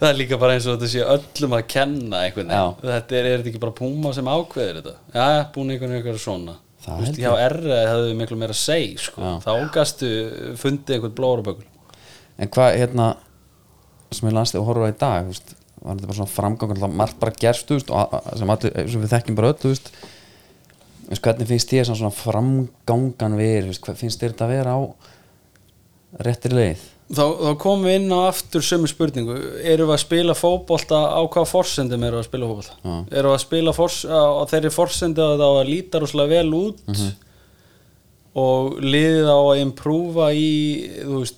það 0.00 0.08
er 0.10 0.16
líka 0.16 0.38
bara 0.40 0.54
eins 0.56 0.66
og 0.66 0.78
þetta 0.78 0.90
sé 0.94 1.04
öllum 1.14 1.54
að 1.58 1.64
kenna 1.74 2.22
einhvern 2.24 2.50
Já. 2.56 2.62
veginn 2.80 2.90
þetta 2.94 3.16
er, 3.20 3.26
er 3.30 3.38
þetta 3.42 3.50
ekki 3.52 3.62
bara 3.66 3.74
Puma 3.76 4.12
sem 4.16 4.30
ákveður 4.32 4.78
þetta? 4.80 4.94
Já, 5.12 5.26
búningurinn 5.54 5.92
er 5.92 6.00
eitthvað 6.00 6.22
svona. 6.24 6.54
Það 6.80 6.94
Þú 6.96 7.04
veist, 7.04 7.18
hjá 7.20 7.32
R 7.44 7.58
hefðu 7.68 8.14
miklu 8.16 8.38
meira 8.40 8.54
segja 8.56 9.02
sko. 9.04 9.20
Já. 9.20 9.32
þá 9.44 9.52
gastu 9.74 10.08
fundið 10.56 10.94
einhvern 10.96 11.16
blóraböggul 11.18 11.66
en 12.40 12.48
hvað 12.56 12.78
hérna 12.80 13.08
sem 14.16 14.30
er 14.30 14.34
landslið 14.38 14.62
og 14.62 14.70
horfa 14.70 14.88
í 14.88 14.94
dag 15.04 15.26
þú 15.28 15.34
veist, 15.34 15.52
var 15.80 15.96
þetta 15.96 16.10
bara 16.10 16.18
svona 16.20 16.34
framgang 16.36 16.96
margt 17.00 17.18
bara 17.22 17.32
gerst 17.40 17.70
veist, 17.72 17.90
sem, 18.38 18.50
allir, 18.54 18.74
sem 18.92 19.00
við 19.04 19.12
þekkjum 19.14 19.38
bara 19.40 19.52
öll 19.54 19.68
veist, 19.70 19.90
veist, 21.08 21.22
hvernig 21.24 21.48
finnst 21.50 21.72
þér 21.72 21.90
svona, 21.90 22.12
framgangan 22.14 23.36
verið 23.40 23.68
þú 23.68 23.72
veist, 23.74 23.84
hvað 23.86 24.00
finnst 24.04 24.20
þér 24.22 24.34
þetta 24.34 24.48
að 24.48 24.54
vera 24.56 24.74
á 24.76 24.80
réttir 26.26 26.54
leið 26.56 26.82
þá, 27.10 27.24
þá 27.24 27.50
komum 27.62 27.86
við 27.88 27.96
inn 28.00 28.12
á 28.14 28.20
aftur 28.28 28.64
sömu 28.66 28.90
spurningu 28.90 29.36
eru 29.66 29.86
við 29.88 29.94
að 29.96 30.02
spila 30.04 30.36
fótbolta 30.38 31.00
á 31.16 31.20
hvað 31.26 31.48
forsendum 31.50 32.04
eru 32.06 32.18
við 32.18 32.24
að 32.24 32.28
spila 32.28 32.50
fótbolta 32.50 32.76
Já. 32.82 32.94
eru 33.20 33.32
við 33.32 33.36
að 33.38 33.42
spila 33.46 33.74
fors, 33.76 33.98
á, 34.06 34.22
þeirri 34.52 34.72
forsendu 34.74 35.24
að 35.24 35.34
það 35.40 35.48
á 35.48 35.54
að 35.62 35.70
líta 35.72 36.02
rosalega 36.02 36.36
vel 36.36 36.54
út 36.60 36.86
Mhm. 36.90 37.10
Og 38.38 38.76
liðið 38.84 39.26
á 39.26 39.38
að 39.42 39.60
improva 39.64 40.28
í 40.36 40.50
veist, 41.10 41.36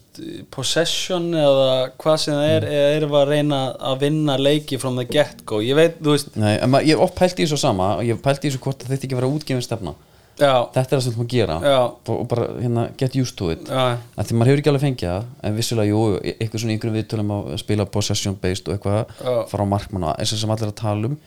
possession 0.52 1.30
eða 1.32 1.68
hvað 1.96 2.16
sem 2.20 2.34
það 2.36 2.50
er 2.58 2.66
eða 2.68 2.90
erum 2.98 3.12
við 3.14 3.20
að 3.22 3.30
reyna 3.32 3.60
að 3.80 4.00
vinna 4.04 4.34
leiki 4.36 4.76
from 4.82 4.98
the 5.00 5.06
get 5.08 5.40
go 5.48 5.62
ég 5.64 5.78
veit, 5.78 5.96
þú 6.04 6.12
veist 6.12 6.36
Nei, 6.36 6.58
maður- 6.68 6.88
ég 6.90 7.00
hef 7.00 7.14
pælt 7.16 7.40
í 7.40 7.46
þessu 7.46 7.58
sama 7.62 7.94
og 7.96 8.02
ég 8.04 8.12
hef 8.18 8.22
pælt 8.26 8.44
í 8.44 8.50
þessu 8.50 8.60
hvort 8.66 8.84
að 8.84 8.92
þetta 8.92 9.08
ekki 9.08 9.16
vera 9.22 9.30
útgefin 9.32 9.64
stefna 9.64 9.94
já, 10.42 10.52
þetta 10.74 10.82
er 10.82 10.98
það 10.98 11.02
sem 11.06 11.12
þú 11.14 11.20
maður 11.22 11.32
gera. 11.32 11.56
Og, 11.86 12.12
og 12.18 12.28
bara 12.28 12.46
hérna, 12.58 12.84
get 12.98 13.16
used 13.20 13.36
to 13.38 13.50
it. 13.52 13.68
Að 13.68 14.24
því 14.26 14.36
maður 14.40 14.48
hefur 14.50 14.62
ekki 14.62 14.70
alveg 14.72 14.82
fengið 14.86 15.08
það 15.12 15.26
en 15.48 15.56
vissulega, 15.58 15.90
jú, 15.92 16.00
eitthvað 16.32 16.62
svona 16.64 16.76
ykkur 16.76 16.94
viðtölum 16.96 17.32
að 17.36 17.50
spila 17.62 17.86
possession 17.96 18.38
based 18.42 18.68
og 18.68 18.74
eitthvað 18.78 19.12
Já. 19.22 19.34
fara 19.52 19.64
á 19.68 19.72
markmann 19.72 20.06
og 20.08 20.16
eins 20.18 20.32
og 20.34 20.40
sem 20.42 20.50
allir 20.56 20.72
að 20.72 20.78
tala 20.80 21.10
um. 21.12 21.18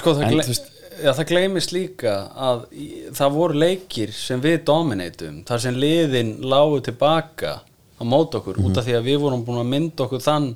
Sko 0.00 0.14
það, 0.16 0.34
veist- 0.40 0.70
já, 1.02 1.10
það 1.10 1.28
gleymist 1.30 1.74
líka 1.74 2.14
að 2.34 2.66
það 3.16 3.38
voru 3.38 3.62
leikir 3.64 4.12
sem 4.16 4.42
við 4.44 4.60
dominatum 4.68 5.42
þar 5.48 5.64
sem 5.66 5.80
liðin 5.80 6.36
lágu 6.44 6.82
tilbaka 6.84 7.56
á 7.64 8.02
mót 8.06 8.36
okkur 8.38 8.60
út 8.62 8.78
af 8.78 8.86
því 8.86 8.98
að 8.98 9.08
við 9.10 9.20
vorum 9.22 9.44
búin 9.46 9.62
að 9.62 9.72
mynda 9.72 10.06
okkur 10.06 10.22
þann 10.24 10.52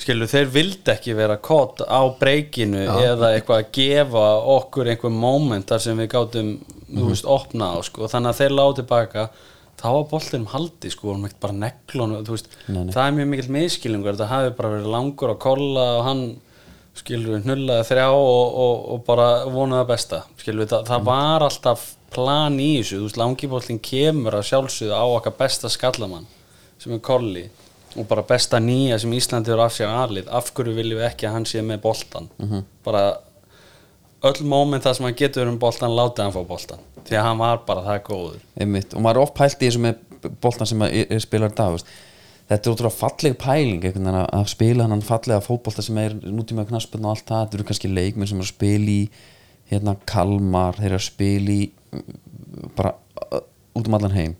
skilu 0.00 0.26
þeir 0.30 0.50
vildi 0.54 0.92
ekki 0.94 1.14
vera 1.16 1.36
kott 1.44 1.82
á 1.84 2.00
breykinu 2.20 2.82
eða 2.88 3.34
eitthvað 3.34 3.62
að 3.62 3.72
gefa 3.76 4.26
okkur 4.56 4.88
einhver 4.92 5.12
moment 5.12 5.68
þar 5.68 5.82
sem 5.84 6.00
við 6.00 6.12
gátum 6.14 6.52
þú 6.90 7.08
veist 7.10 7.28
opna 7.28 7.74
á 7.76 7.78
sko. 7.86 8.08
Þannig 8.10 8.32
að 8.32 8.40
þeir 8.40 8.54
lágu 8.56 8.76
tilbaka 8.80 9.26
þá 9.80 9.86
var 9.94 10.06
boltinum 10.10 10.48
haldi 10.52 10.92
sko 10.92 11.16
ekkert 11.16 11.42
bara 11.44 11.56
nei. 12.68 12.92
það 12.92 13.02
er 13.04 13.16
mjög 13.16 13.30
mikill 13.32 13.54
miskilningur 13.56 14.18
það 14.18 14.32
hafi 14.34 14.54
bara 14.58 14.72
verið 14.74 14.94
langur 14.94 15.32
að 15.32 15.42
kolla 15.44 15.86
og 15.98 16.02
hann 16.08 16.24
skilur 16.98 17.36
við 17.36 17.46
hnullaði 17.46 17.86
þrjá 17.88 18.08
og, 18.10 18.58
og, 18.64 18.82
og 18.94 19.06
bara 19.06 19.28
vonaði 19.46 19.80
það 19.82 19.88
besta 19.92 20.20
skilur 20.40 20.64
við, 20.64 20.72
það, 20.74 20.84
það 20.90 21.08
var 21.08 21.46
alltaf 21.46 21.86
plan 22.10 22.58
í 22.58 22.70
þessu, 22.80 22.98
þú 22.98 23.06
veist, 23.06 23.20
langibóltin 23.20 23.80
kemur 23.86 24.36
að 24.40 24.46
sjálfsögðu 24.50 24.98
á 24.98 25.04
okkar 25.06 25.36
besta 25.38 25.70
skallamann 25.70 26.28
sem 26.80 26.96
er 26.96 27.02
kolli 27.04 27.46
og 27.98 28.06
bara 28.10 28.22
besta 28.26 28.60
nýja 28.62 28.98
sem 29.02 29.14
Íslandi 29.14 29.50
eru 29.54 29.64
af 29.64 29.74
sér 29.74 29.90
aðlið, 29.90 30.30
af 30.30 30.52
hverju 30.54 30.74
viljum 30.76 31.00
við 31.00 31.08
ekki 31.08 31.28
að 31.28 31.36
hann 31.38 31.48
sé 31.48 31.62
með 31.66 31.82
boltan 31.86 32.30
bara 32.86 33.04
öll 34.26 34.44
moment 34.44 34.84
það 34.84 34.96
sem 34.96 35.08
hann 35.08 35.18
getur 35.18 35.50
um 35.50 35.58
boltan, 35.58 35.94
látið 35.96 36.26
hann 36.26 36.34
fá 36.34 36.42
boltan 36.46 36.86
því 37.06 37.18
að 37.18 37.26
hann 37.26 37.40
var 37.40 37.60
bara 37.66 37.82
það 37.86 38.00
góður. 38.06 38.44
Einmitt, 38.60 38.94
og 38.94 39.04
maður 39.04 39.20
er 39.20 39.24
oft 39.24 39.36
pælt 39.38 39.62
í 39.62 39.68
þessu 39.68 39.82
með 39.82 40.30
boltan 40.42 40.68
sem 40.68 40.82
er, 40.86 40.96
er 41.08 41.22
spilar 41.22 41.54
dag 41.54 41.72
þú 41.72 41.78
veist. 41.78 41.92
Þetta 42.50 42.66
er 42.66 42.74
útrúlega 42.74 42.98
falleg 42.98 43.36
pæling 43.40 43.84
að- 43.86 44.28
að 44.40 44.48
spila 44.50 44.88
hann 44.90 45.02
fallega 45.06 45.40
fótbolta 45.44 45.82
sem 45.86 45.98
er 46.02 46.14
nútíma 46.20 46.66
knaspinn 46.68 47.04
og 47.06 47.14
allt 47.14 47.26
það. 47.30 47.44
Þetta 47.46 47.58
eru 47.60 47.68
kannski 47.70 47.90
leikmenn 47.94 48.28
sem 48.28 48.40
er 48.40 48.46
að 48.48 48.52
spila 48.54 48.90
í 48.90 49.00
hérna 49.70 49.96
Kalmar, 50.06 50.74
þeir 50.80 50.90
eru 50.90 50.98
að 51.00 51.06
spila 51.06 51.50
í 51.56 51.70
mm, 51.70 52.70
bara 52.76 52.94
uh, 53.30 53.40
út 53.78 53.86
um 53.88 53.94
allan 53.94 54.16
heim. 54.16 54.34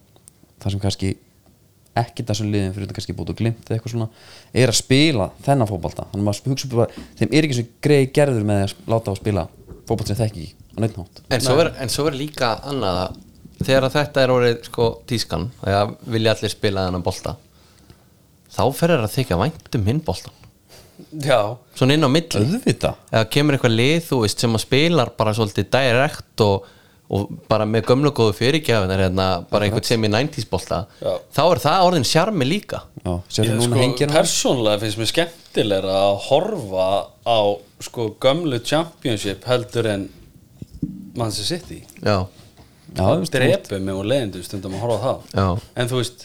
Það 0.61 0.75
sem 0.75 0.81
kannski 0.83 1.13
ekki 2.01 2.23
þessum 2.27 2.51
liðin 2.53 2.73
fyrir 2.75 2.87
þetta 2.87 2.97
kannski 2.99 3.15
búið 3.19 3.33
og 3.33 3.39
glimt 3.41 3.65
eða 3.67 3.77
eitthvað 3.79 3.95
svona, 3.95 4.09
er 4.55 4.71
að 4.71 4.79
spila 4.79 5.31
þennan 5.47 5.69
fótbolta. 5.71 6.05
Þannig 6.11 6.23
að 6.23 6.29
maður 6.29 6.53
hugsa 6.55 6.71
bara, 6.75 7.07
þeim 7.19 7.33
er 7.35 7.47
ekki 7.49 7.57
svo 7.59 7.67
greið 7.87 8.13
gerður 8.19 8.47
með 8.51 8.63
að 8.67 8.75
láta 8.93 9.11
á 9.11 9.13
að 9.15 9.21
spila 9.21 9.47
fótbolta 9.91 10.15
sem 10.15 10.21
þekki 10.21 10.45
ekki 10.47 10.55
á 10.71 10.79
neitt 10.85 10.97
nátt 11.01 11.21
En 11.35 11.43
svo 11.45 11.57
er, 11.65 11.73
en 11.83 11.91
svo 11.93 12.07
er 12.11 12.17
líka 12.19 12.51
annað 12.71 13.01
að 13.03 13.19
þegar 13.67 13.87
að 13.89 13.97
þetta 13.99 14.23
er 14.25 14.33
orðið 14.37 14.61
sko 14.71 14.87
tískan 15.11 15.49
að 15.67 15.95
vilja 16.15 16.35
allir 16.37 16.53
spila 16.55 16.85
þennan 16.87 17.05
bolta 17.07 17.35
þá 18.51 18.63
fer 18.77 18.95
þér 18.95 19.07
að 19.07 19.17
þykja 19.17 19.41
vænt 19.45 19.79
um 19.79 19.89
hinn 19.91 20.05
boltan 20.07 20.37
Já, 21.25 21.57
svona 21.75 21.97
inn 21.97 22.05
á 22.05 22.11
milli. 22.13 22.61
Eða 22.77 23.25
kemur 23.33 23.57
eitthvað 23.57 23.73
lið 23.79 24.03
þú 24.11 24.19
veist 24.25 24.43
sem 24.43 24.57
að 24.57 24.63
spilar 24.67 25.11
bara 25.19 25.33
svolítið 25.37 25.71
direkt 25.73 26.43
og, 26.45 26.67
og 27.11 27.31
bara 27.51 27.67
með 27.69 27.87
gömlu 27.89 28.13
góðu 28.15 28.35
fyrirgjafinar 28.37 29.03
hérna, 29.07 29.29
bara 29.51 29.67
einhvern 29.67 29.87
sem 29.89 30.05
í 30.05 30.11
90s 30.13 30.49
bolta 30.51 30.83
Já. 31.01 31.15
þá 31.37 31.43
er 31.47 31.63
það 31.65 31.87
orðin 31.89 32.09
sjarmi 32.11 32.49
líka. 32.49 32.83
Ég, 33.01 33.53
núna 33.57 33.81
sko, 33.81 34.11
persónlega 34.13 34.83
finnst 34.85 35.01
mér 35.01 35.11
skemmtilegra 35.15 35.97
að 36.05 36.19
horfa 36.29 36.89
á 37.25 37.41
sko 37.81 38.11
gömlu 38.21 38.61
championship 38.61 39.49
heldur 39.49 39.89
en 39.91 40.09
já, 41.17 42.19
Já, 42.91 43.07
þú 43.07 43.21
veist, 43.23 43.35
drepum 43.35 43.89
og 43.95 44.07
leiðindu 44.11 44.43
stundum 44.45 44.77
að 44.77 44.85
horfa 44.85 44.99
á 44.99 45.03
það. 45.07 45.27
Já, 45.35 45.73
en 45.81 45.91
þú 45.91 45.99
veist, 46.01 46.25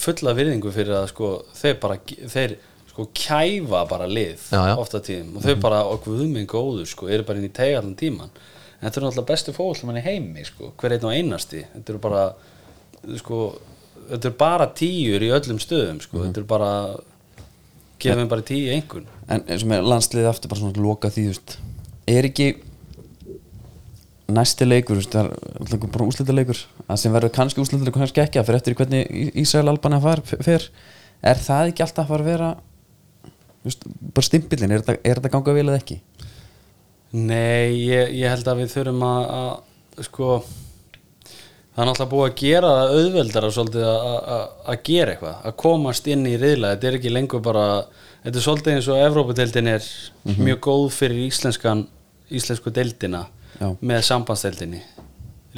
fulla 0.00 0.34
virðingu 0.36 0.72
fyrir 0.74 0.96
að 1.00 1.08
sko, 1.12 1.30
þeir 1.60 1.76
bara 1.82 1.98
þeir 2.34 2.56
sko 2.90 3.06
kæfa 3.16 3.82
bara 3.90 4.06
lið 4.10 4.46
Já, 4.50 4.60
já. 4.70 4.74
ofta 4.82 5.00
tíðum. 5.06 5.36
Og 5.38 5.44
þau 5.46 5.54
bara, 5.62 5.82
og 5.86 6.00
guðminn 6.04 6.48
góður 6.50 6.88
sko, 6.90 7.08
eru 7.12 7.26
bara 7.28 7.38
inn 7.38 7.46
í 7.48 7.52
teg 7.54 7.76
allan 7.78 7.94
tíman 7.98 8.30
en 8.32 8.86
þetta 8.88 8.96
eru 8.98 9.06
náttúrulega 9.10 9.28
bestu 9.30 9.52
fóðslumann 9.54 10.00
í 10.00 10.04
heimi 10.06 10.44
sko, 10.48 10.72
hver 10.80 10.94
einn 10.96 11.04
og 11.06 11.12
einasti. 11.14 11.62
Þetta 11.74 11.92
eru 11.94 12.00
bara 12.02 12.22
sko, 13.20 13.40
þetta 14.08 14.30
eru 14.30 14.36
bara 14.40 14.66
tíur 14.80 15.22
í 15.26 15.30
öllum 15.36 15.60
stöðum 15.62 16.00
sko, 16.02 16.24
þetta 16.24 16.40
eru 16.42 16.48
bara 16.50 16.72
gefum 18.00 18.30
bara 18.32 18.44
tíu 18.48 18.70
einhvern 18.74 19.06
En 19.30 19.44
eins 19.46 19.62
og 19.66 19.70
með 19.70 19.86
landsliði 19.86 20.28
aftur 20.30 20.50
bara 20.50 20.62
svona 20.64 20.82
loka 20.82 21.10
því, 21.12 21.26
þú 21.28 21.34
veist 21.34 21.56
Er 22.10 22.26
ekki 22.30 22.46
næsti 24.36 24.66
leikur, 24.68 25.00
það 25.12 25.30
er 25.74 25.82
bara 25.90 26.06
úslita 26.06 26.34
leikur 26.36 26.58
að 26.86 26.98
sem 27.02 27.12
verður 27.14 27.32
kannski 27.36 27.62
úslita 27.62 27.84
leikur, 27.86 28.00
kannski 28.02 28.22
ekki 28.24 28.40
fyrir 28.48 28.60
eftir 28.60 28.76
hvernig 28.78 29.10
Í- 29.10 29.30
Ísrael 29.44 29.68
Albania 29.72 30.00
far, 30.04 30.22
fer. 30.26 30.66
Er 31.22 31.40
það 31.40 31.70
ekki 31.72 31.84
alltaf 31.84 32.04
að 32.06 32.12
fara 32.14 32.24
að 32.24 32.30
vera 32.32 32.50
veist, 33.64 33.82
bara 34.16 34.24
stimpillin, 34.26 34.72
er 34.72 34.82
þetta, 34.84 34.96
ganga 35.34 35.54
vel 35.56 35.66
eða 35.68 35.80
ekki? 35.82 35.98
Nei, 37.12 37.74
ég, 37.90 38.12
ég 38.20 38.30
held 38.30 38.46
að 38.52 38.60
við 38.62 38.74
þurfum 38.76 39.00
að, 39.02 39.24
að 39.40 40.04
sko 40.06 40.28
það 41.70 41.80
er 41.82 41.88
náttúrulega 41.88 42.10
búið 42.12 42.28
að 42.28 42.36
gera 42.40 42.70
það 42.76 42.92
auðveldara 43.00 43.50
svolítið 43.56 43.88
að- 43.88 44.22
gera 44.90 45.14
eitthvað 45.16 45.48
að 45.50 45.56
komast 45.64 46.08
inn 46.12 46.24
í 46.30 46.36
riðla, 46.38 46.70
þetta 46.76 46.88
er 46.92 46.98
ekki 47.00 47.12
lengur 47.14 47.42
bara 47.44 47.64
þetta 48.24 48.36
er 48.40 48.44
svolítið 48.46 48.74
eins 48.76 48.88
og 48.94 49.02
Evrópadeildin 49.08 49.70
er 49.74 49.90
mjög 50.38 50.60
góð 50.68 50.86
fyrir 50.94 51.22
íslenskan 51.26 51.84
íslensku 52.30 52.70
deildina 52.74 53.24
Já. 53.60 53.70
með 53.80 54.04
sambandsdeildinni. 54.08 54.82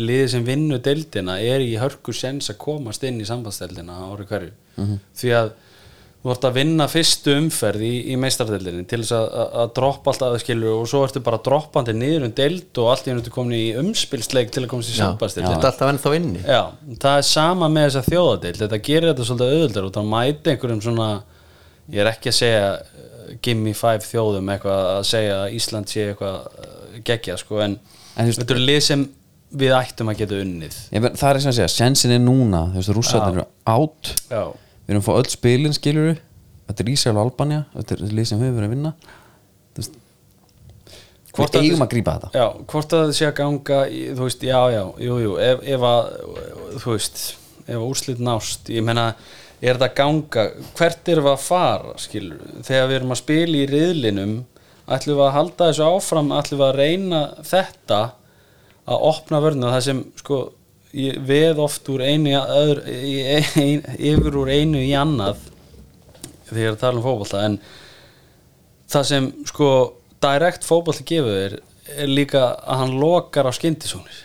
Liðið 0.03 0.31
sem 0.33 0.47
vinnu 0.47 0.79
deildina 0.83 1.37
er 1.41 1.63
í 1.63 1.75
hörku 1.79 2.15
sens 2.17 2.51
að 2.51 2.63
komast 2.65 3.05
inn 3.07 3.21
í 3.21 3.29
sambandsdeildina 3.29 3.99
ári 4.09 4.27
hverju. 4.27 4.55
Því 5.19 5.35
að 5.37 5.53
þú 6.23 6.31
vart 6.31 6.45
að 6.47 6.55
vinna 6.55 6.87
fyrstu 6.87 7.33
umferð 7.35 7.83
í, 7.83 7.93
í 8.15 8.17
meistardeildinni 8.21 8.85
til 8.87 9.01
þess 9.03 9.15
að, 9.17 9.25
að, 9.43 9.49
að 9.59 9.73
droppa 9.79 10.13
alltaf 10.13 10.37
að 10.37 10.43
skilur 10.45 10.77
og 10.79 10.85
svo 10.91 11.01
ertu 11.03 11.23
bara 11.27 11.41
droppandi 11.43 11.95
niður 11.99 12.29
um 12.29 12.35
deild 12.39 12.79
og 12.79 12.91
allt 12.93 13.09
í 13.09 13.11
hennu 13.11 13.33
komin 13.35 13.57
í 13.59 13.65
umspilsleik 13.81 14.53
til 14.55 14.63
að 14.63 14.69
komast 14.71 14.93
í 14.93 14.95
já. 14.95 15.01
sambandsdeildina. 15.03 15.57
Þetta 15.57 15.67
er 15.67 15.73
alltaf 15.73 15.93
ennþá 15.93 16.15
inni? 16.21 16.45
Já, 16.47 16.63
það 17.03 17.19
er 17.19 17.29
sama 17.33 17.71
með 17.75 17.89
þessa 17.89 18.05
þjóðadeild. 18.07 18.61
Þetta 18.63 18.81
gerir 18.89 19.11
þetta 19.11 19.29
svolítið 19.29 19.57
auðvöldar 19.57 19.89
og 19.89 19.95
það 19.99 20.11
mæti 20.15 20.55
einhverjum 20.55 20.85
svona 20.87 21.11
ég 21.91 22.05
er 22.05 22.13
ekki 22.13 22.31
að 22.31 22.39
segja 22.39 22.71
gimme 23.43 23.73
five 23.79 24.05
þjóðum 24.07 24.51
eitthvað 24.55 24.85
að 24.97 25.03
segja 25.09 25.37
að 25.45 25.57
Ísland 25.59 25.91
sé 25.93 26.07
eitthvað 26.11 26.47
uh, 26.47 27.01
geggja 27.07 27.37
sko 27.41 27.61
en, 27.65 27.79
En 28.17 28.29
veist- 28.29 28.43
þetta 28.43 28.57
eru 28.57 28.65
lið 28.69 28.81
sem 28.87 29.07
við 29.63 29.73
ættum 29.77 30.09
að 30.13 30.19
geta 30.23 30.39
unnið. 30.41 30.77
Ég 30.97 31.07
það 31.21 31.31
er 31.31 31.41
sem 31.45 31.53
að 31.53 31.57
segja, 31.61 31.71
sensin 31.77 32.15
er 32.17 32.23
núna 32.25 32.63
þú 32.73 32.79
veist, 32.81 32.93
rússarnir 32.97 33.41
eru 33.43 33.47
átt 33.69 34.13
við 34.33 34.93
erum 34.95 35.03
að 35.03 35.09
fá 35.09 35.13
öll 35.21 35.29
spilin 35.33 35.77
skilur 35.77 36.15
þetta 36.69 36.85
er 36.87 36.93
Ísrael 36.95 37.17
og 37.19 37.25
Albania 37.27 37.65
þetta 37.75 37.97
er 37.99 38.15
lið 38.17 38.29
sem 38.31 38.41
við 38.41 38.55
verið 38.57 38.69
að 38.71 38.75
vinna. 38.77 38.95
Þú 39.73 39.83
veist, 39.83 39.99
Hvort 41.33 41.55
við 41.55 41.61
að 41.63 41.67
eigum 41.71 41.85
að 41.87 41.93
grípa 41.95 42.15
þetta. 42.19 42.31
Já 42.37 42.47
hvort 42.73 42.93
að 42.97 43.03
það 43.07 43.13
sé 43.17 43.27
að 43.29 43.37
ganga 43.39 43.77
í, 43.89 44.01
þú 44.17 44.27
veist, 44.27 44.43
já, 44.45 44.59
já, 44.75 44.83
jú, 45.07 45.15
jú 45.23 45.37
ef, 45.41 45.63
ef 45.77 45.87
að, 45.89 46.11
þú 46.83 46.91
veist 46.97 47.23
ef 47.63 47.77
að 47.79 47.87
úrslit 47.87 48.21
nást, 48.21 48.69
ég 48.75 48.85
meina 48.85 49.07
er 49.63 49.79
þetta 49.79 49.95
ganga, 49.99 50.47
hvert 50.75 51.13
erum 51.13 51.29
við 51.29 51.33
að 51.33 51.45
fara 51.45 51.93
skilur, 52.03 52.41
þegar 52.67 52.89
við 52.91 52.97
erum 52.97 53.15
að 53.15 53.21
spila 53.21 53.61
í 53.61 53.69
riðlinum, 53.71 54.35
ætlum 54.93 55.21
við 55.21 55.27
að 55.29 55.37
halda 55.37 55.69
þessu 55.69 55.87
áfram, 55.87 56.33
ætlum 56.35 56.61
við 56.63 56.67
að 56.67 56.81
reyna 56.81 57.23
þetta 57.47 58.01
að 58.83 59.07
opna 59.13 59.41
vörnum 59.45 59.71
það 59.71 59.87
sem, 59.87 60.03
sko 60.19 60.41
veð 60.93 61.63
oft 61.63 61.89
úr 61.89 62.03
einu 62.05 62.35
öðru, 62.37 62.83
ein, 63.63 63.85
yfir 63.97 64.37
úr 64.43 64.51
einu 64.53 64.83
í 64.83 64.91
annað 64.99 65.47
þegar 66.49 66.61
ég 66.61 66.69
er 66.69 66.75
að 66.75 66.83
tala 66.83 67.01
um 67.01 67.07
fótbolta 67.07 67.45
en 67.47 67.57
það 68.93 69.07
sem 69.09 69.31
sko 69.49 69.69
direkt 70.23 70.67
fótbolti 70.69 71.07
gefur 71.09 71.39
er, 71.47 71.57
er 71.97 72.11
líka 72.11 72.43
að 72.61 72.83
hann 72.83 72.99
lokar 73.01 73.49
á 73.49 73.53
skyndisónir 73.57 74.19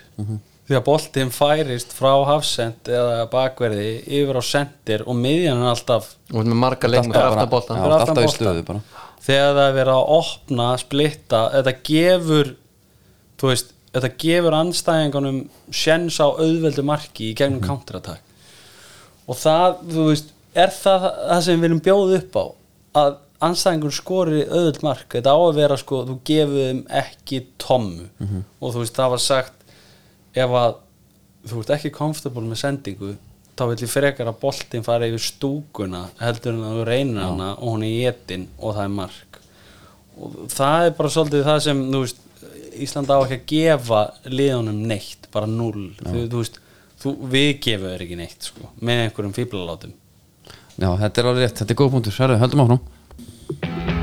því 0.68 0.76
að 0.76 0.84
boltinn 0.84 1.30
færist 1.32 1.94
frá 1.96 2.12
hafsend 2.28 2.88
eða 2.92 3.24
bakverði 3.32 3.88
yfir 4.04 4.36
á 4.36 4.42
sendir 4.44 5.04
og 5.08 5.16
miðjan 5.16 5.62
er 5.62 5.72
alltaf 5.72 6.10
og 6.28 6.44
með 6.44 6.58
marga 6.60 6.90
leikmenn 6.90 7.16
Alltaf 7.16 7.70
alltaf 7.72 8.24
í 8.26 8.32
stöðu 8.34 8.64
bara. 8.68 8.82
Þegar 9.24 9.54
það 9.56 9.64
er 9.64 9.76
verið 9.78 9.94
að 9.94 10.10
opna, 10.18 10.66
splitta 10.80 11.40
þetta 11.54 11.74
gefur 11.88 12.50
veist, 13.46 13.72
þetta 13.94 14.10
gefur 14.20 14.56
anstæðingunum 14.58 15.40
sjens 15.72 16.18
á 16.20 16.26
auðveldu 16.28 16.84
marki 16.86 17.30
í 17.30 17.36
gegnum 17.38 17.64
counterattack. 17.64 18.22
Og 19.28 19.36
það, 19.36 19.80
þú 19.88 20.06
veist, 20.10 20.32
er 20.56 20.72
það 20.72 21.08
það 21.08 21.42
sem 21.46 21.56
við 21.56 21.66
viljum 21.66 21.82
bjóða 21.88 22.20
upp 22.20 22.38
á 22.38 22.44
að 22.98 23.18
anstæðingun 23.48 23.94
skori 23.94 24.40
auðveld 24.48 24.80
mark. 24.82 25.06
Þetta 25.12 25.34
á 25.36 25.38
að 25.38 25.58
vera 25.60 25.76
sko, 25.80 26.00
þú 26.08 26.16
gefur 26.28 26.64
þeim 26.64 26.80
ekki 27.00 27.42
tommu. 27.62 28.08
Og 28.58 28.72
þú 28.74 28.82
veist, 28.82 28.96
það 28.96 29.12
var 29.14 29.22
sagt 29.22 29.57
ef 30.44 30.54
að 30.60 30.76
þú 31.48 31.62
ert 31.62 31.74
ekki 31.76 31.94
comfortable 31.94 32.44
með 32.46 32.62
sendingu 32.62 33.14
þá 33.58 33.64
vil 33.70 33.82
ég 33.82 33.90
frekar 33.90 34.30
að 34.30 34.38
boltinn 34.42 34.86
fara 34.86 35.08
yfir 35.08 35.24
stúkuna 35.24 36.04
heldur 36.20 36.54
en 36.54 36.64
að 36.66 36.78
þú 36.78 36.86
reynir 36.86 37.24
hana 37.24 37.50
og 37.56 37.74
hún 37.74 37.86
er 37.88 38.12
étin 38.12 38.46
og 38.58 38.76
það 38.76 38.84
er 38.84 38.94
mark. 38.94 39.40
Og 40.18 40.38
það 40.52 40.86
er 40.86 40.96
bara 40.98 41.12
svolítið 41.14 41.46
það 41.48 41.60
sem 41.66 41.84
veist, 41.94 42.24
Ísland 42.78 43.10
á 43.10 43.18
ekki 43.18 43.38
að 43.38 43.46
gefa 43.50 44.02
liðunum 44.30 44.82
neitt, 44.86 45.26
bara 45.34 45.50
null 45.50 45.88
þú, 45.98 46.26
þú 46.30 46.42
veist, 46.42 46.60
þú, 47.02 47.14
við 47.34 47.50
gefum 47.66 47.88
þér 47.90 48.06
ekki 48.06 48.20
neitt 48.20 48.50
sko, 48.52 48.70
með 48.78 49.04
einhverjum 49.08 49.34
fíblalátum 49.34 49.96
Já, 50.78 50.92
þetta 50.94 51.20
er 51.20 51.30
alveg 51.32 51.42
rétt, 51.42 51.58
þetta 51.58 51.74
er 51.74 51.80
góð 51.80 51.94
punktur. 51.96 52.18
Herðu, 52.22 52.42
höldum 52.44 52.66
áfram 52.68 53.97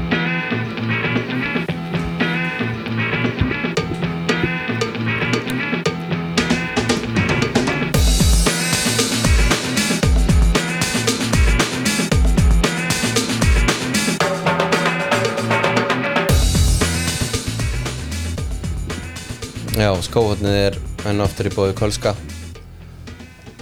já, 19.75 19.91
skóhotnið 20.07 20.55
er 20.57 20.77
enn 21.09 21.23
aftur 21.23 21.49
í 21.49 21.51
bóði 21.53 21.75
Kölska. 21.77 22.15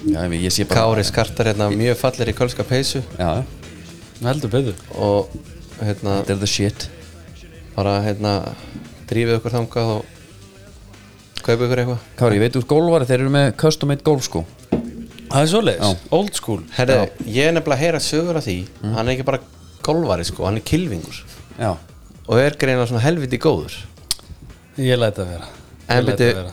Já, 0.04 0.20
ég, 0.28 0.50
sé 0.54 0.66
bara 0.68 0.84
Kári 0.94 1.06
skartar 1.08 1.50
hérna 1.50 1.70
mjög 1.74 1.98
fallir 2.02 2.30
í 2.30 2.36
Kölska 2.38 2.66
peysu. 2.68 3.02
Já, 3.18 3.44
heldur 4.24 4.52
beður 4.54 4.82
og 4.94 5.32
hérna 5.80 6.20
þetta 6.22 6.36
er 6.36 6.42
the 6.42 6.50
shit. 6.50 6.90
bara 7.74 7.96
hérna 8.06 8.34
drífið 9.10 9.40
okkur 9.40 9.56
þangað 9.56 9.94
og 9.96 10.12
kaupa 11.42 11.66
ykkur 11.66 11.82
eitthvað. 11.82 12.04
Kári, 12.20 12.38
ég 12.38 12.46
veit 12.46 12.60
úr 12.60 12.68
gólfari, 12.70 13.08
þeir 13.10 13.24
eru 13.24 13.34
með 13.34 13.48
custom 13.64 13.90
made 13.90 14.06
golfskó 14.06 14.44
það 15.34 15.40
er 15.42 15.50
svoleiðis, 15.50 16.06
old 16.14 16.38
school. 16.38 16.60
Herri, 16.76 17.00
ég 17.26 17.50
er 17.50 17.56
nefnilega 17.56 17.80
að 17.80 17.84
heyra 17.88 18.04
sögur 18.06 18.38
af 18.38 18.46
því. 18.46 18.60
Hann 18.84 19.08
er 19.08 19.16
ekki 19.16 19.26
bara 19.26 19.42
golvari 19.84 20.28
sko, 20.30 20.46
hann 20.46 20.62
er 20.62 20.68
kilvingur. 20.68 21.24
Já, 21.58 21.74
og 22.28 22.38
er 22.38 22.60
greina 22.62 22.86
svona 22.86 23.02
helviti 23.02 23.42
góður. 23.42 23.80
Ég 24.78 25.02
læt 25.02 25.18
að 25.18 25.34
vera 25.34 25.63
en 25.90 26.06
byrju, 26.08 26.44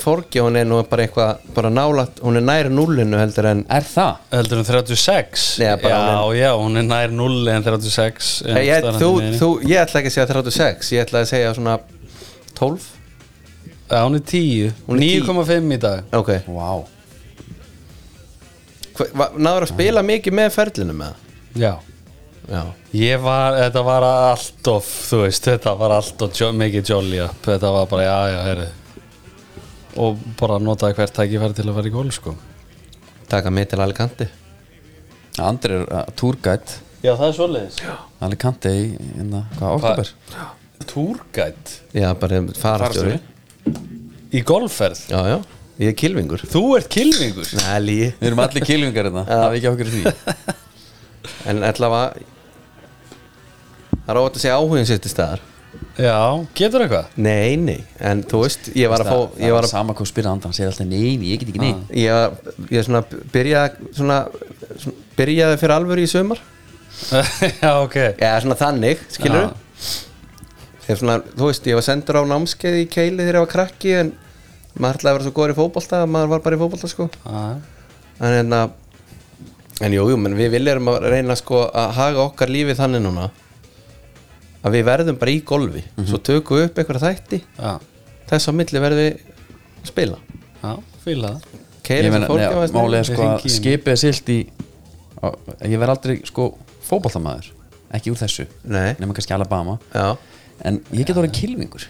Forgi 0.00 0.40
hún 0.40 0.56
er 0.56 0.64
nú 0.66 0.78
bara 0.88 1.04
eitthvað 1.04 1.42
bara 1.54 1.70
nálat, 1.70 2.20
hún 2.24 2.36
er 2.40 2.44
næri 2.46 2.70
núllinu 2.72 3.18
heldur 3.20 3.46
en 3.50 3.64
er 3.68 3.84
það? 3.84 4.14
heldur 4.32 4.58
en 4.62 4.64
36 4.64 5.46
Já, 5.60 5.74
bara 5.82 5.98
já, 5.98 6.20
hún 6.24 6.36
já, 6.38 6.50
hún 6.56 6.76
er 6.80 6.86
nær 6.88 7.10
0 7.12 7.48
en 7.52 7.62
36 7.66 8.30
ég, 8.48 8.62
ég, 8.70 8.88
þú, 8.98 9.10
þú, 9.40 9.50
ég 9.68 9.82
ætla 9.82 10.00
ekki 10.00 10.12
að 10.12 10.16
segja 10.16 10.28
36 10.32 10.92
ég 10.96 11.04
ætla 11.04 11.20
að 11.24 11.28
segja 11.34 11.52
svona 11.58 11.76
12 12.58 12.88
já, 13.90 14.00
hún 14.06 14.16
er 14.18 14.24
10 14.32 14.72
Hún 14.88 14.96
er 14.96 15.04
10. 15.04 15.28
9,5 15.28 15.72
í 15.76 15.80
dag. 15.84 16.04
Ok, 16.12 16.30
va- 19.14 19.32
náður 19.38 19.66
að 19.68 19.72
spila 19.74 20.02
mikið 20.02 20.34
með 20.40 20.48
ferlinu 20.56 20.96
með 20.96 21.12
það 21.12 21.62
já 21.62 21.72
já, 22.48 22.62
Ég 22.96 23.22
var, 23.22 23.56
þetta 23.60 23.84
var 23.86 24.08
allt 24.08 24.70
of, 24.72 24.90
þú 25.10 25.22
veist, 25.26 25.48
þetta 25.50 25.74
var 25.78 25.96
allt 25.98 26.26
of 26.26 26.42
mikið 26.62 26.92
jolly 26.94 27.22
up, 27.24 27.40
þetta 27.46 27.72
var 27.76 27.88
bara, 27.90 28.08
já, 28.08 28.18
já, 28.32 28.42
herri 28.48 28.68
og 29.98 30.20
bara 30.38 30.60
notaði 30.62 30.94
hvert 30.94 31.16
tækifæri 31.16 31.56
til 31.58 31.64
að 31.66 31.78
fara 31.80 31.90
í 31.90 31.94
gól, 31.94 32.10
sko. 32.14 32.34
Taka 33.28 33.50
mig 33.50 33.66
til 33.68 33.80
Alicante. 33.82 34.28
Andri 35.42 35.74
er 35.74 35.88
uh, 35.90 36.04
tourguide. 36.14 36.76
Já, 37.02 37.16
það 37.16 37.24
er 37.26 37.34
svoleiðis. 37.34 37.80
Alicante 38.22 38.70
í, 38.74 38.86
hérna, 39.16 39.42
hvað, 39.58 39.74
oktober 39.78 40.12
Túrgætt 40.88 41.74
já, 41.94 42.08
bara 42.18 42.40
farastjóri 42.58 43.18
í 44.34 44.42
golfferð? 44.46 45.04
Já, 45.10 45.18
já, 45.30 45.36
ég 45.82 45.92
er 45.92 45.96
kilvingur 45.98 46.42
Þú 46.48 46.62
ert 46.78 46.88
kilvingur 46.92 47.50
Nei, 47.58 47.76
lígi 47.84 48.08
Við 48.18 48.30
erum 48.30 48.42
allir 48.44 48.66
kilvingar 48.66 49.08
hérna, 49.08 49.24
það 49.28 49.44
er 49.46 49.58
ekki 49.58 49.70
okkur 49.72 49.92
því. 49.94 50.02
En 51.50 51.62
allavega 51.66 52.26
Það 54.08 54.14
er 54.14 54.20
óvægt 54.22 54.36
að 54.38 54.42
segja 54.46 54.56
áhugin 54.56 54.86
sér 54.88 55.00
til 55.04 55.10
staðar. 55.12 55.40
Já, 56.00 56.14
getur 56.56 56.80
eitthvað? 56.86 57.08
Nei, 57.20 57.56
nei, 57.60 57.80
en 58.00 58.22
þú 58.24 58.38
veist 58.40 58.68
Ég 58.78 58.88
var 58.88 59.02
að 59.02 59.08
Það, 59.10 59.18
fá 59.34 59.42
Ég 59.44 59.52
var 59.52 59.66
sama 59.68 59.94
hvað 59.98 60.08
spyrja 60.08 60.30
andan, 60.32 60.52
segir 60.56 60.70
alltaf 60.70 60.86
nei, 60.88 61.16
nei, 61.20 61.26
ég 61.34 61.40
get 61.42 61.50
ekki 61.52 61.60
nei 61.60 61.74
Ég, 61.92 62.14
var- 62.14 62.54
ég 62.72 62.86
svona 62.86 63.02
byrjaði 63.34 63.90
svona, 63.98 64.16
svona 64.80 64.94
Byrjaði 65.18 65.58
fyrir 65.60 65.74
alvöru 65.74 66.04
í 66.06 66.08
sumar. 66.08 66.40
Já, 67.60 67.72
ok. 67.84 67.96
Já, 68.16 68.30
svona 68.46 68.56
þannig, 68.62 69.02
skilur 69.12 69.50
Þegar 70.86 71.00
svona, 71.02 71.16
þú 71.36 71.50
veist, 71.50 71.68
ég 71.68 71.78
var 71.78 71.86
sendur 71.90 72.18
á 72.18 72.22
námskeið 72.32 72.78
í 72.80 72.86
keili 72.94 73.20
þegar 73.26 73.38
ég 73.40 73.44
var 73.44 73.52
krakki 73.52 73.92
En 74.00 74.12
maður 74.78 75.02
ætlaði 75.02 75.12
að 75.12 75.18
vera 75.18 75.26
svo 75.28 75.34
góður 75.36 75.52
í 75.52 75.58
fótbolta 75.58 76.00
að 76.00 76.12
Maður 76.14 76.32
var 76.32 76.44
bara 76.46 76.56
í 76.56 76.62
fótbolta, 76.62 76.90
sko. 76.94 77.10
Já, 77.26 77.44
En 78.24 78.38
hérna 78.38 78.62
En 79.84 79.92
jú, 79.94 80.08
jú, 80.14 80.16
menn 80.18 80.34
við 80.40 80.56
viljum 80.56 80.88
að 80.94 81.04
reyna 81.12 81.36
sko 81.38 81.66
að 81.68 81.92
haga 82.00 82.24
okkar 82.24 82.50
lífið 82.50 82.80
þannig 82.80 83.04
núna 83.04 83.28
að 84.64 84.74
við 84.78 84.84
verðum 84.88 85.18
bara 85.20 85.30
í 85.34 85.40
golfi. 85.46 85.82
Svo 86.08 86.18
tökum 86.24 86.58
við 86.60 86.68
upp 86.70 86.80
eitthvað 86.82 87.04
þætti. 87.06 87.40
Já, 87.58 87.72
þess 88.30 88.50
á 88.50 88.52
milli 88.58 88.82
verðum 88.84 89.04
við 89.04 89.20
að 89.82 89.92
spila. 89.92 90.18
Já 90.62 90.72
fíla 91.04 91.34
það. 91.36 91.64
Málið 91.88 92.98
er 92.98 93.06
sko 93.08 93.28
að 93.28 93.46
skipið 93.54 93.92
er 93.94 94.00
silt 94.02 94.28
í 94.34 94.40
á, 95.24 95.26
Ég 95.64 95.78
verð 95.80 95.94
aldrei 95.94 96.18
sko 96.28 96.50
fótboltamaður. 96.88 97.52
Ekki 97.96 98.12
úr 98.12 98.18
þessu, 98.20 98.44
Nei, 98.68 98.92
nema 99.00 99.14
kannski 99.16 99.32
Alabama. 99.32 99.78
Já, 99.94 100.10
En 100.68 100.80
ég 100.92 101.06
get 101.06 101.16
orðið 101.16 101.36
kilvingur 101.38 101.86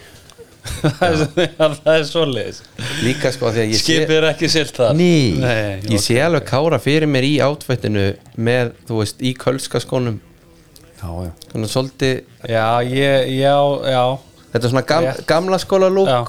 Það 1.01 1.23
er- 1.41 1.75
það 1.81 1.95
er 1.95 2.03
svoleiðis. 2.05 2.59
Líka 3.01 3.31
sko 3.33 3.49
því 3.55 3.63
að 3.63 3.71
ég 3.73 3.79
sé, 3.81 3.85
Skipið 3.87 4.17
er 4.19 4.27
ekki 4.29 4.51
silt 4.53 4.77
þar. 4.77 4.93
Ný. 4.99 5.09
Nei, 5.41 5.81
ég 5.95 6.03
sé 6.05 6.19
alveg 6.21 6.45
kára 6.51 6.79
fyrir 6.83 7.09
mér 7.09 7.25
í 7.25 7.39
átvættinu 7.43 8.05
með, 8.37 8.75
þú 8.87 8.99
veist, 9.01 9.23
í 9.25 9.33
kölska 9.41 9.81
skónum 9.83 10.19
Já, 10.21 10.21
já 10.21 10.28
svona 11.01 11.69
svolítið, 11.73 12.23
Já, 12.49 12.67
ég, 12.83 13.29
já, 13.39 13.57
já. 13.93 14.03
Þetta 14.53 14.65
er 14.65 14.71
svona 14.73 14.85
gam, 14.89 15.05
Rétt. 15.05 15.27
gamla 15.29 15.59
skóla 15.59 15.89
lúk 15.93 16.09
Já. 16.09 16.21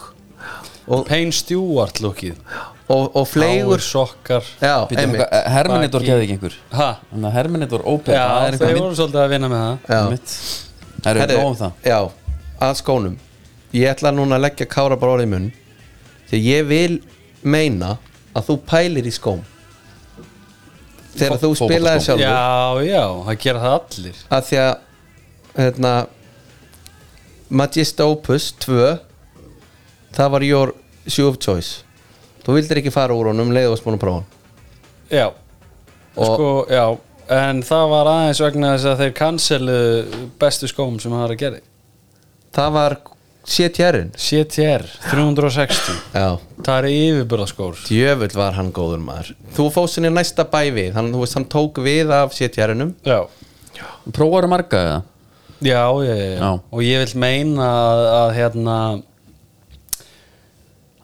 og, 0.87 1.05
Payne 1.07 1.31
Stewart 1.31 2.01
lukkið 2.03 2.35
og, 2.89 3.15
og 3.15 3.27
fleigur 3.29 3.77
Háir 3.79 3.85
sokkar 3.85 4.43
Já, 4.61 4.75
einmitt. 4.89 5.21
hvað, 5.21 5.47
Herminator 5.55 5.99
Baki. 6.01 6.09
geði 6.09 6.25
ekki 6.25 6.35
einhver? 6.37 6.57
Ha? 6.73 6.89
Þannig 7.11 7.29
að 7.29 7.37
Herminator 7.37 7.85
Open 7.85 8.13
Já, 8.15 8.25
það 8.27 8.47
er 8.47 8.57
þau 8.57 8.67
einhver 8.67 8.81
voru 8.83 8.99
svolítið 8.99 9.21
að 9.23 9.29
vinna 9.35 9.49
með 9.53 9.63
það. 9.63 9.77
Já. 9.89 10.01
mynd 10.09 10.35
Það 10.99 11.09
eru 11.11 11.19
Herri, 11.23 11.37
nóg 11.39 11.49
um 11.49 11.57
það. 11.59 11.71
Já, 11.85 11.99
að 12.67 12.75
skónum. 12.81 13.17
Ég 13.73 13.91
ætla 13.93 14.11
núna 14.11 14.35
að 14.39 14.45
leggja 14.47 14.65
kára 14.67 14.97
bara 14.99 15.13
orðið 15.15 15.27
í 15.27 15.31
munn 15.35 15.49
Því 16.29 16.39
ég 16.45 16.65
vil 16.69 16.95
meina 17.43 17.95
að 18.35 18.49
þú 18.49 18.55
pælir 18.69 19.07
í 19.07 19.13
skóm 19.13 19.39
Þegar 21.17 21.39
þú 21.41 21.49
spilaði 21.57 22.03
sjálfur? 22.05 22.23
Já, 22.23 22.85
já, 22.85 23.03
það 23.25 23.39
gera 23.43 23.59
það 23.65 23.75
allir. 23.79 24.19
Að 24.37 24.47
því 24.49 24.59
að 24.63 24.73
hérna, 25.59 25.93
Magista 27.49 28.05
Opus 28.05 28.51
2 28.61 28.97
það 30.15 30.31
var 30.35 30.45
your 30.45 30.73
shoe 31.09 31.27
of 31.29 31.39
choice. 31.41 31.83
Þú 32.45 32.55
vildir 32.59 32.81
ekki 32.81 32.93
fara 32.93 33.15
úr 33.17 33.31
honum 33.31 33.51
leið 33.53 33.73
og 33.73 33.79
spúin 33.81 33.97
að 33.97 34.03
prófa 34.03 34.21
hann. 34.21 34.27
Já. 35.09 35.27
Og- 36.15 36.35
Sko, 36.35 36.49
já 36.69 36.97
En 37.29 37.59
það 37.61 37.89
var 37.91 38.07
aðeins 38.09 38.39
vegna 38.41 38.69
þess 38.73 38.85
að 38.89 39.01
þeir 39.03 39.11
cancelu 39.13 39.75
bestu 40.41 40.65
skóm 40.67 40.95
sem 40.99 41.11
það 41.13 41.19
var 41.21 41.29
að 41.35 41.37
gera 41.43 41.59
það 42.57 42.71
var 42.73 42.95
CTR-in 43.49 44.11
CTR 44.13 44.85
360 45.09 45.95
já, 46.13 46.27
Það 46.65 46.75
er 46.77 46.87
yfirburðaskór. 46.93 47.79
Djöfull 47.87 48.35
var 48.37 48.57
hann 48.59 48.69
góður 48.75 49.01
maður. 49.01 49.31
Þú 49.55 49.67
fóst 49.73 49.97
sinni 49.97 50.11
næsta 50.13 50.45
bæ 50.45 50.61
við 50.75 50.93
hann, 50.97 51.09
þú 51.15 51.23
veist, 51.23 51.37
hann 51.39 51.47
tók 51.49 51.81
við 51.81 52.13
af 52.13 52.35
CTR-inum 52.37 52.93
Já. 53.07 53.23
Prófaru 54.13 54.49
marga 54.51 54.83
eða? 54.85 54.99
Já, 55.59 55.83
já, 56.05 56.13
já, 56.15 56.27
já. 56.29 56.39
Já. 56.39 56.51
og 56.71 56.83
ég 56.85 57.01
vil 57.03 57.19
meina 57.19 57.65
að, 57.67 58.03
að 58.19 58.29
hérna 58.37 58.75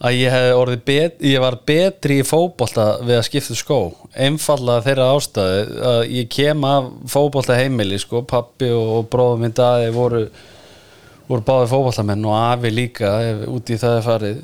að 0.05 0.17
ég 0.19 0.34
hef 0.35 0.57
orðið 0.59 0.81
bet, 0.88 1.22
ég 1.26 1.41
var 1.43 1.57
betri 1.67 2.19
í 2.22 2.26
fótbolta 2.27 2.85
við 3.01 3.17
að 3.19 3.26
skipta 3.27 3.55
skó. 3.57 3.80
Einfallega 4.13 4.84
þeirra 4.85 5.07
ástæði 5.15 5.61
að 5.91 6.01
ég 6.13 6.30
kem 6.35 6.65
af 6.67 6.89
fótbolta 7.11 7.57
heimili 7.57 7.99
sko, 8.01 8.22
pappi 8.27 8.69
og, 8.76 8.91
og 8.99 9.07
bróðum 9.13 9.45
minn 9.45 9.55
daði 9.57 9.89
voru, 9.95 10.22
voru 11.30 11.45
báði 11.45 11.69
fótboltamenn 11.72 12.27
og 12.27 12.35
afi 12.38 12.72
líka 12.73 13.14
ef, 13.26 13.45
út 13.52 13.72
í 13.72 13.80
það 13.81 13.97
er 13.99 14.06
farið. 14.06 14.43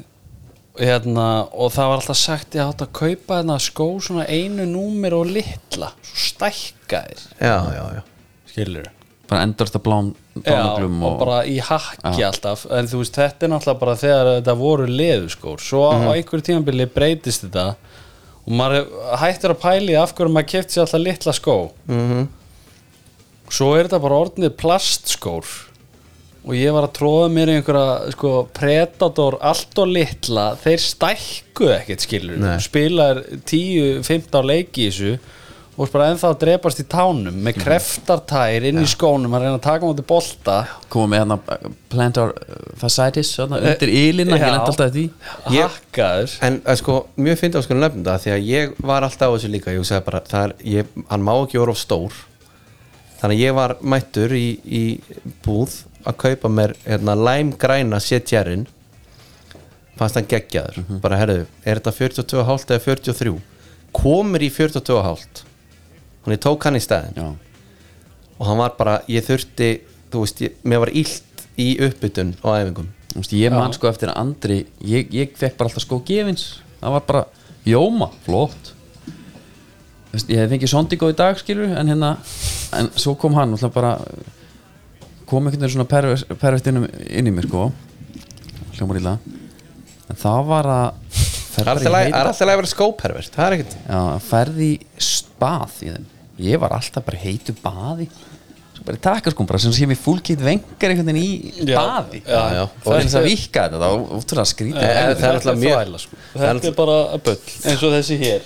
Hérna, 0.81 1.27
og 1.51 1.73
það 1.75 1.89
var 1.91 1.99
alltaf 1.99 2.17
sagt 2.17 2.55
ég 2.55 2.63
átt 2.63 2.81
að 2.85 2.93
kaupa 2.95 3.41
hérna 3.41 3.57
skó 3.61 3.87
svona 4.01 4.23
einu 4.31 4.65
númer 4.69 5.13
og 5.17 5.27
litla 5.29 5.91
svo 5.99 6.23
stækkaðir. 6.29 7.25
Já, 7.41 7.57
já, 7.75 7.83
já. 7.99 8.01
Skilur 8.51 8.89
Bara 9.31 9.45
endast 9.47 9.75
að 9.77 9.85
Já, 9.85 10.43
blánuglum 10.43 11.03
og, 11.07 11.17
bara 11.19 11.41
í 11.47 11.57
hakki 11.63 12.23
alltaf. 12.23 12.65
En 12.71 12.87
þú 12.87 13.01
veist, 13.03 13.15
þetta 13.19 13.47
er 13.47 13.51
náttúrulega 13.51 13.81
bara 13.83 13.95
þegar 13.99 14.29
þetta 14.33 14.55
voru 14.59 14.87
leðuskór, 14.87 15.63
svo 15.63 15.85
á 15.91 16.11
einhverju 16.11 16.47
tímabili 16.49 16.87
breytist 16.91 17.45
þetta 17.45 17.75
og 18.41 18.53
maður 18.57 18.89
hættur 19.21 19.53
að 19.53 19.61
pæli 19.61 19.95
af 19.99 20.15
hverju 20.17 20.33
maður 20.33 20.49
kefti 20.51 20.75
sér 20.75 20.85
alltaf 20.85 21.03
litla 21.03 21.35
skó. 21.35 21.57
Mm 21.91 22.29
svo 23.51 23.73
er 23.75 23.87
þetta 23.87 23.99
bara 24.03 24.19
orðnið 24.25 24.53
plastskór 24.59 25.47
og 26.41 26.55
ég 26.57 26.73
var 26.73 26.87
að 26.87 26.95
tróða 26.97 27.27
mér 27.33 27.51
í 27.51 27.57
einhverja 27.59 28.13
sko, 28.15 28.31
Predator 28.57 29.37
allt 29.45 29.83
og 29.83 29.91
litla. 29.91 30.47
Þeir 30.61 30.81
stækkuð 30.87 31.75
ekkert 31.75 32.07
skilur 32.07 32.41
Nei. 32.41 32.55
spilar 32.63 33.21
10-15 33.45 34.49
leiki 34.49 34.87
í 34.87 34.89
þessu 34.89 35.13
og 35.81 35.89
bara 35.89 36.09
ennþá 36.11 36.33
að 36.33 36.39
drepast 36.41 36.81
í 36.83 36.85
tánum 36.91 37.37
með 37.45 37.61
kreftartær 37.63 38.65
inn 38.69 38.81
í 38.81 38.87
skónum 38.89 39.33
að 39.37 39.45
reyna 39.45 39.55
að 39.55 39.63
taka 39.65 39.87
mútið 39.87 40.07
bolta. 40.09 40.57
Koma 40.91 41.13
með 41.13 41.21
hérna 41.23 41.37
uh, 41.39 41.69
plantar 41.89 42.33
uh, 42.35 42.83
hérna, 42.83 43.61
undir 43.61 43.93
ylina, 43.93 44.35
já. 44.35 44.43
ég 44.43 44.51
lendi 44.51 44.73
alltaf 44.73 44.91
því. 44.91 45.05
Hakkaður. 45.47 46.35
En 46.45 46.59
eh, 46.59 46.77
sko, 46.81 46.97
mjög 47.17 47.39
fyndi 47.39 47.61
á 47.61 47.65
sko 47.65 47.77
nefnum 47.77 48.03
það 48.09 48.25
því 48.25 48.33
að 48.35 48.49
ég 48.49 48.75
var 48.91 49.07
alltaf 49.07 49.31
á 49.31 49.33
þessu 49.37 49.53
líka 49.53 49.77
ég 49.77 49.87
sagði 49.87 50.07
bara, 50.09 50.21
það 50.27 50.49
er, 50.49 50.57
ég, 50.75 50.91
hann 51.13 51.25
má 51.25 51.33
ekki 51.37 51.61
vera 51.61 51.73
of 51.73 51.81
stór. 51.81 52.19
Þannig 53.21 53.39
að 53.39 53.45
ég 53.45 53.57
var 53.57 53.77
mættur 53.95 54.35
í, 54.37 54.45
í 54.65 54.83
búð 55.45 55.79
að 56.05 56.17
kaupa 56.25 56.51
mér 56.51 56.75
hérna, 56.85 57.15
læmgræna 57.15 57.99
setjærin 58.01 58.67
fannst 59.99 60.17
hann 60.17 60.29
geggjaður. 60.29 60.81
Bara 61.03 61.19
herðu, 61.19 61.45
er 61.65 61.81
þetta 61.81 61.95
42,5 61.97 62.75
eða 62.75 62.83
43 62.87 63.37
komur 63.95 64.43
í 64.43 64.49
42,5 64.51 65.45
hann 66.23 66.35
ég 66.35 66.41
tók 66.41 66.67
hann 66.67 66.77
í 66.77 66.83
stæðin 66.83 67.17
Já, 67.17 67.27
og 68.37 68.47
hann 68.47 68.59
var 68.61 68.75
bara, 68.77 68.99
ég 69.11 69.25
þurfti 69.25 69.71
þú 70.11 70.23
veist, 70.25 70.41
ég, 70.43 70.57
mér 70.67 70.83
var 70.85 70.91
illt 71.01 71.45
í 71.59 71.67
uppbytun 71.85 72.35
á 72.41 72.47
æfingum. 72.61 72.89
Veist, 73.15 73.33
ég 73.35 73.53
man 73.53 73.73
sko 73.75 73.89
eftir 73.91 74.11
Andri 74.13 74.63
ég, 74.87 75.11
ég 75.13 75.33
fekk 75.37 75.57
bara 75.59 75.69
alltaf 75.69 75.85
skó 75.85 75.99
gefins. 76.07 76.61
Það 76.81 76.95
var 76.95 77.07
bara, 77.09 77.23
jóma, 77.67 78.09
flott. 78.25 78.73
Veist, 80.11 80.31
ég 80.31 80.41
hef 80.41 80.51
fengið 80.51 80.73
Sondigo 80.73 81.11
í 81.11 81.17
dag 81.17 81.39
skilur, 81.39 81.73
en 81.77 81.91
hérna 81.91 82.15
en 82.77 82.91
svo 82.99 83.15
kom 83.19 83.35
hann, 83.37 83.55
alltaf 83.55 83.73
bara 83.75 83.97
kom 85.31 85.47
einhvern 85.47 85.63
veginn 85.63 85.75
svona 85.77 85.87
pervert, 85.91 86.33
pervert 86.41 86.67
inn, 86.71 86.83
inn 87.09 87.29
í 87.31 87.33
mér 87.35 87.47
sko. 87.49 87.69
Hljómar 88.77 88.99
illa. 89.01 89.15
En 90.11 90.19
það 90.19 90.41
var 90.49 90.67
að 90.67 91.15
það 91.51 91.61
er 91.61 91.69
alltaf 91.75 91.93
læg- 91.95 92.11
það 92.11 92.41
er 92.41 92.51
að 92.51 92.59
vera 92.61 92.71
skópervert 92.71 93.35
það 93.35 93.45
er 93.47 93.55
ekkert 93.57 93.77
Já, 93.87 94.01
ferði 94.27 94.69
spað 94.97 95.79
í 95.87 95.89
þeim. 95.93 96.05
Ég 96.41 96.59
var 96.63 96.73
alltaf 96.77 97.05
bara 97.07 97.19
heitu 97.21 97.53
baði. 97.63 98.07
Svo 98.75 98.85
bara 98.87 98.97
í 98.97 99.01
takaskum 99.03 99.47
bara 99.49 99.59
sem 99.61 99.73
sé 99.75 99.85
mér 99.85 99.99
fúlkitt 100.01 100.41
vengar 100.41 100.89
einhvern 100.89 101.11
veginn 101.11 101.21
í 101.21 101.67
Já, 101.69 101.75
baði. 101.77 102.21
já, 102.25 102.41
já. 102.57 102.63
Og 102.63 102.87
til 102.87 103.03
þess 103.05 103.19
að 103.19 103.27
vika 103.29 103.65
þetta, 103.67 103.81
það 103.83 103.91
var 103.91 104.15
útrúlega 104.17 104.49
skrítið 104.51 104.81
Eh, 104.81 104.95
Þetta 105.01 105.19
það 105.21 105.27
er 105.29 105.37
alltaf 105.41 105.59
mjög- 105.61 105.77
þvæla, 105.77 105.99
sko. 106.05 106.15
Þetta 106.41 106.71
er 106.71 106.77
bara 106.79 106.97
bull 107.27 107.37
eins 107.71 107.83
og 107.83 107.93
þessi 107.97 108.17
hér. 108.23 108.41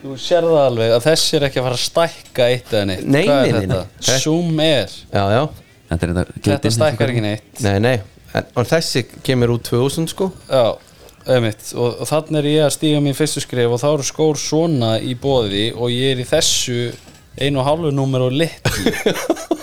Þú 0.00 0.14
sér 0.16 0.46
það 0.48 0.60
alveg 0.64 0.92
að 0.96 1.02
þessi 1.10 1.34
er 1.36 1.42
ekki 1.48 1.58
að 1.60 1.66
fara 1.66 1.76
að 1.76 1.84
stækka 1.90 2.44
eitt 2.54 2.70
eða 2.72 2.86
neitt. 2.88 3.04
Nei, 3.04 3.24
er 3.26 3.26
nei, 3.28 3.52
nei, 3.52 3.60
þetta? 3.66 3.86
nei. 4.08 4.18
Zoom 4.22 4.60
er. 4.64 4.88
Já, 5.12 5.24
já, 5.34 5.42
Þetta 5.90 6.06
er 6.06 6.14
þetta 6.14 6.44
Þetta 6.46 6.72
stækkar 6.76 7.12
ekki 7.12 7.24
neitt. 7.24 7.50
Nei, 7.66 7.76
nei. 7.82 7.96
En, 8.30 8.46
og 8.54 8.68
þessi 8.70 9.04
kemur 9.26 9.56
út 9.56 9.66
2000 9.66 10.10
sko. 10.12 10.30
Já, 10.46 10.76
einmitt. 11.26 11.72
Og, 11.74 12.00
og 12.00 12.10
þannig 12.10 12.40
er 12.40 12.50
ég 12.52 12.66
að 12.68 12.74
stíga 12.76 13.00
mín 13.02 13.16
fyrstu 13.18 13.42
skrif 13.42 13.74
og 13.74 13.82
þá 13.82 13.88
eru 13.90 14.06
skór 14.06 14.38
svona 14.40 14.96
í 15.02 15.16
bóði 15.18 15.70
og 15.74 15.90
ég 15.90 16.14
er 16.14 16.22
í 16.22 16.28
þessu 16.28 16.92
einu 17.40 17.60
og 17.60 17.66
hálfu 17.66 17.90
númer 17.94 18.26
og 18.26 18.36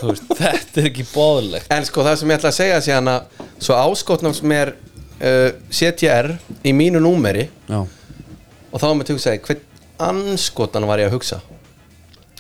veist, 0.07 0.27
Þetta 0.37 0.81
er 0.81 0.89
ekki 0.89 1.05
bóðlegt 1.11 1.71
en 1.73 1.87
sko 1.87 2.05
það 2.05 2.19
sem 2.21 2.31
ég 2.31 2.39
ætla 2.39 2.51
að 2.51 2.57
segja 2.57 2.81
sé 2.83 2.95
hann 2.95 3.11
að 3.11 3.43
svo 3.57 3.77
áskotnum 3.77 4.35
sem 4.37 4.53
er 4.55 4.73
uh, 4.73 5.49
CTR 5.73 6.33
í 6.67 6.73
mínu 6.77 7.01
númeri 7.03 7.47
Já, 7.67 7.81
og 7.81 8.81
þá 8.81 8.87
er 8.89 8.97
mér 8.99 9.09
til 9.09 9.17
að 9.17 9.23
segja 9.25 9.43
hvern 9.47 9.65
anskotan 10.07 10.87
var 10.89 11.01
ég 11.01 11.09
að 11.09 11.17
hugsa 11.17 11.41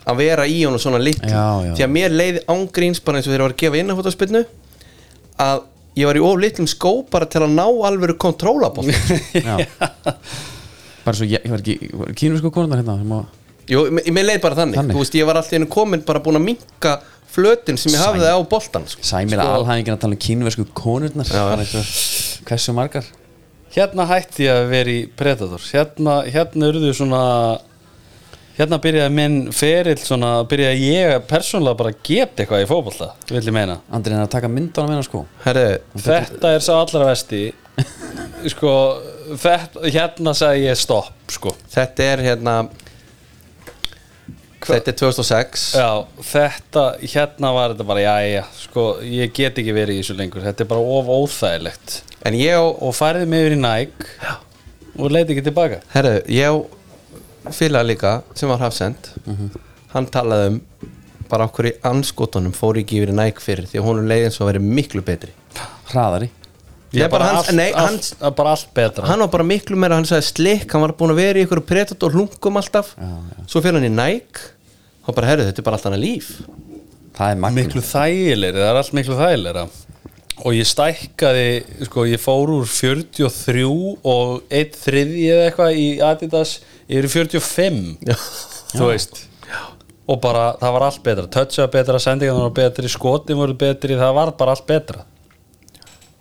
að 0.07 0.21
vera 0.21 0.45
í 0.47 0.59
honum 0.63 0.81
svona 0.81 1.01
litlu 1.03 1.29
Já, 1.29 1.47
já. 1.67 1.73
því 1.77 1.85
að 1.87 1.93
mér 1.95 2.15
leiði 2.15 2.43
ángríns 2.53 3.01
bara 3.03 3.19
eins 3.19 3.27
og 3.27 3.33
þeir 3.35 3.43
var 3.45 3.55
að 3.55 3.61
gefa 3.63 3.81
inn 3.81 3.93
að 3.93 4.11
spilnu 4.15 4.43
að 5.47 5.65
ég 5.97 6.09
var 6.09 6.19
í 6.19 6.23
of 6.27 6.37
litlum 6.41 6.69
skó 6.69 6.93
bara 7.11 7.27
til 7.29 7.43
að 7.43 7.55
ná 7.57 7.65
alvöru 7.65 8.17
kontrólaból 8.21 8.85
Bara 11.07 11.15
svo, 11.15 11.23
ég, 11.23 11.39
ég 11.39 11.51
var 11.51 11.61
ekki 11.63 11.91
kínur 12.19 12.41
sko 12.41 12.51
konunar 12.51 12.81
hérna 12.81 12.97
sem 12.99 13.13
að 13.15 13.27
Jú, 13.67 13.83
mér 13.91 14.05
mér 14.15 14.27
leið 14.29 14.41
bara 14.45 14.55
þannig. 14.61 14.77
Þannig. 14.79 14.95
Þú 14.95 15.01
veist, 15.01 15.15
ég 15.19 15.27
var 15.27 15.39
alltaf 15.41 15.57
einu 15.57 15.67
komin 15.71 16.03
bara 16.07 16.21
búin 16.23 16.39
að 16.39 16.45
minka 16.45 16.93
flötin 17.35 17.79
sem 17.79 17.91
ég 17.91 17.99
hafði 17.99 18.29
á 18.31 18.39
boltan 18.47 18.85
sko. 18.87 19.03
Sæmir 19.03 19.41
sko, 19.41 19.47
alhæðingin 19.57 19.95
að 19.97 20.03
tala 20.05 20.15
um 20.15 20.21
kínversku 20.23 20.65
konurnar 20.77 21.27
Hversu 22.47 22.75
margar? 22.77 23.09
Hérna 23.75 24.05
hætti 24.07 24.47
ég 24.47 24.55
að 24.55 24.69
vera 24.71 24.93
í 24.93 25.01
Predator 25.19 25.65
Hérna, 25.67 26.21
hérna 26.31 26.69
urðu 26.71 26.93
svona 26.95 27.21
Hérna 28.57 28.79
byrjaði 28.81 29.13
minn 29.13 29.35
ferill 29.53 29.99
svona 30.01 30.31
Byrjaði 30.49 30.87
ég 30.89 31.27
persónulega 31.29 31.77
bara 31.77 31.91
að 31.93 31.99
geta 32.07 32.41
eitthvað 32.43 32.63
í 32.63 32.69
fótbolta 32.71 33.11
Vil 33.29 33.43
ég 33.43 33.53
meina. 33.53 33.75
Andri 33.93 34.15
er 34.17 34.23
að 34.23 34.31
taka 34.33 34.49
myndana 34.49 34.89
meina 34.89 35.05
sko? 35.05 35.21
Herðu, 35.43 35.77
Þetta 36.07 36.55
er 36.55 36.65
sá 36.65 36.73
allra 36.79 37.11
vesti 37.11 37.43
Sko 38.53 38.73
þetta, 39.37 39.85
Hérna 39.93 40.33
sagði 40.37 40.65
ég 40.69 40.79
stopp 40.79 41.33
sko. 41.35 41.53
Þetta 41.73 42.05
er 42.13 42.23
hérna 42.31 42.57
Þetta 44.67 44.91
er 44.91 44.97
2006 44.99 45.65
Já, 45.77 45.89
þetta, 46.31 46.83
hérna 47.13 47.51
var 47.55 47.71
þetta 47.75 47.85
bara 47.87 48.03
Jæja, 48.03 48.41
sko, 48.65 48.87
ég 49.05 49.31
get 49.37 49.61
ekki 49.61 49.75
verið 49.75 49.99
í 49.99 50.01
þessu 50.01 50.15
lengur. 50.17 50.43
Þetta 50.43 50.65
er 50.65 50.69
bara 50.73 50.97
of 50.97 51.11
óþægilegt. 51.13 51.99
En 52.27 52.35
ég 52.35 52.57
á, 52.57 52.65
Og 52.65 52.91
færði 52.97 53.29
mig 53.29 53.45
yfir 53.45 53.55
í 53.55 53.61
Nike 53.61 54.09
Já. 54.25 54.33
Og 54.97 55.13
leiti 55.13 55.35
ekki 55.35 55.45
tilbaka. 55.45 55.77
Herðu, 55.93 56.17
ég 56.33 56.49
á 56.49 56.55
félag 57.55 57.85
líka 57.91 58.11
sem 58.35 58.49
var 58.49 58.59
hafsend 58.59 59.11
Hann 59.93 60.05
talaði 60.11 60.49
um 60.55 60.61
bara 61.29 61.45
okkur 61.49 61.67
í 61.69 61.73
anskotunum 61.87 62.53
fór 62.55 62.77
ekki 62.79 63.01
yfir 63.01 63.11
næk 63.15 63.39
fyrir 63.43 63.65
því 63.67 63.79
að 63.81 63.85
honum 63.87 64.05
leiði 64.07 64.27
eins 64.29 64.37
og 64.39 64.45
að 64.45 64.51
vera 64.53 64.61
miklu 64.63 65.01
betri. 65.03 65.31
Hraðari? 65.89 66.29
Nei, 66.93 67.07
bara 67.11 67.25
hans- 67.33 67.49
allt, 67.49 67.55
nei, 67.57 67.65
allt, 67.73 67.89
hans- 67.89 68.13
bara 68.37 68.53
allt 68.55 68.69
betra. 68.75 69.05
Hann 69.09 69.19
var 69.19 69.27
bara 69.33 69.43
miklu 69.43 69.75
meira, 69.75 69.95
hann 69.99 70.05
sagði 70.07 70.23
slikk 70.29 70.71
hann 70.71 70.85
var 70.85 70.93
búin 70.95 71.11
að 71.11 71.19
vera 71.19 71.39
í 71.41 71.43
ykkur 71.45 71.61
predator 71.67 72.11
hlungum 72.15 72.55
alltaf. 72.61 72.93
Svo 73.47 73.59
fyrir 73.61 73.75
hann 73.81 73.89
í 73.89 73.91
næk 73.91 74.39
og 75.07 75.15
bara, 75.15 75.27
herðu, 75.33 75.49
þetta 75.49 75.59
er 75.59 75.67
bara 75.67 75.75
allt 75.81 75.89
annað 75.91 76.05
líf. 76.05 76.29
Er 77.19 77.35
Miklu 77.35 77.81
þægilegri, 77.81 78.61
það 78.61 78.71
er 78.71 78.79
allt 78.83 78.93
miklu 78.93 79.15
þægilegra. 79.19 79.67
Og 80.45 80.53
ég 80.53 80.67
stækkaði, 80.69 81.45
sko, 81.89 82.03
ég 82.05 82.21
fór 82.21 82.51
úr 82.53 82.67
43 82.69 83.63
og 84.05 84.43
1 84.53 84.75
þriði 84.77 85.23
eða 85.33 85.45
eitthvað 85.49 85.79
í 85.81 85.87
Adidas 86.05 86.59
Ég 86.87 87.01
er 87.01 87.07
í 87.07 87.11
45 87.11 87.81
Já. 88.07 88.15
Þú 88.73 88.87
veist. 88.91 89.21
Og 90.07 90.21
bara, 90.23 90.53
það 90.61 90.73
var 90.77 90.85
allt 90.87 91.01
betra. 91.03 91.27
Toucha 91.27 91.65
var 91.65 91.71
betra, 91.73 91.99
sendingan 91.99 92.39
var 92.45 92.53
betri, 92.55 92.87
skotin 92.91 93.35
voru 93.39 93.55
betri 93.59 93.97
Það 93.99 94.13
var 94.15 94.31
bara 94.39 94.53
allt 94.55 94.67
betra. 94.69 95.03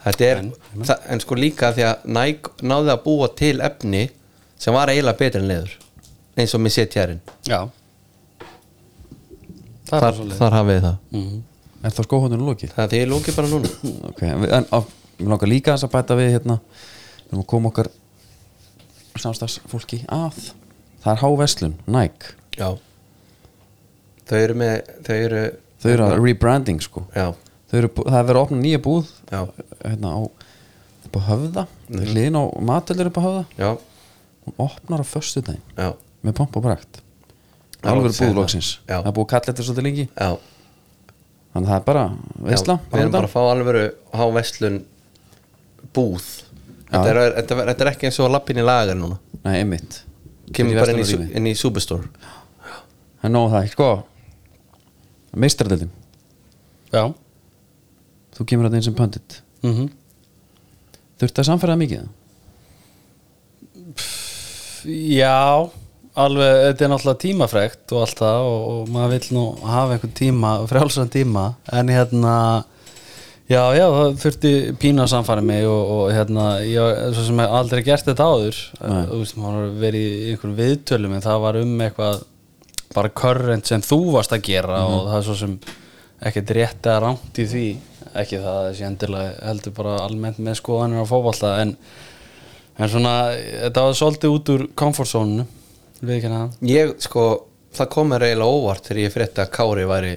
Þetta 0.07 0.27
er, 0.27 0.41
það, 0.87 1.01
en 1.11 1.23
sko 1.23 1.35
líka 1.39 1.73
því 1.75 1.85
að 1.89 2.05
Nike 2.15 2.67
náði 2.71 2.93
að 2.95 3.01
búa 3.07 3.29
til 3.39 3.57
efni 3.67 4.05
sem 4.59 4.75
var 4.75 4.91
eiginlega 4.93 5.19
betri 5.19 5.41
en 5.43 5.49
leður 5.51 5.73
eins 6.37 6.55
og 6.55 6.61
með 6.63 6.75
er 9.91 10.03
þar, 10.03 10.15
svo 10.19 10.27
þar 10.39 10.55
hafið 10.61 10.81
það. 10.85 10.97
Mhm. 11.15 11.41
Er 11.87 11.91
það 11.95 12.07
skóhóndunum 12.09 12.49
lokið? 12.51 12.71
það 12.75 12.85
er 12.85 12.89
því 12.93 13.01
ég 13.03 13.11
lóki 13.11 13.35
bara 13.37 13.49
núna. 13.51 13.71
Ok, 14.11 14.23
en 14.27 14.41
við- 14.43 14.53
en 14.57 14.67
langar 15.31 15.49
líka 15.51 15.75
þess 15.75 15.87
að 15.87 15.93
bæta 15.95 16.17
við 16.19 16.31
hérna. 16.35 16.57
Við 17.27 17.33
erum 17.33 17.43
að 17.43 17.47
koma 17.47 17.69
okkar 17.71 17.89
samstagsfólki 19.23 20.03
að. 20.13 20.41
Það 21.05 21.13
er 21.13 21.23
háveslun, 21.23 21.77
Nike. 21.87 22.35
Já. 22.59 22.69
Þau 24.27 24.39
eru 24.41 24.57
með 24.59 24.91
Þau 25.07 25.17
eru 25.17 25.43
þau 25.83 25.91
eru 25.93 26.07
að 26.07 26.17
rebranding 26.25 26.83
sko. 26.83 27.05
Já, 27.15 27.29
eru, 27.77 27.91
það 27.95 28.19
er 28.19 28.29
verið 28.31 28.41
að 28.41 28.43
opna 28.43 28.61
nýja 28.63 28.83
búð 28.83 29.11
já, 29.31 29.41
hérna 29.85 30.15
á 30.17 30.21
upp 31.07 31.19
á 31.19 31.21
höfða. 31.31 31.67
Hliðin 31.93 32.41
á 32.41 32.45
matöllur 32.73 33.11
upp 33.13 33.21
á 33.21 33.27
höfða. 33.27 33.45
Já, 33.61 33.71
hún 34.47 34.59
opnar 34.67 35.05
á 35.05 35.07
föstudaginn 35.07 35.63
já, 35.77 35.93
með 36.27 36.39
pomp 36.41 36.57
og 36.59 36.71
Já, 37.87 37.93
alveg 37.93 38.09
loksins, 38.09 38.27
búð 38.27 38.39
loksins 38.41 38.69
já. 38.89 38.97
það 38.97 39.09
er 39.11 39.15
búið 39.15 39.27
kalla 39.31 39.47
þetta 39.47 39.65
svolítið 39.67 39.85
lengi. 39.87 40.05
Já. 40.17 40.31
Þannig 41.57 41.69
að 41.69 41.73
það 41.73 41.79
er 41.81 41.85
bara 41.87 42.05
veistla 42.45 42.75
Já, 42.77 42.89
Við 42.93 43.01
erum 43.01 43.13
bara 43.15 43.29
að 43.29 43.33
fá 43.33 43.43
alvöru 43.49 43.85
Há 44.13 44.25
vestlun 44.35 44.75
Búð 45.97 46.27
þetta 46.91 47.13
er, 47.13 47.21
þetta, 47.41 47.61
þetta 47.71 47.87
er 47.87 47.93
ekki 47.93 48.09
eins 48.09 48.21
og 48.23 48.33
lappin 48.35 48.63
í 48.63 48.67
lagar 48.67 48.99
núna. 48.99 49.19
Nei, 49.43 49.55
einmitt. 49.61 50.01
Kemur 50.55 50.79
bara 50.81 50.95
inn 50.95 51.03
í, 51.03 51.29
inn 51.41 51.51
í 51.51 51.55
Superstore. 51.59 52.09
Það 53.21 53.29
er 53.29 53.35
nóg 53.35 53.49
það, 53.55 53.71
sko. 53.75 53.91
Meistaradeldin, 55.37 55.91
Já. 56.95 57.03
Þú 58.37 58.45
kemur 58.49 58.69
að 58.69 58.77
einn 58.79 58.85
sem 58.87 58.95
pöndit 58.97 59.41
mm 59.65 59.89
þurfti 61.17 61.41
að 61.41 61.49
samfæra 61.49 61.77
mikið? 61.81 62.07
Já, 65.17 65.69
alveg, 66.13 66.51
þetta 66.67 66.85
er 66.85 66.91
náttúrulega 66.93 67.23
tímafrekt 67.23 67.95
og 67.97 68.03
allt 68.05 68.21
það 68.21 68.49
og, 68.51 68.67
og 68.73 68.91
maður 68.93 69.15
vill 69.15 69.37
nú 69.37 69.45
hafa 69.65 69.97
einhvern 69.97 70.17
tíma, 70.21 70.51
frjálsan 70.71 71.13
tíma. 71.13 71.47
En 71.73 71.91
hérna 71.91 72.35
já, 73.51 73.61
já, 73.77 73.85
það 73.95 74.19
þurfti 74.23 74.53
pína 74.83 75.05
að 75.07 75.13
samfæra 75.15 75.45
mig 75.47 75.67
og, 75.71 75.93
og 75.97 76.13
hérna, 76.15 76.47
ég 76.67 77.03
svo 77.17 77.27
sem 77.29 77.43
hef 77.43 77.57
aldrei 77.61 77.83
gert 77.87 78.09
þetta 78.09 78.29
áður. 78.31 78.63
Þú 78.81 79.21
veist, 79.23 79.39
maður 79.41 79.77
verið 79.83 80.07
í 80.07 80.31
einhverjum 80.33 80.57
viðtölum 80.61 81.17
en 81.17 81.27
það 81.27 81.45
var 81.47 81.61
um 81.63 81.77
eitthvað 81.87 82.25
bara 82.97 83.13
current 83.23 83.69
sem 83.69 83.85
þú 83.85 84.01
varst 84.15 84.33
að 84.33 84.47
gera 84.47 84.83
og 84.89 85.09
það 85.11 85.19
er 85.19 85.25
svo 85.27 85.39
sem 85.43 85.57
ekkert 86.27 86.53
rétt 86.57 86.91
eða 86.91 87.01
rámt 87.05 87.41
í 87.43 87.49
því. 87.51 87.69
Ekki 88.17 88.39
það 88.41 88.53
að 88.57 88.67
þessi 88.71 88.85
endilega 88.87 89.33
heldur 89.51 89.75
bara 89.77 89.97
almennt 90.07 90.39
með 90.41 90.61
skoðanir 90.63 91.05
á 91.05 91.11
fótbolta 91.11 91.57
en 91.61 91.75
En 92.77 92.91
svona, 92.93 93.33
þetta 93.65 93.85
var 93.87 93.95
svolítið 93.97 94.35
út 94.35 94.51
úr 94.53 94.63
comfort 94.77 95.09
zone 95.09 95.47
við 96.03 96.19
ekki 96.19 96.33
það. 96.33 96.57
Ég, 96.69 96.91
sko, 97.07 97.23
það 97.77 97.93
kom 97.95 98.11
mér 98.13 98.27
eiginlega 98.27 98.57
óvart 98.59 98.89
þegar 98.89 99.01
ég 99.01 99.15
frétti 99.15 99.43
að 99.45 99.53
Kári 99.55 99.87
væri 99.89 100.11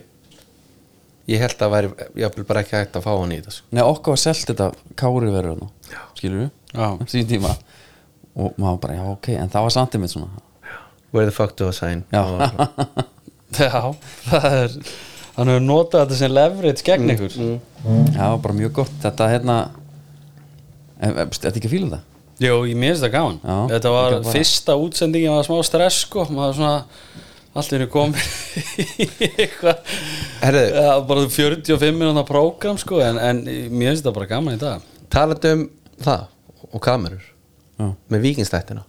Ég 1.30 1.44
held 1.44 1.62
að 1.66 1.74
væri 1.76 1.92
Ég 2.24 2.36
vil 2.38 2.46
bara 2.50 2.64
ekki 2.64 2.78
hægt 2.78 2.98
að 2.98 3.06
fá 3.06 3.12
hann 3.14 3.34
í 3.36 3.40
þetta 3.40 3.56
sko. 3.56 3.68
Nei, 3.76 3.84
okkur 3.86 4.16
var 4.16 4.22
selt 4.24 4.50
þetta 4.50 4.70
kári 5.00 5.34
verður 5.34 5.60
þarna 5.60 6.08
skilur 6.18 6.42
við, 6.44 6.50
Já. 6.74 6.88
sín 7.14 7.30
tíma. 7.30 7.54
Og 8.40 8.58
maður 8.62 8.82
bara, 8.86 8.98
já 9.00 9.06
ok, 9.12 9.30
en 9.42 9.52
það 9.52 9.66
var 9.68 9.76
samt 9.76 9.96
einmitt 9.98 10.14
svona. 10.14 10.44
Where 11.14 11.26
the 11.26 11.34
fuck 11.36 11.56
do 11.58 11.70
I 11.70 11.76
sign? 11.76 12.04
Já. 12.14 12.24
Já, 13.60 13.96
það 14.30 14.52
er 14.60 14.76
hann 15.40 15.50
hefur 15.54 15.64
notað 15.64 16.04
þetta 16.04 16.18
sem 16.20 16.34
leverage 16.36 16.86
gegn 16.86 17.14
ykkur. 17.16 17.36
það 18.14 18.34
var 18.34 18.42
bara 18.44 18.58
mjög 18.60 18.74
gott, 18.82 18.96
þetta 19.04 19.30
hérna 19.32 19.58
þetta 21.00 21.54
ekki 21.56 21.70
að 21.70 21.76
fíla 21.76 21.92
það 21.96 22.06
Jú, 22.40 22.54
ég 22.70 22.78
minnst 22.80 23.04
það 23.04 23.16
Já, 23.44 23.56
Þetta 23.74 23.90
var 23.92 24.14
fyrsta 24.30 24.76
útsendingin 24.80 25.34
var 25.36 25.48
smá 25.48 25.58
stress 25.68 26.06
sko, 26.06 26.24
maður 26.32 26.60
svona 26.60 26.76
allt 27.58 27.74
er 27.76 27.86
komið 27.90 28.28
í 28.84 29.08
eitthvað. 29.44 29.82
Já, 30.70 30.92
bara 31.10 31.26
45 31.34 31.98
minúna 31.98 32.24
prógram 32.28 32.78
sko, 32.82 33.02
en, 33.04 33.18
en 33.22 33.42
mér 33.46 33.94
finnst 33.94 34.06
það 34.06 34.16
bara 34.20 34.30
gaman 34.30 34.56
í 34.58 34.62
dag 34.62 34.86
Talandi 35.10 35.54
um 35.56 35.66
það 36.04 36.28
og 36.70 36.84
kamerur 36.86 37.26
Já. 37.80 37.90
með 38.12 38.26
vikingstættina 38.28 38.86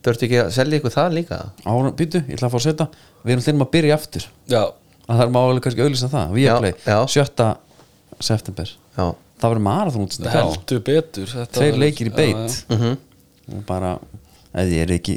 Þurftu 0.00 0.24
ekki 0.26 0.38
að 0.40 0.52
selja 0.56 0.78
ykkur 0.80 0.94
það 0.94 1.16
líka? 1.18 1.38
Ára, 1.68 1.90
býtu, 1.92 2.22
ég 2.24 2.38
ætla 2.38 2.48
að 2.48 2.54
fá 2.54 2.60
að 2.60 2.66
setja 2.66 2.86
við 3.20 3.34
erum 3.34 3.44
hlynum 3.44 3.66
að 3.66 3.72
byrja 3.74 3.98
aftur 3.98 4.28
Já, 4.48 4.62
að 5.04 5.10
það 5.18 5.24
er 5.26 5.34
málega 5.36 5.64
kannski 5.66 5.84
auðlýsa 5.84 6.12
það 6.14 6.38
við 6.38 6.48
erum 6.54 6.70
já. 6.88 7.00
7. 7.20 7.50
september 8.30 8.72
Já 8.96 9.04
það 9.40 9.54
verður 9.54 9.64
betur 10.88 11.30
þetta 11.32 11.56
tveir 11.58 11.78
leikir 11.80 12.10
í 12.10 12.16
beit 12.16 12.56
já. 12.56 12.76
mm 12.76 12.82
og 13.50 13.62
bara, 13.66 13.96
ef 14.54 14.68
þið 14.68 14.76
er 14.78 14.90
ekki 14.94 15.14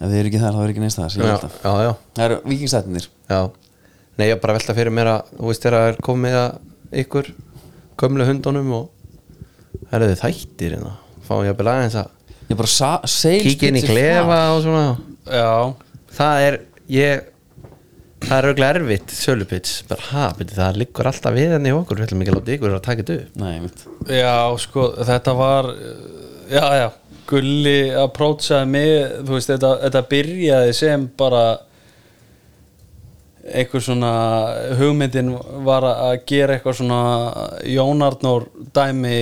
ef 0.00 0.06
þið 0.08 0.18
er 0.20 0.28
ekki 0.30 0.42
þar 0.42 0.56
þá 0.56 0.62
er 0.64 0.72
ekki 0.72 0.84
neins 0.84 0.98
það 0.98 1.18
já, 1.20 1.34
já, 1.64 1.72
já, 1.84 1.90
það 2.16 2.24
eru 2.26 2.38
vikingstættinir 2.50 3.08
já. 3.30 3.40
Nei, 4.20 4.26
ég 4.28 4.34
er 4.36 4.40
bara 4.42 4.54
að 4.54 4.60
velta 4.60 4.76
fyrir 4.76 4.92
mér 4.92 5.08
að 5.14 5.28
Þú 5.32 5.46
veist 5.48 5.62
þegar 5.64 5.76
það 5.78 5.90
er 5.90 5.98
komið 6.04 6.34
að 6.40 6.98
ykkur 7.02 7.28
Gömlu 8.00 8.26
hundunum 8.28 8.72
og 8.76 8.88
Það 9.90 9.94
eru 9.96 10.08
þið 10.10 10.20
þættir 10.20 10.74
hérna? 10.76 10.92
Fá 11.24 11.34
ég 11.40 11.52
að 11.52 11.58
bila 11.60 11.76
aðeins 11.78 11.98
að 12.00 12.16
kíkja 13.44 13.70
inn 13.70 13.78
í 13.78 13.82
er 13.84 13.86
klefa 13.86 14.38
og 14.56 14.62
svona. 14.64 14.86
Já, 15.30 15.52
Það 16.18 16.44
er, 16.46 16.56
ég 16.90 17.26
Það 18.20 18.34
er 18.36 18.48
auðvitað 18.50 18.78
erfitt 18.80 19.12
sölupits 19.16 19.76
bara, 19.88 20.06
ha, 20.10 20.24
beti, 20.36 20.56
það 20.58 20.80
liggur 20.82 21.08
alltaf 21.08 21.32
við 21.38 21.54
henni 21.54 21.70
í 21.70 21.76
okkur. 21.78 22.00
Við 22.02 22.08
ætlum 22.10 22.24
ekki 22.24 22.32
að 22.34 22.36
láta 22.36 22.54
ykkur 22.56 22.74
að 22.76 22.82
taka 22.84 23.06
þetta 23.06 23.16
upp. 23.22 23.84
Já, 24.12 24.34
sko, 24.60 24.84
þetta 25.08 25.34
var 25.38 25.70
já, 26.50 26.64
já, 26.82 26.88
Gulli 27.30 27.78
approachaði 27.94 28.70
mig, 28.70 28.94
þú 29.26 29.36
veist, 29.36 29.52
þetta, 29.52 29.74
þetta 29.86 30.06
byrjaði 30.10 30.72
sem 30.76 31.04
bara 31.20 31.44
einhver 33.50 33.82
svona 33.82 34.14
hugmyndin 34.78 35.30
var 35.66 35.86
að 35.88 36.16
gera 36.28 36.56
eitthvað 36.56 36.80
svona 36.82 36.98
Jónarnór 37.66 38.50
dæmi 38.76 39.20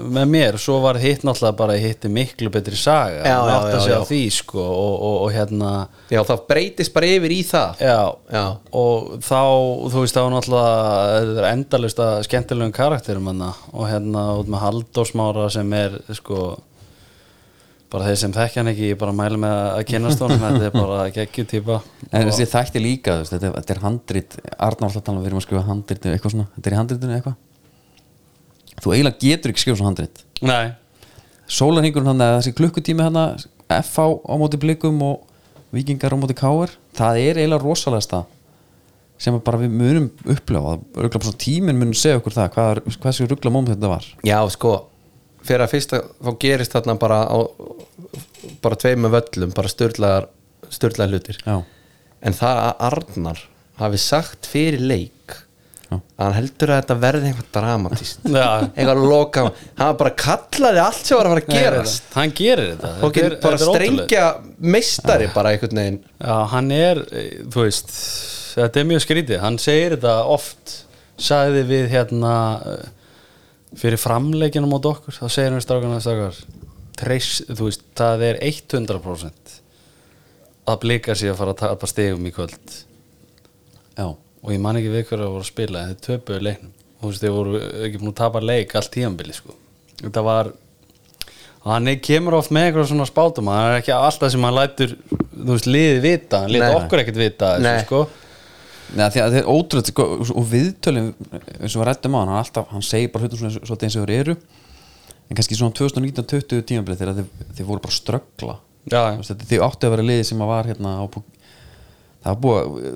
með 0.00 0.28
mér, 0.30 0.56
svo 0.60 0.78
var 0.80 0.96
hitt 1.02 1.24
náttúrulega 1.26 1.56
bara 1.58 1.74
hitti 1.80 2.08
miklu 2.12 2.48
betri 2.52 2.78
saga. 2.78 3.24
Já, 3.26 3.36
já, 3.50 3.80
já, 3.90 3.96
því, 4.08 4.20
sko 4.32 4.62
og, 4.62 4.94
og, 4.94 5.16
og 5.26 5.32
hérna 5.34 5.72
Já, 6.08 6.22
það 6.24 6.44
breytist 6.48 6.94
bara 6.94 7.10
yfir 7.10 7.34
í 7.34 7.40
það. 7.44 7.82
Já, 7.84 7.98
Já. 8.32 8.44
og 8.80 9.10
þá, 9.26 9.42
þú 9.92 10.04
veist, 10.04 10.16
þá 10.16 10.32
náttúrulega 10.36 11.50
endalist 11.50 12.00
að 12.00 12.24
skemmtilegum 12.28 12.74
karakterum 12.76 13.28
hana, 13.32 13.52
og 13.74 13.90
hérna 13.90 14.24
út 14.40 14.50
með 14.50 14.64
Halldórsmára 14.64 15.50
sem 15.52 15.76
er, 15.76 15.98
sko 16.16 16.54
bara 17.90 18.06
þeir 18.06 18.18
sem 18.22 18.32
þekkja 18.34 18.60
hann 18.62 18.70
ekki, 18.72 18.88
ég 18.92 18.98
bara 19.00 19.12
mæli 19.18 19.38
með 19.42 19.54
að 19.74 19.84
kynast 19.90 20.20
honum, 20.22 20.42
þetta 20.44 20.66
er 20.68 20.74
bara 20.76 20.98
geggjutýpa 21.16 21.78
en 22.12 22.26
þessi 22.28 22.46
þætti 22.52 22.82
líka 22.84 23.16
veist, 23.20 23.32
þetta, 23.34 23.48
er- 23.50 23.56
þetta 23.60 23.74
er 23.76 23.80
handrit, 23.84 24.36
Arnar 24.56 24.88
alltaf 24.90 25.04
tala 25.08 25.18
um 25.18 25.24
við 25.24 25.30
erum 25.32 25.40
að 25.42 25.46
skrifa 25.48 25.64
handrit 25.66 26.06
eða 26.06 26.18
eitthvað 26.18 26.34
svona, 26.36 26.46
þetta 26.56 26.70
er 26.70 26.76
í 26.76 26.80
handritinu 26.80 27.16
eitthvað. 27.16 27.38
Þú 28.80 28.92
eiginlega 28.94 29.20
getur 29.26 29.52
ekki 29.52 29.64
skrifa 29.64 29.80
svona 29.80 29.90
handrit. 29.90 30.22
Nei, 30.46 30.70
sólarhingurinn 31.50 32.12
hann, 32.12 32.22
þessi 32.38 32.54
klukkutími 32.56 33.04
hann 33.08 33.18
FH 33.70 34.06
á 34.22 34.34
móti 34.40 34.60
blikum 34.62 35.02
og 35.04 35.26
vikingar 35.74 36.14
á 36.14 36.18
móti 36.18 36.34
káir, 36.38 36.72
það 36.96 37.18
er 37.24 37.40
eiginlega 37.42 37.64
rosalega 37.66 38.06
stað 38.06 38.36
sem 39.20 39.34
að 39.36 39.42
bara 39.44 39.58
við 39.60 39.74
munum 39.76 40.06
upplifa, 40.32 40.78
örgulega 40.96 41.18
bara 41.18 41.26
svona 41.28 41.42
tíminn 41.42 41.76
munum 41.76 41.92
segja 41.98 42.16
okkur 42.22 42.32
það, 42.38 42.46
hvað, 42.54 42.78
hvað 42.86 43.10
þessi 43.10 43.26
ruggla 43.28 43.52
móment 43.52 43.74
þetta 43.74 43.90
var. 43.92 44.06
Já, 44.24 44.38
sko 44.54 44.70
fyrir 45.46 45.64
að 45.64 45.72
fyrsta, 45.74 46.02
þá 46.20 46.30
gerist 46.42 46.74
þarna 46.76 46.96
bara 47.00 47.20
á, 47.26 47.38
bara 48.64 48.78
tveimur 48.80 49.12
völlum 49.14 49.54
bara 49.56 49.70
styrlaðar 49.72 50.28
hlutir. 51.10 51.38
Já, 51.46 51.60
en 52.22 52.36
það 52.36 52.64
að 52.66 52.82
Arnar 52.90 53.44
hafi 53.80 54.00
sagt 54.02 54.48
fyrir 54.50 54.82
leik 54.84 55.36
Já. 55.90 55.96
að 55.96 56.20
hann 56.22 56.34
heldur 56.36 56.70
að 56.70 56.80
þetta 56.82 56.96
verði 57.02 57.30
eitthvað 57.30 57.46
dramatist 57.56 58.26
eitthvað 58.28 59.00
loka 59.10 59.44
hann 59.80 59.96
bara 59.98 60.12
kallaði 60.22 60.82
allt 60.84 61.08
sem 61.08 61.18
var 61.18 61.26
að 61.26 61.32
fara 61.34 61.42
að 61.46 61.56
gerast. 61.56 62.04
Hann 62.14 62.34
gerir 62.38 62.68
þetta. 62.74 62.90
Og 63.00 63.16
Þetta 63.16 63.24
er- 63.26 63.40
bara 63.42 63.58
strengja 63.64 64.26
meistari 64.60 65.30
bara 65.34 65.54
einhvern 65.56 65.80
veginn. 65.82 65.98
Já, 66.20 66.36
hann 66.52 66.70
er, 66.76 67.02
eh, 67.10 67.42
þú 67.50 67.64
veist 67.66 67.90
þetta 68.54 68.80
er 68.80 68.88
mjög 68.92 69.02
skrítið, 69.06 69.40
hann 69.40 69.58
segir 69.58 69.96
þetta 69.96 70.14
oft 70.36 70.76
sagði 71.20 71.64
við 71.72 71.90
hérna 71.96 72.34
eh, 72.66 72.88
fyrir 73.78 74.00
framleikina 74.00 74.68
mót 74.68 74.88
okkur, 74.88 75.14
þá 75.14 75.26
segir 75.30 75.54
hann 75.54 75.64
strákana 75.64 76.00
strákar, 76.02 76.38
treys, 76.98 77.40
þú 77.48 77.68
veist, 77.68 77.84
það 77.98 78.24
er 78.30 78.40
100% 78.50 79.58
að 80.70 80.80
blika 80.84 81.16
sig 81.16 81.30
að 81.30 81.38
fara 81.40 81.54
að 81.54 81.62
tapa 81.62 81.88
stegum 81.90 82.26
í 82.28 82.32
kvöld 82.34 82.74
já, 83.96 84.06
og 84.06 84.52
ég 84.52 84.60
man 84.62 84.78
ekki 84.78 84.92
við 84.92 85.06
hverju 85.08 85.26
að 85.26 85.34
voru 85.34 85.44
að 85.44 85.50
spila 85.50 85.82
en 85.82 85.92
þeir 85.92 86.02
töpuðu 86.06 86.44
leiknum 86.46 86.74
þú 87.00 87.10
veist, 87.10 87.22
þeir 87.22 87.36
voru 87.36 87.62
ekki 87.86 88.02
búin 88.02 88.12
að 88.12 88.18
tapa 88.20 88.42
leik 88.44 88.74
allt 88.76 88.92
tíðanbili 88.96 89.36
sko. 89.36 89.56
þetta 90.02 90.24
var 90.26 90.52
hann 91.64 91.92
kemur 92.04 92.38
oft 92.38 92.52
með 92.54 92.68
eitthvað 92.68 92.90
svona 92.92 93.08
spátum 93.08 93.50
hann 93.52 93.70
er 93.70 93.80
ekki 93.80 93.94
alltaf 93.96 94.32
sem 94.32 94.46
hann 94.46 94.56
lætur 94.56 94.96
þú 95.00 95.54
veist, 95.54 95.70
liðið 95.70 96.02
vita, 96.06 96.42
hann 96.44 96.54
leta 96.54 96.72
okkur 96.78 97.04
ekkert 97.04 97.20
vita 97.20 97.54
þessu, 97.56 97.86
sko. 97.86 98.02
Nei, 98.90 99.04
því 99.12 99.20
að 99.22 99.34
þetta 99.34 99.40
er 99.40 99.50
ótrúlega 99.50 99.92
sko, 99.92 100.04
og 100.34 100.46
viðtölum 100.50 101.10
eins 101.30 101.74
og 101.76 101.82
við 101.82 101.86
rættum 101.86 102.16
á 102.16 102.18
hann, 102.18 102.32
hann, 102.32 102.40
alltaf, 102.40 102.70
hann 102.72 102.82
segir 102.82 103.12
bara 103.12 103.26
hlutum 103.26 103.38
svona 103.38 103.86
eins 103.86 103.96
og 103.96 104.08
þeir 104.08 104.14
eru. 104.16 104.34
En 105.30 105.38
kannski 105.38 105.58
svona 105.58 105.76
2019-20 105.78 106.64
tímabilið 106.66 107.02
þegar 107.04 107.20
þeir, 107.20 107.28
þeir 107.54 107.68
voru 107.68 107.84
bara 107.84 107.94
ströggla. 107.94 108.56
Þau 108.90 109.60
áttu 109.68 109.86
að 109.86 109.94
vera 109.94 110.06
liði 110.08 110.26
sem 110.26 110.42
að 110.42 110.50
var 110.50 110.70
hérna 110.72 110.96
á, 110.98 111.04
það 111.06 112.32
var 112.32 112.40
búið 112.42 112.88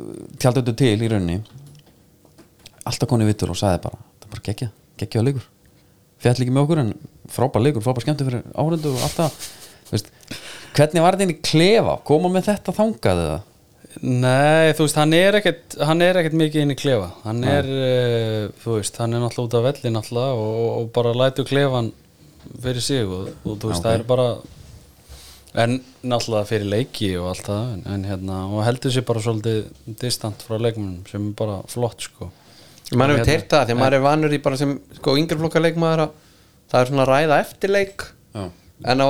tjaldöldu 0.43 0.75
til 0.83 0.97
í 0.97 1.13
rauninni. 1.13 1.39
Alltaf 2.85 3.11
koni 3.11 3.29
vittur 3.29 3.55
og 3.55 3.61
sagði 3.61 3.85
bara 3.87 4.01
það 4.03 4.27
er 4.27 4.35
bara 4.35 4.47
geggja, 4.51 4.71
geggja 5.01 5.23
að 5.23 5.29
leikur. 5.31 5.49
Fjall 6.25 6.35
ekki 6.41 6.55
með 6.57 6.65
okkur 6.67 6.83
en 6.83 6.93
frábær 7.31 7.63
leikur, 7.63 7.85
frábær 7.85 8.05
skemmtu 8.05 8.27
fyrir 8.27 8.45
áhrendu 8.51 8.97
og 8.97 9.07
allt 9.07 9.21
það. 9.21 9.39
Hvernig 10.75 11.05
var 11.05 11.15
þetta 11.15 11.29
inn 11.29 11.37
í 11.37 11.43
klefa? 11.45 11.99
Koma 12.09 12.31
með 12.35 12.49
þetta 12.51 12.75
þangað 12.75 13.27
eða 13.29 13.43
Nei, 14.03 14.73
þú 14.75 14.87
veist, 14.89 14.97
hann 14.99 15.13
er 15.15 15.37
ekkert 15.39 15.77
hann 15.87 16.03
er 16.03 16.17
ekkert 16.21 16.35
mikið 16.41 16.65
inn 16.65 16.75
í 16.75 16.79
klefa 16.79 17.11
hann 17.25 17.45
er, 17.47 17.69
uh, 17.69 18.49
þú 18.65 18.79
veist, 18.81 18.97
hann 19.03 19.15
er 19.15 19.23
náttúrulega 19.23 19.47
út 19.51 19.59
af 19.61 19.67
velli 19.69 19.93
náttúrulega 19.95 20.41
og, 20.41 20.65
og 20.81 20.89
bara 20.97 21.13
lætur 21.15 21.47
klefan 21.49 21.93
fyrir 22.65 22.83
sig 22.85 23.05
og, 23.07 23.31
og 23.45 23.59
þú 23.63 23.71
veist, 23.71 23.81
Ok. 23.81 23.87
það 23.87 23.99
er 24.01 24.07
bara 24.09 24.27
en 25.65 25.77
náttúrulega 26.03 26.49
fyrir 26.51 26.67
leiki 26.73 27.13
og 27.21 27.29
allt 27.31 27.47
það, 27.47 27.69
en, 27.77 27.85
en 27.95 28.07
hérna 28.11 28.41
og 28.51 28.65
heldur 28.67 28.95
sér 28.97 29.07
bara 29.07 29.23
svolítið 29.23 29.61
distant 30.03 30.43
frá 30.43 30.59
leikmunum 30.59 31.05
sem 31.11 31.29
er 31.31 31.37
bara 31.39 31.61
flott, 31.71 32.09
sko 32.09 32.31
maður 32.95 33.15
hefur 33.15 33.21
Hérna. 33.23 33.31
teirt 33.31 33.49
það 33.55 33.63
því 33.69 33.75
að 33.77 33.81
maður 33.81 33.97
er 34.01 34.03
vanur 34.05 34.35
í 34.37 34.43
bara 34.45 34.59
sem 34.61 34.75
sko 34.99 35.15
yngreflokka 35.21 35.63
leikmaður 35.63 36.03
að 36.05 36.19
það 36.73 36.81
er 36.83 36.91
svona 36.91 37.07
ræða 37.09 37.39
eftir 37.47 37.73
leik 37.73 38.05
Já. 38.35 38.45
en 38.91 39.05
á 39.07 39.09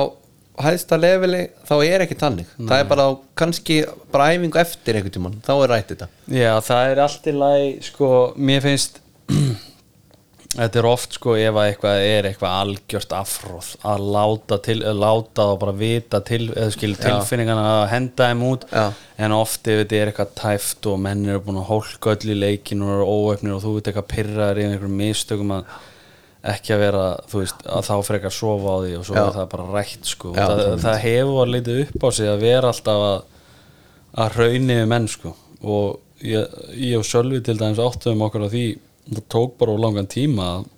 hæðsta 0.63 0.99
leveli 0.99 1.43
þá 1.67 1.75
er 1.83 2.05
ekki 2.05 2.17
tannig 2.19 2.49
það 2.57 2.79
er 2.79 2.89
bara 2.89 3.07
á 3.07 3.11
kannski 3.37 3.81
bara 4.13 4.31
æfingu 4.33 4.59
eftir 4.61 4.99
einhvern 4.99 5.15
tímann, 5.17 5.39
þá 5.45 5.53
er 5.55 5.71
rætt 5.73 5.93
þetta. 5.93 6.09
Já, 6.31 6.51
það 6.63 6.91
er 6.91 7.01
allt 7.05 7.27
í 7.27 7.33
lagi 7.35 7.71
sko, 7.89 8.11
mér 8.37 8.63
finnst 8.63 9.01
þetta 10.55 10.79
er 10.79 10.87
oft 10.87 11.17
sko 11.17 11.33
ef 11.35 11.57
að 11.59 11.69
eitthvað 11.69 12.03
er 12.07 12.27
eitthvað 12.29 12.53
algjört 12.61 13.15
afróð 13.17 13.71
að 13.91 14.05
láta, 14.15 14.59
til, 14.63 14.77
láta 14.95 15.47
og 15.51 15.59
bara 15.65 15.73
vita 15.75 16.21
til, 16.25 16.45
skil 16.71 16.93
tilfinningana 16.99 17.65
að 17.81 17.87
henda 17.91 18.29
þeim 18.31 18.45
út. 18.47 18.63
Já. 18.71 18.85
en 19.25 19.35
oft 19.35 19.67
ef 19.67 19.81
þetta 19.81 19.99
er 19.99 20.11
eitthvað 20.13 20.31
tæft 20.39 20.87
og 20.91 21.01
menn 21.03 21.25
eru 21.27 21.43
búin 21.43 21.59
að 21.59 21.69
hólka 21.73 22.15
öll 22.15 22.31
í 22.31 22.39
leikinu 22.39 22.87
og 22.87 22.95
eru 22.95 23.09
óöfnir 23.11 23.57
og 23.57 23.65
þú 23.65 23.75
veit 23.75 23.91
eitthvað 23.91 24.09
pyrraður 24.13 24.61
í 24.61 24.65
einhverjum 24.69 24.97
mistökum 25.03 25.53
að 25.57 25.75
ekki 26.45 26.75
að 26.75 26.81
vera, 26.83 27.05
þú 27.31 27.39
veist, 27.41 27.63
að 27.65 27.87
þá 27.87 27.95
frekar 28.05 28.33
sofa 28.33 28.73
á 28.73 28.77
því 28.83 28.91
og 28.99 29.05
svo 29.07 29.15
Já. 29.15 29.21
er 29.23 29.37
það 29.37 29.47
bara 29.53 29.69
rætt 29.73 30.09
sko. 30.09 30.33
Já, 30.35 30.43
það, 30.45 30.75
það 30.83 30.99
hefur 31.05 31.39
að 31.41 31.53
litið 31.55 31.79
upp 31.85 32.05
á 32.05 32.09
sig 32.17 32.29
að 32.29 32.43
vera 32.45 32.73
alltaf 32.73 33.05
að 33.05 33.17
að 34.15 34.37
raunni 34.39 34.77
við 34.79 34.85
menn 34.91 35.07
sko. 35.11 35.33
Og 35.65 36.23
ég, 36.23 36.53
ég 36.79 36.99
og 36.99 37.07
Sölvi 37.07 37.41
til 37.43 37.57
dæmis 37.59 37.81
áttuðum 37.81 38.23
okkur 38.27 38.47
á 38.47 38.49
því 38.53 38.65
það 39.09 39.25
tók 39.33 39.57
bara 39.59 39.75
á 39.75 39.83
langan 39.83 40.09
tíma 40.09 40.47
að, 40.53 40.69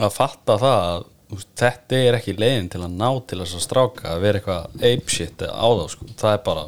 að 0.00 0.12
fatta 0.16 0.58
það 0.60 0.84
að 0.90 1.06
veist, 1.30 1.50
þetta 1.62 2.02
er 2.08 2.18
ekki 2.18 2.36
leiðin 2.38 2.70
til 2.72 2.82
að 2.84 2.98
ná 2.98 3.08
til 3.30 3.40
þess 3.42 3.56
að 3.58 3.64
stráka 3.64 4.12
að 4.12 4.24
vera 4.26 4.40
eitthvað 4.40 4.86
apeshit 4.90 5.44
á 5.46 5.68
þá 5.68 5.84
sko, 5.94 6.10
það 6.20 6.36
er 6.36 6.44
bara 6.46 6.66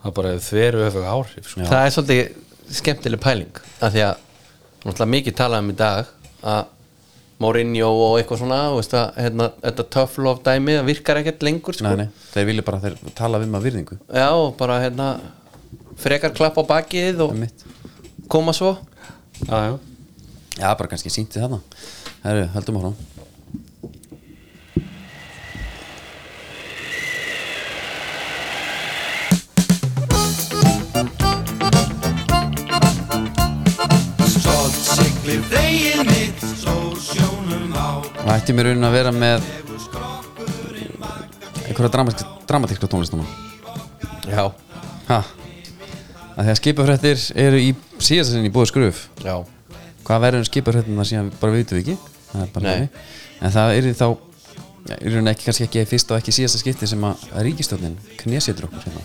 það 0.00 0.10
er 0.10 0.16
bara 0.18 0.34
þveru 0.46 0.82
öfug 0.88 1.08
áhrif 1.14 1.52
sko. 1.52 1.68
það 1.68 1.84
er 1.84 1.94
svolítið 1.96 2.76
skemmtileg 2.80 3.22
pæling 3.22 3.62
af 3.80 3.94
því 3.94 4.04
að 4.06 5.08
mikið 5.14 5.38
talað 5.40 5.64
um 5.64 5.72
í 5.72 5.78
dag 5.78 6.12
að 6.40 6.76
Mourinho 7.40 7.88
og 7.88 8.18
eitthvað 8.20 8.42
svona 8.42 8.56
þú 8.68 8.80
veist 8.82 8.94
að, 8.98 9.06
hérna, 9.24 9.44
þetta 9.62 9.84
tough 9.96 10.18
love 10.20 10.42
dæmi 10.44 10.74
það 10.76 10.88
virkar 10.90 11.20
ekkert 11.22 11.44
lengur 11.46 11.76
sko. 11.76 11.86
nei, 11.88 12.04
nei, 12.04 12.26
þeir 12.34 12.48
vilja 12.50 12.64
bara 12.66 12.80
þeir 12.82 12.98
tala 13.16 13.40
við 13.40 13.52
maður 13.54 13.66
virðingu. 13.70 13.96
Já 14.12 14.28
bara 14.60 14.80
hérna 14.82 15.06
frekar 16.00 16.34
klapp 16.36 16.60
á 16.60 16.64
bakið 16.68 17.24
og 17.24 17.32
koma 18.28 18.52
svo. 18.52 18.74
Já, 19.48 19.56
já. 19.56 19.78
já, 20.60 20.68
bara 20.68 20.92
kannski 20.92 21.08
sýnti 21.08 21.40
þarna. 21.40 21.62
Herru, 22.26 22.44
höldum 22.52 22.76
áfram. 22.76 22.96
Stolt 34.28 34.80
siglir 34.92 35.40
veginn 35.48 36.09
og 37.76 38.32
ætti 38.34 38.56
mér 38.56 38.70
raunin 38.70 38.88
að 38.88 38.96
vera 38.96 39.12
með 39.14 39.46
einhverja 41.68 41.92
dramatíska, 41.96 42.32
dramatíska 42.50 42.90
tónlistana 42.90 43.26
já, 44.26 44.44
ha. 45.10 45.20
Að 46.40 46.54
skipafrættir 46.56 47.20
eru 47.38 47.60
í 47.60 47.74
síðast 48.00 48.32
sinni 48.32 48.48
í 48.48 48.54
búið 48.54 48.72
skruf 48.72 49.04
já, 49.24 49.36
hvað 50.06 50.24
verður 50.26 50.44
um 50.44 50.48
skipafrættina 50.48 51.06
síðan 51.06 51.30
bara 51.40 51.56
vitum 51.58 51.80
við 51.80 51.94
ekki. 51.94 51.96
Það 52.30 52.88
en 53.40 53.54
það 53.54 53.74
eru 53.76 53.92
þá 53.96 54.06
rauninni 54.90 55.32
ekki 55.32 55.46
kannski 55.46 55.66
ekki 55.66 55.84
fyrst 55.88 56.12
og 56.12 56.20
ekki 56.20 56.34
síðasta 56.34 56.60
skipti 56.60 56.88
sem 56.88 57.04
að 57.06 57.24
ríkistjóðnin 57.46 57.96
knésétur 58.20 58.68
okkur 58.68 58.86
hérna. 58.86 59.02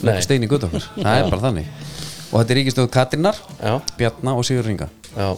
Nei. 0.00 0.08
leggur 0.08 0.24
stein 0.24 0.46
í 0.46 0.48
gutt 0.50 0.66
okkur, 0.68 0.86
það 0.96 1.18
er 1.18 1.28
bara 1.28 1.42
þannig. 1.44 1.70
Og 2.30 2.36
þetta 2.38 2.54
er 2.54 2.58
ríkistjóð 2.60 2.90
Katrinnar, 2.94 3.40
já, 3.58 3.72
Bjarna 3.98 4.36
og 4.38 4.46
Sigur 4.46 4.68
Ringa 4.68 4.88
já. 5.16 5.28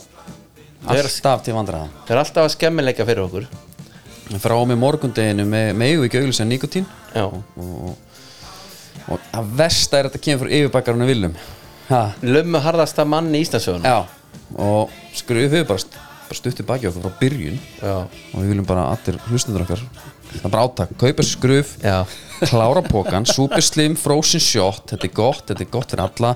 Alltaf 0.91 1.43
til 1.47 1.55
vandræða. 1.57 1.91
Þeir 2.07 2.17
er 2.17 2.21
alltaf 2.23 2.47
að 2.47 2.55
skemmileika 2.57 3.07
fyrir 3.07 3.25
okkur. 3.27 3.49
Frá 4.43 4.55
með 4.67 4.81
morgundeginu 4.81 5.45
með, 5.47 5.73
með 5.77 5.93
eigum 5.93 6.07
ekki 6.07 6.23
auglýsa 6.23 6.47
nikotín 6.49 6.87
og, 7.21 7.35
og, 7.61 7.91
og 9.13 9.27
að 9.35 9.51
versta 9.59 9.99
er 9.99 10.09
að 10.09 10.15
þetta 10.15 10.23
kemur 10.25 10.47
frá 10.47 10.55
yfirbakkarunum 10.59 11.11
Willum. 11.11 11.37
Ha, 11.91 12.01
lömmu 12.25 12.63
harðasta 12.65 13.05
mann 13.05 13.29
í 13.35 13.43
Íslandsögun 13.45 13.85
já. 13.85 13.99
Og 14.57 14.95
skrufið 15.19 15.59
við 15.59 15.69
bara, 15.69 16.03
bara 16.31 16.39
stuttir 16.39 16.67
baki 16.69 16.89
okkur 16.89 17.05
frá 17.05 17.21
byrjun. 17.21 17.61
Já, 17.83 17.97
og 18.09 18.39
við 18.39 18.55
viljum 18.55 18.71
bara 18.73 18.89
allir 18.95 19.21
hlustundur 19.29 19.67
okkar 19.67 19.85
það 20.33 20.47
er 20.47 20.53
bara 20.53 20.67
átak, 20.67 20.93
kaupa 21.01 21.25
já, 21.83 21.97
klára 22.49 22.83
pókan, 22.87 23.27
super 23.29 23.63
slim 23.65 23.97
frozen 23.99 24.41
shot, 24.41 24.87
þetta 24.93 25.09
er 25.09 25.15
gott, 25.15 25.45
þetta 25.51 25.65
er 25.65 25.73
gott 25.73 25.93
fyrir 25.93 26.05
alla 26.07 26.33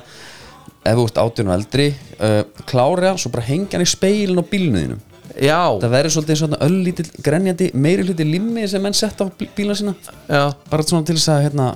ef 0.87 0.97
þú 0.99 1.05
ert 1.09 1.21
átjörn 1.25 1.51
og 1.53 1.57
eldri 1.59 1.89
uh, 2.21 2.41
klára, 2.69 3.13
svo 3.21 3.33
bara 3.35 3.47
hengja 3.49 3.77
hann 3.79 3.87
í 3.87 3.91
speilin 3.91 4.41
á 4.41 4.45
bílnuðinum 4.47 5.03
já, 5.37 5.59
það 5.83 5.93
verður 5.93 6.15
svolítið 6.15 6.41
svona 6.41 6.61
öllítill 6.65 7.09
grenjandi 7.27 7.69
meiri 7.77 8.07
hluti 8.07 8.27
limmi 8.29 8.65
sem 8.71 8.83
menn 8.85 8.97
sett 8.97 9.21
á 9.21 9.27
bí- 9.29 9.51
bílana 9.57 9.77
sína. 9.77 9.95
Já, 10.31 10.43
bara 10.71 10.87
svona 10.87 11.07
til 11.09 11.19
þess 11.19 11.33
að 11.35 11.43
hérna, 11.47 11.67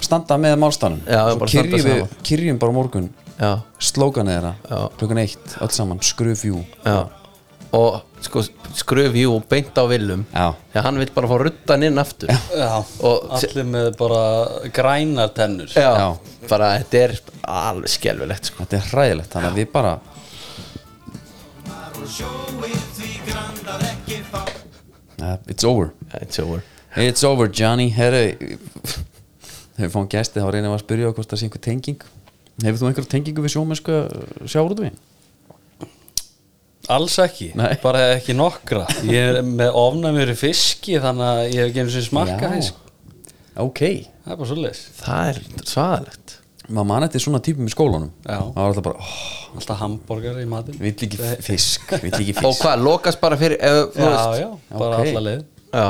standa 0.00 0.38
með 0.40 0.56
málstæðanum 0.62 1.02
Já, 1.04 1.22
svo 1.34 1.48
kyrjum 1.52 1.86
við, 1.90 2.02
kyrjum 2.26 2.60
bara 2.62 2.76
morgun. 2.76 3.10
Þeirra, 3.36 4.54
Já. 4.70 4.78
klukkan 4.96 5.20
eitt 5.20 5.56
öll 5.60 5.72
saman, 5.74 6.00
skrufjú. 6.00 6.62
Já. 6.86 6.96
Og 7.76 7.98
sko 8.26 8.42
skröf 8.76 9.14
jú 9.18 9.36
beint 9.50 9.76
á 9.78 9.84
villum 9.90 10.24
Já. 10.32 10.46
því 10.72 10.80
að 10.80 10.86
hann 10.88 11.00
vil 11.02 11.08
bara 11.16 11.30
fá 11.30 11.36
ruttan 11.42 11.86
inn 11.88 12.02
aftur 12.02 12.30
Já, 12.34 12.70
Og- 13.06 13.26
allir 13.38 13.68
með 13.72 13.88
bara 14.00 14.22
grænar 14.76 15.32
tennur 15.36 15.70
já, 15.72 15.88
Já. 16.02 16.08
bara 16.50 16.72
þetta 16.80 17.02
er 17.06 17.16
alveg 17.46 17.92
skelfilegt 17.96 18.50
sko. 18.52 18.64
þetta 18.64 18.80
er 18.82 18.90
hræðilegt, 18.92 19.32
þannig 19.34 19.52
að 19.54 19.60
við 19.62 19.72
bara 19.74 19.94
uh, 25.20 25.36
it's 25.48 25.64
over 25.64 25.92
it's 26.20 26.38
over 26.38 26.62
it's 26.96 27.24
over 27.24 27.48
Johnny 27.48 27.88
herru 27.96 28.22
þegar 29.76 29.86
við 29.86 29.92
fáum 29.92 30.08
gæsti 30.12 30.40
þá 30.40 30.48
reynum 30.54 30.72
við 30.72 30.78
að 30.78 30.84
spyrja 30.84 31.10
hvort 31.16 31.32
það 31.32 31.40
sé 31.42 31.48
einhver 31.48 31.64
tenging 31.66 32.06
hefur 32.64 32.80
þú 32.80 32.88
einhver 32.90 33.08
tengingu 33.12 33.44
við 33.44 33.52
sjómennsku 33.56 33.96
sjáurútu 34.48 34.86
við? 34.86 34.94
Alls 36.88 37.16
ekki, 37.18 37.48
Nei. 37.58 37.72
bara 37.82 38.02
ekki 38.14 38.34
nokkra. 38.38 38.84
Ég 39.08 39.36
er 39.36 39.42
með 39.46 39.74
ofnæmur 39.74 40.30
í 40.30 40.36
fiski 40.38 40.98
þannig 41.02 41.26
að 41.26 41.40
ég 41.50 41.56
hef 41.60 41.70
ekki 41.72 41.82
einu 41.82 41.94
sinni 41.94 42.08
smakka 42.10 42.50
fisk. 42.56 42.82
Ok, 43.56 43.80
Það 44.26 44.32
er 44.34 44.38
bara 44.40 44.48
svoleiðis. 44.50 44.82
Það 45.00 45.28
er 45.30 45.36
svaðalegt. 45.70 46.32
Maður 46.66 46.86
mann 46.90 47.04
eftir 47.06 47.22
svona 47.22 47.38
típum 47.46 47.68
í 47.68 47.70
skólanum. 47.70 48.08
Já. 48.26 48.38
það 48.42 48.56
var 48.58 48.66
alltaf 48.72 48.84
bara, 48.88 48.98
oh, 48.98 49.20
Alltaf 49.56 49.78
hambúrgar 49.84 50.40
í 50.42 50.46
matinn. 50.50 50.78
Vill 50.82 50.92
ekki 51.06 51.18
fisk 51.46 51.92
vill 52.02 52.10
ekki 52.10 52.34
og 52.40 52.42
fisk. 52.50 52.64
hvað, 52.64 52.82
lokast 52.82 53.20
bara 53.22 53.38
fyrir 53.38 53.60
ef, 53.62 53.78
þú 53.94 54.02
Já, 54.02 54.10
veist, 54.10 54.40
já, 54.42 54.48
bara 54.80 54.98
Ok. 54.98 55.06
alla 55.12 55.22
leið. 55.28 55.44
Já. 55.72 55.88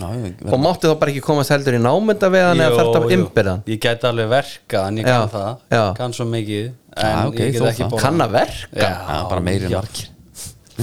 Já, 0.00 0.06
ég, 0.14 0.34
og 0.54 0.60
máttu 0.62 0.86
þá 0.88 0.96
bara 1.02 1.10
ekki 1.10 1.20
komast 1.26 1.50
heldur 1.50 1.74
í 1.74 1.80
námynda 1.82 2.28
við 2.30 2.44
hann 2.46 2.60
eða 2.62 2.70
Jú, 2.70 2.76
þarft 2.78 2.96
af 3.00 3.04
jú. 3.04 3.16
ymbirðan 3.18 3.62
Ég 3.66 3.80
gæti 3.82 4.06
alveg 4.06 4.28
verka 4.30 4.82
en 4.86 5.00
ég 5.00 5.08
Já, 5.08 5.16
kann 5.18 5.32
það. 5.32 5.48
já. 5.74 5.84
Kann 5.98 6.12
svo 6.14 6.26
mikið 6.30 6.68
En 6.96 7.10
Já, 7.10 7.26
ok, 7.26 7.34
ég 7.40 7.56
þó 7.56 7.58
get 7.58 7.70
ekki 7.72 7.82
það. 7.82 7.90
bara 7.90 8.02
kann 8.04 8.22
að 8.22 8.30
verka? 8.36 8.68
Já, 8.78 8.90
Já, 9.10 9.16
bara 9.32 9.40
meiri 9.48 9.66
en 9.66 9.74
margir 9.74 10.09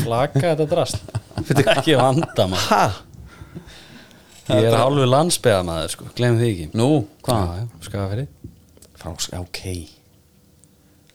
Flaka 0.04 0.44
þetta 0.44 0.68
drast 0.72 1.02
Þetta 1.38 1.60
er 1.64 1.72
ekki 1.78 1.98
vanda 2.00 2.48
maður 2.52 2.72
ha, 2.72 2.82
Ég 4.48 4.70
er 4.70 4.78
hálfu 4.80 5.04
landsbeðamaður 5.10 5.92
sko, 5.92 6.06
gleym 6.16 6.38
því 6.40 6.50
ekki. 6.54 6.66
Nú, 6.80 6.88
hvað? 7.26 7.42
Já, 7.44 7.58
já, 7.60 7.82
Skagafirði. 7.84 8.26
Frá, 8.96 9.10
já, 9.28 9.42
ok. 9.42 9.60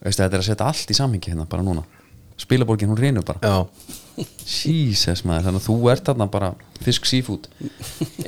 Veistu 0.02 0.20
þetta 0.20 0.36
er 0.36 0.42
að 0.42 0.48
setja 0.50 0.66
allt 0.68 0.92
í 0.92 0.96
samhengi 0.98 1.32
hérna 1.32 1.46
bara 1.48 1.64
núna. 1.64 1.86
Spilaborgin 2.42 2.92
hún 2.92 3.00
reynur 3.00 3.24
bara. 3.24 3.40
Já, 3.40 4.26
Jesus 4.44 5.24
maður, 5.24 5.46
þannig 5.48 5.62
að 5.62 5.68
þú 5.70 5.76
ert 5.94 6.10
þarna 6.10 6.28
bara 6.34 6.52
fisk 6.84 7.08
seafood. 7.08 7.48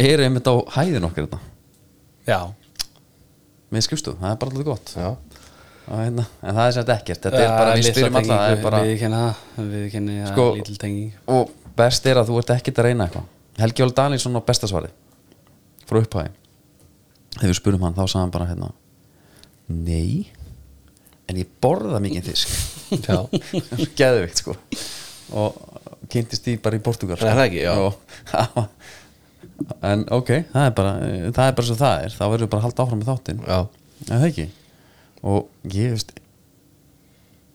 Er 0.00 0.24
einmitt 0.24 0.48
á 0.48 0.54
hæðin 0.78 1.04
okkar 1.10 1.26
þetta 1.26 1.42
Já, 2.24 2.40
með 3.74 3.84
skrifstof, 3.84 4.16
það 4.22 4.30
er 4.30 4.38
bara 4.40 4.54
alltaf 4.54 4.68
gott. 4.70 4.94
Já, 4.96 5.10
hérna, 5.10 5.33
en 5.84 6.22
það 6.40 6.62
er 6.64 6.76
sett 6.78 6.92
ekkert 6.94 7.26
þetta 7.26 7.40
er 7.42 7.50
bara, 7.52 7.74
við 7.76 7.98
er 8.04 8.62
bara, 8.62 8.80
Við 8.86 8.94
kenna 9.02 9.18
það 9.56 9.66
Við 9.72 9.84
kenna 9.92 10.14
það 10.22 10.30
Sko- 10.32 11.34
og 11.34 11.52
best 11.76 12.06
er 12.08 12.20
að 12.20 12.30
þú 12.30 12.38
ert 12.40 12.52
ekkert 12.54 12.80
að 12.80 12.88
reyna 12.88 13.08
eitthvað. 13.08 13.26
Helgi 13.60 13.84
Óli 13.84 13.96
Danielsson 13.98 14.38
á 14.38 14.42
bestasvari 14.46 14.90
frá 15.84 16.00
upphæði 16.00 16.32
þegar 17.34 17.50
við 17.50 17.58
spurum 17.58 17.84
hann 17.84 17.96
þá 17.98 18.04
sagði 18.06 18.22
hann 18.22 18.34
bara 18.34 18.48
hérna 18.48 18.70
nei 19.68 20.30
en 21.28 21.40
ég 21.40 21.52
borða 21.64 22.00
mikið 22.04 22.30
fisk. 22.30 22.52
Geðvikt 23.98 24.42
sko. 24.42 24.56
Og 25.34 25.56
kynntist 26.12 26.44
því 26.44 26.58
bara 26.64 26.78
í 26.78 26.82
Portugal 26.84 27.16
Er 27.18 27.32
það 27.32 27.46
ekki? 27.46 27.62
Já. 27.64 27.72
Jó. 27.80 28.66
en 29.92 30.04
ok, 30.14 30.34
það 30.52 30.68
er 30.68 30.76
bara 30.76 30.92
það 31.04 31.46
er 31.46 31.56
bara 31.60 31.68
svo 31.68 31.78
það 31.80 32.04
er, 32.04 32.14
þá 32.16 32.24
verður 32.24 32.44
við 32.46 32.52
bara 32.52 32.60
að 32.62 32.68
halda 32.68 32.84
áfram 32.84 33.02
með 33.02 33.10
þáttinn. 33.12 33.42
Já, 33.44 33.58
er 34.08 34.14
það 34.14 34.30
ekki 34.32 34.46
og 35.24 35.72
ég 35.72 35.94
veist 35.94 36.14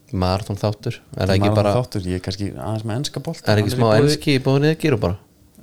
marathon 0.09 0.57
þáttur 0.57 0.99
Er 1.17 1.31
ekki 1.35 1.51
bara 1.53 1.75
þáttur, 1.77 2.05
ég 2.09 2.17
er 2.17 2.23
kannski 2.25 2.51
aðeins 2.55 2.85
með 2.87 3.01
enska 3.01 3.21
bolt 3.23 3.45
Er 3.45 3.61
ekki 3.61 3.75
smá 3.75 3.91
enski 3.99 4.37
í 4.39 4.43
búið 4.43 4.63
neðgýru 4.65 4.97
bara? 5.01 5.19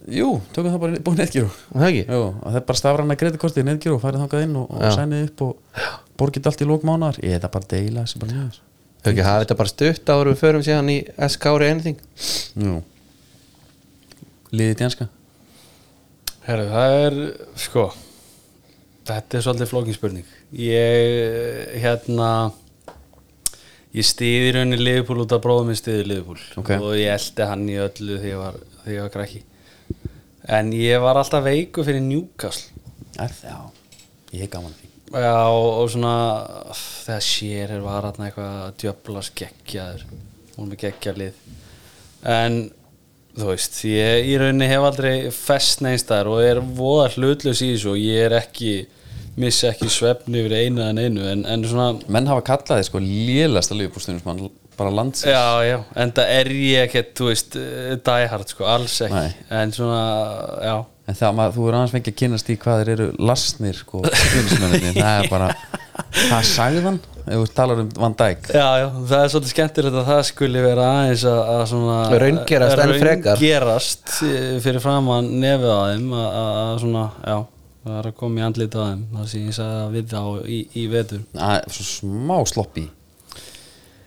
Jú, 0.06 0.36
tökum 0.54 0.70
það 0.70 0.82
bara 0.84 0.98
Er 1.00 1.02
Það 1.02 1.88
ekki? 1.88 2.02
Jú, 2.06 2.20
og 2.30 2.44
það 2.46 2.58
er 2.60 2.64
bara 2.68 2.78
stafræna 2.78 3.16
greitikorti 3.18 3.64
netgíru 3.66 3.96
og 3.96 4.04
farið 4.04 4.22
þangað 4.22 4.44
inn 4.46 4.54
og, 4.60 4.70
og 4.70 4.94
sænið 4.94 5.24
upp 5.26 5.42
og 5.48 5.80
borgið 6.20 6.46
allt 6.50 6.62
í 6.62 6.68
lókmánar 6.70 7.18
ég 7.24 7.34
er 7.34 7.42
það 7.42 7.54
bara 7.56 7.66
að 7.66 7.72
deila 7.74 8.04
þessi 8.04 8.20
bara 8.22 8.36
niður. 8.36 8.60
Hefur 9.02 9.12
ekki 9.12 9.26
hafið 9.26 9.42
þetta 9.42 9.58
bara 9.58 9.72
stutt 9.72 10.12
áður 10.14 10.30
við 10.30 10.38
förum 10.44 10.64
síðan 10.66 10.92
í 10.94 10.96
SK 11.26 11.50
ári 11.50 11.70
anything? 11.72 11.98
Jú. 12.62 12.76
Liðið 14.54 14.84
í 14.84 14.86
enska? 14.86 15.08
Herru, 16.46 16.68
það 16.70 16.96
er, 17.02 17.18
sko 17.66 17.88
Þetta 19.06 19.38
er 19.38 19.44
svolítið 19.44 19.70
flókinspurning 19.70 20.30
Ég, 20.58 21.76
hérna 21.82 22.30
Ég 23.96 24.04
stiði 24.04 24.50
rauninni 24.52 24.76
Liverpool 24.76 25.22
út 25.22 25.32
af 25.32 25.40
bróðum 25.44 25.70
minn 25.70 25.78
stiði 25.78 26.02
Liverpool. 26.04 26.40
Ok. 26.60 26.74
og 26.76 26.90
ég 26.98 27.14
eldi 27.14 27.44
hann 27.48 27.62
í 27.70 27.78
öllu 27.80 28.18
þegar 28.18 28.28
ég 28.28 28.40
var, 28.42 28.58
þegar 28.82 28.96
ég 28.96 29.04
var 29.06 29.12
krakki. 29.14 29.40
En 30.56 30.72
ég 30.76 31.00
var 31.00 31.16
alltaf 31.16 31.44
veiku 31.46 31.84
fyrir 31.86 32.04
Newcastle. 32.04 32.82
Já, 33.16 33.56
ég 34.34 34.44
er 34.44 34.50
gaman 34.52 34.74
því. 34.76 34.90
Já, 35.16 35.32
og, 35.48 35.68
og 35.80 35.88
svona 35.94 36.16
þegar 36.74 37.24
sér 37.24 37.72
er 37.78 37.86
var 37.86 38.10
hann 38.10 38.26
eitthvað 38.26 38.58
að 38.66 38.74
djöflas 38.82 39.30
geggjaður 39.40 40.04
hún 40.58 40.68
með 40.74 40.82
geggjallið. 40.82 41.40
En 42.36 42.58
þú 43.36 43.48
veist, 43.48 43.80
ég 43.88 44.28
í 44.28 44.36
rauninni 44.42 44.68
hef 44.68 44.84
aldrei 44.90 45.14
fest 45.32 45.80
neinstæðar 45.86 46.30
og 46.34 46.44
er 46.44 46.60
voða 46.60 47.08
hlutlaus 47.14 47.64
í 47.64 47.72
þessu 47.72 47.94
og 47.94 48.02
ég 48.02 48.28
er 48.28 48.36
ekki 48.42 48.74
missa 49.40 49.70
ekki 49.72 49.88
svefni 49.92 50.42
yfir 50.42 50.54
einu 50.62 50.84
en 50.86 51.00
einu 51.00 51.26
en, 51.30 51.44
en 51.48 51.66
svona 51.68 51.90
menn 52.12 52.28
hafa 52.30 52.44
kallað 52.46 52.80
þið 52.80 52.88
sko 52.90 53.02
lélasta 53.04 53.76
liðbúrstunum 53.76 54.50
bara 54.76 54.92
landsins 54.92 55.30
Já, 55.30 55.64
já, 55.64 55.78
en 55.96 56.12
það 56.16 56.34
er 56.36 56.52
ég 56.56 56.84
ekkert, 56.86 57.14
þú 57.16 57.30
veist, 57.30 57.56
eh, 57.60 57.96
die 58.06 58.28
hard, 58.32 58.52
sko, 58.52 58.68
alls 58.68 58.98
ekki 59.06 59.16
Nei. 59.16 59.48
En 59.62 59.72
svona, 59.76 60.04
já 60.64 60.76
en 61.06 61.14
það 61.14 61.36
maður, 61.38 61.52
þú 61.54 61.66
er 61.66 61.76
aðeins 61.78 61.92
fengið 61.94 62.12
að 62.12 62.20
kynast 62.20 62.48
í 62.50 62.56
hvað 62.62 62.80
þeir 62.80 62.92
eru 62.96 63.04
lasnir 63.28 63.76
sko, 63.78 64.00
stuðnismennirnir. 64.10 64.96
það 65.04 65.20
er 65.20 65.28
bara 65.30 65.50
það 66.16 66.48
sagði 66.50 66.82
hann, 66.86 66.98
ef 67.22 67.42
þú 67.42 67.50
talar 67.56 67.82
um 67.84 67.90
Van 68.02 68.16
Dijk 68.18 68.48
Já, 68.50 68.66
já, 68.82 68.86
það 69.12 69.20
er 69.20 69.32
svolítið 69.34 69.52
skemmtilegt 69.54 70.00
að 70.00 70.08
það 70.10 70.22
skuli 70.30 70.64
vera 70.66 70.88
aðeins 70.96 71.26
að, 71.30 71.42
að 71.54 71.62
svona 71.72 71.98
Raungerast 72.24 72.82
enn 72.84 72.94
frekar. 73.04 73.36
Raungerast 73.38 74.16
eh, 74.26 74.48
fyrir 74.64 74.82
framan 74.82 75.30
nefið 75.44 75.70
á 75.72 75.80
þeim 75.92 76.08
að, 76.16 76.26
að, 76.26 76.58
að 76.64 76.80
svona, 76.84 77.06
já 77.22 77.38
það 77.86 77.96
er 78.00 78.10
að 78.10 78.16
koma 78.20 78.40
í 78.42 78.44
andlita 78.46 78.82
á 78.82 78.86
þeim 78.90 79.02
það 79.14 79.26
sem 79.32 79.46
ég 79.46 79.56
sagði 79.56 79.80
að 79.86 79.96
við 79.96 80.12
þá 80.12 80.22
í, 80.50 80.60
í 80.74 80.86
vetur. 80.92 81.24
Það 81.36 81.56
er 81.56 81.74
svo 81.78 81.88
smá 81.92 82.38
sloppi 82.50 82.86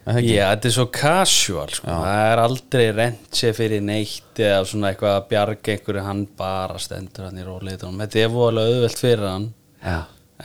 Er 0.10 0.16
það? 0.16 0.26
Já, 0.26 0.46
þetta 0.50 0.68
er 0.70 0.74
svo 0.74 0.86
casual 0.96 1.68
sko. 1.70 1.88
það 1.92 2.22
er 2.32 2.40
aldrei 2.42 2.86
rent 2.98 3.36
sér 3.40 3.52
fyrir 3.54 3.84
neitt 3.86 4.40
eða 4.42 4.64
svona 4.66 4.90
eitthvað 4.90 5.18
að 5.20 5.28
bjarga 5.30 5.74
einhverju 5.76 6.06
hann 6.08 6.24
bara 6.40 6.80
stendur 6.82 7.28
hann 7.28 7.38
í 7.38 7.46
róleitunum 7.46 8.02
þetta 8.02 8.24
er 8.24 8.32
voðalega 8.34 8.74
auðvelt 8.74 9.04
fyrir 9.04 9.28
hann. 9.28 9.46
Já. 9.84 10.00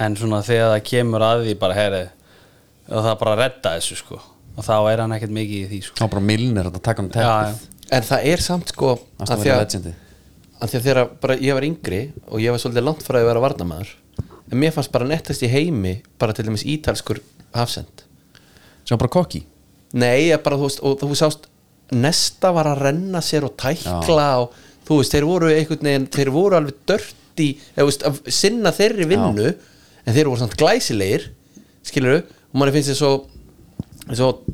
en 0.04 0.16
svona 0.18 0.42
þegar 0.44 0.74
það 0.74 0.84
kemur 0.90 1.24
að 1.24 1.44
því 1.46 1.54
bara 1.62 1.78
herri 1.78 2.02
það 2.90 3.18
bara 3.22 3.36
redda 3.40 3.74
þessu 3.78 3.96
sko. 4.02 4.20
Og 4.54 4.66
þá 4.66 4.74
er 4.92 5.00
hann 5.02 5.14
ekkert 5.16 5.32
mikið 5.34 5.62
í 5.64 5.68
því 5.70 5.78
sko. 5.86 5.96
Þá 5.98 6.10
bara 6.12 6.24
milnir 6.28 6.68
að 6.68 6.76
taka 6.84 7.02
um 7.02 7.08
teppið. 7.10 7.54
Já. 7.56 7.88
En 7.94 8.04
það 8.06 8.26
er 8.34 8.42
samt 8.44 8.70
sko 8.74 8.90
það 9.18 9.32
að 9.34 9.40
því 9.40 9.54
að, 9.54 9.62
legendi 9.64 9.94
að 10.64 10.74
þegar 10.78 11.10
bara 11.20 11.36
ég 11.40 11.56
var 11.56 11.66
yngri 11.66 12.00
og 12.28 12.42
ég 12.42 12.54
var 12.54 12.62
svolítið 12.62 12.86
langt 12.86 13.04
frá 13.04 13.18
að 13.20 13.28
vera 13.28 13.42
varnamaður 13.44 13.92
en 14.50 14.60
mér 14.60 14.74
fannst 14.74 14.92
bara 14.94 15.08
nettast 15.08 15.44
í 15.44 15.50
heimi 15.50 15.98
bara 16.20 16.34
til 16.36 16.46
dæmis 16.46 16.66
ítalskur 16.68 17.20
hafsend. 17.54 18.04
Sem 18.84 19.00
bara 19.00 19.12
kokki 19.12 19.44
Nei, 19.94 20.34
bara, 20.42 20.58
þú 20.58 20.70
og 20.82 21.02
þú 21.04 21.16
sást 21.18 21.46
Nesta 21.94 22.50
var 22.54 22.66
að 22.72 22.80
renna 22.88 23.20
sér 23.22 23.44
og 23.46 23.54
tækla 23.60 24.28
og 24.42 24.54
þú 24.86 24.98
veist, 24.98 25.14
þeir 25.14 25.26
voru 25.28 25.50
einhvern 25.52 25.86
veginn 25.86 26.08
þeir 26.12 26.30
voru 26.34 26.58
alveg 26.58 26.80
dörti 26.88 27.48
að 27.78 28.20
sinna 28.32 28.72
þeirri 28.74 29.06
vinnu 29.10 29.50
en 29.52 30.16
þeir 30.16 30.30
voru 30.30 30.40
samt 30.40 30.56
glæsilegir 30.58 31.28
skilur 31.84 32.22
og 32.24 32.56
manni 32.58 32.74
finnst 32.74 32.94
þið 32.94 33.00
svo 33.00 33.12
og 34.24 34.44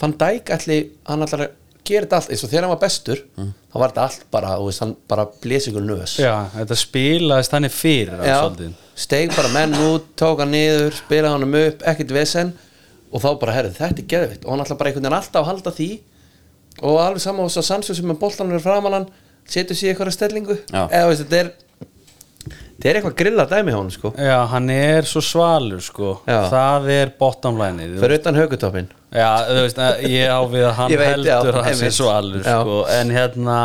Van 0.00 0.14
Dijk 0.16 0.48
ætli, 0.54 0.78
hann 1.04 1.26
ætlar 1.26 1.50
að 1.90 1.94
gera 1.94 2.06
þetta 2.06 2.18
allt 2.20 2.32
eins 2.34 2.44
og 2.46 2.50
þegar 2.52 2.66
hann 2.66 2.72
var 2.72 2.80
bestur 2.84 3.22
þá 3.36 3.76
var 3.82 3.92
þetta 3.92 4.04
allt 4.06 4.24
bara, 4.34 4.54
þú 4.60 4.66
veist, 4.70 4.82
hann 4.84 4.94
bara 5.10 5.26
blés 5.42 5.68
ykkur 5.70 5.86
nös. 5.86 6.16
Já, 6.22 6.34
þetta 6.54 6.78
spilaðist 6.80 7.54
þannig 7.54 7.74
fyrir 7.74 8.20
hann 8.20 8.30
Já, 8.30 8.72
steig 9.04 9.34
bara 9.36 9.52
menn 9.54 9.76
út, 9.90 10.10
tók 10.20 10.42
hann 10.44 10.54
niður 10.54 10.94
spilaði 10.98 11.34
hann 11.34 11.48
um 11.48 11.56
upp, 11.60 11.82
ekkert 11.92 12.14
vesen 12.14 12.52
og 13.10 13.24
þá 13.24 13.30
bara, 13.42 13.56
herrið, 13.58 13.78
þetta 13.80 14.04
er 14.04 14.10
geðvitt 14.14 14.46
og 14.46 14.54
hann 14.54 14.64
ætla 14.64 14.78
bara 14.78 14.92
einhvern 14.92 15.08
veginn 15.08 15.18
alltaf 15.18 15.42
að 15.42 15.50
halda 15.50 15.74
því 15.76 15.90
og 16.80 17.00
alveg 17.02 17.24
saman 17.24 17.48
og 17.48 17.52
svo 17.52 17.64
sannsjóð 17.66 17.98
sem 17.98 18.14
er 18.14 18.62
framan 18.62 18.96
hann, 19.00 19.08
setur 19.50 19.76
sér 19.76 19.92
eitthvað 19.92 20.14
stellingu. 20.14 20.56
Já. 20.70 20.84
eða 20.86 21.08
veist, 21.10 21.24
þetta 21.26 21.40
er 21.42 21.50
þetta 22.80 22.90
er 22.90 22.98
eitthvað 23.00 23.16
grilla 23.20 23.44
dæmi 23.50 23.72
hann 23.76 23.90
sko 23.92 24.12
Já, 24.16 24.38
hann 24.48 24.70
er 24.72 25.02
svo 25.08 25.20
svalur 25.20 25.80
sko 25.84 26.14
Já. 26.26 26.40
það 26.50 26.88
er 26.96 27.12
bottom 27.20 27.58
line 27.60 27.90
fyrir 28.00 28.18
utan 28.22 28.34
högutoppin 28.40 28.88
Já, 29.12 29.30
þú 29.50 29.62
veist, 29.66 29.80
ég 30.06 30.30
á 30.30 30.40
við 30.46 30.64
að 30.68 30.76
hann 30.78 30.90
veit, 30.94 31.00
já, 31.00 31.10
heldur 31.36 31.56
að 31.58 31.64
hann 31.66 31.74
sé 31.74 31.80
einmitt. 31.84 31.96
svalur 31.98 32.44
Já. 32.46 32.60
sko, 32.62 32.76
en 32.94 33.10
hérna 33.10 33.58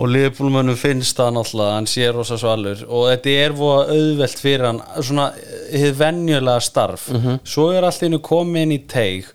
og 0.00 0.08
liðbúlmönnum 0.08 0.76
finnst 0.80 1.18
það 1.18 1.34
náttúrulega 1.36 1.74
hann 1.76 1.86
sé 1.92 2.06
rosa 2.12 2.36
svalur 2.40 2.84
og 2.88 3.02
þetta 3.10 3.34
er 3.44 3.52
voða 3.58 3.82
auðvelt 3.94 4.38
fyrir 4.40 4.64
hann 4.70 4.78
svona 5.04 5.26
hið 5.72 5.98
venjulega 6.00 6.60
starf 6.64 7.08
Mhm. 7.12 7.40
svo 7.44 7.66
er 7.76 7.84
allt 7.84 8.02
innu 8.08 8.18
komið 8.24 8.62
inn 8.62 8.72
í 8.72 8.80
teig 8.88 9.28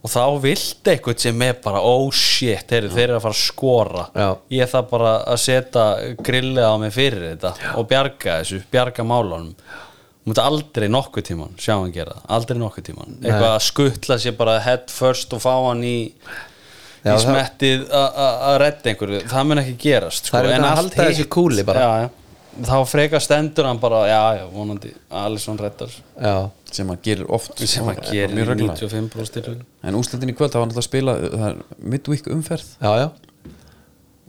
og 0.00 0.08
þá 0.08 0.22
vilt 0.40 0.88
eitthvað 0.88 1.18
sem 1.20 1.42
er 1.44 1.58
bara 1.64 1.80
oh 1.84 2.06
shit, 2.14 2.70
heyri, 2.72 2.88
þeir 2.88 3.06
eru 3.10 3.18
að 3.18 3.24
fara 3.26 3.36
að 3.36 3.42
skora 3.44 4.04
Já. 4.16 4.28
ég 4.56 4.70
þarf 4.72 4.90
bara 4.94 5.12
að 5.34 5.40
setja 5.44 5.84
grillið 6.24 6.64
á 6.64 6.74
mig 6.80 6.94
fyrir 6.96 7.26
þetta 7.34 7.54
og 7.76 7.88
bjarga 7.90 8.38
þessu, 8.40 8.62
bjarga 8.72 9.04
málunum 9.04 9.50
mútti 10.28 10.42
aldrei 10.44 10.88
nokkuð 10.92 11.26
tíman 11.30 11.52
sjá 11.60 11.74
hann 11.78 11.92
gera 11.92 12.16
aldrei 12.32 12.58
nokkuð 12.60 12.86
tíman 12.90 13.18
eitthvað 13.20 13.50
að 13.54 13.66
skuttla 13.66 14.18
sér 14.20 14.36
bara 14.40 14.58
head 14.64 14.88
first 14.92 15.32
og 15.36 15.40
fá 15.44 15.52
hann 15.68 15.84
í, 15.84 16.12
Já, 17.00 17.12
í 17.12 17.16
það- 17.16 17.22
smettið 17.26 17.84
að 18.00 18.56
redda 18.64 18.90
einhverju 18.92 19.20
það 19.30 19.46
mun 19.48 19.62
ekki 19.62 19.76
gerast 19.84 20.26
sko. 20.28 20.36
Það 20.36 20.48
er 20.50 20.56
En 20.56 20.64
að 20.64 20.70
allt 20.70 20.96
halda 21.00 21.12
hitt- 21.16 21.30
kúli 21.32 21.64
bara. 21.64 21.80
já, 21.80 21.92
já. 22.04 22.08
Þá 22.66 22.76
frekar 22.88 23.22
stendur 23.24 23.68
hann 23.68 23.80
bara 23.82 24.02
já, 24.08 24.20
já, 24.40 24.44
vonandi, 24.52 24.92
Alisson 25.22 25.58
reddar. 25.60 25.92
Já, 26.16 26.34
sem 26.70 26.90
hann 26.90 27.00
gerir 27.04 27.30
oft. 27.32 27.54
Sem 27.62 27.86
hann 27.86 28.00
gerir 28.04 28.34
mjög 28.34 28.44
í 28.44 28.50
reglulega. 28.50 28.76
95% 28.80 29.36
tilfellum. 29.38 29.66
en 29.82 29.98
úslitin 30.00 30.32
í 30.32 30.36
kvöld 30.36 30.54
það 30.54 30.64
var 30.64 30.70
náttúrulega 30.70 30.84
að 30.84 30.88
spila 30.88 31.16
það 31.22 31.46
er 31.50 31.86
midweek 31.94 32.30
umferð. 32.34 32.74
Já, 32.80 32.92
já, 33.04 33.08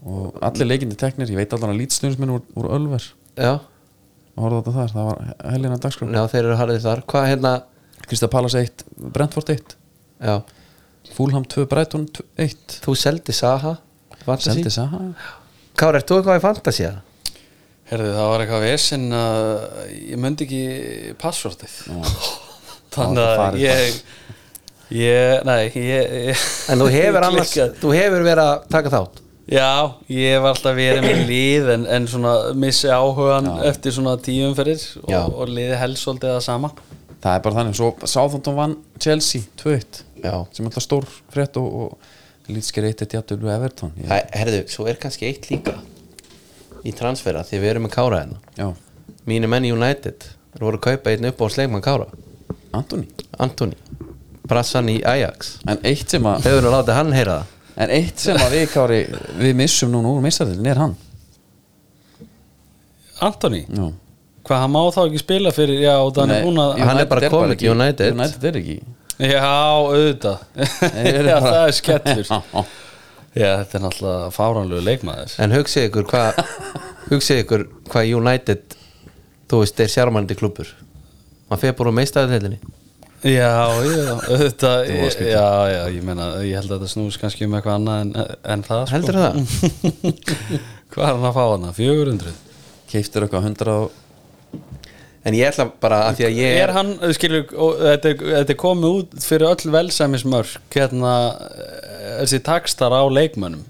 og 0.02 0.40
allir 0.42 0.70
leikindi 0.70 0.98
teknir, 0.98 1.30
ég 1.30 1.38
veit 1.38 1.52
allan 1.54 1.74
að 1.74 1.82
lítstundisminn 1.82 2.34
úr, 2.34 2.46
úr 2.58 2.70
Ölver. 2.78 3.04
Já, 3.36 3.52
það 4.34 4.96
var 4.96 5.22
helina 5.44 5.78
dagskrá. 5.78 6.08
Já 6.10 6.24
þeir 6.32 6.42
eru 6.46 6.58
harðir 6.58 6.82
þar. 6.82 7.04
Hvað 7.12 7.28
hérna, 7.30 7.52
Krista 8.08 8.28
Pallas 8.32 8.56
1, 8.58 8.84
Brentford 9.14 9.52
1 9.54 9.76
já. 10.22 10.42
Fulham 11.12 11.44
2, 11.44 11.66
Brighton 11.70 12.08
1 12.40 12.80
þú 12.82 12.94
seldi 12.98 13.34
Saha 13.36 13.76
Fantasy. 14.24 14.50
Seldi 14.50 14.72
Saha 14.72 15.00
Kári, 15.78 16.00
ert 16.00 16.10
þú 16.10 16.20
eitthvað 16.20 16.38
í 16.38 16.42
Fantasy 16.44 16.86
eða? 16.86 17.02
Herðu, 17.90 18.12
það 18.16 18.28
var 18.30 18.44
eitthvað 18.44 18.62
vesinn 18.68 19.08
að 19.16 19.40
ég 19.96 20.20
myndi 20.22 20.46
ekki 20.46 21.14
passvortið 21.20 21.74
þannig 22.94 23.24
að 23.26 23.58
ég 23.60 23.98
ég, 24.92 25.42
nei 25.48 25.58
ég, 25.66 26.14
ég 26.30 26.46
En 26.72 26.80
þú 26.80 26.88
hefur 26.94 27.24
annars, 27.28 27.52
þú 27.82 27.92
hefur 27.96 28.24
verið 28.26 28.44
að 28.46 28.64
taka 28.72 28.92
þátt? 28.94 29.20
Já, 29.52 29.68
ég 30.12 30.36
hef 30.36 30.44
alltaf 30.52 30.76
verið 30.78 31.02
með 31.04 31.22
lið 31.28 31.70
en, 31.74 31.84
en 31.98 32.04
svona 32.08 32.32
missi 32.56 32.88
áhugan 32.94 33.48
eftir 33.66 33.92
svona 33.96 34.14
tíumferðir 34.22 34.84
Já. 35.10 35.18
og, 35.24 35.34
og 35.42 35.50
liði 35.50 35.80
helsóldið 35.80 36.36
það 36.36 36.44
sama. 36.46 36.70
Það 37.22 37.34
er 37.34 37.42
bara 37.44 37.58
þannig, 37.58 37.76
svo 37.78 37.88
Southampton 38.06 38.56
vann 38.56 38.76
Chelsea 39.02 39.42
2-1 39.60 40.00
Já. 40.22 40.36
sem 40.54 40.68
alltaf 40.70 40.86
stór 40.86 41.08
frétt 41.34 41.58
og, 41.60 41.66
og 41.88 42.52
lítskir 42.54 42.86
1-1 42.86 43.18
jafnvel 43.18 43.40
við 43.42 43.54
Everton. 43.56 43.92
Ég, 43.98 44.08
Það, 44.12 44.30
herðu, 44.40 44.62
svo 44.76 44.86
er 44.90 45.02
kannski 45.02 45.28
eitt 45.28 45.50
líka 45.50 45.74
í 46.84 46.92
transfera 46.96 47.44
því 47.46 47.60
við 47.62 47.70
erum 47.74 47.86
með 47.86 47.94
Kára 47.96 48.22
hérna. 48.22 48.40
Já, 48.58 48.68
Mínu 49.28 49.48
menn 49.50 49.66
í 49.68 49.72
United 49.74 50.24
þeir 50.52 50.64
voru 50.66 50.80
að 50.80 50.86
kaupa 50.88 51.12
einn 51.12 51.28
upp 51.30 51.42
á 51.42 51.46
sleikmann 51.54 51.84
Kára. 51.84 52.08
Antoni 52.74 53.06
Antoni, 53.42 53.76
brassan 54.48 54.90
í 54.90 54.98
Ajax. 55.06 55.56
En 55.68 55.78
eitt 55.86 56.10
sem 56.10 56.26
að, 56.26 56.46
Hefur 56.48 56.66
nú 56.66 56.72
látið 56.74 56.98
hann 56.98 57.12
heyra 57.16 57.38
það? 57.40 57.58
En 57.82 57.92
eitt 57.96 58.20
sem 58.20 58.36
að 58.42 58.56
við 58.58 58.64
Kári 58.74 59.00
við 59.40 59.56
missum 59.62 59.92
núna 59.94 60.10
úr 60.12 60.24
meistardilin 60.24 60.68
er 60.72 60.80
hann. 60.82 60.96
Antoni, 63.22 63.62
já. 63.70 63.86
hvað 64.48 64.64
hann 64.64 64.72
má 64.74 64.80
þá 64.90 65.00
ekki 65.04 65.22
spila 65.22 65.52
fyrir 65.54 65.84
já, 65.84 65.94
og 66.02 66.10
þannig 66.16 66.42
Nei, 66.42 66.64
að 66.64 66.82
Hann 66.88 67.02
er 67.04 67.08
bara 67.12 67.30
kominn 67.30 67.54
í 67.54 67.70
United. 67.70 68.16
United 68.16 68.48
er 68.50 68.58
ekki. 68.58 68.78
Já, 69.22 69.44
auðvitað. 69.46 70.40
Eru 71.06 71.36
það 71.46 71.58
er 71.60 71.76
skellur 71.76 72.32
Já, 73.32 73.48
þetta 73.62 73.78
er 73.78 73.84
náttúrulega 73.86 74.28
fáránlegu 74.34 74.84
leikmaður 74.84 75.34
En 75.40 75.56
hugsið 75.56 75.88
ykkur 75.88 76.06
hvað 76.10 76.42
Hugsið 77.12 77.42
ykkur 77.44 77.66
hvað 77.88 78.12
United 78.18 78.76
Þú 79.48 79.62
veist, 79.62 79.80
er 79.80 79.92
sjármandi 79.92 80.36
klubur 80.38 80.70
Hann 81.48 81.60
fyrir 81.60 81.76
bara 81.78 81.96
meistæðinni 81.96 82.60
Já, 83.22 83.70
já, 83.86 84.16
skrítið. 85.14 85.28
Já, 85.30 85.46
já, 85.70 85.82
ég 85.94 86.02
meina 86.02 86.24
ég 86.42 86.56
held 86.58 86.72
að 86.72 86.80
þetta 86.80 86.88
snús 86.90 87.18
kannski 87.22 87.46
um 87.46 87.52
eitthvað 87.54 87.76
annað 87.76 88.00
en, 88.02 88.08
en 88.50 88.64
það 88.66 88.80
sko. 88.82 88.96
Heldur 88.96 89.18
það? 89.20 89.36
Hvað 90.92 91.04
er 91.06 91.12
hann 91.12 91.28
að 91.28 91.36
fá 91.36 91.44
hana? 91.44 91.70
400? 91.76 92.32
keiftur 92.92 93.24
eitthvað 93.24 93.46
100 93.48 93.72
og 93.72 93.92
En 95.24 95.34
ég 95.38 95.46
ætla 95.52 95.68
bara 95.80 96.00
að 96.08 96.16
því 96.18 96.24
að 96.26 96.38
ég 96.40 96.56
Er 96.64 96.72
hann, 96.74 96.88
skilur, 97.14 97.44
og 97.54 97.76
þetta, 97.78 98.10
er- 98.10 98.24
þetta 98.40 98.54
er 98.56 98.58
komið 98.62 98.96
út 98.98 99.12
fyrir 99.22 99.46
öll 99.52 99.70
velsæmismörk 99.76 100.56
hérna, 100.74 101.12
eh, 101.52 102.16
þessi 102.24 102.40
takstar 102.48 102.90
á 102.90 103.02
leikmönnum 103.06 103.68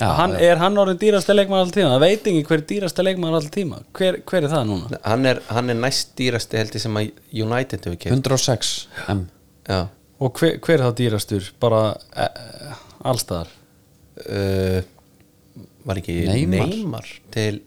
Já, 0.00 0.06
hann, 0.16 0.32
já. 0.38 0.52
Er 0.52 0.60
hann 0.60 0.76
orðin 0.78 0.98
dýrasta 1.00 1.34
leikmann 1.34 1.64
alltaf 1.64 1.74
tíma? 1.74 1.88
Það 1.96 2.04
veit 2.04 2.28
ekki 2.30 2.42
hver 2.46 2.60
er 2.60 2.66
dýrasta 2.70 3.02
leikmann 3.04 3.34
alltaf 3.34 3.50
tíma 3.56 3.80
hver, 3.98 4.20
hver 4.28 4.44
er 4.46 4.52
það 4.52 4.68
núna? 4.68 5.00
hann 5.04 5.26
er, 5.26 5.40
hann 5.50 5.72
er 5.72 5.80
næst 5.80 6.12
dýrasti 6.20 6.60
held 6.60 6.76
ég 6.78 6.84
sem 6.84 7.00
að 7.00 7.10
United 7.32 7.88
hefur 7.88 7.98
keft 8.04 8.14
106 8.14 8.70
M 9.16 9.24
Já 9.68 9.80
Og 10.20 10.36
hver, 10.36 10.58
hver 10.60 10.76
er 10.78 10.84
þá 10.84 10.94
dýrastur? 11.00 11.48
Bara 11.60 11.82
e, 12.12 12.28
e, 12.28 12.72
allstaðar 13.08 13.48
uh, 14.28 14.80
Var 15.88 16.00
ekki 16.02 16.16
Neymar. 16.28 16.68
Neymar 16.68 17.06
til 17.32 17.62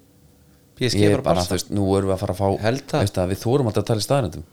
PSG 0.79 1.03
Ég 1.03 1.15
er 1.17 1.23
bara, 1.25 1.43
þú 1.45 1.55
veist, 1.57 1.71
nú 1.73 1.85
erum 1.97 2.09
við 2.11 2.15
að 2.17 2.21
fara 2.23 2.35
að 2.35 2.41
fá 2.41 2.47
veist 2.99 3.17
að 3.21 3.31
Við 3.33 3.41
þórum 3.43 3.69
alltaf 3.69 3.83
að 3.83 3.89
tala 3.91 4.03
í 4.03 4.07
staðarindum 4.07 4.45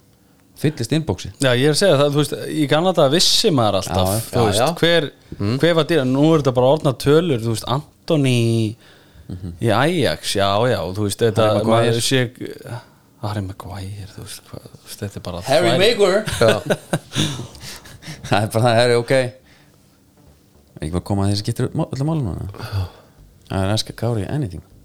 Fyllist 0.61 0.93
inboxi. 0.93 1.31
Já, 1.41 1.55
ég 1.57 1.71
er 1.71 1.73
að 1.73 1.79
segja 1.81 1.97
það, 1.97 2.11
þú 2.13 2.19
veist, 2.21 2.33
í 2.53 2.65
þetta 2.69 3.05
vissi 3.15 3.51
maður 3.57 3.79
alltaf, 3.79 4.09
Já, 4.11 4.25
þú 4.29 4.41
já, 4.41 4.45
veist, 4.45 4.61
já. 4.61 4.67
hver, 4.83 5.07
hver 5.63 5.77
var 5.79 5.87
dýra, 5.89 6.03
nú 6.05 6.25
er 6.35 6.43
þetta 6.43 6.53
bara 6.59 6.73
orðna 6.75 6.93
tölur, 7.01 7.41
þú 7.41 7.55
veist, 7.55 7.65
Antoni 7.73 8.35
í 9.65 9.71
Ajax, 9.73 10.35
já, 10.37 10.49
já, 10.69 10.77
þú 10.99 11.07
veist, 11.07 11.23
þetta, 11.25 11.47
Harry 11.47 11.63
Maguire. 11.65 11.95
maður 11.95 12.05
sé, 12.05 12.21
Harry 13.25 13.45
Maguire, 13.47 14.09
þú 14.13 14.27
veist, 14.27 14.43
hvað, 14.51 14.67
þú 14.75 14.83
veist, 14.91 15.01
þetta 15.07 15.21
er 15.23 15.25
bara 15.31 15.43
Harry 15.49 15.73
Maguire. 15.81 16.21
Já, 16.37 16.53
Það 18.31 18.43
er 18.45 18.51
bara 18.53 18.65
það, 18.67 18.81
er 18.85 18.97
ok. 19.01 19.15
Ekki 20.81 20.93
bara 20.95 21.07
koma 21.09 21.25
að 21.25 21.33
þessi 21.33 21.47
getur 21.49 21.71
öllum 21.73 22.09
málum 22.13 22.29
núna. 22.29 22.45
Það 23.49 23.65
er 23.65 23.73
eska 23.75 23.97
kári 23.97 24.29
anything. 24.29 24.63
Já, 24.63 24.80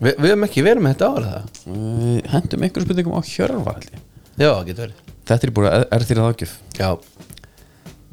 Vi, 0.00 0.14
Við 0.14 0.30
höfum 0.32 0.46
ekki 0.46 0.64
verið 0.64 0.84
með 0.84 0.94
þetta 0.94 1.10
ára 1.10 1.30
það 1.34 1.44
Við 1.66 2.30
hendum 2.34 2.66
einhverjum 2.66 2.88
spurningum 2.88 3.16
á 3.16 3.20
ég. 3.20 4.02
Já, 4.40 4.50
getur 4.64 4.82
verið. 4.86 5.14
Þetta 5.30 5.46
er 5.46 5.54
bara 5.58 5.72
er 5.84 6.04
þér 6.08 6.20
að 6.22 6.28
ágjöf. 6.30 6.52
Já, 6.78 6.90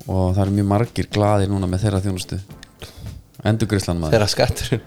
og 0.07 0.35
það 0.35 0.41
eru 0.43 0.55
mjög 0.57 0.69
margir 0.73 1.09
glaðir 1.13 1.51
núna 1.51 1.69
með 1.71 1.85
þeirra 1.85 2.03
þjónustu. 2.03 2.39
Endurgrislan 3.47 4.01
maður. 4.01 4.17
Þeirra 4.17 4.31
skattur 4.33 4.81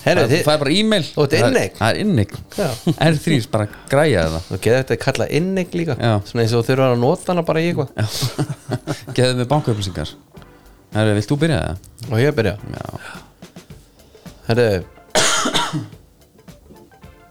Herru, 0.00 0.22
það, 0.24 0.30
þið 0.32 0.46
það 0.46 0.54
er 0.54 0.60
bara 0.62 0.72
e-mail. 0.72 1.02
Og 1.12 1.26
þetta 1.26 1.36
er 1.36 1.50
inneign? 1.50 1.72
Það 1.76 1.90
er 1.90 1.98
inneign. 2.00 2.38
Já. 2.56 2.68
R3 3.04 3.38
bara 3.52 3.66
græja 3.90 4.22
það. 4.32 4.46
Þú 4.46 4.56
getur 4.56 4.78
þetta 4.78 4.94
að 4.96 5.00
kalla 5.02 5.26
inneign 5.36 5.74
líka. 5.76 5.96
Já. 6.00 6.12
Svona 6.30 6.44
eins 6.46 6.54
og 6.56 6.64
þurfa 6.68 6.86
að 6.86 7.02
nota 7.02 7.34
hana 7.34 7.44
bara 7.50 7.60
í 7.60 7.68
eitthvað. 7.68 7.90
Geðu 9.18 9.36
með 9.42 9.50
bankaupplýsingar 9.50 10.14
Herri, 10.94 11.18
vilt 11.18 11.28
þú 11.30 11.36
byrja 11.44 11.58
það? 11.60 11.84
Og 12.08 12.22
ég 12.22 12.32
að 12.32 12.38
byrja? 12.40 12.54
Já, 12.72 12.86
Herru 14.48 14.64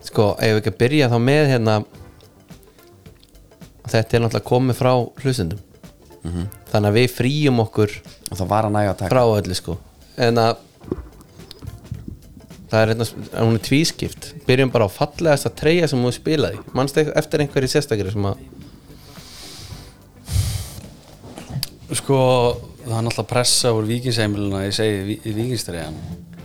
Sko, 0.10 0.32
ef 0.40 0.54
við 0.54 0.62
ekki 0.62 0.72
að 0.74 0.80
byrja 0.84 1.10
þá 1.12 1.18
með 1.24 1.50
hérna 1.54 1.80
Þetta 3.90 4.16
er 4.16 4.22
náttúrulega 4.24 4.46
komið 4.46 4.78
frá 4.78 4.92
hlustendum. 5.24 5.62
Þannig 6.70 6.90
að 6.90 6.98
við 7.00 7.14
fríum 7.16 7.62
okkur 7.64 7.94
og 8.30 8.38
það 8.38 8.50
var 8.52 8.68
að 8.68 8.76
næga 8.76 8.92
að 8.92 9.00
taka. 9.00 9.12
frá 9.16 9.24
öllu 9.40 9.56
sko. 9.58 9.78
En 10.20 10.42
að 10.42 10.66
Það 12.70 12.84
er 12.84 12.90
hérna, 12.92 13.06
hún 13.42 13.56
er 13.58 13.62
tvískipt. 13.66 14.28
Byrjum 14.46 14.70
bara 14.70 14.86
á 14.86 14.94
fallegasta 14.94 15.50
treyja 15.50 15.88
sem 15.90 16.04
hún 16.06 16.14
spilaði. 16.14 16.60
Eitthvað 16.70 17.16
eftir 17.18 17.42
einhverju 17.42 17.70
sérstakri 17.72 18.12
sem 18.14 18.28
að 18.30 18.44
sko, 21.98 22.20
það 22.84 22.94
er 23.00 23.06
náttúrulega 23.08 23.30
pressa 23.32 23.72
úr 23.74 23.88
vikingsheimilina, 23.90 24.62
ég 24.68 24.76
segi 24.78 25.18
í 25.18 25.34
vikingstreyan, 25.34 25.98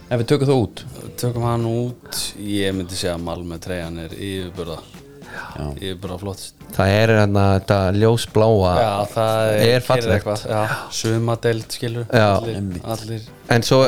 Ef 0.04 0.20
við 0.20 0.26
tökum 0.30 0.48
það 0.50 0.58
út. 0.64 0.82
Tökum 1.20 1.46
hann 1.48 1.64
út, 1.68 2.18
ég 2.44 2.74
myndi 2.76 2.96
segja 2.98 3.14
að 3.16 3.22
Malmö 3.24 3.56
treyan 3.62 3.96
er 4.02 4.12
yfirburða, 4.12 4.76
Já. 5.24 5.64
yfirburða 5.78 6.18
flottist. 6.20 6.66
Það 6.74 6.92
er 6.98 7.12
hérna 7.14 7.44
þetta 7.54 7.78
ljósbláa 7.96 8.72
Já, 8.80 8.90
það 9.14 9.52
er, 9.54 9.62
er 9.78 9.86
fallegt. 9.86 10.44
sumadeild 10.98 11.76
skilur 11.76 12.06
Já. 12.10 12.26
allir, 12.34 12.60
allir 12.82 13.26
En 13.54 13.62
svo 13.62 13.80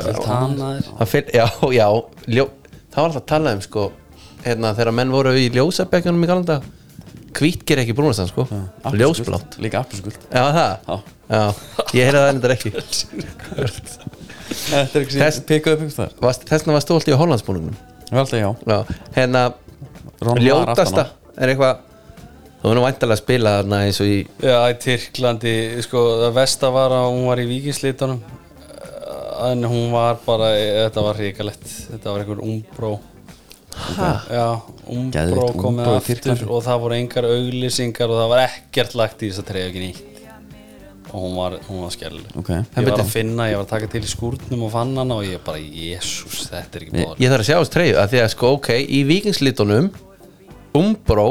finn, 1.10 1.30
já, 1.34 1.47
já, 1.74 1.86
ljó, 2.30 2.47
það 2.94 3.01
var 3.01 3.09
alltaf 3.10 3.22
að 3.24 3.28
tala 3.34 3.55
um 3.59 3.62
sko, 3.66 3.86
hérna, 4.47 4.72
þegar 4.78 4.94
menn 5.01 5.14
voru 5.14 5.34
í 5.36 5.48
ljósabekjunum 5.56 6.24
í 6.24 6.30
galanda 6.30 6.60
hvít 7.36 7.66
ger 7.68 7.82
ekki 7.82 7.97
brúnastan 7.98 8.30
sko, 8.30 8.47
ljósblátt. 8.97 9.59
Líka 9.60 9.82
appelsgult 9.82 10.22
Já, 10.30 10.44
það, 10.56 10.70
Já. 10.86 11.01
já, 11.28 11.43
ég 11.98 12.06
heyrði 12.09 12.22
það 12.22 12.30
endur 12.36 12.55
ekki 12.56 12.76
Þetta 14.66 14.98
er 14.98 15.05
ekki 15.05 15.16
sem 15.16 15.47
pikað 15.48 15.76
upp 15.76 15.84
einhvers 15.86 15.98
þar 16.01 16.47
Þessna 16.51 16.76
var 16.76 16.84
stólt 16.84 17.10
í 17.10 17.18
Hollandsbúningnum? 17.20 17.76
Það 18.06 18.16
var 18.16 18.22
alltaf 18.24 18.40
já. 18.40 18.51
Já, 18.66 18.78
hérna, 19.16 19.43
ljótasta 20.43 21.05
er 21.36 21.52
eitthvað 21.52 21.82
þú 22.62 22.70
er 22.70 22.78
nú 22.78 22.84
væntalega 22.86 23.16
að 23.16 23.22
spila 23.22 23.52
þarna 23.59 23.80
eins 23.86 24.01
og 24.02 24.10
í 24.10 24.16
Já, 24.43 24.56
í 24.72 24.78
Tyrklandi, 24.82 25.55
sko, 25.86 26.05
það 26.24 26.38
vesta 26.40 26.70
var 26.74 26.94
að 26.97 27.09
hún 27.12 27.26
var 27.28 27.43
í 27.43 27.48
vikingslitunum 27.51 28.22
en 29.47 29.66
hún 29.68 29.90
var 29.93 30.16
bara, 30.24 30.48
þetta 30.56 31.02
var 31.05 31.18
hrikalegt. 31.20 31.66
Þetta 31.90 32.09
var 32.14 32.22
einhver 32.24 32.40
umbró 32.40 32.94
Já, 34.32 34.47
umbró 34.88 35.51
komið 35.52 35.90
aftur 35.93 36.22
Tyrklandi. 36.24 36.48
og 36.48 36.62
það 36.64 36.84
voru 36.86 36.97
engar 36.97 37.28
auglýsingar 37.28 38.12
og 38.12 38.22
það 38.22 38.30
var 38.32 38.44
ekkert 38.47 38.97
lagt 38.97 39.22
í 39.22 39.28
þess 39.30 39.43
að 39.43 39.51
treyja 39.51 39.70
ekki 39.70 39.82
nýtt 39.84 40.15
og 41.12 41.22
hún 41.22 41.34
var, 41.38 41.56
var 41.84 41.92
skellileg 41.94 42.38
Ok. 42.40 42.52
Ég 42.52 42.88
var 42.88 43.02
að 43.02 43.10
finna, 43.12 43.48
ég 43.50 43.58
var 43.60 43.66
að 43.66 43.72
taka 43.74 43.90
til 43.92 44.02
í 44.02 44.10
skúrnum 44.10 44.64
og 44.66 44.72
fann 44.74 44.94
hana 44.98 45.18
og 45.20 45.26
ég 45.26 45.42
bara, 45.46 45.60
jésús, 45.62 46.46
þetta 46.50 46.80
er 46.80 46.86
ekki 46.86 46.94
bóðar 46.96 47.20
ég 47.22 47.32
þarf 47.32 47.44
að 47.44 47.50
sjá 47.50 47.58
þess 47.58 47.74
treyju 47.74 47.98
að 48.02 48.14
því 48.14 48.22
að 48.22 48.32
sko 48.34 48.54
ok, 48.58 48.70
í 48.82 49.02
vikingslitunum 49.10 49.90
umbró 50.76 51.28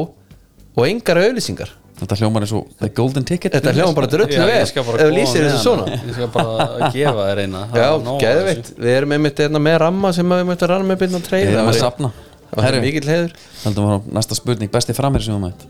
og 0.76 0.86
engar 0.88 1.22
auðlýsingar 1.24 1.74
Þetta 1.96 2.18
hljómar 2.20 2.44
eins 2.44 2.52
og 2.52 2.72
The 2.76 2.90
Golden 2.92 3.24
Ticket. 3.24 3.54
Þetta 3.56 3.72
hljóma 3.72 3.96
bara 3.96 4.66
skal 4.68 4.84
bara 4.84 5.06
ef 5.06 5.14
lýsir 5.16 5.46
þessu 5.46 5.62
svona. 5.64 5.86
Ég 5.96 6.18
skal 6.18 6.28
bara 6.34 6.90
gefa 6.92 7.28
þér 7.30 7.42
eina. 7.46 7.62
Já, 7.72 7.88
geðveitt, 8.20 8.72
við 8.76 8.96
erum 8.98 9.16
einmitt 9.16 9.40
hérna 9.40 9.62
með 9.64 9.78
ramma 9.86 10.12
sem 10.18 10.36
við 10.36 10.44
möttum 10.50 10.72
rann 10.74 10.90
með 10.90 11.00
byrna 11.06 11.22
treyju. 11.24 11.48
Við 11.48 11.56
erum 11.56 11.72
að 11.72 11.80
safna. 11.80 12.12
Það 12.52 12.68
Herru, 12.68 12.82
mikill 12.84 13.08
við 13.08 13.32
á 13.64 13.96
næsta 14.20 14.36
spurning. 14.36 14.74
Besti 14.76 14.98
framir 14.98 15.24
sem 15.24 15.38
þú 15.38 15.46
mætt? 15.48 15.64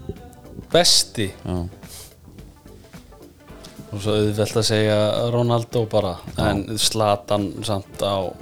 Besti? 0.73 1.30
Já 1.45 1.85
og 3.96 4.04
svo 4.04 4.18
auðvelt 4.20 4.60
að 4.60 4.68
segja 4.68 5.00
Ronaldo 5.32 5.86
bara 5.90 6.18
en 6.42 6.66
Slatan 6.82 7.52
samt 7.64 8.04
á 8.04 8.36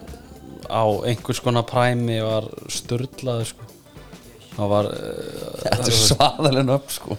á 0.73 0.83
einhvers 1.05 1.41
konar 1.43 1.65
præmi 1.67 2.19
var 2.23 2.47
störlaður 2.71 3.49
sko. 3.51 3.67
Það 4.53 4.69
var 4.71 4.89
uh, 4.89 5.57
Þetta 5.63 5.89
er 5.89 5.97
svaðalega 5.97 6.77
upp 6.77 6.93
sko. 6.93 7.17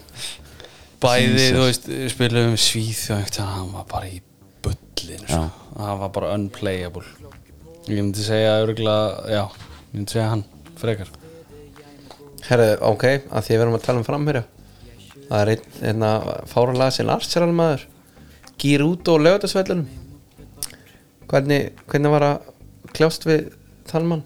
Bæði, 1.05 1.49
þú 1.53 1.67
veist, 1.67 1.91
spilum 2.15 2.55
Svíþjóð, 2.61 3.41
hann 3.43 3.73
var 3.75 3.87
bara 3.91 4.09
í 4.09 4.21
bullinu 4.65 5.27
sko. 5.29 5.43
hann 5.77 6.01
var 6.01 6.13
bara 6.15 6.33
unplayable. 6.39 7.05
Ég 7.85 7.99
myndi 8.01 8.25
segja 8.25 8.57
örgulega, 8.63 9.27
já, 9.29 9.43
ég 9.91 9.99
myndi 9.99 10.17
segja 10.17 10.31
hann 10.33 10.45
frekar. 10.81 11.11
Herru, 12.49 12.71
ok, 12.91 13.05
að 13.29 13.47
því 13.47 13.57
við 13.57 13.65
erum 13.67 13.77
að 13.79 13.85
tala 13.89 14.01
um 14.01 14.07
framherja. 14.07 14.47
Það 15.25 15.43
er 15.43 15.53
einn, 15.55 16.07
fáralega 16.49 16.95
sem 16.95 17.13
Arsenal 17.13 17.53
maður 17.57 17.85
Gýr 18.61 18.85
út 18.87 19.09
og 19.11 19.23
lögðarsvellunum 19.25 19.89
hvernig, 21.31 21.73
hvernig 21.91 22.13
var 22.15 22.27
að 22.29 22.49
kljást 22.95 23.27
við 23.27 23.49
þann 23.91 24.09
mann? 24.11 24.25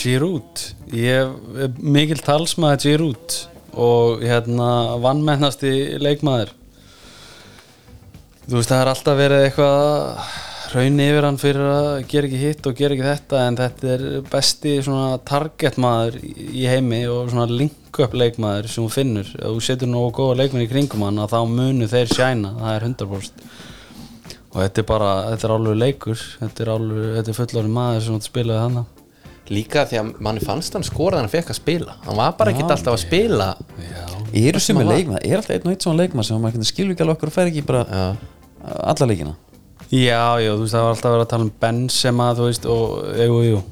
Giroud 0.00 0.62
ég 0.96 1.32
er 1.60 1.74
mikil 1.76 2.20
talsmaður 2.24 2.84
Giroud 2.84 3.36
og 3.74 4.22
hérna 4.22 4.68
vannmennasti 5.02 5.98
leikmaður. 6.00 6.52
Þú 8.44 8.58
veist 8.58 8.70
það 8.70 8.82
er 8.82 8.90
alltaf 8.92 9.18
verið 9.18 9.46
eitthvað 9.48 10.52
raun 10.74 11.02
yfir 11.04 11.26
hann 11.26 11.38
fyrir 11.40 11.66
að 11.70 11.88
gera 12.10 12.28
ekki 12.28 12.40
hitt 12.40 12.68
og 12.68 12.78
gera 12.78 12.96
ekki 12.96 13.06
þetta 13.06 13.42
en 13.48 13.58
þetta 13.60 13.90
er 13.94 14.04
besti 14.30 14.74
svona 14.84 15.18
target 15.26 15.78
maður 15.82 16.18
í 16.24 16.64
heimi 16.70 17.02
og 17.10 17.30
svona 17.32 17.46
link 17.50 18.00
up 18.02 18.16
leikmaður 18.16 18.70
sem 18.70 18.82
hún 18.84 18.94
finnur. 18.94 19.28
Ef 19.38 19.46
þú 19.54 19.62
setur 19.62 19.90
nú 19.90 20.02
góða 20.14 20.40
leikmenn 20.42 20.66
í 20.66 20.70
kringum 20.70 21.06
hann 21.06 21.22
að 21.22 21.36
þá 21.36 21.38
munu 21.52 21.88
þeir 21.90 22.10
sjæna, 22.10 22.56
það 22.58 22.74
er 22.74 22.88
100% 22.90 23.46
og 24.54 24.60
þetta 24.62 24.82
er 24.82 24.86
bara, 24.86 25.12
þetta 25.32 25.48
er 25.48 25.54
alveg 25.56 25.78
leikur 25.80 26.20
þetta 26.40 26.62
er 26.62 26.74
er 27.24 27.36
fullorinn 27.38 27.74
maður 27.74 28.04
sem 28.06 28.20
spilaði 28.22 28.66
hann 28.66 28.84
Líka 29.52 29.82
því 29.84 29.98
að 30.00 30.12
manni 30.24 30.40
fannst 30.40 30.72
hann 30.72 30.86
skorað 30.86 31.20
hann 31.20 31.28
fekk 31.28 31.50
að 31.52 31.58
spila. 31.58 31.94
Hann 32.06 32.16
var 32.16 32.30
bara 32.38 32.54
ekkert 32.54 32.70
alltaf 32.72 32.94
að 32.94 33.02
spila. 33.02 33.48
Já, 33.76 34.04
Eru 34.40 34.60
sem 34.62 34.78
er 34.80 34.86
var. 34.88 34.96
leikmað 34.96 35.26
Er 35.28 35.36
alltaf 35.36 35.52
einn 35.52 35.66
og 35.68 35.74
eitt 35.74 35.84
svona 35.84 36.00
leikmað 36.00 36.28
sem 36.30 36.40
maður 36.40 36.68
skilur 36.70 36.94
ekki 36.94 37.04
alveg 37.04 37.18
okkur 37.18 37.30
og 37.30 37.34
fær 37.34 37.50
ekki 37.50 37.64
bara 37.68 37.82
Já. 37.84 38.06
alla 38.88 39.10
leikina 39.10 39.34
Já, 39.94 40.22
já, 40.42 40.50
þú 40.50 40.64
veist, 40.64 40.74
það 40.74 40.84
var 40.84 40.94
alltaf 40.94 41.12
verið 41.12 41.24
að 41.24 41.30
tala 41.32 41.46
um 41.46 41.54
Benzema, 41.62 42.28
þú 42.34 42.48
veist, 42.48 42.68
og 42.74 43.20
jú, 43.20 43.38
jú 43.46 43.62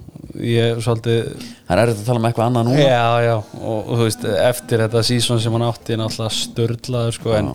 ég 0.42 0.76
er 0.76 0.78
svolítið 0.80 1.32
Það 1.66 1.72
er 1.74 1.80
erfitt 1.82 2.02
að 2.02 2.06
tala 2.08 2.20
um 2.20 2.26
eitthvað 2.28 2.46
annað 2.46 2.68
núna. 2.68 2.84
Já, 2.84 3.08
já, 3.26 3.34
og, 3.58 3.80
og 3.80 3.90
þú 3.96 4.06
veist, 4.06 4.28
eftir 4.46 4.84
þetta 4.84 5.02
sísón 5.08 5.42
sem 5.42 5.56
hann 5.56 5.66
átti 5.66 5.96
er 5.96 6.00
náttúrulega 6.02 6.36
störlaður, 6.38 7.16
sko, 7.18 7.34
en 7.38 7.50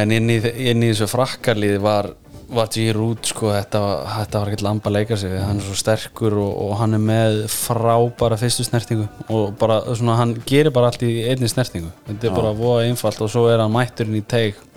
en 0.00 0.14
inn 0.14 0.30
í, 0.30 0.38
inn 0.70 0.84
í 0.86 0.92
þessu 0.92 1.10
frakkarliði 1.10 1.80
var 1.82 2.12
var 2.50 2.66
Giroud, 2.74 3.22
sko, 3.30 3.52
þetta, 3.54 3.80
þetta 4.10 4.40
var 4.42 4.48
ekki 4.50 4.64
lamba 4.66 4.90
að 4.90 4.96
leika 4.96 5.18
sig, 5.20 5.34
hann 5.38 5.60
er 5.60 5.66
svo 5.66 5.76
sterkur 5.78 6.34
og, 6.40 6.50
og 6.64 6.72
hann 6.80 6.96
er 6.96 7.02
með 7.04 7.36
frábæra 7.52 8.38
fyrstu 8.40 8.66
snertingu 8.66 9.06
og 9.30 9.52
bara, 9.60 9.80
svona, 9.94 10.16
hann 10.18 10.34
gerir 10.48 10.74
bara 10.74 10.90
allt 10.90 11.04
í 11.06 11.12
einni 11.30 11.50
snertingu. 11.50 11.92
Þetta 12.08 12.26
er 12.26 12.34
bara 12.34 12.50
voða 12.58 12.88
einfalt 12.88 13.22
og 13.22 13.30
svo 13.30 13.46
er 13.52 13.62
hann 13.62 13.70
mætturinn 13.74 14.18
í 14.18 14.24
teig 14.26 14.58
og 14.58 14.69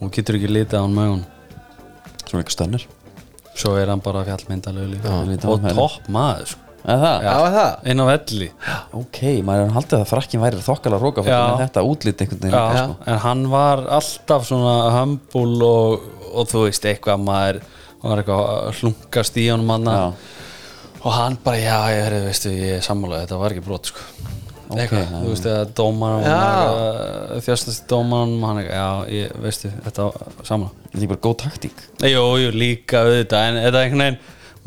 hún 0.00 0.12
getur 0.14 0.38
ekki 0.38 0.50
litið 0.52 0.78
á 0.78 0.82
hann 0.84 0.96
með 0.96 1.12
hún 1.14 1.26
Svona 2.28 2.42
eitthvað 2.42 2.56
stönnur 2.56 2.86
svo 3.58 3.74
er 3.80 3.90
hann 3.90 4.02
bara 4.04 4.24
fjallmyndalegu 4.26 4.92
líka 4.92 5.12
og 5.50 5.64
topp 5.74 6.10
maður 6.14 6.50
sko. 6.52 6.64
Eða 6.88 6.98
það? 7.02 7.24
Já, 7.26 7.32
er 7.34 7.54
það? 7.56 7.72
inn 7.90 8.00
á 8.00 8.06
velli 8.08 8.46
Ok, 9.00 9.18
maður 9.44 9.64
er 9.64 9.72
haldið 9.74 9.96
að 9.98 10.10
frakkin 10.12 10.42
væri 10.44 10.60
þokkala 10.62 11.00
róka 11.02 11.24
með 11.26 11.64
þetta 11.64 11.82
útlit 11.88 12.22
einhvern 12.22 12.44
veginn 12.44 12.54
Já, 12.54 12.84
sko. 12.84 12.94
en 13.10 13.18
hann 13.24 13.42
var 13.50 13.82
alltaf 13.98 14.46
svona 14.46 14.76
hömbul 14.94 15.66
og, 15.66 16.06
og 16.30 16.48
þú 16.52 16.62
veist 16.68 16.86
eitthvað 16.88 17.24
maður 17.26 17.60
var 18.04 18.22
eitthvað 18.22 18.44
að 18.54 18.82
hlunkast 18.82 19.40
í 19.42 19.48
honum 19.50 19.74
hann 19.74 19.90
Já. 19.90 20.04
og 21.02 21.12
hann 21.18 21.38
bara 21.42 21.58
já, 21.58 21.78
ég 21.96 22.18
veistu, 22.28 22.54
ég 22.54 22.78
er 22.78 22.86
sammálaði 22.86 23.26
þetta 23.26 23.40
var 23.42 23.56
ekki 23.56 23.66
brot 23.66 23.90
sko 23.90 24.06
Ok, 24.68 24.78
eitthvað, 24.82 25.04
já. 25.04 25.18
þú 25.24 25.28
veist, 25.32 25.46
eða 25.48 25.66
dómaran 25.78 26.24
Já. 26.28 26.40
þjóstast 27.46 27.84
dómaran 27.88 28.34
hann 28.44 28.58
eitthvað, 28.62 28.80
já, 28.80 28.88
ég, 29.18 29.36
veistu, 29.44 29.70
þetta 29.86 30.08
sammála 30.44 30.72
Þetta 30.88 31.04
er 31.04 31.12
bara 31.12 31.22
góð 31.28 31.36
taktík. 31.44 31.84
Jú, 32.08 32.24
jú, 32.42 32.50
líka 32.56 33.04
auðvitað 33.04 33.46
en 33.48 33.60
þetta 33.62 33.78
er 33.78 33.86
einhvern 33.86 34.04
veginn, 34.04 34.18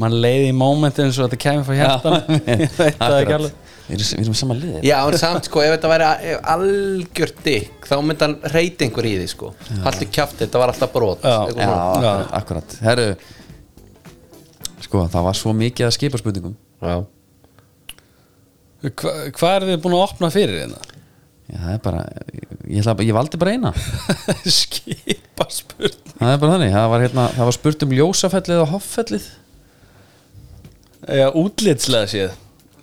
mann 0.02 0.16
leiði 0.24 0.48
í 0.50 0.56
mómenti 0.58 1.04
eins 1.06 1.20
og 1.22 1.28
þetta 1.30 1.42
kemur 1.46 1.68
frá 1.68 1.78
hjartan 1.78 2.18
það 3.02 3.18
ekki 3.20 3.36
alveg. 3.38 3.60
Við 3.92 3.98
erum, 3.98 4.10
við 4.16 4.24
erum 4.24 4.36
saman 4.40 4.60
liðir 4.62 4.86
Já, 4.88 4.96
en 5.04 5.18
samt 5.20 5.48
sko, 5.50 5.62
ef 5.66 5.74
þetta 5.76 5.90
væri 5.92 6.36
algjör 6.54 7.32
dykk 7.44 7.88
þá 7.90 7.96
myndi 8.08 8.24
hann 8.28 8.36
reyti 8.54 8.86
einhver 8.88 9.08
í 9.10 9.14
því 9.20 9.26
sko. 9.34 9.50
Haldur 9.84 10.10
kjafti, 10.16 10.40
þetta 10.46 10.62
var 10.62 10.72
alltaf 10.72 10.94
brot 10.94 11.26
Já. 11.28 11.38
Já, 11.60 12.12
akkurat. 12.40 12.78
Herru 12.86 13.08
Sko, 14.82 15.04
það 15.12 15.26
var 15.28 15.38
svo 15.38 15.52
mikið 15.58 15.88
að 15.90 15.94
skipa 15.98 16.22
spurningum 16.22 16.56
Já. 16.82 16.96
Hva, 18.82 19.12
Hvað 19.38 19.56
er 19.60 19.68
þið 19.72 19.82
búin 19.84 19.96
að 19.98 20.06
opna 20.08 20.30
fyrir 20.34 20.62
hérna? 20.64 20.82
Já, 21.52 21.58
það 21.60 21.74
er 21.76 21.82
bara 21.86 22.04
Ég, 22.72 22.80
ætla, 22.82 22.94
bara- 22.96 23.08
ég 23.10 23.16
valdi 23.18 23.40
bara 23.42 23.52
eina. 23.58 23.72
Skipa 24.62 25.48
spurning. 25.52 26.14
Það 26.22 26.32
er 26.36 26.40
bara 26.44 26.54
þannig 26.56 26.76
Það 26.78 26.88
var, 26.94 27.04
hérna, 27.08 27.26
það 27.36 27.50
var 27.50 27.58
spurt 27.58 27.84
um 27.88 27.96
ljósafellið 27.98 28.62
og 28.64 28.72
hoffellið. 28.78 29.28
Já, 31.12 31.28
útlitslega 31.34 32.08
séð 32.12 32.34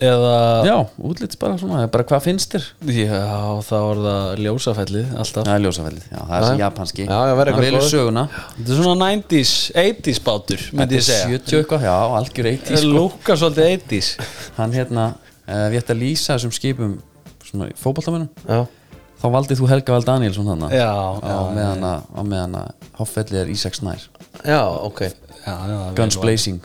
Eða 0.03 0.33
Já, 0.67 0.75
útlits 1.03 1.39
bara 1.39 1.57
svona 1.59 1.85
Bara 1.91 2.05
hvað 2.07 2.23
finnst 2.29 2.53
þér? 2.55 2.67
Já, 2.95 3.19
þá 3.67 3.75
er 3.79 4.01
það 4.05 4.43
ljósafellið 4.45 5.09
alltaf. 5.23 5.47
Það 5.49 5.55
er 5.57 5.63
ljósafellið, 5.65 6.05
já, 6.13 6.19
það 6.21 6.35
er 6.37 6.45
þessi 6.47 6.63
japanski. 6.63 7.07
Já, 7.09 7.17
já, 7.19 7.33
verður 7.41 7.57
Hann 7.57 7.67
eitthvað 7.67 7.89
söguna. 7.91 8.25
Þetta 8.59 8.75
er 8.77 8.79
svona 8.83 9.09
90s, 9.17 9.55
80s 9.83 10.21
bátur 10.29 10.63
myndi 10.79 10.99
ég 11.01 11.07
segja. 11.09 11.31
70 11.33 11.59
eitthvað, 11.63 11.87
já, 11.89 11.97
algjör 12.21 12.51
80 12.53 12.77
Það 12.77 12.87
lúkar 12.95 13.41
svolítið 13.43 13.73
80s 13.73 14.13
Hann 14.61 14.77
hérna, 14.79 15.07
uh, 15.49 15.67
við 15.73 15.81
ætti 15.81 15.95
að 15.95 16.03
lýsa 16.05 16.37
þessum 16.37 16.55
skipum 16.55 16.99
Svona 17.49 17.71
fótboltamennum 17.81 18.29
Já. 18.45 18.67
Þá 19.19 19.27
valdið 19.35 19.61
þú 19.63 19.69
Helga 19.71 19.95
Val 19.97 20.05
Danielsson 20.07 20.51
hann 20.53 20.67
Já, 20.69 20.93
já, 21.25 21.37
meðan 21.57 21.87
að, 21.89 22.07
á 22.13 22.21
meðan 22.23 22.57
að 22.61 22.89
hoffellið 23.01 23.41
er 23.41 23.53
Ísak 23.55 23.79
Snær 23.79 24.05
Já, 24.45 24.61
ok. 24.69 25.01
Guns. 25.97 26.19
Blazing. 26.21 26.61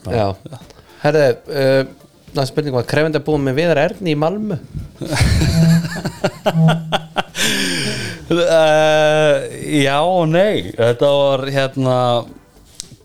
Herðu, 1.04 1.24
uh, 1.50 1.84
það 2.34 2.50
spurning 2.50 2.76
var 2.76 2.88
krefandi 2.90 3.20
að 3.22 3.26
búa 3.30 3.40
með 3.42 3.60
Viðar 3.62 3.82
Erni 3.88 4.14
í 4.14 4.20
Malmö? 4.20 4.60
Uh, 8.34 9.36
já 9.84 9.98
og 10.00 10.30
nei. 10.32 10.72
Þetta 10.78 11.10
var 11.20 11.44
hérna 11.54 11.98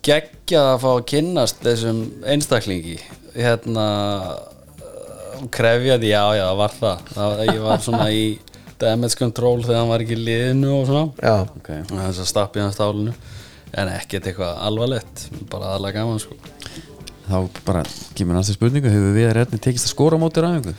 geggjað 0.07 0.69
að 0.73 0.79
fá 0.85 0.89
að 0.93 1.07
kynnast 1.11 1.65
þessum 1.65 1.99
einstaklingi. 2.29 2.99
Hérna 3.35 3.89
krefjandi, 5.55 6.11
já 6.13 6.23
já 6.39 6.45
það 6.49 6.59
var 6.63 6.77
það, 6.81 7.03
það 7.15 7.43
ég 7.49 7.61
var 7.65 7.83
svona 7.85 8.07
í 8.15 8.23
damage 8.79 9.19
control 9.19 9.63
þegar 9.65 9.81
hann 9.83 9.91
var 9.91 10.05
ekki 10.05 10.15
í 10.17 10.23
liðinu 10.29 10.71
og 10.77 10.87
svona. 10.87 11.05
Já, 11.23 11.37
Ok, 11.59 11.71
og 11.91 11.97
þess 11.99 12.23
að 12.25 12.31
stappi 12.31 12.63
hann 12.63 12.75
stálinu 12.77 13.15
en 13.79 13.91
ekkert 13.93 14.29
eitthvað 14.31 14.61
alvarlegt 14.69 15.27
bara 15.51 15.75
aðlega 15.77 16.01
gaman 16.03 16.23
sko. 16.23 16.39
Þá 17.29 17.37
bara 17.67 17.83
kemur 18.17 18.39
næsta 18.39 18.55
spurningu 18.57 18.89
Hefur 18.89 19.13
við 19.19 19.33
redni 19.37 19.59
tekist 19.61 19.85
að 19.91 19.93
skora 19.93 20.17
á 20.17 20.23
móti 20.23 20.41
ræfingu? 20.45 20.73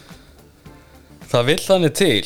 það 1.29 1.43
vill 1.45 1.59
þannig 1.61 1.93
til 1.93 2.23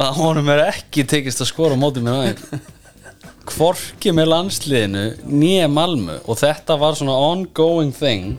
að 0.00 0.14
honum 0.16 0.48
er 0.54 0.62
ekki 0.70 1.04
tekist 1.08 1.42
að 1.44 1.50
skora 1.50 1.76
á 1.76 1.80
móti 1.80 2.00
mér 2.04 2.22
aðeins 2.22 2.72
hvorki 3.52 4.14
með 4.16 4.30
landsliðinu 4.32 5.02
nýja 5.28 5.68
Malmö. 5.70 6.16
Og 6.26 6.38
þetta 6.40 6.76
var 6.80 6.96
svona 6.98 7.14
ongoing 7.28 7.92
thing 7.94 8.38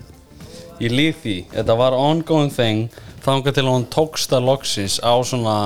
ég 0.84 0.94
líð 0.94 1.20
því, 1.24 1.36
þetta 1.56 1.78
var 1.80 1.98
ongoing 1.98 2.54
thing. 2.54 2.88
Þangað 3.26 3.58
til 3.58 3.66
að 3.66 3.74
hún 3.74 3.88
tókst 3.91 4.34
að 4.36 4.48
loksins 4.48 4.98
á 5.04 5.14
svona 5.28 5.58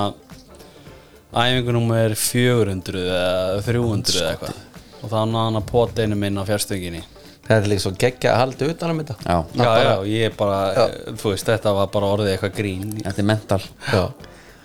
æfingunum 1.32 1.92
er 1.96 2.16
400 2.18 3.06
eða 3.06 3.62
300 3.66 4.18
eða 4.18 4.32
eitthvað. 4.34 4.62
Og 5.02 5.10
þá 5.10 5.18
náða 5.26 5.44
hann 5.46 5.60
að 5.60 5.68
pota 5.70 6.04
einu 6.04 6.18
minn 6.18 6.38
á 6.38 6.46
fjárstönginu 6.46 7.02
það 7.42 7.56
er 7.56 7.70
líka 7.72 7.82
svo 7.84 7.92
geggja 7.98 8.32
að 8.32 8.40
halda 8.40 8.68
utan 8.70 8.92
um 8.92 9.00
þetta. 9.02 9.16
Já, 9.26 9.36
já, 9.58 9.70
já, 9.82 9.94
ég 10.08 10.36
bara, 10.38 10.58
eh, 10.72 10.92
þú 11.18 11.32
veist, 11.32 11.48
þetta 11.48 11.72
var 11.76 11.88
bara 11.92 12.10
orðið 12.16 12.34
eitthvað 12.36 12.58
grín. 12.58 12.92
Þetta 13.02 13.22
er 13.22 13.28
mental. 13.28 13.58
Já. 13.92 14.04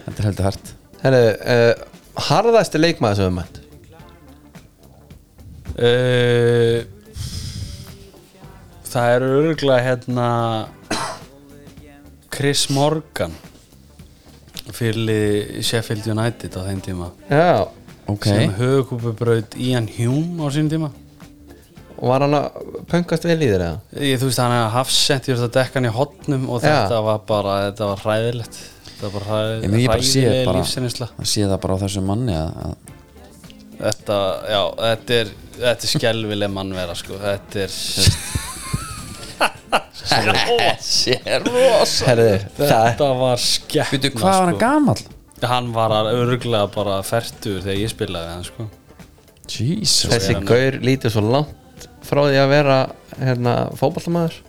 Þetta 0.07 0.21
er 0.21 0.27
heldur 0.29 0.47
hært 0.47 0.69
Herðu, 0.97 1.23
uh, 1.53 1.73
harðasti 2.27 2.79
leikmaður 2.79 3.19
sem 3.19 3.27
við 3.27 3.35
mætt? 3.37 3.57
Uh, 5.77 6.77
Það 8.87 9.13
er 9.15 9.25
örgulega 9.27 9.83
hérna 9.83 10.27
Chris 12.33 12.67
Morgan 12.73 13.33
fyrir 14.75 15.61
Sheffield 15.65 16.05
United 16.11 16.55
á 16.55 16.61
þeim 16.67 16.79
tíma. 16.85 17.11
Já, 17.31 17.67
Ok, 18.07 18.23
sem 18.23 18.53
höfukúpubraut 18.55 19.55
Ian 19.59 19.87
Hume 19.97 20.39
á 20.39 20.47
sín 20.55 20.69
tíma. 20.71 20.91
Og 21.97 22.07
var 22.11 22.23
hann 22.23 22.35
að 22.37 22.59
pöngast 22.87 23.25
vel 23.27 23.39
í 23.41 23.47
þér 23.49 23.63
eða? 23.65 23.79
ég, 24.05 24.19
þú 24.21 24.29
veist 24.29 24.39
hann 24.43 24.53
er 24.55 24.67
hafsend 24.75 25.27
ég 25.27 25.33
veist 25.35 25.47
að 25.47 25.55
dekka 25.57 25.79
hann 25.79 25.89
í 25.89 25.93
hotnum 25.95 26.45
og 26.53 26.61
Já. 26.61 26.67
þetta 26.69 26.99
var 27.07 27.23
bara 27.27 27.55
þetta 27.65 27.89
var 27.89 28.03
hræðilegt. 28.05 28.59
Þetta 28.87 29.09
var 29.09 29.15
bara 29.17 29.39
ég 29.57 29.71
með 29.73 29.81
ég 29.81 29.91
bara 29.91 30.05
sé 30.11 30.21
hræðileg 30.23 30.47
bara 30.51 30.61
lífsinnisla 30.61 31.09
að 31.17 31.31
sé 31.33 31.43
það 31.49 31.59
bara 31.65 31.73
á 31.75 31.83
þessum 31.83 32.07
manni 32.11 32.37
að, 32.37 32.61
að 32.67 32.75
þetta, 33.81 34.19
já, 34.53 34.61
þetta 34.83 35.17
er 35.23 35.33
þetta 35.57 35.89
er 35.89 35.93
skelvileg 35.95 36.53
mannvera 36.53 36.95
sko. 37.01 37.17
Þetta 37.25 37.65
er 37.65 37.75
Sér 40.87 41.43
rosa. 41.45 42.05
Herðu, 42.07 42.33
það 42.57 42.71
þetta 42.87 43.07
var 43.19 43.41
skekk 43.43 43.93
Veitu, 43.95 44.11
hvað 44.15 44.27
var 44.31 44.49
hann 44.51 44.59
gamall? 44.61 45.01
hann 45.47 45.67
var 45.75 45.93
örglega 46.09 46.65
bara 46.73 46.95
færtur 47.05 47.59
þegar 47.61 47.77
ég 47.83 47.91
spilaði 47.93 48.31
hann 48.33 48.45
sko. 48.47 48.67
Jesus. 49.47 50.09
Þessi 50.11 50.37
gaur 50.47 50.77
lítið 50.83 51.13
svo 51.13 51.23
langt 51.27 51.87
frá 52.07 52.23
því 52.25 52.39
að 52.41 52.49
vera 52.55 52.77
hérna, 53.19 53.53
fótballtamaður 53.79 54.39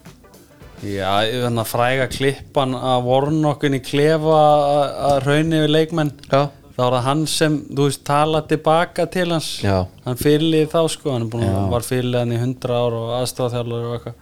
já, 0.86 1.10
þannig 1.26 1.62
að 1.64 1.70
fræga 1.72 2.06
klippan 2.12 2.76
að 2.78 3.02
vornokkin 3.08 3.76
í 3.78 3.82
klefa 3.82 4.38
að- 4.38 4.96
að 5.10 5.16
raunni 5.26 5.60
við 5.64 5.72
leikmenn. 5.74 6.12
Já, 6.30 6.42
þá 6.76 6.78
var 6.84 6.92
það 6.96 7.06
hann 7.08 7.26
sem, 7.26 7.56
þú 7.74 7.88
veist, 7.88 8.04
tala 8.06 8.42
tilbaka 8.46 9.06
til 9.10 9.26
hans. 9.34 9.48
Já. 9.64 9.86
hann 10.06 10.16
fyrirlið 10.22 10.68
þá 10.70 10.80
sko, 10.94 11.12
hann 11.12 11.26
er 11.26 11.32
búin 11.32 11.48
að 11.50 11.70
var 11.74 11.86
fyrirlið 11.88 12.18
hann 12.22 12.32
í 12.36 12.38
100 12.38 12.70
ár 12.78 12.96
og 13.00 13.10
aðstofþjálfur 13.20 13.88
og 13.88 13.96
eitthvað 13.98 14.14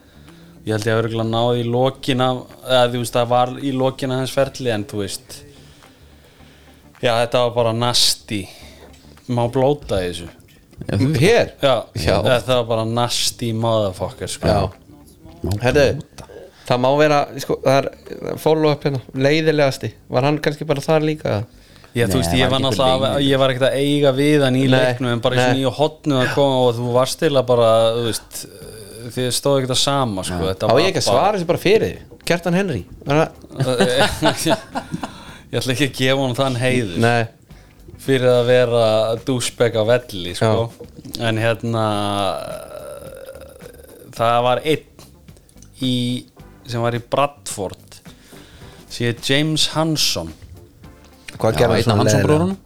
ég 0.66 0.74
held 0.74 0.86
ég 0.88 0.94
að 0.96 1.02
örgulega 1.04 1.28
náði 1.30 1.62
í 1.62 1.68
lokina 1.70 2.30
eða 2.66 2.86
þú 2.92 3.02
veist, 3.02 3.16
það 3.16 3.28
var 3.32 3.52
í 3.62 3.72
lokina 3.76 4.20
hans 4.20 4.34
ferli 4.34 4.72
en 4.74 4.86
þú 4.90 5.02
veist 5.04 5.36
já, 7.02 7.12
þetta 7.12 7.44
var 7.46 7.54
bara 7.56 7.74
nasti 7.76 8.42
má 9.30 9.44
blóta 9.52 10.00
þessu? 10.02 10.28
Hér? 11.16 11.54
Já, 11.62 11.74
Já. 11.96 12.16
þetta 12.26 12.58
var 12.60 12.66
bara 12.68 12.84
nasti 12.84 13.48
motherfucker 13.56 14.28
sko. 14.28 14.50
Já, 14.50 15.54
herðu 15.64 15.86
Það 16.66 16.80
má 16.82 16.88
vera, 16.98 17.18
sko, 17.38 17.56
það 17.62 17.76
er 17.78 18.38
follow 18.42 18.72
up 18.74 18.82
hérna, 18.82 18.98
leiðilegasti. 19.14 19.92
Var 20.10 20.24
hann 20.26 20.40
kannski 20.42 20.66
bara 20.66 20.82
þar 20.82 21.04
líka? 21.06 21.34
Já, 21.94 22.08
þú 22.10 22.18
veist, 22.18 22.32
ég 22.34 22.50
var 22.50 22.60
náttúrulega, 22.64 23.10
ég 23.22 23.38
var 23.38 23.52
ekkert 23.54 23.68
að 23.68 23.76
eiga 23.78 24.10
við 24.16 24.42
hann 24.42 24.58
í 24.58 24.64
leiknum, 24.68 25.12
en 25.14 25.22
bara 25.22 25.38
í 25.38 25.44
svona 25.44 25.60
í 25.62 25.70
hotnu 25.78 26.18
að 26.18 26.32
koma 26.34 26.56
og 26.64 26.72
þú 26.76 26.88
varst 26.96 27.20
til 27.22 27.30
að 27.30 27.46
bara, 27.52 27.68
þú 27.94 28.02
veist, 28.08 28.40
þið 29.14 29.30
stóðu 29.36 29.60
ekkert 29.62 29.74
að 29.76 29.80
sama, 29.82 30.22
sko. 30.26 30.40
Þetta 30.50 30.66
Á 30.66 30.72
var 30.72 30.80
ég 30.82 30.88
ekki 30.92 31.02
að 31.02 31.06
svara 31.08 31.36
þessu 31.38 31.48
bara 31.50 31.62
fyrir 31.62 31.86
því 31.86 32.22
Kjartan 32.26 32.56
Henry 32.58 32.82
Var 33.06 33.20
það- 33.20 33.32
ég 35.52 35.58
ætla 35.60 35.74
ekki 35.76 35.86
að 35.88 35.96
gefa 36.00 36.22
hann 36.26 36.36
þann 36.40 36.56
heiður. 36.60 36.96
Nei, 37.04 37.26
fyrir 38.06 38.28
að 38.32 38.48
vera 38.50 38.84
dúsbegg 39.28 39.78
á 39.78 39.82
velli 39.88 40.34
sko. 40.38 40.66
en 41.22 41.38
hérna 41.40 41.84
það 44.16 44.38
var 44.46 44.60
einn 44.64 45.06
í, 45.84 45.94
sem 46.66 46.82
var 46.82 46.96
í 46.96 47.02
Bradford 47.12 48.00
síðan 48.92 49.22
James 49.28 49.68
Hanson 49.74 50.30
Hvað 51.36 51.58
gerði 51.60 51.82
einn 51.82 51.92
af 51.92 52.00
Hansson 52.00 52.24
bróðunum 52.24 52.56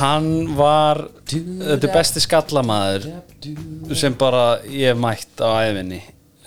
hann 0.00 0.56
var 0.58 1.04
þetta 1.30 1.90
besti 1.94 2.22
skallamaður 2.22 3.08
sem 3.96 4.14
bara 4.18 4.58
ég 4.68 4.98
mætt 4.98 5.40
á 5.40 5.64
æfinni 5.68 6.02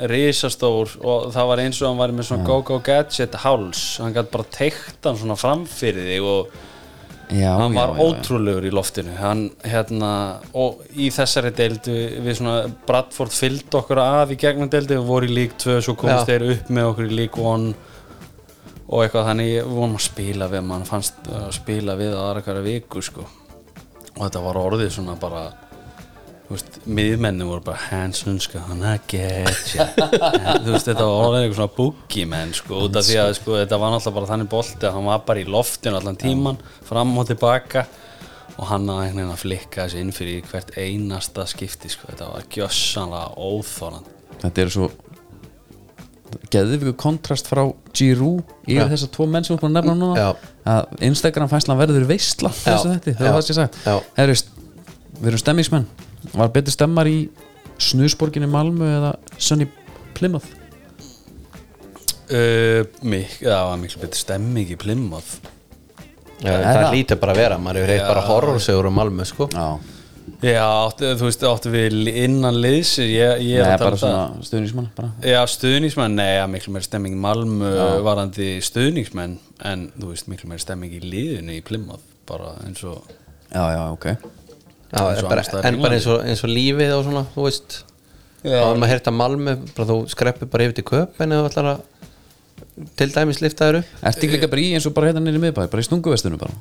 risastór 0.10 0.96
og 1.06 1.30
það 1.34 1.48
var 1.52 1.62
eins 1.62 1.80
og 1.82 1.92
hann 1.92 2.00
var 2.00 2.14
með 2.16 2.30
svona 2.32 2.48
go-go 2.48 2.80
gadget 2.82 3.36
háls. 3.44 3.84
Hann 4.02 4.16
gæti 4.16 4.34
bara 4.34 4.48
teikt 4.56 5.06
hann 5.06 5.20
svona 5.20 5.38
framfyrir 5.38 6.08
þig 6.10 6.28
og 6.32 6.60
Já, 7.32 7.54
hann 7.56 7.72
var 7.78 7.94
já, 7.94 7.96
já. 7.96 8.08
ótrúlegur 8.10 8.66
í 8.68 8.72
loftinu. 8.76 9.14
Hann, 9.16 9.46
hérna, 9.64 10.42
og 10.52 10.82
í 11.00 11.08
þessari 11.16 11.54
deildu 11.56 11.94
við 12.26 12.42
svona 12.42 12.66
Bradford 12.88 13.32
fylgd 13.32 13.78
okkur 13.80 14.02
að 14.04 14.34
í 14.36 14.40
gegnum 14.42 14.72
deildu 14.72 14.98
við 14.98 15.08
vorum 15.08 15.32
í 15.32 15.38
lík 15.38 15.56
2 15.62 15.78
svo 15.86 15.96
komist 15.96 16.28
þeir 16.28 16.50
upp 16.58 16.74
með 16.76 16.90
okkur 16.90 17.08
í 17.08 17.20
lík 17.22 17.40
1 17.40 17.70
og 18.92 19.02
eitthvað 19.06 19.28
þannig 19.30 19.50
við 19.50 19.68
vorum 19.72 19.98
að 19.98 20.06
spila 20.06 20.48
við 20.52 20.64
mann 20.68 20.88
fannst 20.88 21.28
að 21.32 21.50
spila 21.56 21.98
við 22.00 22.16
aðra 22.18 22.44
hverja 22.46 22.64
viku 22.66 23.04
sko. 23.06 23.28
Og 24.18 24.24
þetta 24.26 24.42
var 24.44 24.60
orðið 24.60 24.92
svona 24.98 25.16
bara 25.20 25.46
þú 26.52 26.58
veist, 26.58 26.80
miðmenni 26.92 27.48
voru 27.48 27.64
bara 27.64 27.80
Hanson 27.88 28.40
sko, 28.44 28.60
hann 28.68 28.84
að 28.84 29.06
getja. 29.14 29.86
Þú 30.66 30.74
veist, 30.74 30.90
þetta 30.90 31.06
var 31.06 31.28
orðið 31.30 31.46
eitthvað 31.46 31.60
svona 31.62 31.76
boogeyman 31.78 32.52
sko, 32.58 32.82
út 32.88 33.00
af 33.00 33.08
því 33.08 33.20
að 33.22 33.32
sko, 33.38 33.56
þetta 33.62 33.80
var 33.80 33.94
náttúrulega 33.94 34.18
bara 34.18 34.32
þannig 34.34 34.50
bolti 34.52 34.90
að 34.90 34.98
hann 34.98 35.08
var 35.08 35.22
bara 35.30 35.44
í 35.44 35.48
loftinu 35.48 36.00
allan 36.02 36.20
tíman, 36.20 36.60
fram 36.90 37.14
og 37.16 37.30
tilbaka. 37.30 37.86
Og 38.58 38.68
hann 38.68 38.90
að 38.92 39.06
einhvern 39.06 39.22
veginn 39.22 39.32
að 39.32 39.44
flikka 39.46 39.86
þessi 39.86 40.02
inn 40.04 40.12
fyrir 40.14 40.50
hvert 40.52 40.76
einasta 40.76 41.48
skipti 41.48 41.94
sko, 41.94 42.10
þetta 42.12 42.34
var 42.34 42.50
gjössanlega 42.52 43.32
óþórand 43.40 44.12
Þetta 44.42 44.62
er 44.66 44.74
svo 44.74 44.90
geðviku 46.54 46.94
kontrast 47.00 47.50
frá 47.50 47.64
Giroud 47.96 48.48
yfir 48.66 48.90
þessar 48.94 49.12
tvo 49.16 49.28
menn 49.30 49.46
sem 49.46 49.54
við 49.54 49.58
erum 49.58 49.64
búin 49.66 49.76
að 49.76 49.82
nefna 49.82 49.96
núna 50.00 50.16
Já. 50.20 50.30
að 50.74 51.04
Instagram 51.10 51.52
fæslan 51.52 51.80
verður 51.82 52.08
veistla 52.10 52.52
þessu 52.56 52.94
þetta, 52.96 53.16
það 53.20 53.28
var 53.28 53.38
það 53.38 53.46
sem 53.48 53.54
ég 53.54 53.60
sagt. 53.60 53.80
Herru, 54.18 54.38
við 55.20 55.32
erum 55.32 55.44
stemmingsmenn. 55.44 55.88
Var 56.32 56.52
betur 56.56 56.76
stemmar 56.76 57.10
í 57.10 57.18
Snusborginni 57.82 58.50
Malmö 58.52 58.90
eða 58.98 59.14
Sunny 59.42 59.68
Plymouth? 60.18 60.58
Uh, 62.32 62.86
mik 63.04 63.42
það 63.42 63.66
var 63.68 63.80
miklu 63.82 64.04
betur 64.06 64.22
stemming 64.22 64.70
í 64.72 64.78
Plymouth. 64.80 65.42
Er 66.42 66.64
það 66.64 66.78
það? 66.80 66.94
lítur 66.96 67.20
bara 67.22 67.34
að 67.36 67.42
vera, 67.44 67.58
maður 67.62 67.84
hefur 67.84 67.92
heitt 67.94 68.08
bara 68.08 68.22
horrorsögur 68.26 68.88
um 68.90 68.96
Malmö 68.98 69.26
sko. 69.30 69.48
Já, 69.54 69.68
Já, 70.42 70.64
áttu, 70.66 71.06
þú 71.20 71.28
veist, 71.28 71.44
áttu 71.46 71.70
við 71.70 72.08
innan 72.24 72.56
liðs 72.64 72.96
ég, 73.04 73.44
ég 73.46 73.62
er 73.62 73.68
Nei, 73.70 73.78
bara 73.78 73.94
um 73.94 74.02
svona 74.02 74.46
stuðnismann 74.48 74.88
bara. 74.98 75.12
Já, 75.22 75.38
stuðningsmenn, 75.54 76.16
nei, 76.18 76.32
ja, 76.40 76.48
miklu 76.50 76.74
meiri 76.74 76.88
stemming 76.88 77.14
í 77.14 77.22
Malmö 77.22 77.70
varandi 78.06 78.56
stuðningsmenn 78.66 79.36
en 79.70 79.84
þú 80.00 80.10
veist, 80.16 80.30
miklu 80.32 80.50
meiri 80.50 80.64
stemming 80.64 80.96
í 80.98 81.04
liðinu 81.06 81.60
í 81.60 81.62
Plymouth, 81.68 82.02
bara 82.30 82.56
eins 82.66 82.82
og 82.90 83.06
Já, 83.52 83.64
já, 83.76 83.82
ok. 83.92 84.06
Já, 84.92 85.00
Eins 85.04 85.22
og 85.22 85.30
bara, 85.30 85.46
en 85.68 85.80
bara 85.84 85.96
eins 86.00 86.10
og, 86.10 86.22
eins 86.26 86.42
og 86.48 86.52
lífið 86.52 86.94
og 86.98 87.06
svona, 87.06 87.24
þú 87.36 87.46
veist. 87.46 87.78
Já. 88.42 88.58
þá 88.58 88.68
er 88.72 88.80
maður 88.82 88.92
heyrt 88.96 89.08
að 89.12 89.18
Malmö 89.20 89.54
bara 89.78 89.88
þú 89.92 89.98
skreppir 90.10 90.50
bara 90.50 90.66
yfir 90.66 90.78
til 90.80 90.86
köpen 90.90 91.36
eða 91.36 91.44
þú 91.46 91.50
ætlar 91.52 91.68
að 91.76 91.82
til 92.98 93.12
dæmis 93.14 93.42
lifta 93.44 93.68
þér 93.70 93.82
upp. 93.84 93.92
Ertu 94.10 94.26
ekki 94.26 94.38
líka 94.40 94.50
bara 94.50 94.64
í 94.64 94.72
eins 94.74 94.88
og 94.90 94.96
bara 94.98 95.12
hérna 95.12 95.22
nýri 95.22 95.42
miðbæ 95.44 95.68
bara 95.70 95.84
í 95.84 95.86
stunguvestunum 95.86 96.42
bara 96.42 96.56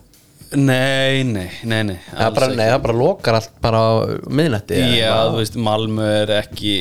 Nei, 0.51 1.23
nei, 1.23 1.47
nei, 1.63 1.85
nei 1.87 1.97
það 2.09 2.33
bara, 2.35 2.47
nei, 2.59 2.65
það 2.67 2.81
bara 2.83 2.95
lokar 2.99 3.37
allt 3.39 3.53
bara 3.63 3.81
á 3.87 3.91
miðnætti 4.35 4.81
Já, 4.97 5.13
þú 5.29 5.37
veist, 5.37 5.59
Malmö 5.63 6.07
er 6.25 6.33
ekki 6.41 6.73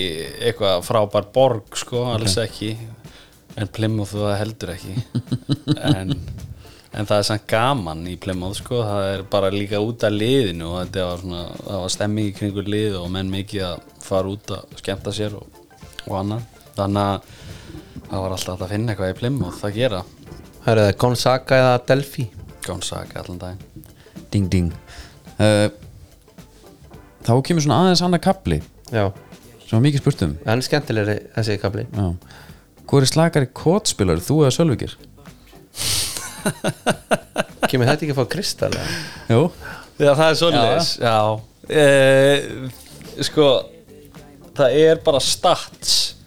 eitthvað 0.42 0.88
frábær 0.88 1.28
borg, 1.36 1.78
sko, 1.78 2.08
alls 2.16 2.34
ekki. 2.42 2.72
En 3.60 3.70
Plymouth 3.70 4.16
það 4.16 4.38
heldur 4.40 4.72
ekki. 4.74 4.96
En, 6.00 6.16
en 6.98 7.06
það 7.06 7.14
er 7.20 7.28
samt 7.28 7.46
gaman 7.52 8.02
í 8.10 8.16
Plymouth, 8.18 8.58
sko 8.64 8.82
það 8.88 9.12
er 9.12 9.26
bara 9.36 9.54
líka 9.54 9.84
út 9.86 10.08
af 10.08 10.18
liðinu 10.18 10.72
og 10.72 10.80
þetta 10.80 11.06
var 11.12 11.22
svona, 11.22 11.44
það 11.60 11.84
var 11.84 11.96
stemming 12.00 12.32
í 12.32 12.36
kringur 12.42 12.74
lið 12.74 12.98
og 13.04 13.08
menn 13.14 13.30
mikið 13.36 13.68
að 13.68 13.86
fara 14.02 14.34
út 14.34 14.56
að 14.58 14.76
skemmta 14.82 15.14
sér 15.14 15.38
og, 15.38 15.62
og 16.08 16.18
annað. 16.24 16.50
Þannig 16.74 17.06
að 17.06 17.30
það 18.10 18.26
var 18.26 18.38
alltaf 18.40 18.66
að 18.66 18.74
finna 18.74 18.96
eitthvað 18.96 19.14
í 19.14 19.20
Plymouth 19.22 19.70
að 19.70 19.78
gera. 19.78 20.04
Það 20.66 20.86
Gonzaga 21.06 21.62
eða 21.62 21.80
Delphi 21.94 22.30
Gonzaga 22.66 23.22
allan 23.24 23.40
daginn. 23.42 23.86
Ding, 24.34 24.50
ding. 24.52 24.72
Uh, 25.40 25.70
Þá 27.26 27.34
kemur 27.46 27.62
svona 27.64 27.78
aðeins 27.84 28.02
annað 28.06 28.22
kapli 28.26 28.58
Já, 28.90 29.10
sem 29.66 29.76
var 29.76 29.84
mikið 29.84 30.02
spurt 30.02 30.22
um. 30.26 30.34
Hann 30.48 30.62
er 30.62 30.66
skemmtilegri 30.66 31.16
þessi 31.36 31.58
kapli 31.62 31.84
Já. 31.92 32.08
Hvor 32.90 33.06
er 33.06 33.10
slakari 33.12 33.50
kótspilar, 33.54 34.22
þú 34.24 34.40
eða 34.46 34.54
Sölvíkir? 34.56 34.96
Kemur 37.70 37.86
þetta 37.90 38.06
ekki 38.06 38.14
að 38.16 38.20
fá 38.22 38.28
kristal? 38.32 38.72
Jú. 39.30 39.42
Já, 40.00 40.14
það 40.16 40.26
er 40.30 40.40
svoleiðis 40.44 40.92
Já, 41.04 41.18
Eh, 41.70 42.38
Sko 43.28 43.46
Það 44.58 44.74
er 44.82 44.98
bara 45.06 45.20
stats. 45.22 45.92
Er 46.00 46.19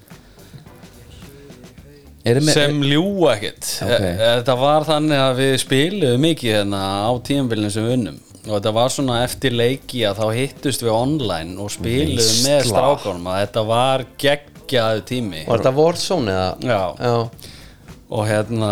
sem 2.52 2.82
ljúa 2.86 3.32
ekkert 3.36 3.68
Ok. 3.82 3.90
Eh, 3.90 4.20
Þetta 4.38 4.54
var 4.60 4.84
þannig 4.88 5.22
að 5.22 5.40
við 5.42 5.54
spiluðum 5.64 6.22
mikið 6.28 6.54
hérna 6.60 6.82
á 7.08 7.10
tímabilinu 7.26 7.70
sem 7.74 7.86
við 7.88 7.96
unnum 7.98 8.20
og 8.42 8.52
þetta 8.56 8.72
var 8.74 8.90
svona 8.90 9.20
eftir 9.22 9.54
leiki 9.54 10.00
að 10.08 10.18
þá 10.18 10.26
hittust 10.34 10.82
við 10.82 10.90
online 10.94 11.56
og 11.62 11.70
spiluðum 11.70 12.38
með 12.46 12.56
Veisla. 12.60 12.70
strákunum 12.72 13.26
að 13.30 13.40
þetta 13.44 13.62
var 13.68 14.04
geggjaðu 14.18 15.04
tími 15.10 15.42
Var 15.46 15.58
þetta 15.62 15.74
Warzone 15.78 16.32
eða? 16.32 16.48
Já. 16.66 16.80
Já, 16.98 17.50
og 18.12 18.26
hérna 18.28 18.70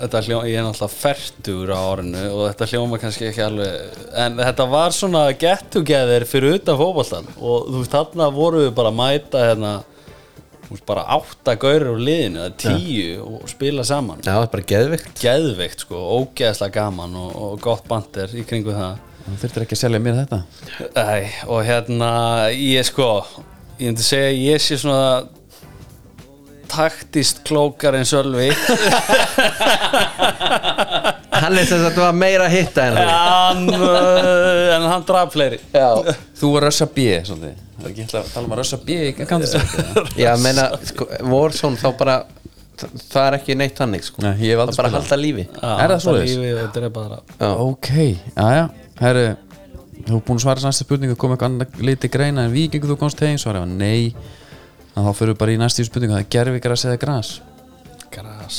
þetta 0.00 0.20
hljó, 0.24 0.38
ég 0.48 0.56
er 0.56 0.62
náttúrulega 0.64 0.94
færtur 0.94 1.72
á 1.74 1.80
orðinu 1.84 2.22
og 2.32 2.44
þetta 2.52 2.68
hljóma 2.70 3.00
kannski 3.02 3.26
ekki 3.28 3.42
alveg 3.44 3.98
en 4.24 4.38
þetta 4.40 4.66
var 4.72 4.94
svona 4.96 5.24
get 5.36 5.66
together 5.74 6.24
fyrir 6.30 6.56
utan 6.60 6.78
fótboltan 6.80 7.26
og 7.36 7.66
þú 7.68 7.82
veist 7.82 7.92
þarna 7.98 8.30
voru 8.32 8.62
við 8.64 8.70
bara 8.78 8.94
að 8.94 9.00
mæta 9.02 9.42
hérna 9.50 9.74
bara 10.88 11.06
átta 11.16 11.56
gaurur 11.60 11.94
úr 11.94 12.04
liðinu 12.04 12.42
eða 12.44 12.54
tíu 12.64 13.24
og 13.24 13.48
spila 13.50 13.84
saman. 13.86 14.22
Já, 14.24 14.32
það 14.32 14.44
er 14.46 14.52
bara 14.54 14.68
geðvikt 14.74 15.24
geðveikt 15.24 15.84
sko, 15.86 16.04
ógeðslega 16.18 16.76
gaman 16.78 17.16
og, 17.20 17.34
og 17.46 17.58
gott 17.64 17.88
bandir 17.90 18.32
í 18.34 18.44
kringu 18.48 18.74
það. 18.76 19.02
Þú 19.24 19.34
þurftir 19.40 19.64
ekki 19.64 19.76
að 19.78 19.82
selja 19.86 20.02
mér 20.04 20.18
þetta. 20.22 20.40
Æ, 21.00 21.20
og 21.48 21.60
hérna 21.64 22.10
ég 22.52 22.84
sko 22.88 23.08
ég 23.80 23.98
segja 23.98 24.30
að 24.30 24.40
ég 24.44 24.62
sé 24.62 24.78
svona 24.78 25.24
taktist 26.70 27.42
klókar 27.46 27.94
en 27.98 28.04
Sölvi. 28.08 28.48
Hann 31.34 31.58
er 31.58 31.66
þess 31.66 31.74
að 31.74 31.82
þetta 31.88 32.02
var 32.04 32.14
meira 32.16 32.44
að 32.46 32.54
hitta 32.54 32.84
en 32.88 32.94
þú 32.96 33.04
hann, 33.10 33.64
uh, 33.74 34.76
en 34.76 34.84
hann 34.88 35.02
draf 35.08 35.32
fleiri. 35.34 35.58
Já, 35.74 35.88
Þú 36.38 36.50
var 36.54 36.66
Rössa 36.68 36.86
B 36.94 37.04
svolítið. 37.26 37.56
Það 37.74 37.84
er 37.84 37.90
ekki 37.90 38.04
ætla 38.06 38.20
að 38.22 38.28
tala 38.36 38.46
um 38.48 38.54
að 38.54 38.60
Rössa 38.62 38.78
B 38.86 38.88
í 38.94 39.12
Counter-Strike 39.18 40.04
já, 40.22 40.30
meina, 40.40 40.64
sko, 40.88 41.08
Warzone 41.32 41.80
þá 41.80 41.88
bara 41.98 42.14
það 42.78 42.94
það 43.10 43.26
er 43.26 43.36
ekki 43.40 43.56
neitt 43.58 43.82
hannig 43.82 44.06
sko. 44.06 44.22
Nei, 44.24 44.32
ég 44.46 44.54
hef 44.54 44.60
Það 44.60 44.64
aldrei 44.64 44.74
er 44.74 44.78
bara 44.78 44.86
að 44.86 44.94
spilað. 44.94 45.00
halda 45.00 45.16
lífi. 45.24 45.44
Er 45.74 45.94
það 45.94 46.04
svoleiðis? 46.06 46.36
Lífi 46.38 46.54
og 46.54 46.70
drepa 46.78 47.00
Já. 47.42 47.50
Ok, 47.66 47.90
aðja 48.46 48.64
Herru, 49.02 49.26
þú 50.04 50.14
er 50.14 50.24
búin 50.28 50.38
að 50.38 50.44
svara 50.46 50.64
næsta 50.68 50.86
spurningu 50.86 51.18
kom 51.18 51.34
eitthvað 51.34 51.50
annað 51.50 51.84
liti 51.90 52.10
greina 52.14 52.46
en 52.46 52.54
vikingu 52.54 52.86
þú 52.92 52.96
komst 53.02 53.22
heim 53.26 53.38
svara 53.42 53.64
nei 53.66 54.14
en 54.94 55.06
þá 55.06 55.10
fyrir 55.18 55.34
við 55.34 55.40
bara 55.42 55.54
í 55.54 55.60
næstu 55.60 55.86
spurningu. 55.86 56.14
Það 56.16 56.24
er 56.24 56.32
gerfi 56.36 56.64
græs 56.64 56.86
eða 56.88 57.02
græs 57.04 57.34
Gras. 58.14 58.58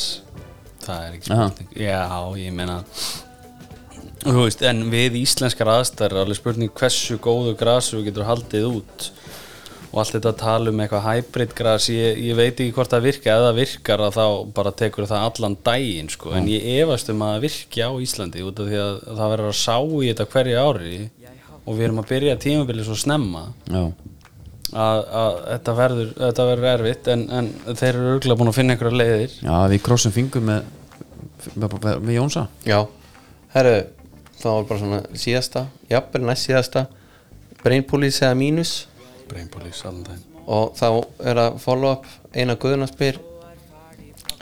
Það 0.86 1.06
er 1.06 1.14
ekki 1.16 1.30
spurning. 1.30 1.70
Já, 1.80 2.02
ég 2.42 2.54
meina 2.56 2.82
Þú 4.26 4.40
veist, 4.40 4.64
en 4.66 4.88
við 4.90 5.20
íslenskar 5.20 5.70
aðstæður 5.70 6.16
er 6.16 6.24
alveg 6.24 6.38
spurning 6.40 6.72
hversu 6.74 7.20
góðu 7.22 7.52
gras 7.60 7.92
þú 7.94 8.00
getur 8.08 8.26
haldið 8.26 8.64
út. 8.72 9.10
Og 9.92 10.00
allt 10.02 10.16
þetta 10.16 10.32
að 10.32 10.40
tala 10.40 10.72
um 10.74 10.80
eitthvað 10.82 11.06
hybrid 11.06 11.54
gras 11.56 11.86
ég, 11.94 12.18
ég 12.26 12.36
veit 12.36 12.56
ekki 12.58 12.74
hvort 12.74 12.90
það 12.92 13.06
virka. 13.06 13.36
Ef 13.36 13.44
það 13.46 13.60
virkar 13.60 14.04
að 14.08 14.18
þá 14.18 14.26
bara 14.58 14.74
tekur 14.82 15.08
það 15.12 15.28
allan 15.28 15.58
daginn 15.70 16.10
sko. 16.10 16.34
en 16.34 16.50
ég 16.50 16.66
efast 16.82 17.14
um 17.14 17.22
að 17.28 17.46
virki 17.46 17.86
á 17.86 17.92
Íslandi 18.02 18.44
út 18.44 18.64
af 18.64 18.72
því 18.72 18.82
að 18.82 18.98
það 19.12 19.32
verður 19.36 19.52
að 19.52 19.62
sá 19.62 19.78
í 19.78 20.10
þetta 20.10 20.28
hverju 20.34 20.66
ári. 20.66 20.98
Og 21.66 21.78
við 21.78 21.86
erum 21.88 22.02
að 22.02 22.10
byrja 22.16 22.36
tímabilið 22.42 22.90
svo 22.90 22.98
snemma. 22.98 23.46
Já, 23.70 23.84
að, 24.74 25.02
að 25.22 25.36
þetta, 25.50 25.76
verður, 25.80 26.10
þetta 26.22 26.48
verður 26.50 26.70
erfitt 26.72 27.10
en, 27.14 27.26
en 27.40 27.52
þeir 27.68 27.92
eru 27.92 28.14
örgulega 28.16 28.40
búin 28.40 28.52
að 28.52 28.58
finna 28.60 28.76
einhverja 28.76 29.02
leiðir. 29.02 29.36
Já 29.46 29.56
við 29.72 29.84
krossum 29.86 30.16
fingum 30.16 30.48
með, 30.50 30.62
með, 31.54 31.78
með, 31.86 32.00
með 32.08 32.18
Jónsa. 32.18 32.44
Já, 32.66 32.80
herru 33.54 33.76
það 34.40 34.58
var 34.58 34.66
bara 34.70 34.82
svona 34.82 35.02
síðasta 35.18 35.66
jafnvel 35.90 36.24
næst 36.26 36.50
síðasta 36.50 36.86
brainpoolis 37.64 38.22
eða 38.24 38.36
mínus. 38.40 38.74
Brainbólís 39.30 39.86
allan 39.86 40.04
daginn. 40.06 40.26
Og 40.46 40.76
þá 40.78 40.90
er 41.26 41.36
að 41.42 41.56
follow 41.64 41.96
up 41.96 42.06
eina 42.36 42.58
guðuna 42.60 42.88
spyr 42.90 43.18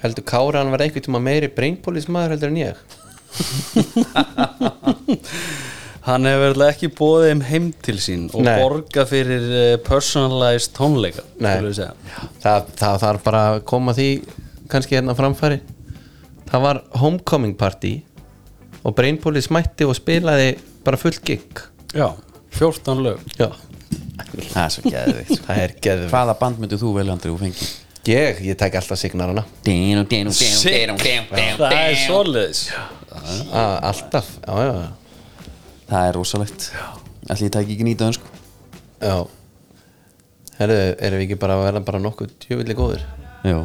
heldur 0.03 0.25
Kári 0.27 0.57
að 0.57 0.65
hann 0.65 0.73
var 0.73 0.83
einhvern 0.83 1.05
tíma 1.05 1.21
meiri 1.23 1.47
brainpoolis 1.53 2.09
maður 2.11 2.35
heldur 2.35 2.51
en 2.51 2.59
ég 2.59 2.75
Hann 6.03 6.27
hefur 6.27 6.41
verið 6.49 6.63
ekki 6.67 6.89
bóðið 6.97 7.29
þeim 7.29 7.43
heim 7.47 7.67
til 7.85 7.95
sín 8.03 8.23
og 8.35 8.43
Nei. 8.43 8.55
borga 8.59 9.05
fyrir 9.07 9.45
eh, 9.55 9.75
personalized 9.85 10.73
tónleika 10.75 11.23
það, 12.43 12.71
það 12.81 12.97
þarf 13.05 13.23
bara 13.23 13.43
að 13.53 13.59
koma 13.71 13.93
því 13.95 14.07
kannski 14.71 14.97
hérna 14.97 15.15
framfæri. 15.15 15.61
Það 16.49 16.65
var 16.65 16.81
homecoming 16.99 17.55
party 17.57 17.93
og 18.83 18.95
Brainpolis 18.97 19.47
mætti 19.53 19.87
og 19.87 19.95
spilaði 19.95 20.57
bara 20.83 20.99
full 20.99 21.15
gig. 21.23 21.63
Já, 21.95 22.09
14 22.57 22.99
lög. 23.05 23.23
Já, 23.39 23.47
Það 24.33 24.59
er 24.63 24.71
svo 24.73 24.89
geðvikt 24.89 25.41
það 25.45 25.59
er 25.63 25.73
geður 25.83 26.11
Hvaða 26.11 26.33
band 26.39 26.59
myndir 26.61 26.79
þú 26.81 26.91
velja 26.97 27.13
Andri 27.15 27.31
og 27.33 27.39
fengi? 27.41 27.67
ég, 28.09 28.41
ég 28.43 28.57
tek 28.59 28.75
alltaf 28.75 28.99
Sick. 28.99 29.15
Það 31.55 31.77
er 31.77 31.95
svoleiðis. 32.03 32.63
Ah, 33.53 33.77
alltaf, 33.91 34.33
já, 34.41 34.53
já, 34.67 35.02
Það 35.93 36.07
er 36.09 36.15
rosalegt. 36.17 36.71
Ætli 37.29 37.47
ég 37.47 37.53
tæki 37.53 37.75
ekki 37.75 37.85
nýta 37.87 38.07
önsku 38.09 38.25
já. 39.03 39.27
Herru, 40.57 40.75
erum 40.75 41.21
við 41.21 41.25
ekki 41.27 41.39
bara 41.39 41.57
að 41.57 41.65
verða 41.67 41.81
bara 41.87 42.01
nokkuð 42.03 42.33
djöfillig 42.43 42.77
góður 42.77 43.05
Jó 43.47 43.63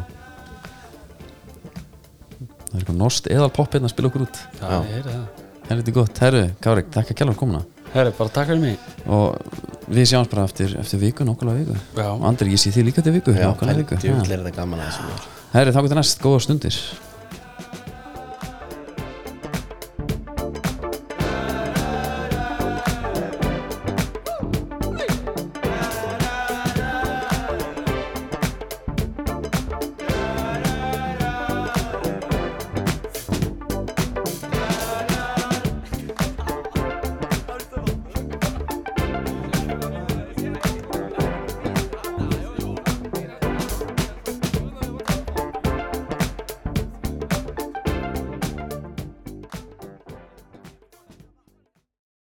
Það 2.69 2.75
er 2.75 2.79
eitthvað 2.79 2.99
nost 2.99 3.29
eðal 3.33 3.49
popp 3.55 3.73
hérna 3.73 3.89
að 3.89 3.93
spila 3.95 4.11
okkur 4.11 4.23
út. 4.27 4.39
Já, 4.59 4.75
heyri 4.91 5.03
það? 5.07 5.43
Helviti 5.71 5.93
gott, 5.95 6.19
herru, 6.21 6.43
Kári, 6.61 6.83
takk 6.93 7.09
að 7.09 7.17
kjálfur 7.17 7.39
komuna. 7.39 7.63
Herri, 7.95 8.11
bara 8.13 8.33
takk 8.35 8.51
fyrir 8.51 8.61
mig. 8.61 8.75
Og 9.09 9.89
við 9.89 10.11
sjáumst 10.11 10.35
bara 10.35 10.45
eftir, 10.45 10.75
eftir 10.77 11.01
viku, 11.01 11.25
nokkulega 11.25 11.63
viku. 11.63 11.79
Já. 11.97 12.11
Og 12.11 12.27
Andri, 12.29 12.53
ég 12.53 12.61
sé 12.61 12.69
því 12.75 12.85
líka 12.91 13.01
til 13.05 13.15
viku 13.17 13.33
já, 13.33 13.49
djöfill 13.57 14.35
er 14.37 14.43
þetta 14.43 14.53
gaman 14.53 14.85
að 14.85 14.91
þessu 14.91 15.29
Herru, 15.55 15.73
þá 15.73 15.81
getur 15.81 16.01
næst, 16.03 16.21
góða 16.21 16.45
stundir 16.45 16.81